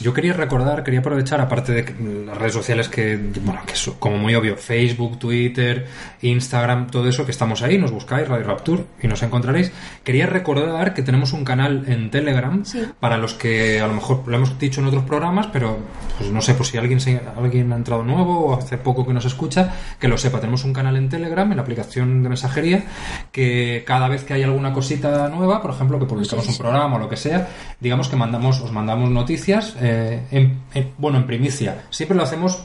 Yo 0.02 0.14
quería 0.14 0.34
recordar, 0.34 0.84
quería 0.84 1.00
aprovechar, 1.02 1.40
aparte 1.42 1.72
de 1.74 2.26
las 2.26 2.38
redes 2.38 2.54
sociales 2.54 2.90
que, 2.90 3.18
bueno, 3.44 3.62
que 3.66 3.76
son 3.76 3.96
como 4.00 4.18
muy 4.18 4.34
obvio, 4.36 4.58
Facebook, 4.58 5.20
Twitter, 5.20 5.88
Instagram, 6.22 6.88
todo 6.88 7.08
eso, 7.08 7.26
que 7.26 7.32
estamos 7.32 7.62
ahí, 7.62 7.78
nos 7.78 7.92
buscáis, 7.92 8.28
Radio 8.28 8.46
Rapture, 8.48 8.84
y 9.02 9.08
nos 9.08 9.22
encontraréis. 9.24 9.72
Quería 10.04 10.26
recordar 10.26 10.94
que 10.94 11.04
tenemos 11.04 11.34
un 11.34 11.44
canal 11.46 11.84
en 11.88 12.10
Telegram 12.10 12.66
Sí. 12.66 12.84
para 13.00 13.18
los 13.18 13.34
que 13.34 13.80
a 13.82 13.88
lo 13.88 13.94
mejor 13.94 14.24
lo 14.28 14.36
hemos 14.38 14.58
dicho 14.58 14.82
en 14.82 14.88
otros 14.88 15.04
programas, 15.04 15.48
pero 15.48 15.78
pues 16.18 16.32
no 16.32 16.42
sé, 16.42 16.54
pues 16.56 16.70
si 16.70 16.78
alguien, 16.78 17.00
se- 17.00 17.22
alguien 17.38 17.72
ha 17.72 17.76
entrado 17.76 18.04
nuevo 18.04 18.48
o 18.48 18.58
hace 18.58 18.78
poco 18.78 19.06
que 19.06 19.14
nos 19.14 19.26
escucha, 19.26 19.74
que 20.00 20.08
lo 20.08 20.18
sepa. 20.18 20.40
Tenemos 20.40 20.64
un 20.64 20.74
canal 20.74 20.96
en 20.98 21.10
Telegram, 21.10 21.50
en 21.52 21.58
la 21.58 21.64
aplicación 21.64 22.24
de 22.24 22.30
mensajería, 22.30 22.86
que 23.32 23.84
cada 23.86 24.08
vez 24.08 24.24
que 24.24 24.34
hay 24.34 24.44
alguna 24.44 24.74
cosita 24.74 25.28
nueva, 25.30 25.62
por 25.62 25.72
ejemplo, 25.72 26.00
que 26.00 26.06
publicamos 26.06 26.48
un 26.48 26.58
programa 26.58 26.96
o 26.96 27.00
lo 27.00 27.10
que 27.10 27.18
sea, 27.18 27.48
digamos 27.80 28.08
que 28.10 28.16
mandamos, 28.16 28.60
os 28.62 28.72
mandamos 28.72 29.10
noticias, 29.10 29.76
eh, 29.82 29.91
en- 30.32 30.60
en- 30.74 30.92
bueno, 30.98 31.18
en 31.18 31.26
primicia. 31.28 31.84
Siempre 31.90 32.16
lo 32.18 32.24
hacemos. 32.24 32.64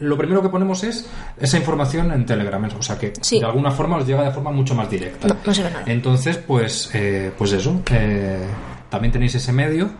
Lo 0.00 0.16
primero 0.16 0.40
que 0.40 0.48
ponemos 0.48 0.82
es 0.82 1.06
esa 1.38 1.58
información 1.58 2.10
en 2.12 2.24
Telegram, 2.24 2.64
o 2.78 2.82
sea 2.82 2.98
que 2.98 3.12
Sí. 3.20 3.38
de 3.38 3.44
alguna 3.46 3.70
forma 3.70 3.96
os 3.98 4.06
llega 4.06 4.22
de 4.24 4.30
forma 4.30 4.50
mucho 4.50 4.74
más 4.74 4.88
directa. 4.88 5.28
No, 5.28 5.36
no 5.44 5.54
se 5.54 5.62
ve 5.62 5.70
nada. 5.70 5.84
Entonces, 5.86 6.38
pues, 6.38 6.90
eh, 6.94 7.30
pues 7.36 7.52
eso. 7.52 7.80
eh, 7.92 8.38
también 8.94 9.12
tenéis 9.12 9.34
ese 9.34 9.52
medio 9.52 9.90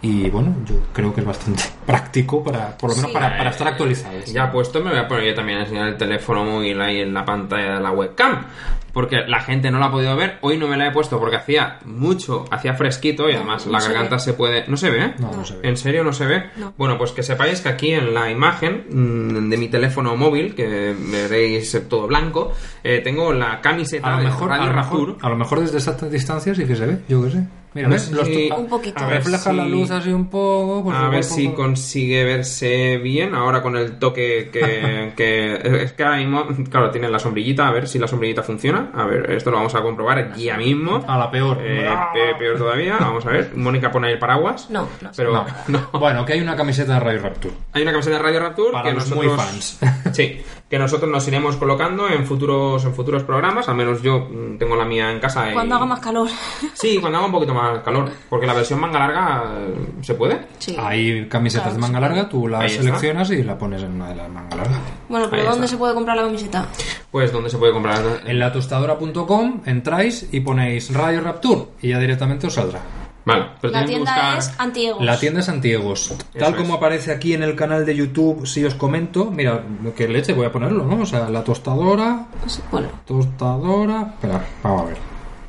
y 0.00 0.30
bueno, 0.30 0.54
yo 0.64 0.76
creo 0.92 1.12
que 1.14 1.20
es 1.20 1.26
bastante 1.26 1.62
práctico 1.86 2.42
para, 2.42 2.76
por 2.78 2.90
lo 2.90 2.96
menos 2.96 3.10
Sí. 3.10 3.14
para, 3.14 3.36
para 3.36 3.50
estar 3.50 3.68
actualizados. 3.68 4.24
Ya 4.32 4.50
puesto, 4.50 4.82
me 4.82 4.90
voy 4.90 4.98
a 4.98 5.08
poner 5.08 5.24
yo 5.26 5.34
también 5.34 5.58
a 5.58 5.62
enseñar 5.62 5.88
el 5.88 5.96
teléfono 5.96 6.44
móvil 6.44 6.80
ahí 6.80 7.00
en 7.00 7.12
la 7.12 7.24
pantalla 7.24 7.74
de 7.74 7.80
la 7.80 7.90
webcam. 7.90 8.46
Porque 8.92 9.22
la 9.26 9.40
gente 9.40 9.72
no 9.72 9.80
la 9.80 9.86
ha 9.86 9.90
podido 9.90 10.14
ver. 10.14 10.38
Hoy 10.40 10.56
no 10.56 10.68
me 10.68 10.76
la 10.76 10.86
he 10.86 10.92
puesto 10.92 11.18
porque 11.18 11.34
hacía 11.34 11.80
mucho, 11.84 12.44
hacía 12.52 12.74
fresquito 12.74 13.28
y 13.28 13.32
además 13.32 13.66
no 13.66 13.72
la 13.72 13.80
se 13.80 13.88
garganta 13.88 14.14
ve. 14.16 14.20
se 14.20 14.34
puede. 14.34 14.64
¿No 14.68 14.76
se 14.76 14.88
ve? 14.88 15.14
No, 15.18 15.32
no 15.32 15.44
se 15.44 15.56
ve. 15.56 15.68
¿En 15.68 15.76
serio 15.76 16.04
no 16.04 16.12
se 16.12 16.26
ve? 16.26 16.44
No. 16.54 16.74
Bueno, 16.78 16.96
pues 16.96 17.10
que 17.10 17.24
sepáis 17.24 17.60
que 17.60 17.70
aquí 17.70 17.90
en 17.92 18.14
la 18.14 18.30
imagen 18.30 18.84
mm, 18.88 19.50
de 19.50 19.56
mi 19.56 19.66
teléfono 19.68 20.14
móvil, 20.14 20.54
que 20.54 20.94
veréis 21.10 21.76
todo 21.88 22.06
blanco, 22.06 22.52
eh, 22.84 23.00
tengo 23.02 23.32
la 23.32 23.60
camiseta 23.60 24.06
A 24.06 24.10
lo 24.12 24.18
de 24.18 24.24
mejor, 24.26 24.52
a 24.52 24.56
Radio 24.58 24.66
lo 24.70 24.72
Rapture. 24.76 25.06
mejor, 25.06 25.26
a 25.26 25.28
lo 25.28 25.36
mejor 25.38 25.60
desde 25.60 25.78
esta 25.78 26.08
distancia 26.08 26.54
sí 26.54 26.64
que 26.64 26.76
se 26.76 26.86
ve, 26.86 26.98
yo 27.08 27.20
qué 27.24 27.30
sé. 27.32 27.44
Mira, 27.74 27.98
si- 27.98 28.50
Un 28.56 28.68
poquito. 28.68 28.98
A 29.02 29.06
ver 29.06 29.16
refleja 29.18 29.50
si- 29.50 29.56
la 29.56 29.64
luz 29.66 29.90
así 29.90 30.10
un 30.10 30.28
poco. 30.30 30.84
pues 30.84 30.96
a 30.96 31.08
ver 31.08 31.22
poco- 31.22 31.34
si 31.34 31.48
consigue 31.50 32.24
verse 32.24 32.98
bien 32.98 33.34
ahora 33.34 33.62
con 33.62 33.76
el 33.76 33.98
toque 33.98 34.48
que, 34.52 35.12
que- 35.16 35.82
es 35.82 35.92
que 35.92 36.04
ahora 36.04 36.16
mismo 36.18 36.46
claro 36.70 36.90
tiene 36.90 37.08
la 37.08 37.18
sombrillita 37.18 37.66
a 37.68 37.72
ver 37.72 37.88
si 37.88 37.98
la 37.98 38.06
sombrillita 38.06 38.42
funciona 38.42 38.90
a 38.94 39.04
ver 39.06 39.30
esto 39.32 39.50
lo 39.50 39.56
vamos 39.56 39.74
a 39.74 39.82
comprobar 39.82 40.34
ya 40.36 40.56
mismo 40.56 41.04
A 41.06 41.18
la 41.18 41.30
peor. 41.30 41.58
Eh, 41.60 41.88
pe- 42.12 42.34
peor 42.38 42.58
todavía 42.58 42.96
vamos 43.00 43.26
a 43.26 43.30
ver 43.30 43.50
Mónica 43.56 43.90
pone 43.90 44.10
el 44.12 44.18
paraguas 44.18 44.70
No, 44.70 44.88
no. 45.00 45.10
pero 45.16 45.32
No. 45.32 45.44
no. 45.92 45.98
Bueno, 45.98 46.24
que 46.24 46.34
hay 46.34 46.40
una 46.40 46.54
camiseta 46.56 46.94
de 46.94 47.00
Radio 47.00 47.22
Rapture. 47.22 47.54
hay 47.72 47.82
una 47.82 47.90
camiseta 47.92 48.16
de 48.16 48.22
Radio 48.22 48.40
Rapture 48.40 48.72
Para 48.72 48.88
que 48.90 48.94
los 48.94 49.08
nosotros 49.10 49.26
muy 49.32 49.36
fans. 49.44 49.80
sí 50.12 50.42
que 50.68 50.78
nosotros 50.78 51.10
nos 51.10 51.26
iremos 51.28 51.56
colocando 51.56 52.08
en 52.08 52.24
futuros 52.26 52.84
en 52.84 52.94
futuros 52.94 53.22
programas 53.22 53.68
al 53.68 53.76
menos 53.76 54.02
yo 54.02 54.20
mm, 54.30 54.58
tengo 54.58 54.74
la 54.76 54.84
mía 54.84 55.10
en 55.12 55.20
casa 55.20 55.50
y- 55.50 55.54
Cuando 55.54 55.74
haga 55.76 55.86
más 55.86 56.00
calor. 56.00 56.28
sí 56.72 56.98
cuando 57.00 57.18
haga 57.18 57.26
un 57.26 57.32
poquito 57.32 57.54
más 57.54 57.63
calor 57.84 58.10
porque 58.28 58.46
la 58.46 58.54
versión 58.54 58.80
manga 58.80 58.98
larga 58.98 59.44
eh, 59.58 59.74
se 60.02 60.14
puede 60.14 60.40
Sí. 60.58 60.76
Hay 60.78 61.26
camisetas 61.28 61.64
Claro, 61.72 61.76
de 61.76 61.80
manga 61.80 62.00
larga, 62.00 62.28
tú 62.28 62.48
está. 62.48 62.68
seleccionas 62.68 63.30
y 63.30 63.42
la 63.42 63.56
pones 63.58 63.82
en 63.82 63.92
una 63.92 64.08
de 64.08 64.14
las 64.16 64.28
manga 64.30 64.56
largas. 64.56 64.78
Bueno, 65.08 65.26
pero 65.30 65.42
Ahí 65.42 65.48
¿dónde 65.48 65.64
está. 65.66 65.74
se 65.74 65.78
puede 65.78 65.94
comprar 65.94 66.16
la 66.16 66.22
camiseta? 66.24 66.66
pues 67.10 67.32
dónde 67.32 67.48
se 67.50 67.58
puede 67.58 67.72
comprar 67.72 68.00
En 68.26 68.38
la 68.38 68.52
tostadora.com 68.52 69.60
entráis 69.66 70.28
y 70.32 70.40
ponéis 70.40 70.92
Radio 70.92 71.20
Rapture 71.20 71.62
y 71.82 71.88
ya 71.90 71.98
directamente 71.98 72.46
os 72.48 72.54
saldrá. 72.54 72.80
vale 73.24 73.46
pero 73.60 73.72
La 73.72 73.80
que 73.80 73.86
tienda 73.86 74.12
buscar 74.12 74.38
es 74.38 74.54
Antiegos. 74.60 75.04
La 75.04 75.18
tienda 75.18 75.40
es 75.40 75.48
Antiegos. 75.48 76.14
Tal 76.38 76.52
es. 76.54 76.58
como 76.60 76.74
aparece 76.74 77.12
aquí 77.12 77.32
en 77.34 77.42
el 77.42 77.54
canal 77.56 77.86
de 77.86 77.94
YouTube, 77.96 78.46
si 78.46 78.64
os 78.64 78.74
comento, 78.74 79.30
mira, 79.30 79.62
que 79.96 80.08
leche 80.08 80.32
voy 80.32 80.46
a 80.46 80.52
ponerlo, 80.52 80.84
¿no? 80.84 81.02
O 81.02 81.06
sea, 81.06 81.28
la 81.30 81.42
tostadora, 81.44 82.26
Bueno, 82.70 82.88
tostadora. 83.06 84.14
Espera, 84.14 84.44
vamos 84.62 84.82
a 84.82 84.84
ver. 84.86 84.96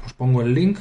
Os 0.06 0.14
pongo 0.14 0.42
el 0.42 0.54
link. 0.54 0.78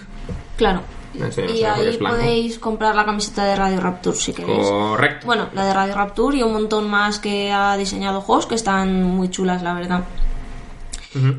claro. 0.57 0.81
No 1.15 1.27
y 1.29 1.63
ahí 1.63 1.97
podéis 1.97 2.59
comprar 2.59 2.95
la 2.95 3.05
camiseta 3.05 3.45
de 3.45 3.57
Radio 3.57 3.81
Rapture 3.81 4.17
si 4.17 4.33
queréis. 4.33 4.67
Correcto. 4.67 5.27
Bueno, 5.27 5.49
la 5.53 5.65
de 5.65 5.73
Radio 5.73 5.95
Rapture 5.95 6.39
y 6.39 6.43
un 6.43 6.53
montón 6.53 6.89
más 6.89 7.19
que 7.19 7.53
ha 7.53 7.77
diseñado 7.77 8.25
Host, 8.27 8.49
que 8.49 8.57
están 8.57 9.03
muy 9.05 9.31
chulas, 9.31 9.63
la 9.63 9.75
verdad. 9.75 10.05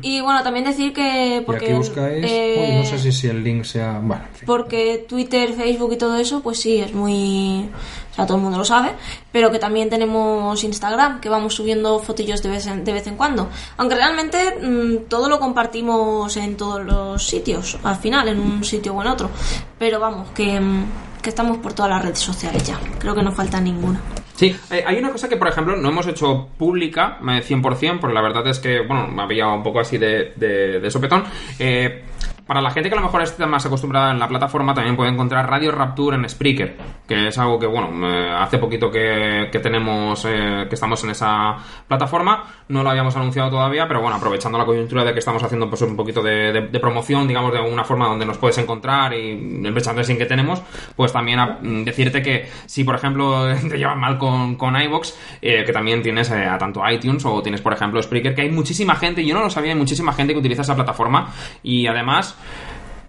Y 0.02 0.20
bueno, 0.20 0.42
también 0.42 0.64
decir 0.64 0.92
que... 0.92 1.42
Porque, 1.44 1.66
y 1.66 1.68
aquí 1.68 1.76
buscáis. 1.76 2.24
eh, 2.26 2.56
Uy, 2.58 2.84
no 2.84 2.84
sé 2.84 2.98
si, 2.98 3.12
si 3.12 3.28
el 3.28 3.42
link 3.44 3.64
sea. 3.64 4.00
Bueno, 4.02 4.24
en 4.30 4.34
fin. 4.34 4.46
Porque 4.46 5.04
Twitter, 5.08 5.52
Facebook 5.52 5.92
y 5.92 5.96
todo 5.96 6.16
eso, 6.16 6.40
pues 6.40 6.58
sí, 6.60 6.78
es 6.78 6.92
muy... 6.94 7.68
O 8.12 8.14
sea, 8.16 8.26
todo 8.26 8.38
el 8.38 8.42
mundo 8.42 8.58
lo 8.58 8.64
sabe. 8.64 8.92
Pero 9.30 9.50
que 9.50 9.58
también 9.58 9.90
tenemos 9.90 10.62
Instagram, 10.64 11.20
que 11.20 11.28
vamos 11.28 11.54
subiendo 11.54 11.98
fotillos 11.98 12.42
de 12.42 12.48
vez 12.48 12.66
en, 12.66 12.84
de 12.84 12.92
vez 12.92 13.06
en 13.06 13.16
cuando. 13.16 13.48
Aunque 13.76 13.94
realmente 13.94 14.56
mm, 14.62 15.08
todo 15.08 15.28
lo 15.28 15.38
compartimos 15.38 16.34
en 16.36 16.56
todos 16.56 16.84
los 16.84 17.22
sitios, 17.22 17.78
al 17.82 17.96
final, 17.96 18.28
en 18.28 18.40
un 18.40 18.64
sitio 18.64 18.94
o 18.94 19.02
en 19.02 19.08
otro. 19.08 19.30
Pero 19.78 20.00
vamos, 20.00 20.30
que, 20.30 20.58
mm, 20.58 20.84
que 21.20 21.28
estamos 21.28 21.58
por 21.58 21.74
todas 21.74 21.90
las 21.90 22.02
redes 22.02 22.18
sociales 22.18 22.64
ya. 22.66 22.80
Creo 22.98 23.14
que 23.14 23.22
no 23.22 23.32
falta 23.32 23.60
ninguna. 23.60 24.00
Sí, 24.36 24.54
eh, 24.70 24.84
hay 24.86 24.98
una 24.98 25.10
cosa 25.10 25.28
que, 25.28 25.36
por 25.36 25.48
ejemplo, 25.48 25.76
no 25.76 25.88
hemos 25.88 26.06
hecho 26.06 26.48
pública 26.58 27.18
eh, 27.22 27.42
100%, 27.42 27.98
porque 28.00 28.14
la 28.14 28.20
verdad 28.20 28.46
es 28.46 28.58
que, 28.58 28.80
bueno, 28.80 29.08
me 29.08 29.22
había 29.22 29.48
un 29.48 29.62
poco 29.62 29.80
así 29.80 29.96
de, 29.96 30.32
de, 30.36 30.78
de 30.78 30.90
sopetón. 30.90 31.24
Eh, 31.58 32.02
para 32.46 32.60
la 32.60 32.70
gente 32.70 32.88
que 32.88 32.94
a 32.94 32.98
lo 33.00 33.04
mejor 33.06 33.22
esté 33.22 33.44
más 33.46 33.66
acostumbrada 33.66 34.12
en 34.12 34.18
la 34.18 34.28
plataforma, 34.28 34.72
también 34.72 34.96
puede 34.96 35.10
encontrar 35.10 35.48
Radio 35.50 35.72
Rapture 35.72 36.16
en 36.16 36.28
Spreaker, 36.28 36.76
que 37.08 37.28
es 37.28 37.38
algo 37.38 37.58
que, 37.58 37.66
bueno, 37.66 38.06
hace 38.38 38.58
poquito 38.58 38.90
que, 38.90 39.48
que 39.50 39.58
tenemos, 39.58 40.24
eh, 40.28 40.66
que 40.68 40.74
estamos 40.74 41.02
en 41.04 41.10
esa 41.10 41.56
plataforma. 41.88 42.44
No 42.68 42.82
lo 42.82 42.90
habíamos 42.90 43.16
anunciado 43.16 43.50
todavía, 43.50 43.86
pero 43.88 44.00
bueno, 44.00 44.16
aprovechando 44.16 44.58
la 44.58 44.64
coyuntura 44.64 45.04
de 45.04 45.12
que 45.12 45.18
estamos 45.18 45.42
haciendo 45.42 45.68
pues 45.68 45.82
un 45.82 45.96
poquito 45.96 46.22
de, 46.22 46.62
promoción, 46.80 47.26
digamos, 47.26 47.52
de 47.52 47.58
alguna 47.58 47.84
forma 47.84 48.06
donde 48.06 48.26
nos 48.26 48.38
puedes 48.38 48.58
encontrar 48.58 49.12
y 49.14 49.30
el 49.64 49.72
merchandising 49.72 50.18
que 50.18 50.26
tenemos, 50.26 50.62
pues 50.94 51.12
también 51.12 51.38
a- 51.40 51.58
mm, 51.60 51.84
decirte 51.84 52.22
que 52.22 52.48
si, 52.66 52.84
por 52.84 52.94
ejemplo, 52.94 53.46
te 53.68 53.76
llevas 53.78 53.96
mal 53.96 54.18
con, 54.18 54.56
con 54.56 54.80
iVox, 54.80 55.18
eh, 55.42 55.64
que 55.64 55.72
también 55.72 56.02
tienes 56.02 56.30
eh, 56.30 56.44
a 56.46 56.58
tanto 56.58 56.80
iTunes 56.88 57.24
o 57.24 57.42
tienes, 57.42 57.60
por 57.60 57.72
ejemplo, 57.72 58.00
Spreaker, 58.02 58.34
que 58.34 58.42
hay 58.42 58.50
muchísima 58.50 58.94
gente, 58.96 59.24
yo 59.24 59.34
no 59.34 59.42
lo 59.42 59.50
sabía, 59.50 59.72
hay 59.72 59.78
muchísima 59.78 60.12
gente 60.12 60.32
que 60.32 60.38
utiliza 60.38 60.62
esa 60.62 60.74
plataforma 60.76 61.28
y 61.62 61.86
además 61.86 62.35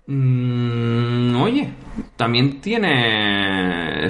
Mm, 0.07 1.35
oye, 1.41 1.69
también 2.15 2.61
tiene 2.61 4.07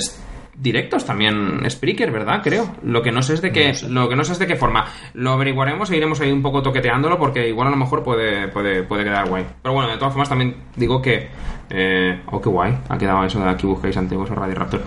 directos 0.58 1.06
también 1.06 1.62
Spreaker, 1.70 2.12
¿verdad? 2.12 2.42
Creo. 2.44 2.76
Lo 2.84 3.02
que 3.02 3.12
no 3.12 3.22
sé 3.22 3.36
es 3.36 3.42
de 3.42 3.52
qué, 3.52 3.74
lo 3.90 4.10
que 4.10 4.16
no 4.16 4.24
sé 4.24 4.34
es 4.34 4.40
de 4.40 4.48
qué 4.48 4.56
forma. 4.56 4.86
Lo 5.14 5.32
averiguaremos 5.32 5.90
e 5.92 5.98
iremos 5.98 6.20
ahí 6.20 6.32
un 6.32 6.42
poco 6.42 6.62
toqueteándolo 6.62 7.18
porque 7.18 7.48
igual 7.48 7.68
a 7.68 7.72
lo 7.72 7.78
mejor 7.78 8.04
puede, 8.04 8.48
puede, 8.48 8.84
puede 8.84 9.04
quedar 9.04 9.30
guay. 9.30 9.46
Pero 9.62 9.74
bueno, 9.74 9.90
de 9.90 9.98
todas 9.98 10.14
formas 10.14 10.30
también 10.30 10.56
digo 10.76 11.02
que 11.02 11.30
eh, 11.70 12.22
oh 12.32 12.42
qué 12.42 12.50
guay, 12.50 12.78
ha 12.90 12.98
quedado 12.98 13.24
eso 13.24 13.40
de 13.40 13.50
aquí 13.50 13.68
buscáis 13.68 13.98
antiguos 13.98 14.30
o 14.32 14.36
Radio 14.36 14.56
Raptor. 14.56 14.84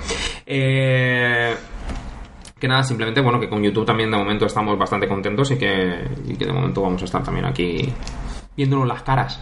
Eh, 0.46 1.54
que 2.58 2.68
nada, 2.68 2.82
simplemente 2.82 3.20
bueno 3.20 3.40
que 3.40 3.48
con 3.48 3.62
YouTube 3.62 3.86
también 3.86 4.10
de 4.10 4.16
momento 4.16 4.46
estamos 4.46 4.78
bastante 4.78 5.08
contentos 5.08 5.50
y 5.52 5.58
que, 5.58 6.04
y 6.26 6.36
que 6.36 6.46
de 6.46 6.52
momento 6.52 6.82
vamos 6.82 7.00
a 7.02 7.04
estar 7.04 7.22
también 7.22 7.46
aquí 7.46 7.92
viéndonos 8.56 8.86
las 8.86 9.02
caras. 9.02 9.40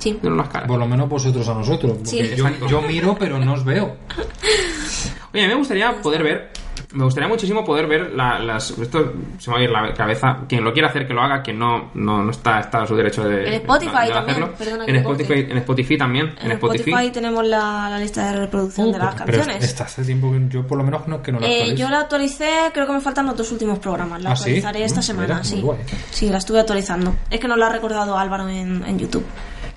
Sí. 0.00 0.10
Viéndonos 0.12 0.38
las 0.38 0.48
caras. 0.48 0.66
Por 0.68 0.78
lo 0.80 0.86
menos 0.88 1.08
vosotros 1.08 1.46
a 1.48 1.54
nosotros. 1.54 1.92
porque 1.92 2.08
Sí. 2.10 2.34
yo, 2.36 2.48
yo 2.66 2.82
miro, 2.82 3.14
pero 3.16 3.38
no 3.38 3.52
os 3.52 3.64
veo. 3.64 3.96
Oye, 5.32 5.44
a 5.44 5.46
mí 5.46 5.52
me 5.52 5.54
gustaría 5.54 5.92
poder 6.02 6.22
ver. 6.24 6.50
Me 6.92 7.04
gustaría 7.04 7.28
muchísimo 7.28 7.64
poder 7.64 7.86
ver 7.86 8.10
la- 8.16 8.40
las. 8.40 8.70
Esto 8.72 9.12
se 9.38 9.48
me 9.50 9.54
va 9.56 9.60
a 9.60 9.64
ir 9.64 9.70
la 9.70 9.94
cabeza. 9.94 10.38
Quien 10.48 10.64
lo 10.64 10.72
quiera 10.72 10.88
hacer, 10.88 11.06
que 11.06 11.14
lo 11.14 11.22
haga. 11.22 11.40
Quien 11.40 11.56
no, 11.56 11.90
no, 11.94 12.24
no 12.24 12.30
está, 12.32 12.58
está 12.58 12.82
a 12.82 12.86
su 12.86 12.96
derecho 12.96 13.22
de. 13.22 13.46
En 13.46 13.52
Spotify 13.54 13.92
de- 14.00 14.06
de 14.08 14.12
también, 14.12 14.42
En 14.88 14.96
Spotify, 14.96 15.46
en 15.50 15.56
Spotify 15.58 15.98
también. 15.98 16.26
En, 16.40 16.46
En 16.46 16.52
Spotify, 16.52 17.10
tenemos 17.12 17.46
la, 17.46 17.88
la 17.90 17.98
lista 17.98 18.32
de 18.32 18.40
reproducción 18.40 18.88
Uh, 18.88 18.92
de 18.92 18.98
las 18.98 19.14
pero- 19.14 19.26
pero 19.26 19.38
canciones. 19.38 19.64
esta 19.64 19.84
hace 19.84 20.02
tiempo 20.04 20.32
que 20.32 20.48
yo 20.48 20.66
por 20.66 20.78
lo 20.78 20.82
menos 20.84 21.06
no, 21.06 21.22
que 21.22 21.30
no 21.30 21.38
la 21.38 21.46
Eh, 21.46 21.50
actualizo. 21.60 21.76
yo 21.76 21.90
la 21.90 22.00
actualicé, 22.00 22.50
creo 22.72 22.86
que 22.86 22.92
me 22.94 23.00
faltan 23.00 23.26
los 23.26 23.36
dos 23.36 23.52
últimos 23.52 23.78
programas. 23.78 24.20
La 24.22 24.30
¿Ah, 24.32 24.36
sí? 24.36 24.42
actualizaré 24.42 24.84
esta 24.84 25.00
Mm, 25.00 25.04
semana, 25.04 25.44
sí. 25.44 25.60
guay. 25.60 25.78
Sí, 26.10 26.28
la 26.28 26.38
estuve 26.38 26.58
actualizando. 26.58 27.14
Es 27.30 27.38
que 27.38 27.46
nos 27.46 27.58
la 27.58 27.66
ha 27.68 27.72
recordado 27.72 28.18
Álvaro 28.18 28.48
en, 28.48 28.82
en 28.84 28.98
YouTube. 28.98 29.24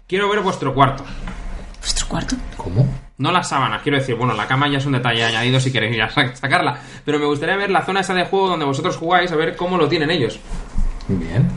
Quiero 0.08 0.30
ver 0.30 0.42
vuestro 0.42 0.74
cuarto. 0.74 1.04
¿Vuestro 1.80 2.08
cuarto? 2.08 2.36
¿Cómo? 2.58 2.88
No 3.18 3.32
las 3.32 3.50
sábanas, 3.50 3.82
quiero 3.84 3.98
decir, 3.98 4.16
bueno, 4.16 4.34
la 4.34 4.48
cama 4.48 4.68
ya 4.68 4.78
es 4.80 4.86
un 4.86 4.94
detalle 4.94 5.24
añadido 5.24 5.60
si 5.60 5.72
queréis 5.72 5.96
ya 5.96 6.10
sa- 6.10 6.36
sacarla. 6.36 6.78
Pero 7.06 7.20
me 7.20 7.26
gustaría 7.26 7.56
ver 7.56 7.70
la 7.72 7.84
zona 7.86 8.02
esa 8.02 8.14
de 8.14 8.26
juego 8.26 8.50
donde 8.50 8.66
vosotros 8.66 8.98
jugáis, 8.98 9.32
a 9.32 9.36
ver 9.36 9.56
cómo 9.56 9.78
lo 9.78 9.88
tienen 9.88 10.10
ellos. 10.12 10.40
Bien. 11.08 11.48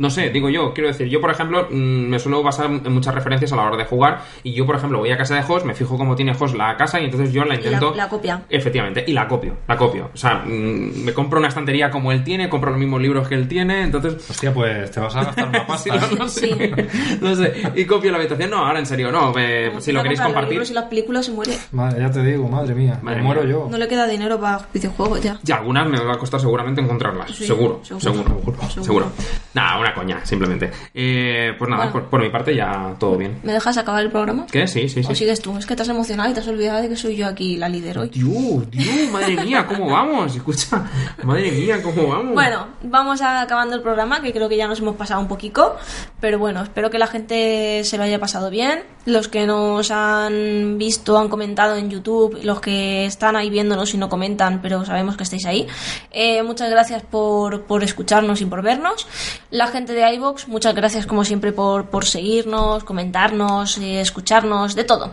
No 0.00 0.08
sé, 0.08 0.30
digo 0.30 0.48
yo, 0.48 0.72
quiero 0.72 0.88
decir, 0.88 1.08
yo 1.08 1.20
por 1.20 1.30
ejemplo 1.30 1.68
mm, 1.70 1.74
me 2.08 2.18
suelo 2.18 2.42
basar 2.42 2.66
en 2.70 2.90
muchas 2.92 3.14
referencias 3.14 3.52
a 3.52 3.56
la 3.56 3.64
hora 3.64 3.76
de 3.76 3.84
jugar 3.84 4.22
y 4.42 4.54
yo 4.54 4.64
por 4.64 4.76
ejemplo 4.76 4.98
voy 4.98 5.10
a 5.10 5.18
casa 5.18 5.34
de 5.34 5.42
Jos, 5.42 5.66
me 5.66 5.74
fijo 5.74 5.98
cómo 5.98 6.16
tiene 6.16 6.32
Jos 6.32 6.54
la 6.54 6.74
casa 6.78 6.98
y 7.00 7.04
entonces 7.04 7.32
yo 7.34 7.44
la 7.44 7.54
Y 7.54 7.58
la- 7.58 7.64
intento... 7.64 7.94
la 7.94 8.08
copia. 8.08 8.42
Efectivamente, 8.48 9.04
y 9.06 9.12
la 9.12 9.28
copio, 9.28 9.58
la 9.68 9.76
copio. 9.76 10.10
O 10.14 10.16
sea, 10.16 10.36
mm, 10.46 11.04
me 11.04 11.12
compro 11.12 11.38
una 11.38 11.48
estantería 11.48 11.90
como 11.90 12.12
él 12.12 12.24
tiene, 12.24 12.48
compro 12.48 12.70
los 12.70 12.78
mismos 12.80 13.02
libros 13.02 13.28
que 13.28 13.34
él 13.34 13.46
tiene, 13.46 13.82
entonces... 13.82 14.14
Hostia, 14.30 14.54
pues 14.54 14.90
te 14.90 15.00
vas 15.00 15.14
a 15.16 15.24
gastar 15.24 15.48
una 15.50 15.58
Sí, 15.76 15.90
pasta. 15.90 16.08
no, 16.10 16.16
no 16.16 16.28
sé, 16.28 16.88
no 17.20 17.34
sé, 17.36 17.52
y 17.76 17.84
copio 17.84 18.10
la 18.10 18.16
habitación, 18.18 18.48
no, 18.50 18.64
ahora 18.66 18.78
en 18.78 18.86
serio, 18.86 19.12
no, 19.12 19.34
eh, 19.38 19.70
si 19.80 19.92
lo 19.92 20.02
queréis 20.02 20.18
comprar 20.18 20.18
los 20.20 20.24
compartir... 20.24 20.50
libros 20.52 20.70
y 20.70 20.74
las 20.74 20.84
películas 20.84 21.26
se 21.26 21.32
muere. 21.32 21.52
Madre, 21.72 22.00
ya 22.00 22.10
te 22.10 22.22
digo, 22.22 22.48
madre 22.48 22.74
mía. 22.74 22.98
Madre 23.02 23.18
me 23.18 23.24
muero 23.26 23.42
mía. 23.42 23.50
yo. 23.52 23.68
No 23.70 23.76
le 23.76 23.86
queda 23.86 24.06
dinero 24.06 24.40
para 24.40 24.66
videojuegos 24.72 25.20
ya. 25.20 25.38
Y 25.46 25.52
algunas 25.52 25.86
me 25.88 26.00
va 26.02 26.14
a 26.14 26.18
costar 26.18 26.40
seguramente 26.40 26.80
encontrarlas. 26.80 27.30
Sí, 27.32 27.46
seguro, 27.46 27.80
seguro, 27.82 28.00
seguro, 28.00 28.40
seguro. 28.70 28.82
seguro, 28.82 29.12
Nada, 29.52 29.78
una 29.78 29.89
coña, 29.94 30.24
simplemente. 30.24 30.70
Eh, 30.94 31.54
pues 31.58 31.68
nada, 31.70 31.84
Bueno. 31.84 31.92
por, 32.00 32.10
por 32.10 32.20
mi 32.22 32.30
parte 32.30 32.54
ya 32.54 32.94
todo 32.98 33.16
bien. 33.16 33.40
¿Me 33.42 33.52
dejas 33.52 33.76
acabar 33.78 34.02
el 34.02 34.10
programa? 34.10 34.46
¿Qué? 34.50 34.66
Sí, 34.66 34.88
sí, 34.88 35.00
¿O 35.00 35.08
sí. 35.10 35.14
sigues 35.14 35.40
tú? 35.40 35.56
Es 35.56 35.66
que 35.66 35.76
te 35.76 35.82
has 35.82 35.88
emocionado 35.88 36.30
y 36.30 36.34
te 36.34 36.40
has 36.40 36.48
olvidado 36.48 36.82
de 36.82 36.88
que 36.88 36.96
soy 36.96 37.16
yo 37.16 37.26
aquí 37.26 37.56
la 37.56 37.68
líder 37.68 37.98
hoy. 37.98 38.08
Dios, 38.08 38.70
Dios, 38.70 39.10
madre 39.12 39.36
mía, 39.42 39.66
¿cómo 39.66 39.88
vamos? 39.90 40.34
Escucha, 40.36 40.84
madre 41.22 41.50
mía, 41.52 41.82
¿cómo 41.82 42.06
vamos? 42.08 42.34
Bueno, 42.34 42.66
vamos 42.82 43.20
a 43.22 43.40
acabando 43.40 43.74
el 43.76 43.82
programa, 43.82 44.20
que 44.22 44.32
creo 44.32 44.48
que 44.48 44.56
ya 44.56 44.66
nos 44.68 44.80
hemos 44.80 44.96
pasado 44.96 45.20
un 45.20 45.28
poquito, 45.28 45.76
pero 46.20 46.38
bueno, 46.38 46.62
espero 46.62 46.90
que 46.90 46.98
la 46.98 47.06
gente 47.06 47.82
se 47.84 47.96
lo 47.96 48.04
haya 48.04 48.18
pasado 48.18 48.50
bien. 48.50 48.82
Los 49.06 49.28
que 49.28 49.46
nos 49.46 49.90
han 49.90 50.76
visto, 50.76 51.18
han 51.18 51.28
comentado 51.28 51.76
en 51.76 51.88
YouTube, 51.90 52.38
los 52.42 52.60
que 52.60 53.06
están 53.06 53.34
ahí 53.34 53.48
viéndonos 53.48 53.94
y 53.94 53.98
no 53.98 54.08
comentan, 54.10 54.60
pero 54.60 54.84
sabemos 54.84 55.16
que 55.16 55.22
estáis 55.22 55.46
ahí. 55.46 55.66
Eh, 56.10 56.42
muchas 56.42 56.68
gracias 56.70 57.02
por, 57.02 57.62
por 57.62 57.82
escucharnos 57.82 58.40
y 58.42 58.44
por 58.46 58.60
vernos. 58.62 59.06
La 59.50 59.68
gente 59.68 59.79
de 59.86 60.14
iVox, 60.14 60.48
muchas 60.48 60.74
gracias 60.74 61.06
como 61.06 61.24
siempre 61.24 61.52
por, 61.52 61.86
por 61.86 62.04
seguirnos, 62.04 62.84
comentarnos, 62.84 63.78
eh, 63.78 64.00
escucharnos, 64.00 64.74
de 64.74 64.84
todo. 64.84 65.12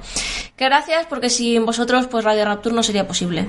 Que 0.56 0.66
gracias 0.66 1.06
porque 1.08 1.30
sin 1.30 1.66
vosotros 1.66 2.08
pues 2.08 2.24
Radio 2.24 2.46
Rapture 2.46 2.76
no 2.76 2.84
sería 2.84 3.08
posible. 3.08 3.46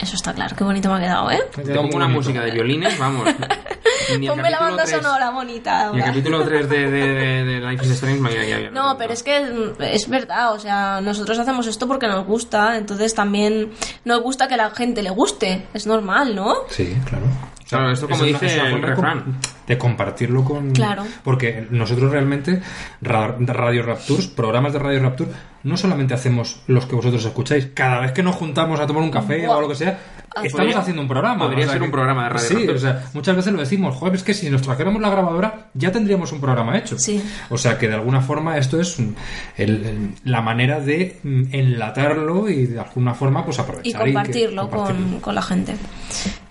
Eso 0.00 0.14
está 0.14 0.34
claro, 0.34 0.54
qué 0.54 0.62
bonito 0.62 0.90
me 0.90 0.96
ha 0.96 1.00
quedado, 1.00 1.30
¿eh? 1.30 1.40
Te 1.54 1.74
pongo 1.74 1.96
una 1.96 2.06
música 2.08 2.42
de 2.42 2.50
violines, 2.50 2.98
vamos. 2.98 3.26
Ponme 4.28 4.50
la 4.50 4.58
banda 4.60 4.84
tres- 4.84 5.00
sonora 5.00 5.30
bonita. 5.30 5.90
Ni 5.92 6.00
el 6.00 6.04
capítulo 6.04 6.44
3 6.44 6.68
de, 6.68 6.90
de, 6.90 7.08
de, 7.08 7.44
de 7.44 7.60
Life 7.60 7.84
is 7.86 7.92
Strange 7.92 8.20
me 8.20 8.28
había- 8.28 8.70
No, 8.70 8.96
pero 8.98 9.14
es 9.14 9.22
que 9.22 9.40
mm, 9.40 9.82
es 9.82 10.06
verdad, 10.08 10.52
o 10.52 10.58
sea, 10.58 11.00
nosotros 11.00 11.38
hacemos 11.38 11.66
esto 11.66 11.86
porque 11.86 12.08
nos 12.08 12.26
gusta, 12.26 12.76
entonces 12.76 13.14
también 13.14 13.72
nos 14.04 14.20
gusta 14.22 14.48
que 14.48 14.54
a 14.54 14.58
la 14.58 14.70
gente 14.70 15.02
le 15.02 15.10
guste, 15.10 15.66
es 15.72 15.86
normal, 15.86 16.34
¿no? 16.36 16.54
Sí, 16.68 16.94
claro. 17.06 17.24
Claro, 17.68 17.90
esto 17.90 18.08
como 18.08 18.24
es 18.24 18.40
dice 18.40 18.58
el 18.60 18.80
refrán. 18.82 19.38
De 19.66 19.76
compartirlo 19.76 20.44
con... 20.44 20.70
Claro. 20.70 21.04
Porque 21.24 21.66
nosotros 21.70 22.12
realmente, 22.12 22.62
Ra- 23.02 23.34
Radio 23.40 23.82
Raptures, 23.82 24.28
programas 24.28 24.72
de 24.72 24.78
Radio 24.78 25.00
Rapture, 25.02 25.30
no 25.64 25.76
solamente 25.76 26.14
hacemos 26.14 26.60
los 26.68 26.86
que 26.86 26.94
vosotros 26.94 27.24
escucháis. 27.24 27.68
Cada 27.74 27.98
vez 28.00 28.12
que 28.12 28.22
nos 28.22 28.36
juntamos 28.36 28.78
a 28.78 28.86
tomar 28.86 29.02
un 29.02 29.10
café 29.10 29.48
o 29.48 29.60
lo 29.60 29.68
que 29.68 29.74
sea, 29.74 29.98
Ah, 30.36 30.42
estamos 30.44 30.52
podría- 30.66 30.78
haciendo 30.78 31.02
un 31.02 31.08
programa. 31.08 31.44
podría 31.46 31.66
ser 31.66 31.82
un 31.82 31.90
programa 31.90 32.24
de 32.24 32.28
Radio 32.28 32.46
Sí, 32.48 32.54
Rapture. 32.54 32.74
o 32.74 32.78
sea, 32.78 33.04
muchas 33.14 33.34
veces 33.36 33.52
lo 33.52 33.58
decimos, 33.58 33.96
joder, 33.96 34.14
es 34.14 34.22
que 34.22 34.34
si 34.34 34.48
nos 34.50 34.62
trajéramos 34.62 35.00
la 35.02 35.08
grabadora, 35.10 35.66
ya 35.74 35.90
tendríamos 35.90 36.30
un 36.30 36.40
programa 36.40 36.78
hecho. 36.78 36.96
Sí. 36.98 37.20
O 37.48 37.58
sea 37.58 37.78
que 37.78 37.88
de 37.88 37.94
alguna 37.94 38.20
forma 38.20 38.58
esto 38.58 38.78
es 38.80 38.98
el- 39.00 39.14
el- 39.56 40.10
la 40.24 40.42
manera 40.42 40.78
de 40.78 41.18
mm, 41.24 41.42
enlatarlo 41.50 42.48
y 42.48 42.66
de 42.66 42.78
alguna 42.78 43.14
forma 43.14 43.44
pues 43.44 43.58
aprovechar. 43.58 43.86
Y 43.88 43.92
que- 43.92 44.12
compartirlo, 44.14 44.68
compartirlo. 44.70 45.10
Con, 45.10 45.20
con 45.20 45.34
la 45.34 45.42
gente. 45.42 45.74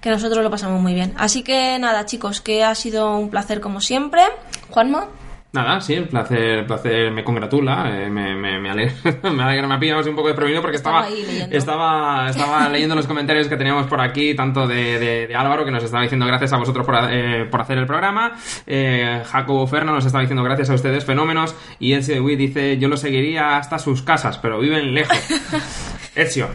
Que 0.06 0.12
nosotros 0.12 0.44
lo 0.44 0.52
pasamos 0.52 0.80
muy 0.84 0.94
bien. 0.94 1.16
Así 1.18 1.42
que 1.42 1.80
nada, 1.80 2.06
chicos, 2.06 2.40
que 2.40 2.64
ha 2.64 2.76
sido 2.76 3.18
un 3.18 3.32
placer 3.32 3.60
como 3.60 3.82
siempre. 3.82 4.22
Juanma, 4.70 5.08
Nada, 5.52 5.82
sí, 5.82 5.94
el 5.94 6.08
placer, 6.10 6.60
el 6.60 6.66
placer 6.68 7.12
me 7.12 7.24
congratula, 7.24 7.90
eh, 7.90 8.10
me, 8.10 8.36
me, 8.36 8.60
me 8.60 8.70
alegra, 8.70 8.94
me 9.32 9.42
alegra, 9.42 9.68
me 9.68 9.74
ha 9.76 9.80
pillado 9.80 10.02
así 10.02 10.10
un 10.10 10.16
poco 10.16 10.28
desprevenido 10.28 10.62
porque 10.62 10.76
Estaba 10.78 11.08
estaba, 11.08 11.16
leyendo. 11.26 11.58
estaba, 11.58 12.30
estaba 12.30 12.70
leyendo 12.74 12.94
los 12.94 13.08
comentarios 13.08 13.48
que 13.48 13.56
teníamos 13.58 13.88
por 13.88 14.00
aquí, 14.00 14.36
tanto 14.36 14.68
de, 14.68 15.00
de, 15.00 15.28
de 15.28 15.36
Álvaro, 15.36 15.66
que 15.66 15.72
nos 15.72 15.84
estaba 15.84 16.04
diciendo 16.04 16.28
gracias 16.28 16.54
a 16.54 16.58
vosotros 16.58 16.86
por, 16.86 16.96
eh, 17.10 17.48
por 17.50 17.62
hacer 17.62 17.80
el 17.80 17.88
programa, 17.88 18.34
eh, 18.68 19.24
Jacobo 19.26 19.66
Ferno 19.66 19.94
nos 19.94 20.06
estaba 20.06 20.22
diciendo 20.22 20.44
gracias 20.44 20.70
a 20.70 20.76
ustedes, 20.76 21.04
fenómenos, 21.04 21.56
y 21.80 21.94
Ezio 21.94 22.14
de 22.16 22.22
Wii 22.22 22.36
dice, 22.36 22.78
yo 22.78 22.90
lo 22.90 22.98
seguiría 22.98 23.58
hasta 23.58 23.80
sus 23.80 24.04
casas, 24.04 24.38
pero 24.38 24.60
viven 24.60 24.94
lejos. 24.94 25.18
Ezio, 26.16 26.50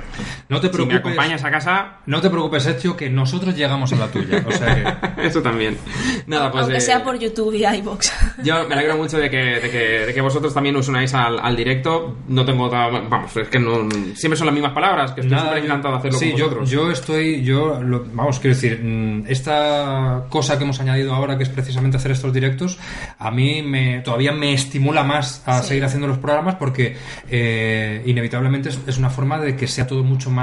No 0.51 0.60
te 0.60 0.66
si 0.66 0.72
me 0.72 0.85
preocupes. 0.86 0.98
acompañas 1.01 1.44
a 1.44 1.51
casa, 1.51 1.93
No 2.06 2.20
te 2.20 2.28
preocupes, 2.28 2.62
Sergio, 2.64 2.97
que 2.97 3.09
nosotros 3.09 3.56
llegamos 3.56 3.93
a 3.93 3.97
la 3.97 4.09
tuya. 4.09 4.44
O 4.47 4.52
sea 4.52 4.74
que. 5.16 5.22
eso 5.27 5.40
también. 5.40 5.78
Nada, 6.27 6.51
pues... 6.51 6.62
aunque 6.64 6.78
eh, 6.78 6.81
sea 6.82 7.02
por 7.02 7.18
YouTube 7.18 7.55
y 7.55 7.64
iBox. 7.78 8.12
Yo 8.44 8.66
me 8.68 8.74
alegro 8.74 8.97
mucho 8.97 9.16
de 9.18 9.31
que, 9.31 9.36
de 9.39 9.70
que, 9.70 9.78
de 10.06 10.12
que 10.14 10.20
vosotros 10.20 10.52
también 10.52 10.77
os 10.77 10.89
unáis 10.89 11.14
al, 11.14 11.39
al 11.39 11.56
directo. 11.56 12.16
No 12.28 12.44
tengo 12.44 12.64
otra. 12.64 12.89
Vamos, 12.90 13.36
es 13.36 13.48
que 13.48 13.59
no, 13.59 13.89
siempre 14.14 14.36
son 14.36 14.47
las 14.47 14.55
mismas 14.55 14.72
palabras, 14.72 15.12
que 15.12 15.20
estoy 15.22 15.36
Nada, 15.36 15.48
súper 15.51 15.64
encantado 15.64 15.94
de 15.94 15.98
hacerlo 16.01 16.18
sí, 16.18 16.31
con 16.31 16.39
yo, 16.39 16.44
vosotros. 16.47 16.70
yo 16.70 16.90
estoy, 16.90 17.43
yo, 17.44 17.81
lo- 17.82 18.05
vamos, 18.12 18.40
quiero 18.40 18.55
decir, 18.56 18.81
mm, 18.82 19.24
esta 19.28 20.24
cosa 20.28 20.59
que 20.59 20.64
hemos 20.64 20.81
añadido 20.81 21.14
ahora, 21.14 21.36
que 21.36 21.44
es 21.44 21.48
precisamente 21.48 21.97
hacer 21.97 22.10
estos 22.10 22.32
directos, 22.32 22.78
a 23.18 23.31
mí 23.31 23.62
me, 23.62 24.01
todavía 24.01 24.32
me 24.32 24.52
estimula 24.52 25.05
más 25.05 25.43
a 25.47 25.62
Sí. 25.62 25.68
seguir 25.68 25.85
haciendo 25.85 26.09
los 26.09 26.18
programas 26.18 26.56
porque 26.56 26.97
eh, 27.31 28.02
inevitablemente 28.06 28.70
es, 28.70 28.81
es 28.86 28.98
una 28.98 29.10
forma 29.10 29.39
de 29.39 29.55
que 29.56 29.66
sea 29.68 29.86
todo 29.86 30.02
mucho 30.02 30.31
más 30.31 30.40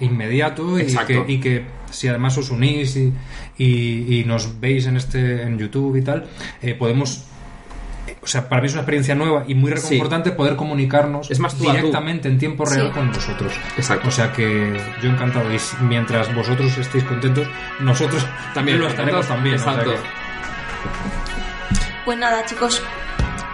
inmediato 0.00 0.78
y 0.78 0.86
que, 1.06 1.24
y 1.28 1.40
que 1.40 1.64
si 1.90 2.08
además 2.08 2.36
os 2.38 2.50
unís 2.50 2.96
y, 2.96 3.12
y- 3.58 4.20
y 4.20 4.24
nos 4.24 4.60
veis 4.60 4.86
en 4.86 4.96
este 4.96 5.42
en 5.42 5.58
YouTube 5.58 5.96
y 5.96 6.02
tal, 6.02 6.26
eh, 6.62 6.74
podemos 6.74 7.24
o 8.22 8.26
sea, 8.28 8.48
para 8.48 8.60
mí 8.60 8.66
es 8.66 8.72
una 8.72 8.82
experiencia 8.82 9.14
nueva 9.14 9.44
y 9.46 9.54
muy 9.54 9.70
reconfortante 9.70 10.32
poder 10.32 10.56
comunicarnos 10.56 11.30
Es 11.30 11.38
más 11.38 11.54
tú 11.54 11.64
a 11.68 11.72
tú. 11.72 11.76
directamente 11.76 12.28
en 12.28 12.38
tiempo 12.38 12.64
real 12.64 12.88
Sí. 12.88 12.92
con 12.92 13.12
vosotros. 13.12 13.52
Exacto. 13.76 14.08
O 14.08 14.10
sea 14.10 14.32
que 14.32 14.76
yo 15.00 15.10
encantado. 15.10 15.44
Y 15.52 15.58
mientras 15.84 16.34
vosotros 16.34 16.76
estéis 16.76 17.04
contentos, 17.04 17.46
nosotros 17.80 18.26
También 18.54 18.80
lo 18.80 18.88
estaremos 18.88 19.26
también. 19.28 19.54
o 19.54 19.58
sea 19.58 19.72
Exacto. 19.74 19.92
que- 19.92 19.98
Pues 22.04 22.18
nada, 22.18 22.44
chicos, 22.46 22.82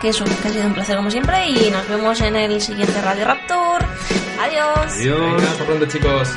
que 0.01 0.09
eso, 0.09 0.25
que 0.25 0.49
ha 0.49 0.53
sido 0.53 0.67
un 0.67 0.75
placer 0.75 0.97
como 0.97 1.11
siempre 1.11 1.49
y 1.51 1.71
nos 1.71 1.87
vemos 1.89 2.21
en 2.23 2.37
el 2.37 2.61
siguiente 2.61 3.01
Radio 3.03 3.25
Raptor. 3.27 3.85
Adiós. 4.43 4.99
Adiós. 4.99 5.21
Venga, 5.21 5.51
hasta 5.53 5.65
pronto, 5.65 5.87
chicos. 5.87 6.37